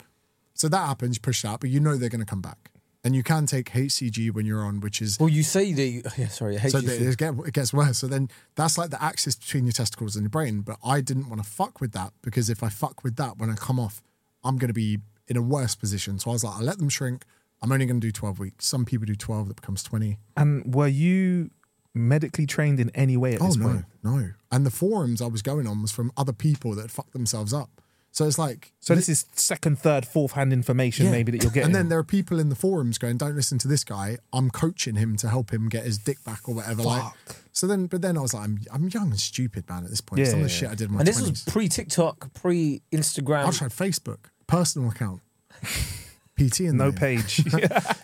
so 0.55 0.69
that 0.69 0.87
happens, 0.87 1.17
you 1.17 1.21
push 1.21 1.43
that, 1.43 1.61
but 1.61 1.71
you 1.71 1.81
know 1.81 1.97
they're 1.97 2.09
going 2.09 2.21
to 2.21 2.27
come 2.27 2.43
back. 2.43 2.71
And 3.05 3.17
you 3.17 3.25
can 3.25 3.47
take 3.47 3.71
HCG 3.71 4.33
when 4.33 4.47
you're 4.47 4.63
on, 4.63 4.79
which 4.79 5.03
is 5.03 5.19
Well, 5.19 5.29
you 5.29 5.43
say 5.43 5.73
that 5.73 5.83
you. 5.83 6.03
Yeah, 6.17 6.29
sorry. 6.29 6.57
I 6.57 6.61
hate 6.61 6.71
so 6.71 6.79
you. 6.79 6.89
it, 6.91 7.17
get, 7.17 7.35
it 7.47 7.53
gets 7.53 7.73
worse. 7.73 7.99
So 7.99 8.07
then 8.07 8.29
that's 8.55 8.79
like 8.79 8.91
the 8.91 9.03
axis 9.03 9.35
between 9.35 9.65
your 9.65 9.73
testicles 9.73 10.15
and 10.15 10.23
your 10.23 10.31
brain. 10.31 10.61
But 10.61 10.77
I 10.85 11.01
didn't 11.01 11.29
want 11.29 11.43
to 11.43 11.49
fuck 11.51 11.81
with 11.81 11.91
that 11.93 12.13
because 12.23 12.49
if 12.49 12.63
I 12.63 12.69
fuck 12.69 13.03
with 13.03 13.17
that 13.17 13.39
when 13.39 13.51
I 13.51 13.55
come 13.55 13.81
off, 13.81 14.03
I'm 14.45 14.57
going 14.57 14.69
to 14.69 14.75
be 14.75 14.99
in 15.27 15.37
a 15.37 15.43
worse 15.43 15.75
position. 15.75 16.21
So 16.21 16.31
I 16.31 16.35
was 16.35 16.45
like, 16.45 16.55
I'll 16.57 16.63
let 16.65 16.79
them 16.79 16.89
shrink. 16.89 17.25
I'm 17.61 17.73
only 17.73 17.87
going 17.87 18.01
to 18.01 18.07
do 18.07 18.13
12 18.13 18.39
weeks. 18.39 18.67
Some 18.67 18.85
people 18.85 19.07
do 19.07 19.15
12, 19.17 19.49
that 19.49 19.57
becomes 19.57 19.83
20. 19.83 20.19
And 20.37 20.73
were 20.73 20.87
you 20.89 21.51
medically 21.95 22.47
trained 22.47 22.79
in 22.81 22.91
any 22.91 23.17
way 23.17 23.35
at 23.35 23.41
Oh, 23.43 23.47
this 23.47 23.57
no, 23.57 23.67
point? 23.67 23.85
no. 24.03 24.31
And 24.51 24.65
the 24.67 24.71
forums 24.71 25.21
I 25.21 25.27
was 25.27 25.43
going 25.43 25.67
on 25.67 25.83
was 25.83 25.91
from 25.93 26.13
other 26.17 26.33
people 26.33 26.75
that 26.77 26.91
fucked 26.91 27.13
themselves 27.13 27.53
up. 27.53 27.81
So 28.15 28.27
it's 28.27 28.39
like. 28.39 28.73
So 28.81 28.95
this 28.95 29.09
is 29.09 29.25
second, 29.33 29.79
third, 29.79 30.07
fourth 30.07 30.33
hand 30.33 30.53
information 30.53 31.07
Yeah. 31.07 31.13
maybe 31.13 31.33
that 31.33 31.43
you're 31.43 31.51
getting. 31.51 31.67
And 31.69 31.75
then 31.75 31.89
there 31.89 31.99
are 31.99 32.05
people 32.05 32.39
in 32.39 32.51
the 32.51 32.55
forums 32.55 32.99
going, 32.99 33.17
"Don't 33.17 33.35
listen 33.35 33.57
to 33.59 33.69
this 33.69 33.85
guy. 33.85 34.19
I'm 34.35 34.51
coaching 34.51 34.97
him 34.97 35.17
to 35.17 35.29
help 35.31 35.51
him 35.53 35.69
get 35.71 35.85
his 35.85 35.97
dick 35.99 36.23
back 36.23 36.47
or 36.47 36.55
whatever." 36.55 36.83
Like, 36.83 37.03
Fuck. 37.03 37.37
so 37.53 37.67
then, 37.67 37.87
but 37.87 38.03
then 38.03 38.19
I 38.19 38.21
was 38.21 38.35
like, 38.35 38.45
"I'm, 38.45 38.61
I'm 38.71 38.89
young 38.91 39.11
and 39.13 39.19
stupid, 39.19 39.67
man. 39.69 39.85
At 39.85 39.91
this 39.91 40.03
point, 40.03 40.21
Yeah, 40.21 40.27
some 40.27 40.41
of 40.41 40.45
the 40.47 40.51
yeah, 40.53 40.57
shit 40.59 40.69
I 40.69 40.75
did 40.75 40.89
in 40.89 40.93
my 40.93 40.99
and 41.01 41.09
this 41.09 41.21
was 41.23 41.43
pre 41.45 41.69
TikTok, 41.71 42.35
pre 42.35 42.83
Instagram. 42.93 43.47
I 43.47 43.51
tried 43.51 43.71
Facebook, 43.71 44.27
personal 44.47 44.91
account, 44.91 45.23
PT 46.51 46.61
in 46.61 46.77
no 46.77 46.91
there. 46.91 46.99
page. 47.17 47.43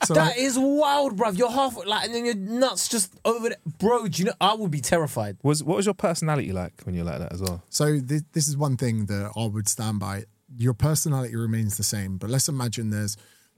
So 0.07 0.15
That 0.15 0.29
like, 0.29 0.39
is 0.39 0.59
wild, 0.59 1.17
bruv. 1.19 1.37
You're 1.37 1.51
half 1.51 1.77
like, 1.85 2.05
and 2.07 2.15
then 2.15 2.25
your 2.25 2.35
nuts 2.35 2.89
just 2.89 3.13
over 3.25 3.51
there, 3.51 3.59
bro. 3.79 4.09
Do 4.09 4.23
you 4.23 4.27
know? 4.27 4.33
I 4.41 4.55
would 4.55 4.71
be 4.71 4.81
terrified. 4.81 5.37
was 5.43 5.63
what 5.63 5.77
was 5.77 5.85
your 5.87 5.95
personality 5.95 6.53
like 6.53 6.81
when 6.85 6.95
you're 6.95 7.05
like 7.05 7.19
that 7.19 7.33
as 7.33 7.43
well? 7.43 7.63
so 7.69 7.99
this, 7.99 8.23
this 8.33 8.49
is 8.49 8.57
one 8.57 8.77
thing 8.77 9.07
that 9.07 9.33
I 9.37 9.47
would 9.47 9.69
stand 9.69 10.01
by. 10.01 10.25
Your 10.57 10.73
personality 10.75 11.37
remains 11.37 11.77
the 11.77 11.83
same, 11.83 12.17
but 12.17 12.31
let's 12.31 12.49
imagine 12.49 12.89
there's 12.91 13.17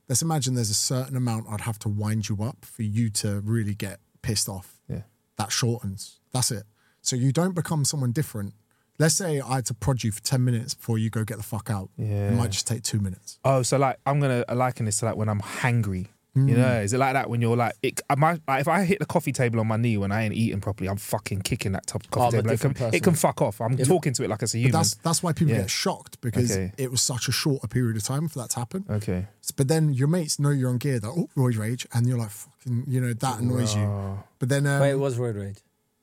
let's 0.09 0.23
imagine 0.23 0.55
there's 0.55 0.71
a 0.71 0.75
certain 0.75 1.17
amount 1.17 1.47
I'd 1.49 1.61
have 1.63 1.79
to 1.81 1.89
wind 1.89 2.29
you 2.29 2.43
up 2.43 2.65
for 2.65 2.83
you 2.83 3.11
to 3.11 3.41
really 3.41 3.75
get 3.75 4.01
pissed 4.23 4.49
off. 4.49 4.81
Yeah. 4.89 5.03
That 5.37 5.53
shortens. 5.53 6.19
That's 6.33 6.51
it. 6.51 6.65
So 7.01 7.15
you 7.17 7.31
don't 7.33 7.55
become 7.55 7.85
someone 7.85 8.11
different. 8.13 8.55
Let's 9.01 9.15
say 9.17 9.41
I 9.41 9.57
had 9.57 9.67
to 9.67 9.75
prod 9.75 10.05
you 10.05 10.13
for 10.13 10.21
10 10.23 10.45
minutes 10.45 10.75
before 10.75 10.99
you 10.99 11.11
go 11.11 11.25
get 11.25 11.39
the 11.39 11.43
fuck 11.43 11.71
out. 11.71 11.89
It 11.99 12.33
might 12.35 12.51
just 12.53 12.67
take 12.69 12.83
two 12.83 13.01
minutes. 13.01 13.39
Oh, 13.45 13.63
so 13.63 13.79
like 13.79 13.97
I'm 14.07 14.21
gonna 14.21 14.45
liken 14.55 14.85
this 14.87 14.99
to 15.01 15.07
like 15.07 15.17
when 15.17 15.29
I'm 15.29 15.41
hangry. 15.41 16.09
Mm. 16.37 16.49
You 16.49 16.57
know, 16.59 16.81
is 16.81 16.93
it 16.93 16.99
like 16.99 17.15
that 17.15 17.29
when 17.29 17.41
you're 17.41 17.57
like, 17.57 17.75
it, 17.83 18.01
am 18.09 18.23
I, 18.23 18.39
like 18.47 18.61
if 18.61 18.69
I 18.69 18.85
hit 18.85 19.01
the 19.01 19.05
coffee 19.07 19.33
table 19.33 19.59
on 19.59 19.67
my 19.67 19.77
knee 19.77 19.97
when 19.97 20.13
I 20.13 20.23
ain't 20.23 20.35
eating 20.35 20.61
properly, 20.61 20.89
I'm 20.89 20.97
fucking 20.97 21.41
kicking 21.43 21.73
that 21.73 21.89
top 21.89 22.09
coffee 22.11 22.37
I'm 22.39 22.45
table. 22.45 22.71
It 22.71 22.75
can, 22.77 22.95
it 22.95 23.03
can 23.03 23.15
fuck 23.15 23.43
off. 23.43 23.61
I'm 23.61 23.77
talking 23.77 24.13
to 24.13 24.23
it 24.23 24.31
like 24.31 24.41
it's 24.43 24.55
a 24.55 24.59
But 24.59 24.61
human. 24.61 24.73
that's 24.75 24.95
that's 24.97 25.23
why 25.25 25.33
people 25.33 25.55
Yeah. 25.55 25.63
get 25.63 25.71
shocked 25.71 26.21
because 26.21 26.53
Okay. 26.53 26.73
it 26.79 26.89
was 26.93 27.03
such 27.03 27.27
a 27.27 27.33
short 27.33 27.65
a 27.65 27.69
period 27.69 27.97
of 27.97 28.05
time 28.05 28.29
for 28.29 28.39
that 28.39 28.51
to 28.51 28.61
happen. 28.61 28.85
okay. 28.89 29.27
But 29.57 29.67
then 29.67 29.93
your 29.93 30.07
mates 30.07 30.39
know 30.39 30.51
you're 30.51 30.71
on 30.71 30.79
gear. 30.79 31.01
They're, 31.01 31.11
oh, 31.11 31.29
roid 31.37 31.59
rage. 31.59 31.85
And 31.93 32.07
you're 32.07 32.19
like, 32.19 32.31
fucking, 32.31 32.85
you 32.87 33.01
know, 33.01 33.13
that 33.13 33.41
annoys 33.41 33.75
you. 33.75 34.23
But 34.39 34.49
then, 34.51 34.67
um, 34.69 34.81
Wait, 34.83 34.91
it 34.93 34.99
was 35.01 35.19
road 35.19 35.35
rage. 35.35 35.59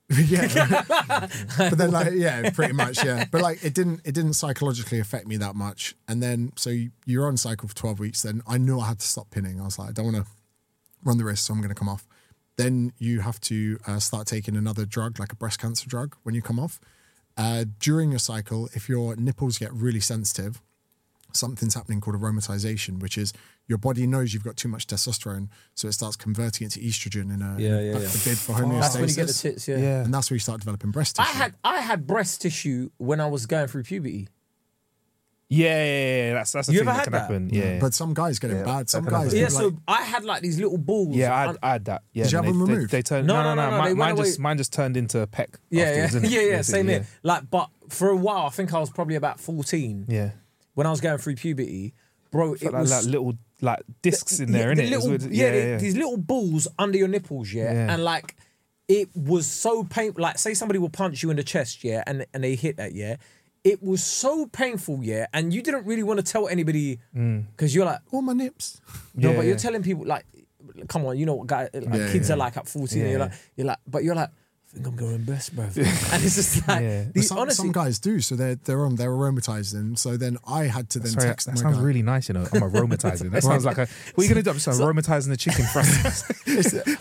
yeah. 0.28 1.28
but 1.58 1.78
then, 1.78 1.91
like, 1.91 2.14
yeah, 2.14 2.49
pretty 2.51 2.74
much, 2.74 3.03
yeah. 3.03 3.26
But 3.30 3.41
like, 3.41 3.64
it 3.64 3.74
didn't, 3.74 4.01
it 4.05 4.14
didn't 4.14 4.34
psychologically 4.34 4.99
affect 4.99 5.28
me 5.28 5.36
that 5.38 5.55
much. 5.55 5.95
And 6.08 6.24
then, 6.24 6.53
so 6.55 6.70
you- 6.70 6.91
you're 7.05 7.28
on 7.28 7.36
cycle 7.38 7.68
for 7.68 7.76
12 7.76 7.99
weeks. 7.99 8.22
Then 8.22 8.41
I 8.47 8.58
knew 8.58 8.80
I 8.80 8.88
had 8.88 8.99
to 8.99 9.05
stop 9.05 9.30
pinning. 9.32 9.60
I 9.60 9.66
was 9.66 9.78
like, 9.78 9.89
I 9.89 9.91
don't 9.91 10.05
want 10.14 10.18
to 10.18 10.32
run 11.03 11.18
the 11.18 11.26
risk, 11.26 11.45
so 11.45 11.53
I'm 11.53 11.60
going 11.60 11.70
to 11.70 11.76
come 11.76 11.89
off. 11.89 12.08
Then 12.55 12.93
you 12.97 13.20
have 13.20 13.39
to 13.41 13.78
uh, 13.86 13.99
start 13.99 14.28
taking 14.28 14.55
another 14.55 14.86
drug, 14.86 15.20
like 15.20 15.32
a 15.32 15.36
breast 15.36 15.60
cancer 15.60 15.88
drug, 15.88 16.16
when 16.24 16.34
you 16.36 16.41
come 16.41 16.60
off. 16.60 16.80
Uh, 17.36 17.66
during 17.80 18.10
your 18.12 18.20
cycle, 18.20 18.68
if 18.74 18.89
your 18.89 19.16
nipples 19.16 19.60
get 19.60 19.72
really 19.74 19.99
sensitive, 19.99 20.62
something's 21.34 21.76
happening 21.76 22.01
called 22.01 22.16
aromatization, 22.20 22.99
which 22.99 23.18
is 23.18 23.32
your 23.68 23.78
body 23.78 24.07
knows 24.07 24.34
you've 24.34 24.43
got 24.43 24.55
too 24.57 24.68
much 24.70 24.88
testosterone, 24.88 25.49
so 25.76 25.88
it 25.88 25.91
starts 25.91 26.15
converting 26.15 26.68
it 26.68 26.72
to 26.72 26.80
estrogen 26.80 27.34
in 27.34 27.41
a, 27.41 27.55
Yeah, 27.59 27.68
in 27.68 27.74
a 27.74 27.82
yeah, 27.88 27.93
like 27.93 28.01
yeah. 28.03 28.07
the 28.09 28.22
bid 28.30 28.38
for 28.38 28.53
homeostasis. 28.53 28.80
That's 28.82 28.95
when 28.95 29.09
you 29.09 29.15
get 29.15 29.28
the 29.28 29.34
homeostasis. 29.34 29.41
tits. 29.41 29.68
Yeah. 29.68 29.78
Yeah. 29.78 30.03
And 30.05 30.13
that's 30.13 30.30
where 30.32 30.36
you 30.36 30.39
start 30.39 30.59
developing 30.61 30.91
breast 30.91 31.15
tissue. 31.18 31.28
I 31.28 31.32
tissue. 31.32 31.41
had 31.43 31.55
I 31.63 31.78
had 31.82 32.07
breast 32.07 32.41
tissue 32.41 32.89
when 32.97 33.20
I 33.20 33.28
was 33.28 33.45
going 33.45 33.68
through 33.68 33.84
puberty. 33.84 34.30
Yeah, 35.49 35.68
yeah, 35.70 35.86
yeah, 35.86 36.28
yeah. 36.28 36.34
That's 36.34 36.51
that's 36.51 36.68
the 36.68 36.74
You 36.74 36.80
thing 36.80 36.88
ever 36.89 36.91
that 36.91 36.97
had 36.97 37.03
can 37.05 37.13
that? 37.13 37.22
happen. 37.22 37.49
Yeah, 37.53 37.80
But 37.80 37.93
some 37.93 38.13
guys 38.13 38.38
get 38.38 38.51
it 38.51 38.55
Yeah, 38.57 38.63
bad. 38.65 38.89
Some 38.89 39.05
guys 39.05 39.13
happen. 39.13 39.30
do 39.30 39.38
Yeah, 39.38 39.43
like, 39.43 39.51
so 39.53 39.78
I 39.88 40.01
had 40.03 40.26
like 40.26 40.41
these 40.41 40.59
little 40.59 40.78
balls. 40.78 41.15
yeah, 41.15 41.34
I 41.34 41.45
had, 41.47 41.57
I 41.63 41.72
had 41.72 41.86
that. 41.86 42.03
Yeah, 42.11 42.24
Did 42.24 42.32
you 42.34 42.38
then 42.39 42.43
have 42.43 42.53
them 42.53 42.65
they, 42.68 42.74
removed? 42.74 42.91
They, 42.91 42.97
they 42.97 43.01
turned. 43.01 43.28
No, 43.28 43.36
No, 43.36 43.43
no, 43.43 43.55
no, 43.55 43.55
no, 43.55 43.70
no. 43.70 43.78
no, 43.78 43.95
Mine, 43.95 44.15
went 44.15 44.28
just 44.28 44.39
mine 44.39 44.57
just 44.57 44.74
turned 44.74 44.97
into 44.97 45.22
a 45.22 45.28
peck. 45.28 45.57
yeah, 45.70 46.07
yeah, 46.11 46.20
yeah, 46.24 46.41
yeah. 46.41 46.61
Same 46.63 46.88
yeah. 46.89 46.95
here. 46.95 47.07
Like, 47.24 47.49
but 47.49 47.70
for 47.88 48.09
a 48.09 48.15
while, 48.18 48.45
I 48.45 48.49
think 48.49 48.74
I 48.74 48.80
was 48.80 48.89
probably 48.89 49.15
about 49.15 49.39
fourteen 49.39 50.05
Yeah, 50.09 50.32
when 50.74 50.86
I 50.86 50.89
was 50.91 50.99
going 50.99 51.18
through 51.18 51.36
puberty, 51.36 51.93
bro. 52.32 52.53
It 52.53 52.63
like, 52.63 52.73
was 52.73 52.91
like 52.91 53.05
little 53.05 53.38
like 53.61 53.80
discs 54.01 54.39
in 54.39 54.51
there, 54.51 54.69
yeah, 54.69 54.73
innit? 54.75 54.89
the 54.89 54.93
It 54.93 54.95
was 54.97 55.05
little- 55.05 55.32
yeah, 55.34 55.53
yeah, 55.53 55.65
yeah. 55.65 55.78
these 55.78 55.95
little 55.95 56.17
balls 56.17 56.67
under 56.78 56.97
your 56.97 57.07
nipples, 57.07 57.51
yeah, 57.53 57.91
and 57.93 58.03
like 58.03 58.36
it 58.88 59.09
was 59.15 59.45
so 59.47 59.84
painful. 59.84 60.21
Like, 60.21 60.38
say 60.38 60.53
somebody 60.53 60.80
will 60.80 60.89
punch 60.89 61.21
you 61.23 61.30
in 61.30 61.38
the 61.38 61.43
chest, 61.43 61.84
yeah, 61.84 62.03
and 62.07 62.25
and 62.34 62.43
they 62.43 62.55
hit 62.55 62.78
that, 62.78 62.93
yeah. 62.93 63.17
It 63.63 63.84
was 63.84 64.01
so 64.03 64.45
painful, 64.45 64.99
yeah, 65.03 65.25
and 65.34 65.53
you 65.53 65.61
didn't 65.61 65.86
really 65.86 66.03
want 66.03 66.23
to 66.23 66.32
tell 66.32 66.47
anybody 66.47 66.99
because 67.51 67.75
you're 67.75 67.86
like, 67.86 67.99
all 68.11 68.21
my 68.21 68.34
nips. 68.34 68.80
no, 69.13 69.32
Mm. 69.32 69.36
But 69.38 69.45
you're 69.45 69.57
telling 69.57 69.84
people 69.84 70.05
like, 70.05 70.25
come 70.88 71.05
on, 71.05 71.17
you 71.17 71.25
know 71.25 71.36
what 71.36 71.47
guy 71.47 71.67
like, 71.73 72.11
kids 72.11 72.32
are 72.32 72.38
like 72.38 72.55
at 72.55 72.67
14. 72.67 73.01
and 73.01 73.09
you're 73.09 73.19
like, 73.19 73.34
you're 73.57 73.67
like, 73.67 73.80
but 73.88 74.03
you're 74.05 74.15
like, 74.15 74.30
think 74.78 74.88
I'm 74.88 74.95
going 74.95 75.23
best, 75.23 75.55
bro. 75.55 75.65
and 75.75 75.75
it's 75.75 76.36
just 76.36 76.67
like, 76.67 76.82
Yeah. 76.82 77.03
But 77.05 77.13
the, 77.15 77.21
some, 77.23 77.38
honestly, 77.39 77.63
some 77.65 77.71
guys 77.71 77.99
do, 77.99 78.19
so 78.21 78.36
they're 78.36 78.55
they're 78.55 78.86
on 78.86 78.95
they're 78.95 79.09
aromatizing. 79.11 79.97
So 79.97 80.17
then 80.17 80.38
I 80.47 80.63
had 80.65 80.89
to 80.91 80.99
then 80.99 81.11
Sorry, 81.11 81.28
text 81.28 81.47
that 81.47 81.55
my 81.55 81.61
sounds 81.61 81.78
guy. 81.78 81.84
really 81.84 82.01
nice, 82.03 82.30
you 82.30 82.34
know. 82.34 82.43
I'm 82.53 82.61
aromatizing. 82.61 83.32
That 83.38 83.43
sounds 83.43 83.65
like 83.65 83.78
a. 83.78 83.88
What 84.15 84.19
are 84.19 84.23
you 84.23 84.30
gonna 84.30 84.43
do? 84.43 84.51
I'm 84.51 84.57
just 84.57 84.67
aromatizing 84.82 85.30
the 85.30 85.38
chicken 85.38 85.65
for 85.65 85.80
us. 85.80 86.23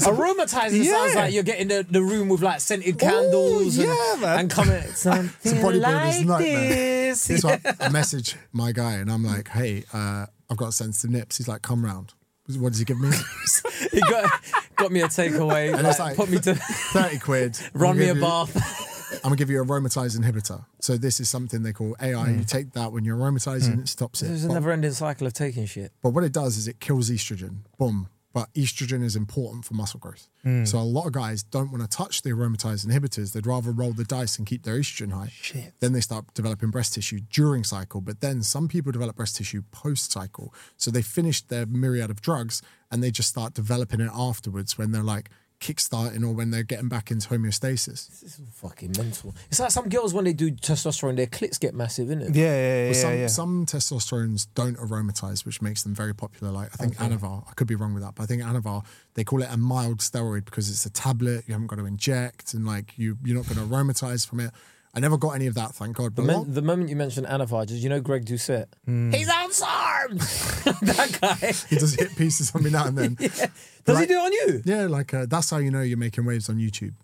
aromatizing 0.06 0.84
Yeah. 0.84 0.92
sounds 0.92 1.14
like 1.14 1.32
you're 1.34 1.42
getting 1.42 1.68
the, 1.68 1.86
the 1.88 2.02
room 2.02 2.28
with 2.28 2.42
like 2.42 2.60
scented 2.60 2.98
candles 2.98 3.78
and, 3.78 3.88
yeah, 3.88 4.16
man. 4.20 4.40
and 4.40 4.50
coming 4.50 4.82
something 4.94 5.30
It's 5.42 5.52
a 5.52 5.56
bodybuilder's 5.56 5.82
like 5.82 6.26
nightmare. 6.26 6.68
this. 6.68 7.26
This 7.26 7.44
one, 7.44 7.60
I 7.80 7.88
message 7.88 8.36
my 8.52 8.72
guy 8.72 8.94
and 8.94 9.10
I'm 9.10 9.24
like, 9.24 9.48
hey, 9.48 9.84
uh, 9.92 10.26
I've 10.50 10.56
got 10.56 10.74
sensitive 10.74 11.10
nips. 11.10 11.38
He's 11.38 11.48
like, 11.48 11.62
come 11.62 11.84
round. 11.84 12.12
What 12.58 12.70
does 12.70 12.78
he 12.78 12.84
give 12.84 13.00
me? 13.00 13.10
he 13.92 14.00
got 14.00 14.30
got 14.76 14.92
me 14.92 15.00
a 15.00 15.08
takeaway. 15.08 15.74
And 15.74 15.82
like, 15.82 15.98
like- 15.98 16.16
put 16.16 16.30
me 16.30 16.38
to 16.38 16.54
30 16.92 17.18
quid. 17.18 17.58
Run 17.74 17.98
me 17.98 18.08
a 18.08 18.14
you- 18.14 18.20
bath. 18.20 18.94
I'm 19.16 19.30
gonna 19.30 19.36
give 19.36 19.50
you 19.50 19.62
a 19.62 19.64
aromatase 19.64 20.18
inhibitor. 20.18 20.64
So 20.80 20.96
this 20.96 21.20
is 21.20 21.28
something 21.28 21.62
they 21.62 21.72
call 21.72 21.96
AI. 22.00 22.26
Hmm. 22.26 22.38
You 22.38 22.44
take 22.44 22.72
that 22.72 22.92
when 22.92 23.04
you're 23.04 23.16
aromatizing, 23.16 23.74
hmm. 23.74 23.80
it 23.80 23.88
stops 23.88 24.22
it. 24.22 24.26
There's 24.26 24.44
a 24.44 24.52
never-ending 24.52 24.92
cycle 24.92 25.26
of 25.26 25.32
taking 25.32 25.66
shit. 25.66 25.92
But 26.02 26.10
what 26.10 26.24
it 26.24 26.32
does 26.32 26.56
is 26.56 26.68
it 26.68 26.80
kills 26.80 27.10
estrogen. 27.10 27.58
Boom. 27.78 28.08
But 28.36 28.52
estrogen 28.52 29.02
is 29.02 29.16
important 29.16 29.64
for 29.64 29.72
muscle 29.72 29.98
growth. 29.98 30.28
Hmm. 30.42 30.66
So 30.66 30.76
a 30.76 30.80
lot 30.80 31.06
of 31.06 31.12
guys 31.12 31.42
don't 31.42 31.72
want 31.72 31.82
to 31.82 31.88
touch 31.88 32.20
the 32.20 32.32
aromatase 32.32 32.86
inhibitors. 32.86 33.32
They'd 33.32 33.46
rather 33.46 33.70
roll 33.70 33.94
the 33.94 34.04
dice 34.04 34.36
and 34.36 34.46
keep 34.46 34.62
their 34.62 34.74
estrogen 34.74 35.10
high. 35.10 35.32
Shit. 35.40 35.72
Then 35.80 35.94
they 35.94 36.02
start 36.02 36.34
developing 36.34 36.68
breast 36.68 36.92
tissue 36.92 37.20
during 37.30 37.64
cycle. 37.64 38.02
But 38.02 38.20
then 38.20 38.42
some 38.42 38.68
people 38.68 38.92
develop 38.92 39.16
breast 39.16 39.36
tissue 39.36 39.62
post 39.72 40.12
cycle. 40.12 40.52
So 40.76 40.90
they 40.90 41.00
finish 41.00 41.40
their 41.40 41.64
myriad 41.64 42.10
of 42.10 42.20
drugs 42.20 42.60
and 42.90 43.02
they 43.02 43.10
just 43.10 43.30
start 43.30 43.54
developing 43.54 44.02
it 44.02 44.10
afterwards 44.12 44.76
when 44.76 44.92
they're 44.92 45.02
like 45.02 45.30
kickstarting 45.60 46.22
or 46.22 46.32
when 46.32 46.50
they're 46.50 46.62
getting 46.62 46.88
back 46.88 47.10
into 47.10 47.28
homeostasis. 47.28 48.08
This 48.20 48.38
is 48.38 48.40
fucking 48.54 48.94
mental. 48.96 49.34
It's 49.50 49.60
like 49.60 49.70
some 49.70 49.88
girls 49.88 50.12
when 50.14 50.24
they 50.24 50.32
do 50.32 50.50
testosterone, 50.50 51.16
their 51.16 51.26
clits 51.26 51.58
get 51.58 51.74
massive, 51.74 52.08
isn't 52.10 52.22
it? 52.22 52.34
Yeah, 52.34 52.44
yeah, 52.44 52.82
yeah, 52.84 52.88
But 52.90 52.96
some, 52.96 53.14
yeah. 53.14 53.26
some 53.26 53.66
testosterones 53.66 54.46
don't 54.54 54.76
aromatize, 54.78 55.44
which 55.44 55.62
makes 55.62 55.82
them 55.82 55.94
very 55.94 56.14
popular. 56.14 56.52
Like 56.52 56.70
I 56.74 56.76
think 56.76 56.96
Anavar, 56.96 57.44
I 57.48 57.52
could 57.54 57.66
be 57.66 57.74
wrong 57.74 57.94
with 57.94 58.02
that, 58.02 58.14
but 58.14 58.24
I 58.24 58.26
think 58.26 58.42
Anavar, 58.42 58.84
they 59.14 59.24
call 59.24 59.42
it 59.42 59.48
a 59.50 59.56
mild 59.56 59.98
steroid 59.98 60.44
because 60.44 60.70
it's 60.70 60.86
a 60.86 60.90
tablet. 60.90 61.44
You 61.46 61.52
haven't 61.54 61.68
got 61.68 61.76
to 61.76 61.86
inject, 61.86 62.54
and 62.54 62.66
like 62.66 62.98
you, 62.98 63.16
you're 63.24 63.36
not 63.36 63.46
going 63.48 63.66
to 63.66 63.74
aromatize 63.74 64.26
from 64.26 64.40
it. 64.40 64.52
I 64.96 65.00
never 65.00 65.18
got 65.18 65.32
any 65.32 65.46
of 65.46 65.54
that, 65.54 65.74
thank 65.74 65.96
God. 65.96 66.16
The, 66.16 66.22
But 66.22 66.32
a 66.32 66.38
men- 66.38 66.54
the 66.54 66.62
moment 66.62 66.88
you 66.88 66.96
mentioned 66.96 67.26
Anavar, 67.26 67.66
did 67.66 67.76
you 67.76 67.90
know 67.90 68.00
Greg 68.00 68.24
Doucette? 68.24 68.66
Hmm. 68.86 69.12
He's 69.12 69.28
on 69.28 69.50
SARMs! 69.50 70.64
that 70.80 71.18
guy. 71.20 71.52
he 71.68 71.76
does 71.76 71.94
hit 71.94 72.16
pieces 72.16 72.50
on 72.54 72.62
me 72.64 72.70
now 72.70 72.86
and 72.86 72.96
then. 72.96 73.14
Does 73.84 74.00
he 74.00 74.06
do 74.06 74.14
it 74.14 74.18
on 74.18 74.32
you? 74.32 74.62
Yeah, 74.64 74.86
like 74.86 75.14
uh, 75.14 75.26
that's 75.28 75.50
how 75.50 75.58
you 75.58 75.70
know 75.70 75.82
you're 75.82 75.96
making 75.98 76.24
waves 76.24 76.48
on 76.48 76.56
YouTube 76.56 76.94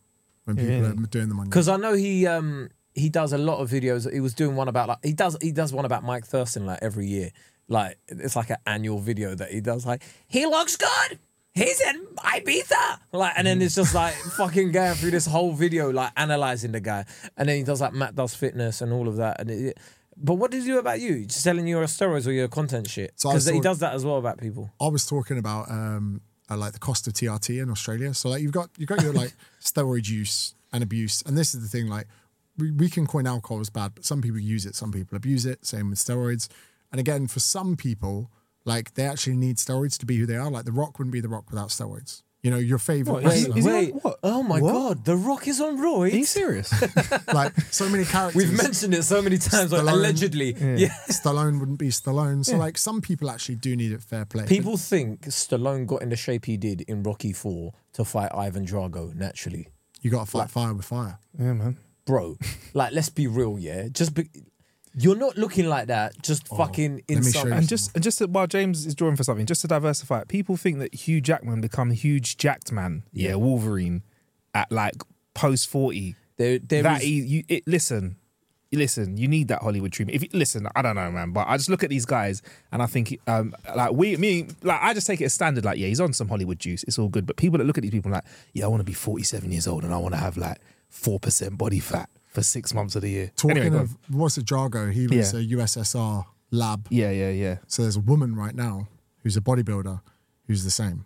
when 0.46 0.56
people 0.56 0.86
are 0.86 0.94
doing 1.06 1.28
them 1.28 1.38
on. 1.38 1.44
Because 1.46 1.68
I 1.68 1.76
know 1.76 1.92
he 1.94 2.26
um 2.26 2.70
he 2.94 3.08
does 3.08 3.32
a 3.32 3.38
lot 3.38 3.58
of 3.58 3.70
videos. 3.70 4.10
He 4.12 4.18
was 4.20 4.34
doing 4.34 4.56
one 4.56 4.66
about 4.68 4.88
like 4.88 4.98
he 5.04 5.12
does 5.12 5.36
he 5.40 5.52
does 5.52 5.72
one 5.72 5.84
about 5.84 6.02
Mike 6.02 6.24
Thurston 6.26 6.66
like 6.66 6.80
every 6.82 7.06
year. 7.06 7.30
Like 7.68 7.98
it's 8.08 8.34
like 8.34 8.50
an 8.50 8.56
annual 8.66 8.98
video 8.98 9.34
that 9.36 9.50
he 9.52 9.60
does. 9.60 9.86
Like 9.86 10.02
he 10.26 10.44
looks 10.46 10.76
good. 10.76 11.18
He's 11.54 11.80
in 11.80 12.06
Ibiza. 12.16 12.98
Like 13.12 13.34
and 13.36 13.46
then 13.46 13.60
it's 13.60 13.74
just 13.74 13.94
like 13.94 14.14
fucking 14.36 14.72
going 14.72 14.94
through 14.94 15.10
this 15.10 15.26
whole 15.26 15.52
video 15.52 15.90
like 15.90 16.12
analyzing 16.16 16.72
the 16.72 16.80
guy. 16.80 17.04
And 17.36 17.48
then 17.48 17.58
he 17.58 17.62
does 17.62 17.80
like 17.80 17.92
Matt 17.92 18.14
does 18.14 18.34
fitness 18.34 18.80
and 18.80 18.92
all 18.92 19.08
of 19.08 19.16
that. 19.16 19.40
And 19.40 19.50
it, 19.50 19.78
but 20.16 20.34
what 20.34 20.50
does 20.50 20.64
he 20.64 20.70
do 20.70 20.78
about 20.78 21.00
you? 21.00 21.26
Just 21.26 21.42
selling 21.42 21.66
your 21.66 21.84
steroids 21.84 22.26
or 22.26 22.32
your 22.32 22.48
content 22.48 22.88
shit? 22.88 23.12
So 23.16 23.30
Because 23.30 23.46
he 23.46 23.60
does 23.60 23.80
that 23.80 23.94
as 23.94 24.04
well 24.04 24.16
about 24.16 24.38
people. 24.38 24.70
I 24.80 24.88
was 24.88 25.06
talking 25.06 25.38
about 25.38 25.70
um, 25.70 26.22
uh, 26.50 26.56
like 26.56 26.72
the 26.72 26.78
cost 26.78 27.06
of 27.06 27.12
TRT 27.12 27.62
in 27.62 27.70
Australia. 27.70 28.14
So 28.14 28.30
like 28.30 28.42
you've 28.42 28.52
got 28.52 28.70
you've 28.78 28.88
got 28.88 29.02
your 29.02 29.12
like 29.12 29.34
steroid 29.60 30.08
use 30.08 30.54
and 30.72 30.82
abuse, 30.82 31.22
and 31.26 31.36
this 31.36 31.54
is 31.54 31.62
the 31.62 31.68
thing. 31.68 31.88
Like 31.88 32.06
we, 32.56 32.70
we 32.70 32.88
can 32.88 33.06
coin 33.06 33.26
alcohol 33.26 33.60
as 33.60 33.70
bad, 33.70 33.94
but 33.94 34.04
some 34.04 34.22
people 34.22 34.40
use 34.40 34.64
it, 34.64 34.74
some 34.74 34.92
people 34.92 35.16
abuse 35.16 35.44
it. 35.44 35.66
Same 35.66 35.90
with 35.90 35.98
steroids. 35.98 36.48
And 36.90 37.00
again, 37.00 37.26
for 37.26 37.40
some 37.40 37.76
people, 37.76 38.30
like 38.64 38.94
they 38.94 39.04
actually 39.06 39.36
need 39.36 39.56
steroids 39.56 39.98
to 39.98 40.06
be 40.06 40.16
who 40.16 40.26
they 40.26 40.36
are. 40.36 40.50
Like 40.50 40.64
The 40.64 40.72
Rock 40.72 40.98
wouldn't 40.98 41.12
be 41.12 41.20
The 41.20 41.28
Rock 41.28 41.50
without 41.50 41.68
steroids. 41.68 42.22
You 42.42 42.50
know, 42.50 42.58
your 42.58 42.78
favorite 42.78 43.22
What, 43.22 43.24
is 43.26 43.46
he- 43.46 43.52
wrestler. 43.52 43.58
is 43.58 43.64
he 43.64 43.70
on 43.70 43.76
Wait, 43.76 43.94
what? 44.04 44.18
oh 44.24 44.42
my 44.42 44.60
What? 44.60 44.72
god, 44.72 45.04
The 45.04 45.16
Rock 45.16 45.46
is 45.46 45.60
on 45.60 45.78
roids. 45.78 46.12
Are 46.12 46.16
you 46.16 46.24
serious? 46.24 46.72
like 47.32 47.52
so 47.70 47.88
many 47.88 48.04
characters. 48.04 48.34
We've 48.42 48.56
mentioned 48.56 48.94
it 48.94 49.04
so 49.04 49.22
many 49.22 49.38
times, 49.38 49.70
like, 49.70 49.82
Stallone. 49.82 49.92
allegedly. 49.92 50.52
yeah. 50.76 50.88
Stallone 51.08 51.60
wouldn't 51.60 51.78
be 51.78 51.90
Stallone. 51.90 52.44
So 52.44 52.56
like 52.56 52.78
some 52.78 53.00
people 53.00 53.30
actually 53.30 53.54
do 53.56 53.76
need 53.76 53.92
it 53.92 54.02
fair 54.02 54.24
play. 54.24 54.44
People 54.46 54.76
think 54.76 55.22
Stallone 55.26 55.86
got 55.86 56.02
in 56.02 56.08
the 56.08 56.16
shape 56.16 56.46
he 56.46 56.56
did 56.56 56.80
in 56.82 57.04
Rocky 57.04 57.32
4 57.32 57.72
to 57.92 58.04
fight 58.04 58.32
Ivan 58.34 58.66
Drago 58.66 59.14
naturally. 59.14 59.68
you 60.00 60.10
got 60.10 60.24
to 60.24 60.30
fight 60.32 60.50
fire 60.50 60.74
with 60.74 60.84
fire. 60.84 61.20
yeah, 61.38 61.52
man. 61.52 61.76
Bro, 62.04 62.38
like, 62.74 62.92
let's 62.92 63.08
be 63.08 63.28
real, 63.28 63.56
yeah? 63.60 63.86
Just 63.86 64.14
be, 64.14 64.28
you're 64.94 65.16
not 65.16 65.36
looking 65.38 65.68
like 65.68 65.86
that, 65.88 66.20
just 66.22 66.46
fucking 66.48 67.02
in 67.08 67.14
let 67.16 67.24
me 67.24 67.30
some. 67.30 67.42
show 67.42 67.48
you 67.48 67.54
And 67.54 67.68
just 67.68 67.94
and 67.94 68.02
just 68.04 68.18
to, 68.18 68.26
while 68.26 68.46
James 68.46 68.84
is 68.86 68.94
drawing 68.94 69.16
for 69.16 69.24
something, 69.24 69.46
just 69.46 69.62
to 69.62 69.68
diversify 69.68 70.20
it, 70.20 70.28
people 70.28 70.56
think 70.56 70.78
that 70.80 70.94
Hugh 70.94 71.20
Jackman 71.20 71.60
become 71.60 71.90
huge 71.90 72.36
jacked 72.36 72.72
man, 72.72 73.02
yeah, 73.12 73.34
Wolverine, 73.34 74.02
at 74.54 74.70
like 74.70 74.94
post 75.34 75.68
forty. 75.68 76.16
There, 76.36 76.58
there 76.58 76.82
that 76.82 76.98
is- 77.02 77.06
he, 77.06 77.20
you, 77.20 77.44
it, 77.48 77.62
listen, 77.66 78.16
listen, 78.72 79.16
you 79.16 79.28
need 79.28 79.48
that 79.48 79.60
Hollywood 79.62 79.92
treatment. 79.92 80.16
If 80.16 80.22
you, 80.22 80.28
listen, 80.32 80.66
I 80.74 80.82
don't 80.82 80.96
know, 80.96 81.10
man, 81.10 81.32
but 81.32 81.46
I 81.46 81.56
just 81.56 81.68
look 81.68 81.84
at 81.84 81.90
these 81.90 82.06
guys 82.06 82.42
and 82.72 82.82
I 82.82 82.86
think, 82.86 83.18
um, 83.26 83.54
like 83.76 83.92
we, 83.92 84.16
me, 84.16 84.48
like 84.62 84.80
I 84.82 84.94
just 84.94 85.06
take 85.06 85.20
it 85.20 85.24
as 85.26 85.32
standard. 85.32 85.64
Like, 85.64 85.78
yeah, 85.78 85.88
he's 85.88 86.00
on 86.00 86.12
some 86.12 86.28
Hollywood 86.28 86.58
juice. 86.58 86.82
It's 86.84 86.98
all 86.98 87.08
good. 87.08 87.26
But 87.26 87.36
people 87.36 87.58
that 87.58 87.64
look 87.64 87.78
at 87.78 87.82
these 87.82 87.90
people 87.90 88.10
like, 88.10 88.24
yeah, 88.54 88.64
I 88.64 88.68
want 88.68 88.80
to 88.80 88.84
be 88.84 88.92
forty-seven 88.94 89.52
years 89.52 89.66
old 89.66 89.84
and 89.84 89.92
I 89.94 89.98
want 89.98 90.14
to 90.14 90.20
have 90.20 90.36
like 90.36 90.58
four 90.88 91.20
percent 91.20 91.56
body 91.58 91.80
fat 91.80 92.08
for 92.32 92.42
six 92.42 92.74
months 92.74 92.96
of 92.96 93.02
the 93.02 93.10
year. 93.10 93.30
Talking 93.36 93.58
Anyway, 93.58 93.78
of 93.82 93.96
what's 94.08 94.36
it, 94.38 94.44
Drago? 94.46 94.90
He 94.92 95.06
was 95.06 95.32
Yeah. 95.32 95.38
a 95.40 95.42
USSR 95.42 96.24
lab. 96.50 96.86
yeah, 96.90 97.10
yeah, 97.10 97.30
yeah. 97.30 97.58
So 97.66 97.82
there's 97.82 97.96
a 97.96 98.00
woman 98.00 98.34
right 98.34 98.54
now 98.54 98.88
who's 99.22 99.36
a 99.36 99.40
bodybuilder 99.40 100.00
who's 100.46 100.64
the 100.64 100.70
same. 100.70 101.04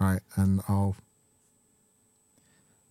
Right. 0.00 0.20
And 0.36 0.62
I'll 0.68 0.96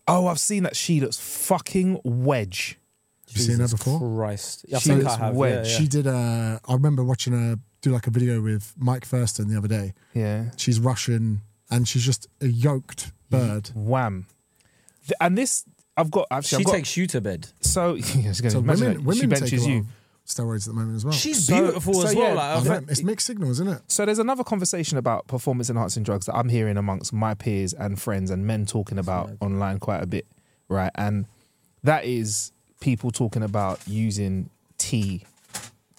Oh, 0.07 0.27
I've 0.27 0.39
seen 0.39 0.63
that. 0.63 0.75
She 0.75 0.99
looks 0.99 1.17
fucking 1.17 2.01
wedge. 2.03 2.77
have 3.27 3.37
you 3.37 3.43
seen 3.43 3.59
her 3.59 3.67
before? 3.67 3.99
Christ. 3.99 4.65
I 4.73 4.79
She 4.79 4.89
think 4.89 5.03
looks 5.03 5.15
I 5.15 5.25
have. 5.27 5.35
wedge. 5.35 5.67
Yeah, 5.67 5.71
yeah. 5.71 5.77
She 5.79 5.87
did 5.87 6.07
a 6.07 6.59
I 6.67 6.73
remember 6.73 7.03
watching 7.03 7.33
her 7.33 7.59
do 7.81 7.91
like 7.91 8.07
a 8.07 8.11
video 8.11 8.41
with 8.41 8.73
Mike 8.77 9.05
Thurston 9.05 9.47
the 9.47 9.57
other 9.57 9.67
day. 9.67 9.93
Yeah. 10.13 10.51
She's 10.57 10.79
Russian 10.79 11.41
and 11.69 11.87
she's 11.87 12.03
just 12.05 12.27
a 12.41 12.47
yoked 12.47 13.11
bird. 13.29 13.71
Wham. 13.73 14.27
And 15.19 15.37
this, 15.37 15.65
I've 16.01 16.11
got 16.11 16.27
actually. 16.31 16.49
she 16.49 16.55
I've 16.57 16.65
got, 16.65 16.71
takes 16.73 16.97
you 16.97 17.07
to 17.07 17.21
bed. 17.21 17.47
so. 17.61 17.95
Yeah, 18.15 18.31
So 18.33 18.59
imagine 18.59 18.63
women 18.63 18.77
that. 18.93 18.99
women 19.03 19.15
she 19.21 19.25
benches 19.27 19.61
lot 19.65 19.69
you. 19.73 19.85
steroids 20.25 20.67
at 20.67 20.73
the 20.73 20.79
moment 20.79 20.95
as 20.97 21.05
well. 21.05 21.13
She's 21.13 21.45
So- 21.45 21.61
beautiful 21.61 21.93
so 21.93 22.07
as 22.07 22.13
yeah, 22.13 22.19
well. 22.19 22.35
Like, 22.35 22.43
I 22.45 22.53
I've 22.55 22.65
know, 22.65 22.71
had- 22.73 22.89
it's 22.89 23.03
mixed 23.03 23.27
signals, 23.27 23.59
isn't 23.59 23.67
it? 23.69 23.81
So 23.87 24.05
there's 24.05 24.19
another 24.19 24.43
conversation 24.43 24.97
about 24.97 25.27
performance 25.27 25.69
enhancing 25.69 26.03
drugs 26.03 26.25
that 26.27 26.35
I'm 26.35 26.49
hearing 26.49 26.77
amongst 26.77 27.13
my 27.13 27.33
peers 27.33 27.73
and 27.73 27.99
friends 27.99 28.29
and 28.31 28.45
men 28.45 28.65
talking 28.65 28.97
about 28.97 29.31
online 29.41 29.79
quite 29.79 30.01
a 30.03 30.07
bit, 30.07 30.25
right? 30.69 30.91
And 30.95 31.25
that 31.83 32.05
is 32.05 32.51
people 32.79 33.11
talking 33.11 33.43
about 33.43 33.79
using 33.87 34.49
tea 34.77 35.23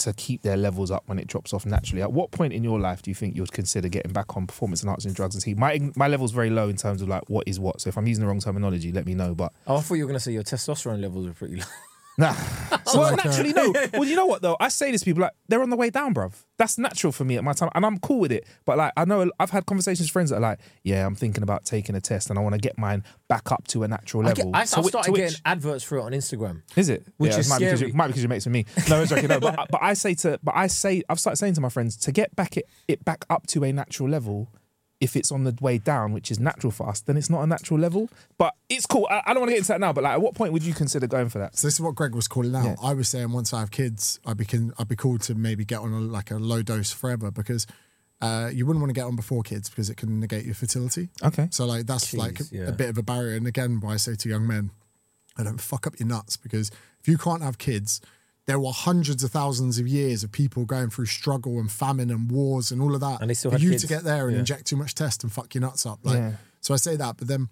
to 0.05 0.12
keep 0.12 0.42
their 0.42 0.57
levels 0.57 0.90
up 0.90 1.05
when 1.07 1.18
it 1.18 1.26
drops 1.26 1.53
off 1.53 1.66
naturally. 1.66 2.03
At 2.03 2.12
what 2.12 2.30
point 2.30 2.53
in 2.53 2.64
your 2.64 2.78
life 2.78 3.03
do 3.03 3.11
you 3.11 3.14
think 3.14 3.36
you'd 3.36 3.53
consider 3.53 3.88
getting 3.88 4.12
back 4.12 4.36
on 4.36 4.46
performance 4.46 4.82
enhancing 4.82 5.12
drugs 5.12 5.34
and 5.34 5.42
tea? 5.42 5.55
My 5.55 5.80
my 5.96 6.09
level's 6.09 6.32
very 6.32 6.50
low 6.50 6.68
in 6.68 6.76
terms 6.76 7.03
of 7.03 7.09
like 7.09 7.28
what 7.28 7.46
is 7.46 7.59
what. 7.59 7.80
So 7.80 7.88
if 7.88 7.96
I'm 7.96 8.07
using 8.07 8.22
the 8.22 8.28
wrong 8.28 8.40
terminology, 8.40 8.92
let 8.92 9.07
me 9.07 9.14
know. 9.14 9.34
But 9.34 9.53
oh, 9.66 9.76
I 9.76 9.80
thought 9.80 9.94
you 9.94 10.05
were 10.05 10.09
going 10.09 10.18
to 10.18 10.24
say 10.24 10.32
your 10.32 10.42
testosterone 10.42 11.00
levels 11.00 11.26
are 11.26 11.32
pretty 11.32 11.57
low. 11.57 11.64
Nah. 12.18 12.34
well, 12.86 13.02
like, 13.12 13.12
uh, 13.12 13.28
naturally, 13.28 13.52
no. 13.52 13.72
Well, 13.94 14.04
you 14.04 14.16
know 14.16 14.26
what 14.26 14.42
though? 14.42 14.56
I 14.60 14.68
say 14.68 14.90
this 14.90 15.00
to 15.00 15.04
people 15.06 15.22
like 15.22 15.32
they're 15.48 15.62
on 15.62 15.70
the 15.70 15.76
way 15.76 15.88
down, 15.90 16.12
bruv. 16.14 16.34
That's 16.58 16.76
natural 16.78 17.12
for 17.12 17.24
me 17.24 17.36
at 17.36 17.44
my 17.44 17.52
time, 17.54 17.70
and 17.74 17.84
I'm 17.86 17.98
cool 17.98 18.20
with 18.20 18.32
it. 18.32 18.46
But 18.64 18.76
like, 18.78 18.92
I 18.96 19.04
know 19.06 19.30
I've 19.40 19.50
had 19.50 19.64
conversations 19.66 20.08
with 20.08 20.12
friends 20.12 20.30
that 20.30 20.36
are 20.36 20.40
like, 20.40 20.60
"Yeah, 20.84 21.06
I'm 21.06 21.14
thinking 21.14 21.42
about 21.42 21.64
taking 21.64 21.94
a 21.94 22.00
test, 22.00 22.28
and 22.30 22.38
I 22.38 22.42
want 22.42 22.54
to 22.54 22.60
get 22.60 22.76
mine 22.78 23.02
back 23.28 23.50
up 23.50 23.66
to 23.68 23.82
a 23.82 23.88
natural 23.88 24.26
I 24.26 24.32
get, 24.34 24.46
level." 24.46 24.56
I, 24.56 24.64
So 24.64 24.78
I've 24.80 24.86
started 24.86 25.10
to 25.14 25.16
getting 25.16 25.38
adverts 25.44 25.84
for 25.84 25.98
it 25.98 26.02
on 26.02 26.12
Instagram. 26.12 26.62
Is 26.76 26.88
it? 26.90 27.06
Which 27.16 27.32
Yeah, 27.32 27.38
is 27.38 27.46
it 27.46 27.50
might 27.50 27.58
Be 27.60 27.64
because 27.64 27.78
scary. 27.78 27.90
you, 27.92 27.96
might 27.96 28.06
be 28.06 28.10
because 28.12 28.22
you're 28.22 28.28
mates 28.28 28.46
with 28.46 28.52
me. 28.52 28.66
No, 28.88 29.02
it's 29.02 29.12
okay. 29.12 29.26
No, 29.26 29.40
but, 29.40 29.68
but 29.70 29.82
I 29.82 29.94
say 29.94 30.14
to, 30.16 30.38
but 30.42 30.54
I 30.54 30.66
say, 30.66 31.02
I've 31.08 31.18
started 31.20 31.36
saying 31.38 31.54
to 31.54 31.60
my 31.62 31.70
friends 31.70 31.96
to 31.98 32.12
get 32.12 32.36
back 32.36 32.56
it, 32.56 32.66
it 32.88 33.04
back 33.04 33.24
up 33.30 33.46
to 33.48 33.64
a 33.64 33.72
natural 33.72 34.08
level. 34.08 34.52
If 35.03 35.16
it's 35.16 35.32
on 35.32 35.42
the 35.42 35.55
way 35.61 35.78
down, 35.78 36.12
which 36.12 36.30
is 36.30 36.38
natural 36.38 36.70
fast, 36.70 37.07
then 37.07 37.16
it's 37.16 37.28
not 37.28 37.42
a 37.42 37.46
natural 37.46 37.80
level. 37.80 38.09
But 38.38 38.55
it's 38.68 38.86
cool. 38.86 39.09
I, 39.11 39.20
I 39.26 39.32
don't 39.32 39.40
want 39.40 39.48
to 39.48 39.55
get 39.55 39.59
into 39.59 39.68
that 39.68 39.80
now. 39.80 39.92
But 39.92 40.05
like, 40.05 40.12
at 40.12 40.22
what 40.22 40.34
point 40.34 40.53
would 40.53 40.62
you 40.62 40.74
consider 40.74 41.09
going 41.09 41.28
for 41.28 41.40
that? 41.40 41.57
So 41.57 41.66
this 41.66 41.74
is 41.74 41.80
what 41.80 41.96
Greg 41.96 42.14
was 42.14 42.28
calling 42.28 42.55
out. 42.55 42.64
Yeah. 42.64 42.76
I 42.80 42.94
was 42.94 43.09
saying 43.09 43.32
once 43.32 43.53
I 43.53 43.61
have 43.61 43.72
kids, 43.72 44.20
I'd 44.24 44.36
be 44.36 44.44
con- 44.44 44.72
I'd 44.78 44.88
be 44.88 44.96
cool 44.96 45.18
to 45.18 45.34
maybe 45.34 45.64
get 45.64 45.80
on 45.80 45.92
a, 45.92 45.98
like 46.00 46.30
a 46.30 46.36
low 46.36 46.62
dose 46.62 46.92
forever 46.92 47.32
because 47.32 47.66
uh, 48.20 48.50
you 48.53 48.64
wouldn't 48.64 48.80
want 48.80 48.90
to 48.90 48.94
get 48.94 49.05
on 49.05 49.16
before 49.16 49.42
kids 49.42 49.68
because 49.68 49.90
it 49.90 49.96
can 49.96 50.20
negate 50.20 50.44
your 50.44 50.55
fertility. 50.55 51.09
Okay. 51.24 51.48
So 51.50 51.66
like 51.66 51.86
that's 51.86 52.12
Jeez, 52.12 52.18
like 52.18 52.40
a, 52.40 52.44
yeah. 52.53 52.68
a 52.68 52.72
bit 52.72 52.88
of 52.88 52.96
a 52.96 53.03
barrier. 53.03 53.36
And 53.36 53.46
again, 53.48 53.80
why 53.80 53.94
I 53.94 53.96
say 53.96 54.14
to 54.14 54.28
young 54.28 54.46
men, 54.46 54.70
I 55.36 55.42
don't 55.42 55.61
fuck 55.61 55.86
up 55.86 55.98
your 55.98 56.09
nuts 56.09 56.36
because 56.36 56.70
if 57.00 57.09
you 57.09 57.18
can't 57.18 57.42
have 57.42 57.59
kids, 57.59 58.00
there 58.47 58.59
were 58.59 58.72
hundreds 58.72 59.22
of 59.22 59.30
thousands 59.30 59.78
of 59.78 59.86
years 59.86 60.24
of 60.24 60.32
people 60.32 60.64
going 60.64 60.90
through 60.90 61.07
struggle 61.07 61.59
and 61.61 61.70
famine 61.70 62.11
and 62.11 62.30
wars 62.30 62.70
and 62.72 62.82
all 62.82 62.95
of 62.95 63.01
that. 63.01 63.20
And 63.20 63.30
they 63.30 63.34
still 63.34 63.53
for 63.53 63.59
you 63.59 63.70
kids. 63.70 63.82
to 63.82 63.88
get 63.88 64.03
there 64.05 64.26
and 64.26 64.32
Yeah. 64.34 64.40
inject 64.40 64.66
too 64.66 64.76
much 64.76 64.95
test 64.95 65.22
and 65.22 65.32
fuck 65.32 65.55
your 65.55 65.62
nuts 65.62 65.86
up. 65.86 66.01
Like, 66.03 66.16
Yeah. 66.18 66.32
so 66.61 66.74
I 66.74 66.76
say 66.76 66.97
that, 66.97 67.16
but 67.18 67.28
then 67.28 67.49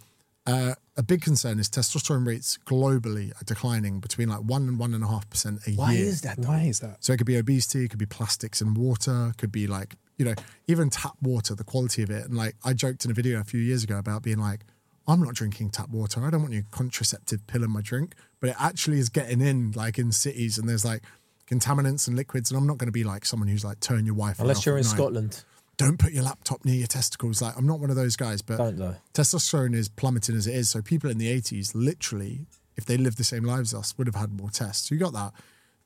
uh, 0.46 0.74
a 0.96 1.02
big 1.02 1.20
concern 1.20 1.58
is 1.60 1.68
testosterone 1.68 2.26
rates 2.26 2.58
globally 2.66 3.30
are 3.40 3.44
declining 3.44 4.00
between 4.00 4.28
like 4.28 4.40
one 4.40 4.66
and 4.66 4.78
one 4.78 4.94
and 4.94 5.04
a 5.04 5.06
half 5.06 5.28
percent 5.30 5.60
a 5.66 5.72
Why 5.72 5.92
year. 5.92 6.04
Why 6.04 6.08
is 6.08 6.20
that? 6.22 6.38
Though? 6.40 6.48
Why 6.48 6.62
is 6.62 6.80
that? 6.80 7.04
So 7.04 7.12
it 7.12 7.18
could 7.18 7.26
be 7.26 7.36
obesity, 7.36 7.84
it 7.84 7.88
could 7.90 7.98
be 7.98 8.06
plastics 8.06 8.60
and 8.60 8.76
water, 8.76 9.28
it 9.30 9.36
could 9.36 9.52
be 9.52 9.66
like, 9.66 9.96
you 10.16 10.24
know, 10.24 10.34
even 10.66 10.90
tap 10.90 11.12
water, 11.22 11.54
the 11.54 11.62
quality 11.62 12.02
of 12.02 12.10
it. 12.10 12.24
And 12.24 12.36
like 12.36 12.56
I 12.64 12.72
joked 12.72 13.04
in 13.04 13.10
a 13.10 13.14
video 13.14 13.38
a 13.38 13.44
few 13.44 13.60
years 13.60 13.84
ago 13.84 13.98
about 13.98 14.22
being 14.22 14.38
like, 14.38 14.62
I'm 15.06 15.20
not 15.22 15.34
drinking 15.34 15.70
tap 15.70 15.90
water. 15.90 16.24
I 16.24 16.30
don't 16.30 16.40
want 16.42 16.54
your 16.54 16.64
contraceptive 16.70 17.46
pill 17.46 17.62
in 17.62 17.70
my 17.70 17.80
drink. 17.82 18.14
But 18.40 18.50
it 18.50 18.56
actually 18.58 18.98
is 18.98 19.08
getting 19.08 19.40
in 19.40 19.72
like 19.72 19.98
in 19.98 20.12
cities 20.12 20.58
and 20.58 20.68
there's 20.68 20.84
like 20.84 21.02
contaminants 21.50 22.08
and 22.08 22.16
liquids. 22.16 22.50
And 22.50 22.58
I'm 22.58 22.66
not 22.66 22.78
going 22.78 22.88
to 22.88 22.92
be 22.92 23.04
like 23.04 23.24
someone 23.24 23.48
who's 23.48 23.64
like 23.64 23.80
turn 23.80 24.06
your 24.06 24.14
wife 24.14 24.40
Unless 24.40 24.64
you're 24.64 24.76
in 24.78 24.84
night. 24.84 24.90
Scotland. 24.90 25.44
Don't 25.76 25.98
put 25.98 26.12
your 26.12 26.24
laptop 26.24 26.64
near 26.64 26.74
your 26.74 26.86
testicles. 26.86 27.40
Like 27.40 27.56
I'm 27.56 27.66
not 27.66 27.80
one 27.80 27.90
of 27.90 27.96
those 27.96 28.16
guys, 28.16 28.42
but 28.42 28.58
Don't 28.58 28.76
though. 28.76 28.96
testosterone 29.14 29.74
is 29.74 29.88
plummeting 29.88 30.36
as 30.36 30.46
it 30.46 30.54
is. 30.54 30.68
So 30.68 30.82
people 30.82 31.10
in 31.10 31.18
the 31.18 31.28
80s, 31.28 31.72
literally, 31.74 32.46
if 32.76 32.84
they 32.84 32.96
lived 32.96 33.16
the 33.18 33.24
same 33.24 33.44
lives 33.44 33.72
as 33.74 33.80
us, 33.80 33.98
would 33.98 34.06
have 34.06 34.16
had 34.16 34.32
more 34.32 34.50
tests. 34.50 34.88
So 34.88 34.94
you 34.94 35.00
got 35.00 35.12
that. 35.14 35.32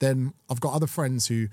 Then 0.01 0.35
I've 0.51 0.61
got 0.61 0.75
other 0.75 0.89
friends 0.89 1.29
who 1.29 1.49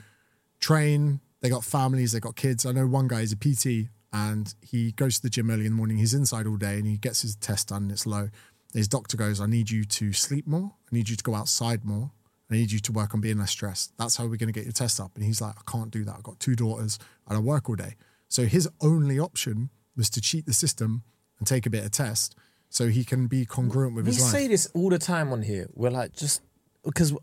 train, 0.59 1.19
they 1.41 1.49
got 1.49 1.63
families, 1.63 2.11
they 2.11 2.19
got 2.19 2.35
kids. 2.35 2.65
I 2.65 2.71
know 2.71 2.87
one 2.87 3.07
guy 3.07 3.21
is 3.21 3.31
a 3.31 3.37
PT 3.37 3.89
and 4.13 4.53
he 4.61 4.91
goes 4.91 5.17
to 5.17 5.21
the 5.21 5.29
gym 5.29 5.49
early 5.49 5.65
in 5.65 5.71
the 5.73 5.77
morning. 5.77 5.97
He's 5.97 6.13
inside 6.13 6.47
all 6.47 6.57
day 6.57 6.77
and 6.77 6.85
he 6.87 6.97
gets 6.97 7.21
his 7.21 7.35
test 7.35 7.69
done 7.69 7.83
and 7.83 7.91
it's 7.91 8.05
low. 8.05 8.29
His 8.73 8.87
doctor 8.87 9.17
goes, 9.17 9.41
I 9.41 9.45
need 9.47 9.69
you 9.69 9.83
to 9.83 10.13
sleep 10.13 10.47
more. 10.47 10.73
I 10.91 10.95
need 10.95 11.09
you 11.09 11.15
to 11.15 11.23
go 11.23 11.35
outside 11.35 11.83
more. 11.83 12.11
I 12.49 12.55
need 12.55 12.71
you 12.71 12.79
to 12.79 12.91
work 12.91 13.13
on 13.13 13.21
being 13.21 13.37
less 13.37 13.51
stressed. 13.51 13.93
That's 13.97 14.17
how 14.17 14.23
we're 14.25 14.37
going 14.37 14.51
to 14.51 14.53
get 14.53 14.65
your 14.65 14.73
test 14.73 14.99
up. 14.99 15.11
And 15.15 15.23
he's 15.23 15.41
like, 15.41 15.55
I 15.57 15.71
can't 15.71 15.89
do 15.91 16.03
that. 16.03 16.15
I've 16.17 16.23
got 16.23 16.39
two 16.39 16.55
daughters 16.55 16.99
and 17.27 17.37
I 17.37 17.41
work 17.41 17.69
all 17.69 17.75
day. 17.75 17.95
So 18.27 18.45
his 18.45 18.69
only 18.81 19.19
option 19.19 19.69
was 19.95 20.09
to 20.11 20.21
cheat 20.21 20.45
the 20.45 20.53
system 20.53 21.03
and 21.39 21.47
take 21.47 21.65
a 21.65 21.69
bit 21.69 21.85
of 21.85 21.91
test 21.91 22.35
so 22.69 22.87
he 22.87 23.03
can 23.03 23.27
be 23.27 23.45
congruent 23.45 23.95
with 23.95 24.05
We 24.05 24.13
his 24.13 24.21
life. 24.21 24.33
We 24.33 24.39
say 24.39 24.47
this 24.47 24.67
all 24.73 24.89
the 24.89 24.99
time 24.99 25.31
on 25.31 25.41
here. 25.41 25.67
We're 25.73 25.91
like, 25.91 26.13
just 26.13 26.41
because 26.83 27.13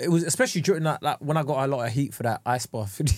it 0.00 0.10
was 0.10 0.22
especially 0.22 0.60
during 0.60 0.82
that, 0.84 1.02
like 1.02 1.18
when 1.20 1.36
I 1.36 1.42
got 1.42 1.64
a 1.64 1.66
lot 1.66 1.86
of 1.86 1.92
heat 1.92 2.12
for 2.14 2.22
that 2.24 2.40
ice 2.44 2.66
bath 2.66 2.96
video. 2.96 3.16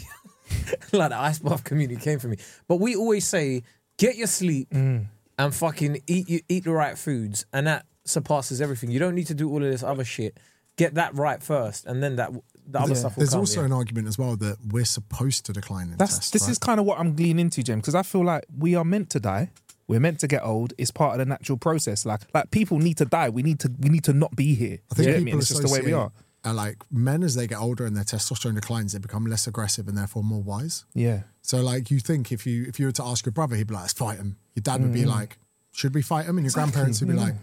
like 0.93 1.11
the 1.11 1.18
ice 1.18 1.38
bath 1.38 1.64
community 1.64 2.01
came 2.01 2.18
for 2.18 2.28
me. 2.28 2.36
But 2.68 2.76
we 2.76 2.97
always 2.97 3.26
say, 3.26 3.62
get 3.97 4.16
your 4.16 4.26
sleep 4.26 4.70
Mm. 4.70 5.07
And 5.45 5.55
fucking 5.55 6.03
eat 6.07 6.28
you 6.28 6.41
eat 6.49 6.64
the 6.64 6.72
right 6.72 6.97
foods, 6.99 7.47
and 7.53 7.66
that 7.66 7.86
surpasses 8.05 8.61
everything. 8.61 8.91
You 8.91 8.99
don't 8.99 9.14
need 9.14 9.26
to 9.28 9.34
do 9.34 9.51
all 9.51 9.62
of 9.64 9.70
this 9.70 9.82
other 9.82 10.05
shit. 10.05 10.38
Get 10.76 10.95
that 10.95 11.14
right 11.14 11.43
first, 11.43 11.86
and 11.86 12.03
then 12.03 12.16
that 12.16 12.30
the 12.66 12.80
other 12.80 12.95
stuff 12.95 13.16
will 13.16 13.22
There's 13.22 13.30
come. 13.30 13.41
also 13.41 13.61
yeah. 13.61 13.66
an 13.66 13.72
argument 13.72 14.09
as 14.09 14.18
well 14.18 14.36
that 14.36 14.59
we're 14.70 14.84
supposed 14.84 15.47
to 15.47 15.53
decline 15.53 15.88
in 15.91 15.97
That's 15.97 16.16
tests. 16.16 16.30
this 16.30 16.43
right? 16.43 16.51
is 16.51 16.59
kind 16.59 16.80
of 16.80 16.86
what 16.86 16.99
I'm 16.99 17.16
leaning 17.16 17.41
into, 17.41 17.62
James, 17.62 17.80
because 17.82 17.95
I 17.95 18.03
feel 18.03 18.24
like 18.24 18.45
we 18.57 18.74
are 18.74 18.84
meant 18.84 19.11
to 19.11 19.20
die. 19.20 19.51
We're 19.88 20.01
meant 20.01 20.20
to 20.20 20.28
get 20.28 20.45
old. 20.45 20.72
It's 20.78 20.93
part 20.93 21.14
of 21.14 21.18
the 21.18 21.24
natural 21.24 21.59
process. 21.59 22.07
Like 22.07 22.20
like 22.32 22.51
people 22.51 22.78
need 22.78 22.97
to 22.99 23.05
die. 23.05 23.28
We 23.28 23.43
need 23.43 23.59
to 23.61 23.72
we 23.80 23.88
need 23.88 24.05
to 24.05 24.12
not 24.12 24.36
be 24.36 24.55
here. 24.55 24.78
I 24.91 24.95
think 24.95 25.07
You 25.07 25.12
know 25.12 25.12
what 25.12 25.16
I 25.16 25.18
people 25.18 25.24
mean? 25.24 25.38
It's 25.38 25.49
just 25.49 25.62
the 25.62 25.72
way 25.72 25.80
we 25.80 25.93
are. 25.93 26.12
Uh, 26.45 26.55
like 26.55 26.78
men 26.91 27.22
as 27.22 27.34
they 27.34 27.47
get 27.47 27.59
older 27.59 27.84
and 27.86 27.97
their 27.97 28.05
testosterone 28.05 28.55
declines, 28.55 28.93
they 28.93 28.99
become 28.99 29.26
less 29.26 29.47
aggressive 29.47 29.88
and 29.88 29.97
therefore 29.99 30.22
more 30.24 30.43
wise. 30.43 30.84
Yeah. 30.95 31.22
So 31.43 31.61
like 31.62 31.91
you 31.91 32.01
think 32.01 32.32
if 32.32 32.47
you 32.47 32.64
if 32.68 32.78
you 32.80 32.86
were 32.86 32.93
to 32.93 33.05
ask 33.05 33.26
your 33.26 33.32
brother, 33.32 33.57
he'd 33.57 33.66
be 33.66 33.74
like, 33.74 33.82
"Let's 33.84 33.93
fight 33.95 34.18
him." 34.18 34.36
Your 34.55 34.62
dad 34.62 34.80
would 34.82 34.93
be 34.93 35.03
Mm. 35.03 35.07
like, 35.07 35.38
"Should 35.72 35.95
we 35.95 36.03
fight 36.03 36.26
him?" 36.26 36.38
And 36.38 36.45
your 36.47 36.53
grandparents 36.53 37.01
would 37.01 37.09
be 37.09 37.14
like, 37.14 37.34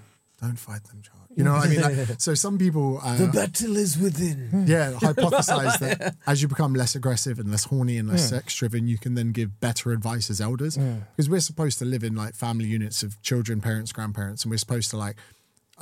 "Don't 0.41 0.57
fight 0.59 0.83
them, 0.85 1.01
child." 1.01 1.13
You 1.35 1.43
know 1.43 1.53
what 1.53 1.67
I 1.67 1.69
mean? 1.69 1.81
Like, 1.81 2.15
so 2.19 2.33
some 2.33 2.57
people, 2.57 2.99
uh, 3.03 3.15
the 3.17 3.27
battle 3.27 3.77
is 3.77 3.95
within. 3.95 4.65
yeah, 4.67 4.93
hypothesize 4.93 5.77
that 5.79 6.15
as 6.27 6.41
you 6.41 6.47
become 6.47 6.73
less 6.73 6.95
aggressive 6.95 7.37
and 7.37 7.51
less 7.51 7.65
horny 7.65 7.99
and 7.99 8.09
less 8.09 8.27
sex 8.29 8.55
driven, 8.55 8.87
you 8.87 8.97
can 8.97 9.13
then 9.13 9.31
give 9.33 9.59
better 9.59 9.91
advice 9.91 10.31
as 10.31 10.41
elders. 10.41 10.77
Because 10.77 11.29
we're 11.29 11.39
supposed 11.41 11.77
to 11.79 11.85
live 11.85 12.03
in 12.03 12.15
like 12.15 12.33
family 12.35 12.65
units 12.65 13.03
of 13.03 13.21
children, 13.21 13.61
parents, 13.61 13.91
grandparents, 13.91 14.43
and 14.43 14.49
we're 14.49 14.57
supposed 14.57 14.89
to 14.89 14.97
like. 14.97 15.17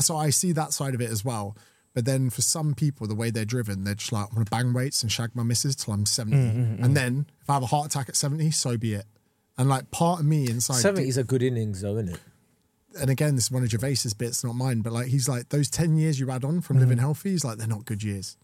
So 0.02 0.18
I 0.18 0.30
see 0.30 0.52
that 0.52 0.74
side 0.74 0.94
of 0.94 1.00
it 1.00 1.10
as 1.10 1.24
well. 1.24 1.56
But 1.96 2.06
then 2.06 2.30
for 2.30 2.42
some 2.44 2.76
people, 2.76 3.08
the 3.08 3.16
way 3.16 3.32
they're 3.32 3.46
driven, 3.46 3.84
they're 3.86 3.96
just 3.96 4.12
like, 4.12 4.26
I 4.32 4.36
want 4.36 4.46
to 4.46 4.52
bang 4.52 4.74
weights 4.74 5.02
and 5.02 5.12
shag 5.12 5.34
my 5.34 5.42
misses 5.44 5.76
till 5.76 5.94
I'm 5.94 6.06
70. 6.06 6.36
Mm, 6.38 6.54
mm, 6.54 6.78
mm. 6.80 6.84
And 6.84 6.96
then 6.96 7.26
if 7.42 7.50
I 7.50 7.54
have 7.54 7.64
a 7.64 7.68
heart 7.68 7.88
attack 7.88 8.10
at 8.10 8.16
70, 8.18 8.52
so 8.52 8.78
be 8.78 8.94
it. 8.94 9.06
And 9.58 9.68
like 9.70 9.90
part 9.90 10.20
of 10.20 10.26
me 10.28 10.48
inside. 10.50 10.76
Seventies 10.82 11.16
a 11.18 11.24
good 11.24 11.42
innings, 11.42 11.82
though, 11.82 11.98
isn't 11.98 12.10
it? 12.16 12.20
and 13.02 13.10
again, 13.10 13.36
this 13.36 13.46
is 13.46 13.52
one 13.52 13.64
of 13.64 13.70
Gervais's 13.70 14.14
bits, 14.14 14.44
not 14.44 14.56
mine, 14.56 14.82
but 14.82 14.94
like 14.94 15.08
he's 15.08 15.28
like, 15.28 15.50
those 15.50 15.70
10 15.70 15.98
years 15.98 16.20
you 16.20 16.30
add 16.32 16.44
on 16.46 16.62
from 16.62 16.78
Mm. 16.78 16.82
living 16.82 16.98
healthy, 16.98 17.32
he's 17.32 17.44
like, 17.44 17.58
they're 17.58 17.68
not 17.68 17.86
good 17.86 18.04
years. 18.04 18.38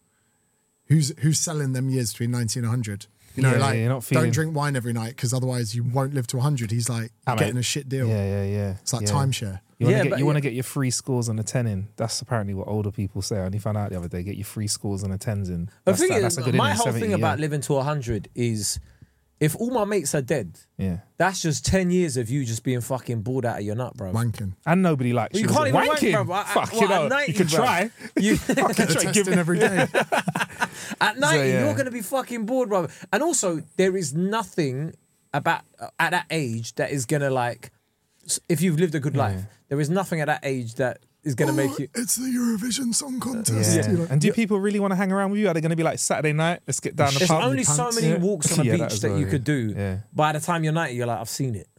Who's 0.88 1.14
who's 1.20 1.40
selling 1.40 1.74
them 1.74 1.90
years 1.90 2.12
between 2.12 2.32
90 2.32 2.60
and 2.60 2.68
100? 2.68 3.06
You 3.36 3.44
know, 3.44 3.52
Yeah, 3.54 3.58
like, 3.60 3.78
yeah, 3.80 4.00
feeling- 4.02 4.26
don't 4.26 4.32
drink 4.34 4.56
wine 4.56 4.76
every 4.76 4.92
night 4.92 5.16
because 5.16 5.34
otherwise 5.34 5.74
you 5.74 5.84
won't 5.86 6.14
live 6.14 6.28
to 6.28 6.38
100. 6.38 6.70
He's 6.72 6.90
like, 6.90 7.12
you're 7.28 7.38
getting 7.38 7.58
a 7.58 7.62
shit 7.64 7.88
deal. 7.88 8.08
Yeah, 8.08 8.26
yeah, 8.26 8.44
yeah. 8.44 8.70
It's 8.82 8.92
like 8.92 9.04
yeah. 9.04 9.14
timeshare. 9.14 9.60
You 9.82 9.88
want 9.88 9.98
Yeah, 9.98 9.98
to 9.98 10.04
get 10.04 10.10
but 10.12 10.20
you 10.20 10.26
want 10.28 10.36
to 10.36 10.42
get 10.42 10.54
your 10.54 10.64
free 10.64 10.92
scores 10.92 11.28
on 11.28 11.40
a 11.40 11.44
ten 11.44 11.66
in. 11.66 11.88
That's 11.96 12.22
apparently 12.22 12.54
what 12.54 12.68
older 12.68 12.92
people 12.92 13.22
say. 13.24 13.38
I 13.38 13.46
only 13.46 13.58
found 13.58 13.78
out 13.78 13.90
the 13.90 13.98
other 13.98 14.08
day. 14.08 14.22
Get 14.22 14.36
your 14.36 14.46
free 14.46 14.68
scores 14.68 15.04
on 15.04 15.12
a 15.12 15.18
tens 15.18 15.50
in. 15.50 15.66
The 15.66 15.72
That's, 15.86 16.00
thing 16.00 16.10
that- 16.10 16.18
is, 16.18 16.22
that's 16.24 16.38
a 16.38 16.42
good 16.44 16.54
my 16.56 16.68
inning, 16.70 16.78
whole 16.78 16.86
70, 16.86 17.02
thing 17.02 17.10
yeah. 17.12 17.18
about 17.18 17.40
living 17.40 17.62
to 17.62 17.80
hundred 17.82 18.30
is, 18.36 18.80
if 19.40 19.56
all 19.56 19.72
my 19.72 19.86
mates 19.86 20.14
are 20.14 20.22
dead, 20.22 20.60
yeah, 20.78 21.00
that's 21.18 21.42
just 21.42 21.66
ten 21.66 21.90
years 21.90 22.16
of 22.16 22.30
you 22.30 22.46
just 22.46 22.64
being 22.64 22.80
fucking 22.82 23.24
bored 23.24 23.44
out 23.44 23.58
of 23.58 23.66
your 23.66 23.74
nut, 23.74 23.96
bro. 23.98 24.12
Wanking. 24.12 24.54
and 24.68 24.84
nobody 24.84 25.14
likes 25.14 25.34
You 25.36 25.48
you. 25.48 25.48
can't 25.48 25.68
even 25.70 25.74
wank, 25.74 25.98
Wanking? 26.00 26.26
bro. 26.26 26.36
I- 26.36 26.42
I- 26.42 26.46
Fuck 26.46 26.74
what, 26.74 26.82
you 26.84 26.88
know. 26.88 27.04
at 27.06 27.10
90, 27.10 27.32
you 27.32 27.38
could 27.40 27.50
bro? 27.50 27.58
try. 27.60 27.90
You- 28.18 28.38
Fucking 28.38 28.56
Get 28.76 28.80
a 28.80 28.94
try, 28.94 29.02
test 29.04 29.14
give 29.16 29.28
in 29.30 29.40
every 29.40 29.58
day. 29.58 29.88
At 31.02 31.18
night, 31.18 31.38
yeah. 31.46 31.66
you're 31.66 31.74
gonna 31.76 31.90
be 31.92 32.02
fucking 32.02 32.46
bored, 32.46 32.70
bro. 32.70 32.88
And 33.12 33.24
also, 33.24 33.62
there 33.78 33.98
is 33.98 34.14
nothing 34.14 34.94
about 35.34 35.62
at 36.00 36.12
that 36.12 36.26
age 36.30 36.76
that 36.76 36.92
is 36.92 37.06
gonna 37.08 37.30
like, 37.32 37.72
if 38.48 38.62
you've 38.62 38.80
lived 38.80 38.94
a 38.94 39.00
good 39.00 39.16
life, 39.18 39.42
there 39.72 39.80
is 39.80 39.90
nothing 39.90 40.20
at 40.20 40.26
that 40.26 40.42
age 40.44 40.76
that 40.76 41.00
is 41.24 41.34
gonna 41.34 41.54
make 41.54 41.72
oh, 41.72 41.76
you. 41.80 41.88
It's 41.96 42.18
the 42.18 42.28
Eurovision 42.28 42.94
Song 42.94 43.22
Contest. 43.22 43.78
Yeah. 43.78 43.90
you 43.90 44.00
know. 44.00 44.08
And 44.10 44.20
do 44.20 44.34
people 44.34 44.60
really 44.60 44.82
want 44.82 44.92
to 44.92 44.98
hang 44.98 45.14
around 45.14 45.32
with 45.32 45.40
you? 45.40 45.48
Are 45.48 45.54
they 45.54 45.62
going 45.62 45.70
to 45.70 45.78
be 45.78 45.84
like 45.84 45.98
Saturday 45.98 46.34
night? 46.34 46.60
Let's 46.68 46.82
get 46.82 46.98
down 46.98 47.14
the 47.14 47.20
There's 47.20 47.30
pub. 47.30 47.42
only 47.42 47.64
so 47.64 47.90
many 47.90 48.20
walks 48.20 48.52
on 48.52 48.60
a 48.60 48.64
Yeah, 48.70 48.74
beach 48.74 48.92
as 48.92 49.00
that 49.00 49.12
well, 49.12 49.20
you 49.20 49.26
yeah. 49.28 49.32
could 49.32 49.46
do. 49.46 49.74
Yeah. 49.74 50.00
By 50.14 50.34
the 50.34 50.42
time 50.42 50.66
you're 50.66 50.74
90, 50.74 50.94
you're 50.94 51.08
like, 51.08 51.20
I've 51.20 51.30
seen 51.30 51.56
it. 51.56 51.70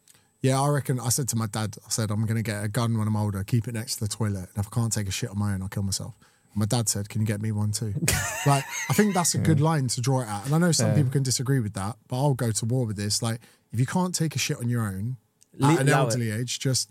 Yeah, 0.40 0.58
I 0.58 0.68
reckon. 0.68 0.98
I 1.00 1.10
said 1.10 1.28
to 1.28 1.36
my 1.36 1.48
dad, 1.48 1.76
I 1.86 1.90
said, 1.90 2.10
I'm 2.10 2.24
going 2.24 2.36
to 2.36 2.42
get 2.42 2.64
a 2.64 2.68
gun 2.68 2.96
when 2.96 3.06
I'm 3.06 3.14
older, 3.16 3.44
keep 3.44 3.68
it 3.68 3.74
next 3.74 3.96
to 3.96 4.04
the 4.04 4.08
toilet. 4.08 4.48
And 4.54 4.64
if 4.64 4.68
I 4.68 4.74
can't 4.74 4.90
take 4.90 5.06
a 5.06 5.12
shit 5.12 5.28
on 5.28 5.38
my 5.38 5.52
own, 5.52 5.60
I'll 5.60 5.68
kill 5.68 5.82
myself. 5.82 6.14
And 6.54 6.60
my 6.60 6.66
dad 6.66 6.88
said, 6.88 7.10
Can 7.10 7.20
you 7.20 7.26
get 7.26 7.42
me 7.42 7.52
one 7.52 7.72
too? 7.72 7.92
like, 8.46 8.64
I 8.88 8.94
think 8.94 9.12
that's 9.12 9.34
a 9.34 9.38
good 9.38 9.60
line 9.60 9.88
to 9.88 10.00
draw 10.00 10.22
it 10.22 10.28
at. 10.28 10.46
And 10.46 10.54
I 10.54 10.58
know 10.58 10.72
some 10.72 10.94
people 10.94 11.10
can 11.10 11.22
disagree 11.22 11.60
with 11.60 11.74
that, 11.74 11.96
but 12.08 12.16
I'll 12.16 12.32
go 12.32 12.52
to 12.52 12.64
war 12.64 12.86
with 12.86 12.96
this. 12.96 13.22
Like, 13.22 13.40
if 13.70 13.78
you 13.78 13.84
can't 13.84 14.14
take 14.14 14.34
a 14.34 14.38
shit 14.38 14.56
on 14.56 14.70
your 14.70 14.86
own 14.86 15.18
Le- 15.58 15.74
at 15.74 15.80
an 15.82 15.88
allow 15.90 16.04
elderly 16.04 16.30
age, 16.30 16.58
just 16.58 16.90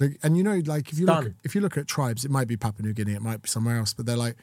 like, 0.00 0.18
and 0.22 0.36
you 0.36 0.42
know, 0.42 0.60
like 0.64 0.90
if 0.92 0.98
you 0.98 1.06
look, 1.06 1.32
if 1.44 1.54
you 1.54 1.60
look 1.60 1.76
at 1.76 1.86
tribes, 1.86 2.24
it 2.24 2.30
might 2.30 2.48
be 2.48 2.56
Papua 2.56 2.86
New 2.86 2.94
Guinea, 2.94 3.14
it 3.14 3.22
might 3.22 3.42
be 3.42 3.48
somewhere 3.48 3.76
else, 3.76 3.92
but 3.92 4.06
they're 4.06 4.16
like 4.16 4.36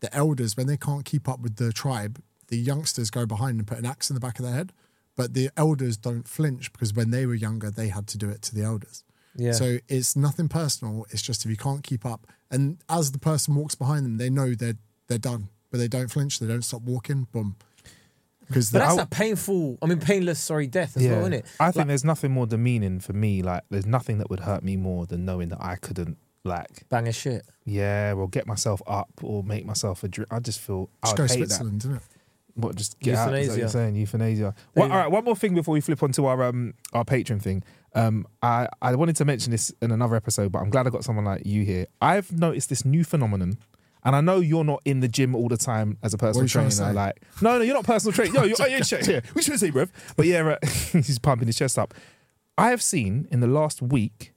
the 0.00 0.14
elders 0.14 0.56
when 0.56 0.66
they 0.66 0.76
can't 0.76 1.04
keep 1.04 1.28
up 1.28 1.40
with 1.40 1.56
the 1.56 1.72
tribe, 1.72 2.20
the 2.48 2.58
youngsters 2.58 3.10
go 3.10 3.24
behind 3.24 3.58
and 3.58 3.66
put 3.66 3.78
an 3.78 3.86
axe 3.86 4.10
in 4.10 4.14
the 4.14 4.20
back 4.20 4.38
of 4.38 4.44
their 4.44 4.54
head. 4.54 4.72
But 5.16 5.32
the 5.32 5.50
elders 5.56 5.96
don't 5.96 6.26
flinch 6.26 6.72
because 6.72 6.92
when 6.92 7.10
they 7.10 7.24
were 7.24 7.34
younger, 7.34 7.70
they 7.70 7.88
had 7.88 8.08
to 8.08 8.18
do 8.18 8.28
it 8.28 8.42
to 8.42 8.54
the 8.54 8.64
elders. 8.64 9.04
Yeah. 9.36 9.52
So 9.52 9.78
it's 9.88 10.16
nothing 10.16 10.48
personal. 10.48 11.06
It's 11.10 11.22
just 11.22 11.44
if 11.44 11.50
you 11.50 11.56
can't 11.56 11.84
keep 11.84 12.04
up, 12.04 12.26
and 12.50 12.78
as 12.88 13.12
the 13.12 13.18
person 13.18 13.54
walks 13.54 13.74
behind 13.74 14.04
them, 14.04 14.18
they 14.18 14.30
know 14.30 14.54
they're 14.54 14.76
they're 15.08 15.18
done, 15.18 15.48
but 15.70 15.78
they 15.78 15.88
don't 15.88 16.10
flinch. 16.10 16.38
They 16.38 16.46
don't 16.46 16.62
stop 16.62 16.82
walking. 16.82 17.28
Boom. 17.32 17.56
Because 18.46 18.70
But 18.70 18.80
the 18.80 18.84
that's 18.96 18.98
a 19.02 19.06
painful, 19.06 19.78
I 19.82 19.86
mean, 19.86 20.00
painless, 20.00 20.38
sorry, 20.40 20.66
death 20.66 20.96
as 20.96 21.06
well, 21.06 21.20
isn't 21.20 21.32
it? 21.32 21.46
I 21.60 21.70
think 21.70 21.88
there's 21.88 22.04
nothing 22.04 22.30
more 22.32 22.46
demeaning 22.46 23.00
for 23.00 23.12
me. 23.12 23.42
Like, 23.42 23.62
there's 23.70 23.86
nothing 23.86 24.18
that 24.18 24.30
would 24.30 24.40
hurt 24.40 24.62
me 24.62 24.76
more 24.76 25.06
than 25.06 25.24
knowing 25.24 25.48
that 25.50 25.62
I 25.62 25.76
couldn't 25.76 26.18
like 26.44 26.86
Bang 26.90 27.08
a 27.08 27.12
shit. 27.12 27.46
yeah, 27.64 28.12
or 28.14 28.28
get 28.28 28.46
myself 28.46 28.82
up 28.86 29.08
or 29.22 29.42
make 29.42 29.64
myself 29.64 30.04
a 30.04 30.08
drink. 30.08 30.30
I 30.32 30.40
just 30.40 30.60
feel 30.60 30.90
I 31.02 31.06
Just 31.06 31.18
would 31.18 31.28
go 31.28 31.34
hate 31.34 31.40
that. 31.40 31.48
Switzerland, 31.48 31.80
isn't 31.82 31.94
it? 31.96 32.02
What 32.56 32.76
just 32.76 33.00
get 33.00 33.16
out? 33.16 33.32
Is 33.34 33.48
that 33.48 33.52
what 33.52 33.58
you're 33.58 33.66
Euthanasia. 33.66 33.68
saying 33.70 33.96
euthanasia? 33.96 34.54
Well, 34.76 34.92
all 34.92 34.98
right, 34.98 35.10
one 35.10 35.24
more 35.24 35.34
thing 35.34 35.54
before 35.54 35.72
we 35.72 35.80
flip 35.80 36.02
onto 36.04 36.26
our 36.26 36.42
um 36.44 36.74
our 36.92 37.04
patron 37.04 37.40
thing. 37.40 37.64
Um, 37.96 38.26
I 38.42 38.68
I 38.82 38.94
wanted 38.94 39.16
to 39.16 39.24
mention 39.24 39.50
this 39.52 39.72
in 39.82 39.90
another 39.90 40.14
episode, 40.16 40.52
but 40.52 40.60
I'm 40.60 40.70
glad 40.70 40.86
I 40.86 40.90
got 40.90 41.02
someone 41.02 41.24
like 41.24 41.46
you 41.46 41.64
here. 41.64 41.86
I've 42.00 42.30
noticed 42.30 42.68
this 42.68 42.84
new 42.84 43.02
phenomenon. 43.04 43.58
And 44.04 44.14
I 44.14 44.20
know 44.20 44.40
you're 44.40 44.64
not 44.64 44.82
in 44.84 45.00
the 45.00 45.08
gym 45.08 45.34
all 45.34 45.48
the 45.48 45.56
time 45.56 45.96
as 46.02 46.12
a 46.12 46.18
personal 46.18 46.42
are 46.42 46.44
you 46.44 46.48
trying 46.50 46.70
trainer. 46.70 46.92
Like, 46.92 47.22
no, 47.40 47.56
no, 47.58 47.64
you're 47.64 47.74
not 47.74 47.84
personal 47.86 48.12
trainer. 48.12 48.32
No, 48.34 48.42
you're, 48.44 48.56
oh, 48.60 48.66
yeah, 48.66 48.82
shit, 48.82 49.08
yeah. 49.08 49.20
We 49.34 49.42
should 49.42 49.58
say, 49.58 49.70
bruv. 49.70 49.88
But 50.16 50.26
yeah, 50.26 50.40
right. 50.40 50.58
Uh, 50.62 50.66
he's 50.92 51.18
pumping 51.18 51.46
his 51.46 51.56
chest 51.56 51.78
up. 51.78 51.94
I 52.58 52.68
have 52.70 52.82
seen 52.82 53.26
in 53.30 53.40
the 53.40 53.46
last 53.46 53.80
week 53.80 54.32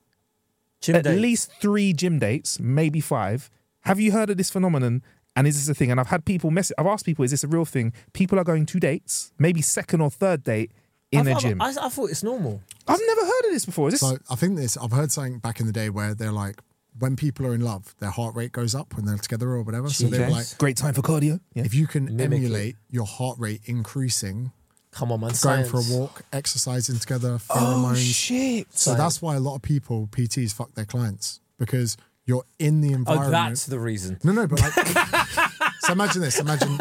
Gym 0.80 0.96
at 0.96 1.04
dates. 1.04 1.20
least 1.20 1.52
three 1.60 1.92
gym 1.92 2.18
dates, 2.18 2.58
maybe 2.58 3.00
five. 3.00 3.50
Have 3.82 4.00
you 4.00 4.12
heard 4.12 4.30
of 4.30 4.36
this 4.38 4.50
phenomenon? 4.50 5.02
And 5.36 5.46
is 5.46 5.54
this 5.56 5.68
a 5.68 5.74
thing? 5.78 5.90
And 5.90 6.00
I've 6.00 6.08
had 6.08 6.24
people 6.24 6.50
mess. 6.50 6.72
I've 6.78 6.86
asked 6.86 7.04
people, 7.06 7.24
is 7.24 7.30
this 7.30 7.44
a 7.44 7.48
real 7.48 7.64
thing? 7.64 7.92
People 8.12 8.38
are 8.40 8.44
going 8.44 8.66
to 8.66 8.80
dates, 8.80 9.32
maybe 9.38 9.62
second 9.62 10.00
or 10.00 10.10
third 10.10 10.42
date 10.42 10.72
in 11.12 11.26
I 11.28 11.30
a 11.30 11.34
thought- 11.34 11.42
gym. 11.42 11.60
I, 11.62 11.74
I 11.80 11.88
thought 11.88 12.10
it's 12.10 12.22
normal. 12.22 12.60
I've 12.88 13.00
never 13.06 13.20
heard 13.20 13.44
of 13.46 13.50
this 13.52 13.64
before. 13.66 13.88
Is 13.88 13.94
this? 13.94 14.00
So 14.00 14.18
I 14.30 14.34
think 14.34 14.56
this. 14.56 14.76
I've 14.76 14.92
heard 14.92 15.12
something 15.12 15.38
back 15.38 15.60
in 15.60 15.66
the 15.66 15.72
day 15.72 15.90
where 15.90 16.14
they're 16.14 16.32
like, 16.32 16.60
when 16.98 17.16
people 17.16 17.46
are 17.46 17.54
in 17.54 17.60
love, 17.60 17.94
their 17.98 18.10
heart 18.10 18.34
rate 18.34 18.52
goes 18.52 18.74
up 18.74 18.94
when 18.96 19.04
they're 19.06 19.16
together 19.18 19.48
or 19.50 19.62
whatever. 19.62 19.88
So 19.90 20.06
they're 20.06 20.30
like, 20.30 20.46
Great 20.58 20.76
time 20.76 20.94
for 20.94 21.02
cardio. 21.02 21.40
Yeah. 21.54 21.64
if 21.64 21.74
you 21.74 21.86
can 21.86 22.04
Mimic 22.16 22.20
it. 22.40 22.44
emulate 22.44 22.76
your 22.90 23.06
heart 23.06 23.38
rate 23.38 23.60
increasing, 23.66 24.52
Come 24.92 25.12
on, 25.12 25.20
man. 25.20 25.28
going 25.28 25.34
Science. 25.34 25.70
for 25.70 25.78
a 25.78 25.98
walk, 25.98 26.22
exercising 26.32 26.98
together, 26.98 27.38
oh 27.50 27.54
pheromones. 27.54 27.96
shit! 28.14 28.66
so 28.72 28.94
that's 28.94 29.20
why 29.22 29.36
a 29.36 29.40
lot 29.40 29.54
of 29.56 29.62
people 29.62 30.08
PTs 30.10 30.52
fuck 30.52 30.72
their 30.74 30.84
clients 30.86 31.40
because 31.58 31.96
you're 32.24 32.44
in 32.58 32.80
the 32.80 32.92
Oh, 32.92 32.96
environment. 32.96 33.32
that's 33.32 33.66
the 33.66 33.78
reason. 33.78 34.18
no, 34.24 34.32
no, 34.32 34.46
but 34.46 34.60
like, 34.60 34.72
so 35.80 35.92
imagine 35.92 36.20
this. 36.22 36.38
Imagine, 36.40 36.78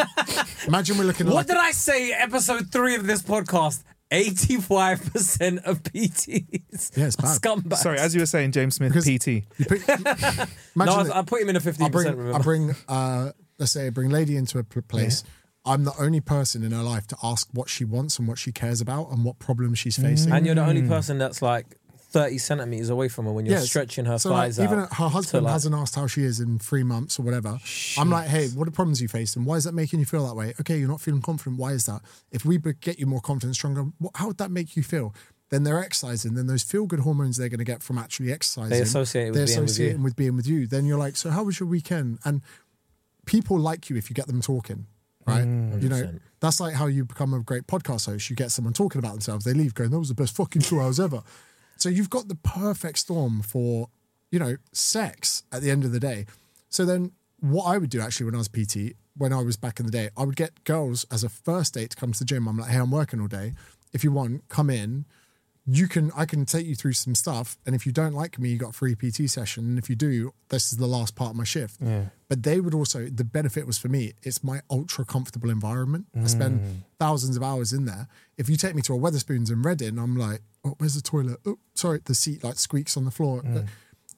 imagine 0.67 0.97
we're 0.97 1.03
looking 1.05 1.27
at 1.27 1.33
What 1.33 1.39
like, 1.39 1.47
did 1.47 1.57
I 1.57 1.71
say? 1.71 2.11
Episode 2.11 2.71
three 2.71 2.95
of 2.95 3.05
this 3.07 3.21
podcast. 3.21 3.83
Eighty-five 4.09 5.11
percent 5.13 5.59
of 5.65 5.83
PTs. 5.83 6.97
Yeah, 6.97 7.05
it's 7.07 7.15
bad. 7.17 7.39
Scumbags. 7.41 7.77
Sorry, 7.77 7.99
as 7.99 8.15
you 8.15 8.21
were 8.21 8.25
saying, 8.25 8.51
James 8.53 8.75
Smith, 8.75 8.93
Because- 8.93 9.05
PT. 9.05 9.27
you 9.27 9.65
put, 9.67 9.79
you- 9.79 9.95
imagine 9.97 10.47
no, 10.75 10.93
I, 10.95 11.03
that- 11.03 11.15
I 11.15 11.21
put 11.23 11.41
him 11.41 11.49
in 11.49 11.55
a 11.55 11.59
I 11.59 11.61
fifteen 11.61 11.91
bring, 11.91 12.03
percent. 12.05 12.19
I 12.19 12.23
Remember? 12.23 12.43
bring, 12.43 12.75
uh, 12.87 13.31
let's 13.59 13.71
say, 13.73 13.87
I 13.87 13.89
bring 13.89 14.09
lady 14.09 14.37
into 14.37 14.59
a 14.59 14.63
pl- 14.63 14.81
place. 14.83 15.23
I'm 15.65 15.83
the 15.83 15.93
only 15.99 16.21
person 16.21 16.63
in 16.63 16.71
her 16.71 16.81
life 16.83 17.07
to 17.07 17.17
ask 17.21 17.49
what 17.51 17.67
she 17.67 17.83
wants 17.83 18.17
and 18.19 18.27
what 18.29 18.37
she 18.37 18.53
cares 18.53 18.79
about 18.79 19.11
and 19.11 19.25
what 19.25 19.37
problems 19.39 19.77
she's 19.79 19.97
facing. 19.97 20.31
and 20.31 20.45
you're 20.45 20.55
the 20.55 20.65
only 20.65 20.87
person 20.87 21.17
that's 21.17 21.41
like 21.41 21.65
thirty 22.09 22.37
centimeters 22.37 22.89
away 22.89 23.09
from 23.09 23.25
her 23.25 23.31
when 23.31 23.45
you're 23.45 23.59
stretching 23.59 24.05
her 24.05 24.17
so 24.17 24.31
like, 24.31 24.47
thighs 24.47 24.59
even 24.59 24.79
out. 24.79 24.93
her 24.93 25.09
husband 25.09 25.43
like- 25.43 25.53
hasn't 25.53 25.75
asked 25.75 25.95
how 25.95 26.07
she 26.07 26.23
is 26.23 26.39
in 26.39 26.57
three 26.59 26.83
months 26.83 27.19
or 27.19 27.23
whatever. 27.23 27.59
I'm 27.97 28.09
like, 28.09 28.27
hey, 28.27 28.47
what 28.49 28.67
are 28.67 28.71
problems 28.71 29.01
you 29.01 29.07
faced 29.07 29.35
and 29.35 29.45
why 29.45 29.55
is 29.55 29.65
that 29.65 29.73
making 29.73 29.99
you 29.99 30.05
feel 30.05 30.25
that 30.27 30.35
way? 30.35 30.53
Okay, 30.61 30.77
you're 30.77 30.87
not 30.87 31.01
feeling 31.01 31.21
confident. 31.21 31.59
Why 31.59 31.71
is 31.71 31.85
that? 31.85 32.01
If 32.31 32.45
we 32.45 32.57
get 32.57 32.99
you 32.99 33.05
more 33.05 33.21
confident, 33.21 33.55
stronger, 33.55 33.87
how 34.15 34.27
would 34.27 34.37
that 34.37 34.51
make 34.51 34.75
you 34.75 34.83
feel? 34.83 35.13
Then 35.49 35.63
they're 35.63 35.81
exercising. 35.81 36.33
Then 36.35 36.47
those 36.47 36.63
feel 36.63 36.85
good 36.85 36.99
hormones 36.99 37.37
they're 37.37 37.49
going 37.49 37.59
to 37.59 37.63
get 37.63 37.81
from 37.81 37.97
actually 37.97 38.33
exercising. 38.33 38.69
They 38.69 38.81
associate 38.81 39.27
it 39.27 39.31
with 39.31 39.35
they're 39.35 39.45
being 39.45 39.59
with 39.59 39.59
you. 39.59 39.63
associating 39.63 40.03
with 40.03 40.15
being 40.15 40.35
with 40.35 40.47
you. 40.47 40.67
Then 40.67 40.85
you're 40.85 40.97
like, 40.97 41.15
so 41.15 41.29
how 41.29 41.43
was 41.43 41.59
your 41.59 41.69
weekend? 41.69 42.19
And 42.25 42.41
people 43.25 43.57
like 43.57 43.89
you 43.89 43.95
if 43.95 44.09
you 44.09 44.13
get 44.13 44.27
them 44.27 44.41
talking, 44.41 44.87
right? 45.25 45.45
Mm, 45.45 45.81
you 45.81 45.89
know, 45.89 46.11
that's 46.39 46.59
like 46.59 46.73
how 46.73 46.87
you 46.87 47.05
become 47.05 47.33
a 47.33 47.39
great 47.39 47.67
podcast 47.67 48.07
host. 48.07 48.29
You 48.29 48.35
get 48.35 48.51
someone 48.51 48.73
talking 48.73 48.99
about 48.99 49.13
themselves, 49.13 49.45
they 49.45 49.53
leave 49.53 49.73
going, 49.73 49.91
that 49.91 49.99
was 49.99 50.09
the 50.09 50.15
best 50.15 50.35
fucking 50.35 50.63
two 50.63 50.81
hours 50.81 50.99
ever. 50.99 51.23
So 51.81 51.89
you've 51.89 52.09
got 52.09 52.27
the 52.27 52.35
perfect 52.35 52.99
storm 52.99 53.41
for, 53.41 53.89
you 54.31 54.39
know, 54.39 54.57
sex 54.71 55.43
at 55.51 55.61
the 55.61 55.71
end 55.71 55.83
of 55.83 55.91
the 55.91 55.99
day. 55.99 56.25
So 56.69 56.85
then 56.85 57.11
what 57.39 57.65
I 57.65 57.77
would 57.77 57.89
do 57.89 58.01
actually 58.01 58.25
when 58.25 58.35
I 58.35 58.39
was 58.39 58.47
PT, 58.47 58.95
when 59.15 59.33
I 59.33 59.41
was 59.41 59.57
back 59.57 59.79
in 59.79 59.85
the 59.85 59.91
day, 59.91 60.09
I 60.17 60.23
would 60.23 60.35
get 60.35 60.63
girls 60.63 61.05
as 61.11 61.23
a 61.23 61.29
first 61.29 61.73
date 61.73 61.91
to 61.91 61.97
come 61.97 62.11
to 62.11 62.19
the 62.19 62.25
gym. 62.25 62.47
I'm 62.47 62.57
like, 62.57 62.71
hey, 62.71 62.77
I'm 62.77 62.91
working 62.91 63.19
all 63.19 63.27
day. 63.27 63.53
If 63.93 64.03
you 64.03 64.11
want, 64.11 64.47
come 64.49 64.69
in. 64.69 65.05
You 65.69 65.89
can 65.89 66.11
I 66.15 66.25
can 66.25 66.45
take 66.45 66.65
you 66.65 66.75
through 66.75 66.93
some 66.93 67.13
stuff. 67.13 67.57
And 67.65 67.75
if 67.75 67.85
you 67.85 67.91
don't 67.91 68.13
like 68.13 68.39
me, 68.39 68.49
you 68.49 68.57
got 68.57 68.69
a 68.69 68.73
free 68.73 68.95
PT 68.95 69.29
session. 69.29 69.65
And 69.65 69.77
if 69.77 69.89
you 69.89 69.97
do, 69.97 70.33
this 70.47 70.71
is 70.71 70.77
the 70.77 70.87
last 70.87 71.15
part 71.15 71.31
of 71.31 71.35
my 71.35 71.43
shift. 71.43 71.81
Yeah. 71.81 72.05
But 72.29 72.43
they 72.43 72.61
would 72.61 72.73
also 72.73 73.07
the 73.07 73.25
benefit 73.25 73.67
was 73.67 73.77
for 73.77 73.89
me, 73.89 74.13
it's 74.23 74.45
my 74.45 74.61
ultra 74.69 75.03
comfortable 75.03 75.49
environment. 75.49 76.05
I 76.17 76.27
spend 76.27 76.61
mm. 76.61 76.75
thousands 76.99 77.35
of 77.35 77.43
hours 77.43 77.73
in 77.73 77.83
there. 77.83 78.07
If 78.37 78.49
you 78.49 78.55
take 78.55 78.75
me 78.75 78.81
to 78.83 78.93
a 78.93 78.97
Wetherspoons 78.97 79.51
in 79.51 79.61
Reading, 79.61 79.99
I'm 79.99 80.15
like, 80.15 80.39
oh, 80.67 80.75
where's 80.77 80.95
the 80.95 81.01
toilet? 81.01 81.37
Oh, 81.45 81.57
sorry, 81.73 82.01
the 82.03 82.15
seat 82.15 82.43
like 82.43 82.57
squeaks 82.57 82.97
on 82.97 83.05
the 83.05 83.11
floor. 83.11 83.43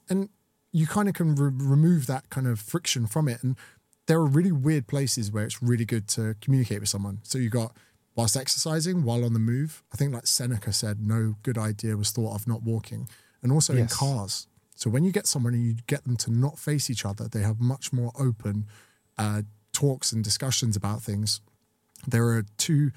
And 0.09 0.29
you 0.71 0.87
kind 0.87 1.07
of 1.07 1.15
can 1.15 1.35
re- 1.35 1.51
remove 1.53 2.07
that 2.07 2.29
kind 2.29 2.47
of 2.47 2.59
friction 2.59 3.07
from 3.07 3.27
it. 3.27 3.43
And 3.43 3.55
there 4.07 4.17
are 4.17 4.25
really 4.25 4.51
weird 4.51 4.87
places 4.87 5.31
where 5.31 5.45
it's 5.45 5.61
really 5.61 5.85
good 5.85 6.07
to 6.09 6.35
communicate 6.41 6.79
with 6.79 6.89
someone. 6.89 7.19
So 7.23 7.37
you 7.37 7.49
got 7.49 7.75
whilst 8.15 8.35
exercising, 8.35 9.03
while 9.03 9.23
on 9.23 9.33
the 9.33 9.39
move. 9.39 9.83
I 9.93 9.97
think 9.97 10.13
like 10.13 10.27
Seneca 10.27 10.73
said, 10.73 10.99
no 10.99 11.35
good 11.43 11.57
idea 11.57 11.95
was 11.95 12.11
thought 12.11 12.35
of 12.35 12.47
not 12.47 12.63
walking. 12.63 13.07
And 13.41 13.51
also 13.51 13.73
in 13.73 13.87
cars. 13.87 14.47
So 14.75 14.89
when 14.89 15.03
you 15.03 15.11
get 15.11 15.27
someone 15.27 15.53
and 15.53 15.63
you 15.65 15.75
get 15.87 16.03
them 16.05 16.17
to 16.17 16.31
not 16.31 16.57
face 16.57 16.89
each 16.89 17.05
other, 17.05 17.27
they 17.27 17.41
have 17.41 17.59
much 17.59 17.93
more 17.93 18.11
open 18.19 18.65
uh, 19.17 19.43
talks 19.73 20.11
and 20.11 20.23
discussions 20.23 20.75
about 20.75 21.01
things. 21.01 21.41
There 22.07 22.27
are 22.29 22.45
two, 22.57 22.91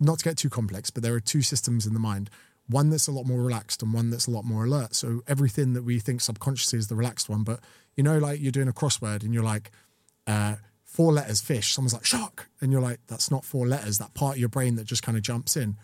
not 0.00 0.18
to 0.18 0.24
get 0.24 0.36
too 0.36 0.50
complex, 0.50 0.90
but 0.90 1.02
there 1.02 1.14
are 1.14 1.20
two 1.20 1.42
systems 1.42 1.86
in 1.86 1.94
the 1.94 2.00
mind. 2.00 2.30
One 2.68 2.90
that's 2.90 3.08
a 3.08 3.12
lot 3.12 3.24
more 3.26 3.42
relaxed 3.42 3.82
and 3.82 3.92
one 3.94 4.10
that's 4.10 4.26
a 4.26 4.30
lot 4.30 4.44
more 4.44 4.64
alert. 4.64 4.94
So 4.94 5.22
everything 5.26 5.72
that 5.72 5.82
we 5.82 5.98
think 5.98 6.20
subconsciously 6.20 6.78
is 6.78 6.88
the 6.88 6.96
relaxed 6.96 7.28
one, 7.28 7.42
but 7.42 7.60
you 7.96 8.02
know, 8.02 8.18
like 8.18 8.40
you're 8.40 8.52
doing 8.52 8.68
a 8.68 8.72
crossword 8.72 9.22
and 9.22 9.32
you're 9.32 9.42
like, 9.42 9.70
uh, 10.26 10.56
four 10.84 11.12
letters 11.12 11.40
fish. 11.40 11.72
Someone's 11.72 11.94
like 11.94 12.04
shark, 12.04 12.48
and 12.60 12.72
you're 12.72 12.80
like, 12.80 13.00
that's 13.06 13.30
not 13.30 13.44
four 13.44 13.66
letters. 13.66 13.98
That 13.98 14.14
part 14.14 14.34
of 14.34 14.40
your 14.40 14.48
brain 14.48 14.76
that 14.76 14.84
just 14.84 15.02
kind 15.02 15.16
of 15.16 15.22
jumps 15.22 15.56
in. 15.56 15.76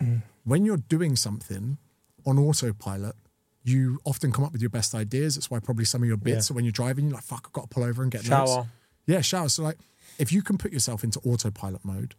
When 0.45 0.65
you're 0.65 0.77
doing 0.77 1.17
something 1.17 1.79
on 2.27 2.39
autopilot, 2.39 3.15
you 3.63 3.99
often 4.05 4.33
come 4.33 4.45
up 4.45 4.53
with 4.53 4.61
your 4.61 4.71
best 4.71 4.95
ideas. 4.95 5.37
That's 5.37 5.51
why 5.51 5.59
probably 5.61 5.85
some 5.85 6.03
of 6.03 6.09
your 6.09 6.17
bits. 6.17 6.35
Yeah. 6.35 6.41
So 6.41 6.55
when 6.55 6.65
you're 6.65 6.73
driving, 6.73 7.07
you're 7.07 7.15
like, 7.15 7.25
fuck, 7.25 7.45
I've 7.47 7.53
got 7.53 7.63
to 7.63 7.69
pull 7.69 7.85
over 7.85 8.03
and 8.03 8.11
get 8.11 8.29
notes. 8.29 8.51
Shower. 8.51 8.67
Yeah, 9.07 9.21
shower. 9.21 9.49
So 9.49 9.63
like, 9.63 9.79
if 10.19 10.33
you 10.33 10.43
can 10.43 10.59
put 10.59 10.73
yourself 10.73 11.05
into 11.05 11.21
autopilot 11.21 11.85
mode, 11.85 12.15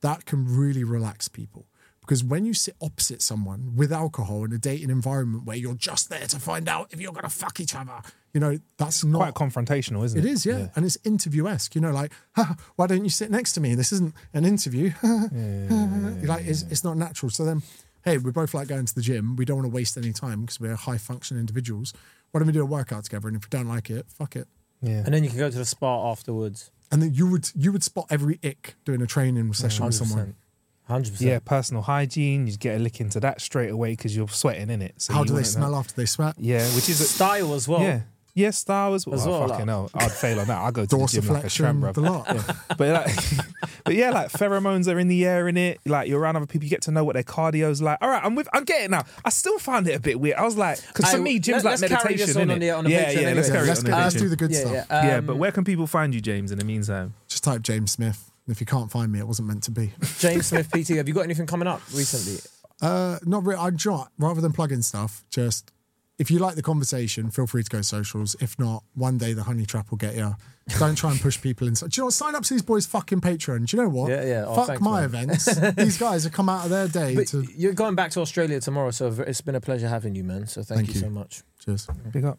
that 0.00 0.24
can 0.24 0.56
really 0.56 0.82
relax 0.82 1.28
people. 1.28 1.66
Because 2.00 2.24
when 2.24 2.44
you 2.44 2.54
sit 2.54 2.74
opposite 2.80 3.22
someone 3.22 3.74
with 3.76 3.92
alcohol 3.92 4.44
in 4.44 4.52
a 4.52 4.58
dating 4.58 4.90
environment 4.90 5.44
where 5.44 5.56
you're 5.56 5.74
just 5.74 6.08
there 6.08 6.26
to 6.26 6.38
find 6.40 6.68
out 6.68 6.88
if 6.90 7.00
you're 7.00 7.12
gonna 7.12 7.28
fuck 7.28 7.60
each 7.60 7.74
other, 7.74 8.00
you 8.32 8.40
know, 8.40 8.58
that's 8.78 9.04
not 9.04 9.18
Quite 9.18 9.34
confrontational, 9.34 10.04
isn't 10.04 10.18
it? 10.18 10.24
it 10.24 10.30
is, 10.30 10.46
yeah. 10.46 10.68
And 10.76 10.84
it's 10.84 10.96
interview 11.04 11.46
esque, 11.46 11.74
you 11.74 11.80
know, 11.80 11.90
like, 11.92 12.12
why 12.76 12.86
don't 12.86 13.04
you 13.04 13.10
sit 13.10 13.30
next 13.30 13.52
to 13.54 13.60
me? 13.60 13.74
This 13.74 13.92
isn't 13.92 14.14
an 14.32 14.44
interview. 14.44 14.92
You're 15.02 16.26
like, 16.26 16.46
it's, 16.46 16.62
it's 16.62 16.84
not 16.84 16.96
natural. 16.96 17.30
So 17.30 17.44
then, 17.44 17.62
hey, 18.04 18.18
we 18.18 18.30
both 18.30 18.54
like 18.54 18.68
going 18.68 18.86
to 18.86 18.94
the 18.94 19.00
gym. 19.02 19.36
We 19.36 19.44
don't 19.44 19.56
want 19.58 19.66
to 19.70 19.74
waste 19.74 19.96
any 19.96 20.12
time 20.12 20.42
because 20.42 20.60
we're 20.60 20.76
high 20.76 20.98
function 20.98 21.38
individuals. 21.38 21.92
Why 22.30 22.38
don't 22.40 22.46
we 22.46 22.52
do 22.52 22.62
a 22.62 22.66
workout 22.66 23.04
together? 23.04 23.28
And 23.28 23.36
if 23.36 23.44
we 23.44 23.48
don't 23.50 23.68
like 23.68 23.90
it, 23.90 24.06
fuck 24.08 24.36
it. 24.36 24.46
Yeah. 24.80 25.02
And 25.04 25.12
then 25.12 25.24
you 25.24 25.30
can 25.30 25.38
go 25.38 25.50
to 25.50 25.58
the 25.58 25.64
spa 25.64 26.10
afterwards. 26.10 26.70
And 26.92 27.02
then 27.02 27.14
you 27.14 27.28
would 27.28 27.50
you 27.54 27.70
would 27.72 27.84
spot 27.84 28.06
every 28.10 28.40
ick 28.44 28.74
doing 28.84 29.00
a 29.02 29.06
training 29.06 29.52
session 29.52 29.84
with 29.84 29.94
someone. 29.94 30.34
Percent. 30.90 31.06
Hundred 31.06 31.10
percent. 31.12 31.30
Yeah, 31.30 31.38
personal 31.44 31.82
hygiene. 31.82 32.46
You 32.46 32.56
get 32.56 32.76
a 32.76 32.78
lick 32.78 33.00
into 33.00 33.20
that 33.20 33.40
straight 33.40 33.70
away 33.70 33.90
because 33.92 34.14
you're 34.16 34.28
sweating 34.28 34.70
in 34.70 34.82
it. 34.82 34.94
So 34.98 35.12
How 35.14 35.24
do 35.24 35.28
they 35.28 35.34
want 35.34 35.46
to 35.46 35.50
know- 35.58 35.66
smell 35.66 35.74
after 35.76 35.94
they 35.94 36.06
sweat? 36.06 36.34
Yeah, 36.38 36.64
which 36.74 36.88
is 36.88 37.00
a, 37.00 37.04
Style 37.04 37.54
as 37.54 37.66
well. 37.68 37.80
yeah, 37.82 38.00
yeah, 38.34 38.50
style 38.50 38.94
as 38.94 39.06
well. 39.06 39.14
As 39.16 39.26
Oh, 39.26 39.30
well, 39.30 39.40
fucking 39.48 39.66
like- 39.66 39.68
hell, 39.68 39.90
I'd 39.94 40.12
fail 40.12 40.40
on 40.40 40.46
that. 40.46 40.58
I 40.58 40.70
go 40.70 40.86
to 40.86 40.96
the 40.96 41.06
gym 41.06 41.26
like 41.28 41.44
a 41.44 41.50
tramp, 41.50 41.82
Dorsiflexion, 41.82 41.94
the 41.94 42.00
lot. 42.00 42.56
but 42.78 42.88
like, 42.88 43.16
but 43.84 43.94
yeah, 43.96 44.10
like 44.10 44.30
pheromones 44.30 44.86
are 44.92 44.98
in 45.00 45.08
the 45.08 45.26
air 45.26 45.48
in 45.48 45.56
it. 45.56 45.80
Like 45.84 46.08
you're 46.08 46.20
around 46.20 46.36
other 46.36 46.46
people, 46.46 46.64
you 46.64 46.70
get 46.70 46.82
to 46.82 46.90
know 46.92 47.02
what 47.04 47.14
their 47.14 47.24
cardio's 47.24 47.82
like. 47.82 47.98
All 48.00 48.08
right, 48.08 48.22
I'm 48.24 48.34
with. 48.36 48.48
I'm 48.52 48.64
getting 48.64 48.92
now. 48.92 49.04
I 49.24 49.30
still 49.30 49.58
found 49.58 49.88
it 49.88 49.94
a 49.96 50.00
bit 50.00 50.20
weird. 50.20 50.36
I 50.36 50.44
was 50.44 50.56
like, 50.56 50.78
because 50.86 51.10
for 51.10 51.18
me, 51.18 51.38
gym's 51.40 51.64
let- 51.64 51.72
like 51.80 51.90
let's 51.90 52.02
carry 52.02 52.14
meditation. 52.14 52.26
this 52.28 52.36
on 52.36 52.50
on 52.52 52.58
the- 52.60 52.70
on 52.70 52.84
the 52.84 52.90
yeah, 52.90 53.04
Patreon 53.12 53.22
yeah. 53.22 53.32
Let's 53.32 53.48
anyway. 53.48 53.50
carry 53.56 53.66
let's, 53.68 53.80
it 53.80 53.84
get, 53.86 53.92
on 53.94 53.98
the 53.98 54.04
let's 54.04 54.14
do 54.14 54.28
the 54.28 54.36
good 54.36 54.50
Yeah, 54.52 54.58
stuff. 54.60 54.86
yeah. 54.90 55.06
yeah, 55.06 55.20
but 55.20 55.36
where 55.36 55.52
can 55.52 55.64
people 55.64 55.86
find 55.88 56.14
you, 56.14 56.20
James? 56.20 56.52
In 56.52 56.58
the 56.58 56.64
meantime, 56.64 57.14
Just 57.28 57.42
type 57.44 57.62
James 57.62 57.90
Smith. 57.92 58.29
And 58.50 58.56
if 58.56 58.60
you 58.60 58.66
can't 58.66 58.90
find 58.90 59.12
me, 59.12 59.20
it 59.20 59.28
wasn't 59.28 59.46
meant 59.46 59.62
to 59.62 59.70
be. 59.70 59.92
James 60.18 60.46
Smith 60.46 60.68
PT. 60.72 60.88
Have 60.96 61.06
you 61.06 61.14
got 61.14 61.20
anything 61.20 61.46
coming 61.46 61.68
up 61.68 61.80
recently? 61.94 62.40
Uh, 62.82 63.20
not 63.24 63.44
really. 63.46 63.60
I'm 63.60 63.76
not. 63.86 64.10
Rather 64.18 64.40
than 64.40 64.52
plug 64.52 64.72
in 64.72 64.82
stuff, 64.82 65.22
just 65.30 65.70
if 66.18 66.32
you 66.32 66.40
like 66.40 66.56
the 66.56 66.62
conversation, 66.62 67.30
feel 67.30 67.46
free 67.46 67.62
to 67.62 67.70
go 67.70 67.80
socials. 67.80 68.34
If 68.40 68.58
not, 68.58 68.82
one 68.94 69.18
day 69.18 69.34
the 69.34 69.44
honey 69.44 69.66
trap 69.66 69.92
will 69.92 69.98
get 69.98 70.16
you. 70.16 70.34
Don't 70.80 70.96
try 70.96 71.12
and 71.12 71.20
push 71.20 71.40
people 71.40 71.68
inside. 71.68 71.90
Do 71.92 71.98
you 71.98 72.02
know 72.02 72.06
what? 72.06 72.14
Sign 72.14 72.34
up 72.34 72.42
to 72.42 72.54
these 72.54 72.62
boys' 72.62 72.86
fucking 72.86 73.20
Patreon. 73.20 73.66
Do 73.66 73.76
you 73.76 73.82
know 73.84 73.88
what? 73.88 74.10
Yeah, 74.10 74.24
yeah. 74.24 74.44
Oh, 74.48 74.56
Fuck 74.56 74.66
thanks, 74.66 74.82
my 74.82 75.06
man. 75.06 75.30
events. 75.30 75.44
these 75.76 75.96
guys 75.96 76.24
have 76.24 76.32
come 76.32 76.48
out 76.48 76.64
of 76.64 76.70
their 76.70 76.88
day 76.88 77.14
But 77.14 77.28
to. 77.28 77.46
you're 77.56 77.72
going 77.72 77.94
back 77.94 78.10
to 78.12 78.20
Australia 78.20 78.58
tomorrow, 78.60 78.90
so 78.90 79.06
it's 79.26 79.40
been 79.42 79.54
a 79.54 79.60
pleasure 79.60 79.86
having 79.88 80.16
you, 80.16 80.24
man. 80.24 80.48
So 80.48 80.64
thank, 80.64 80.78
Thank 80.78 80.88
you, 80.88 80.94
you. 80.94 81.00
so 81.00 81.10
much. 81.10 81.42
Cheers. 81.64 81.86
big 82.12 82.24
up. 82.24 82.38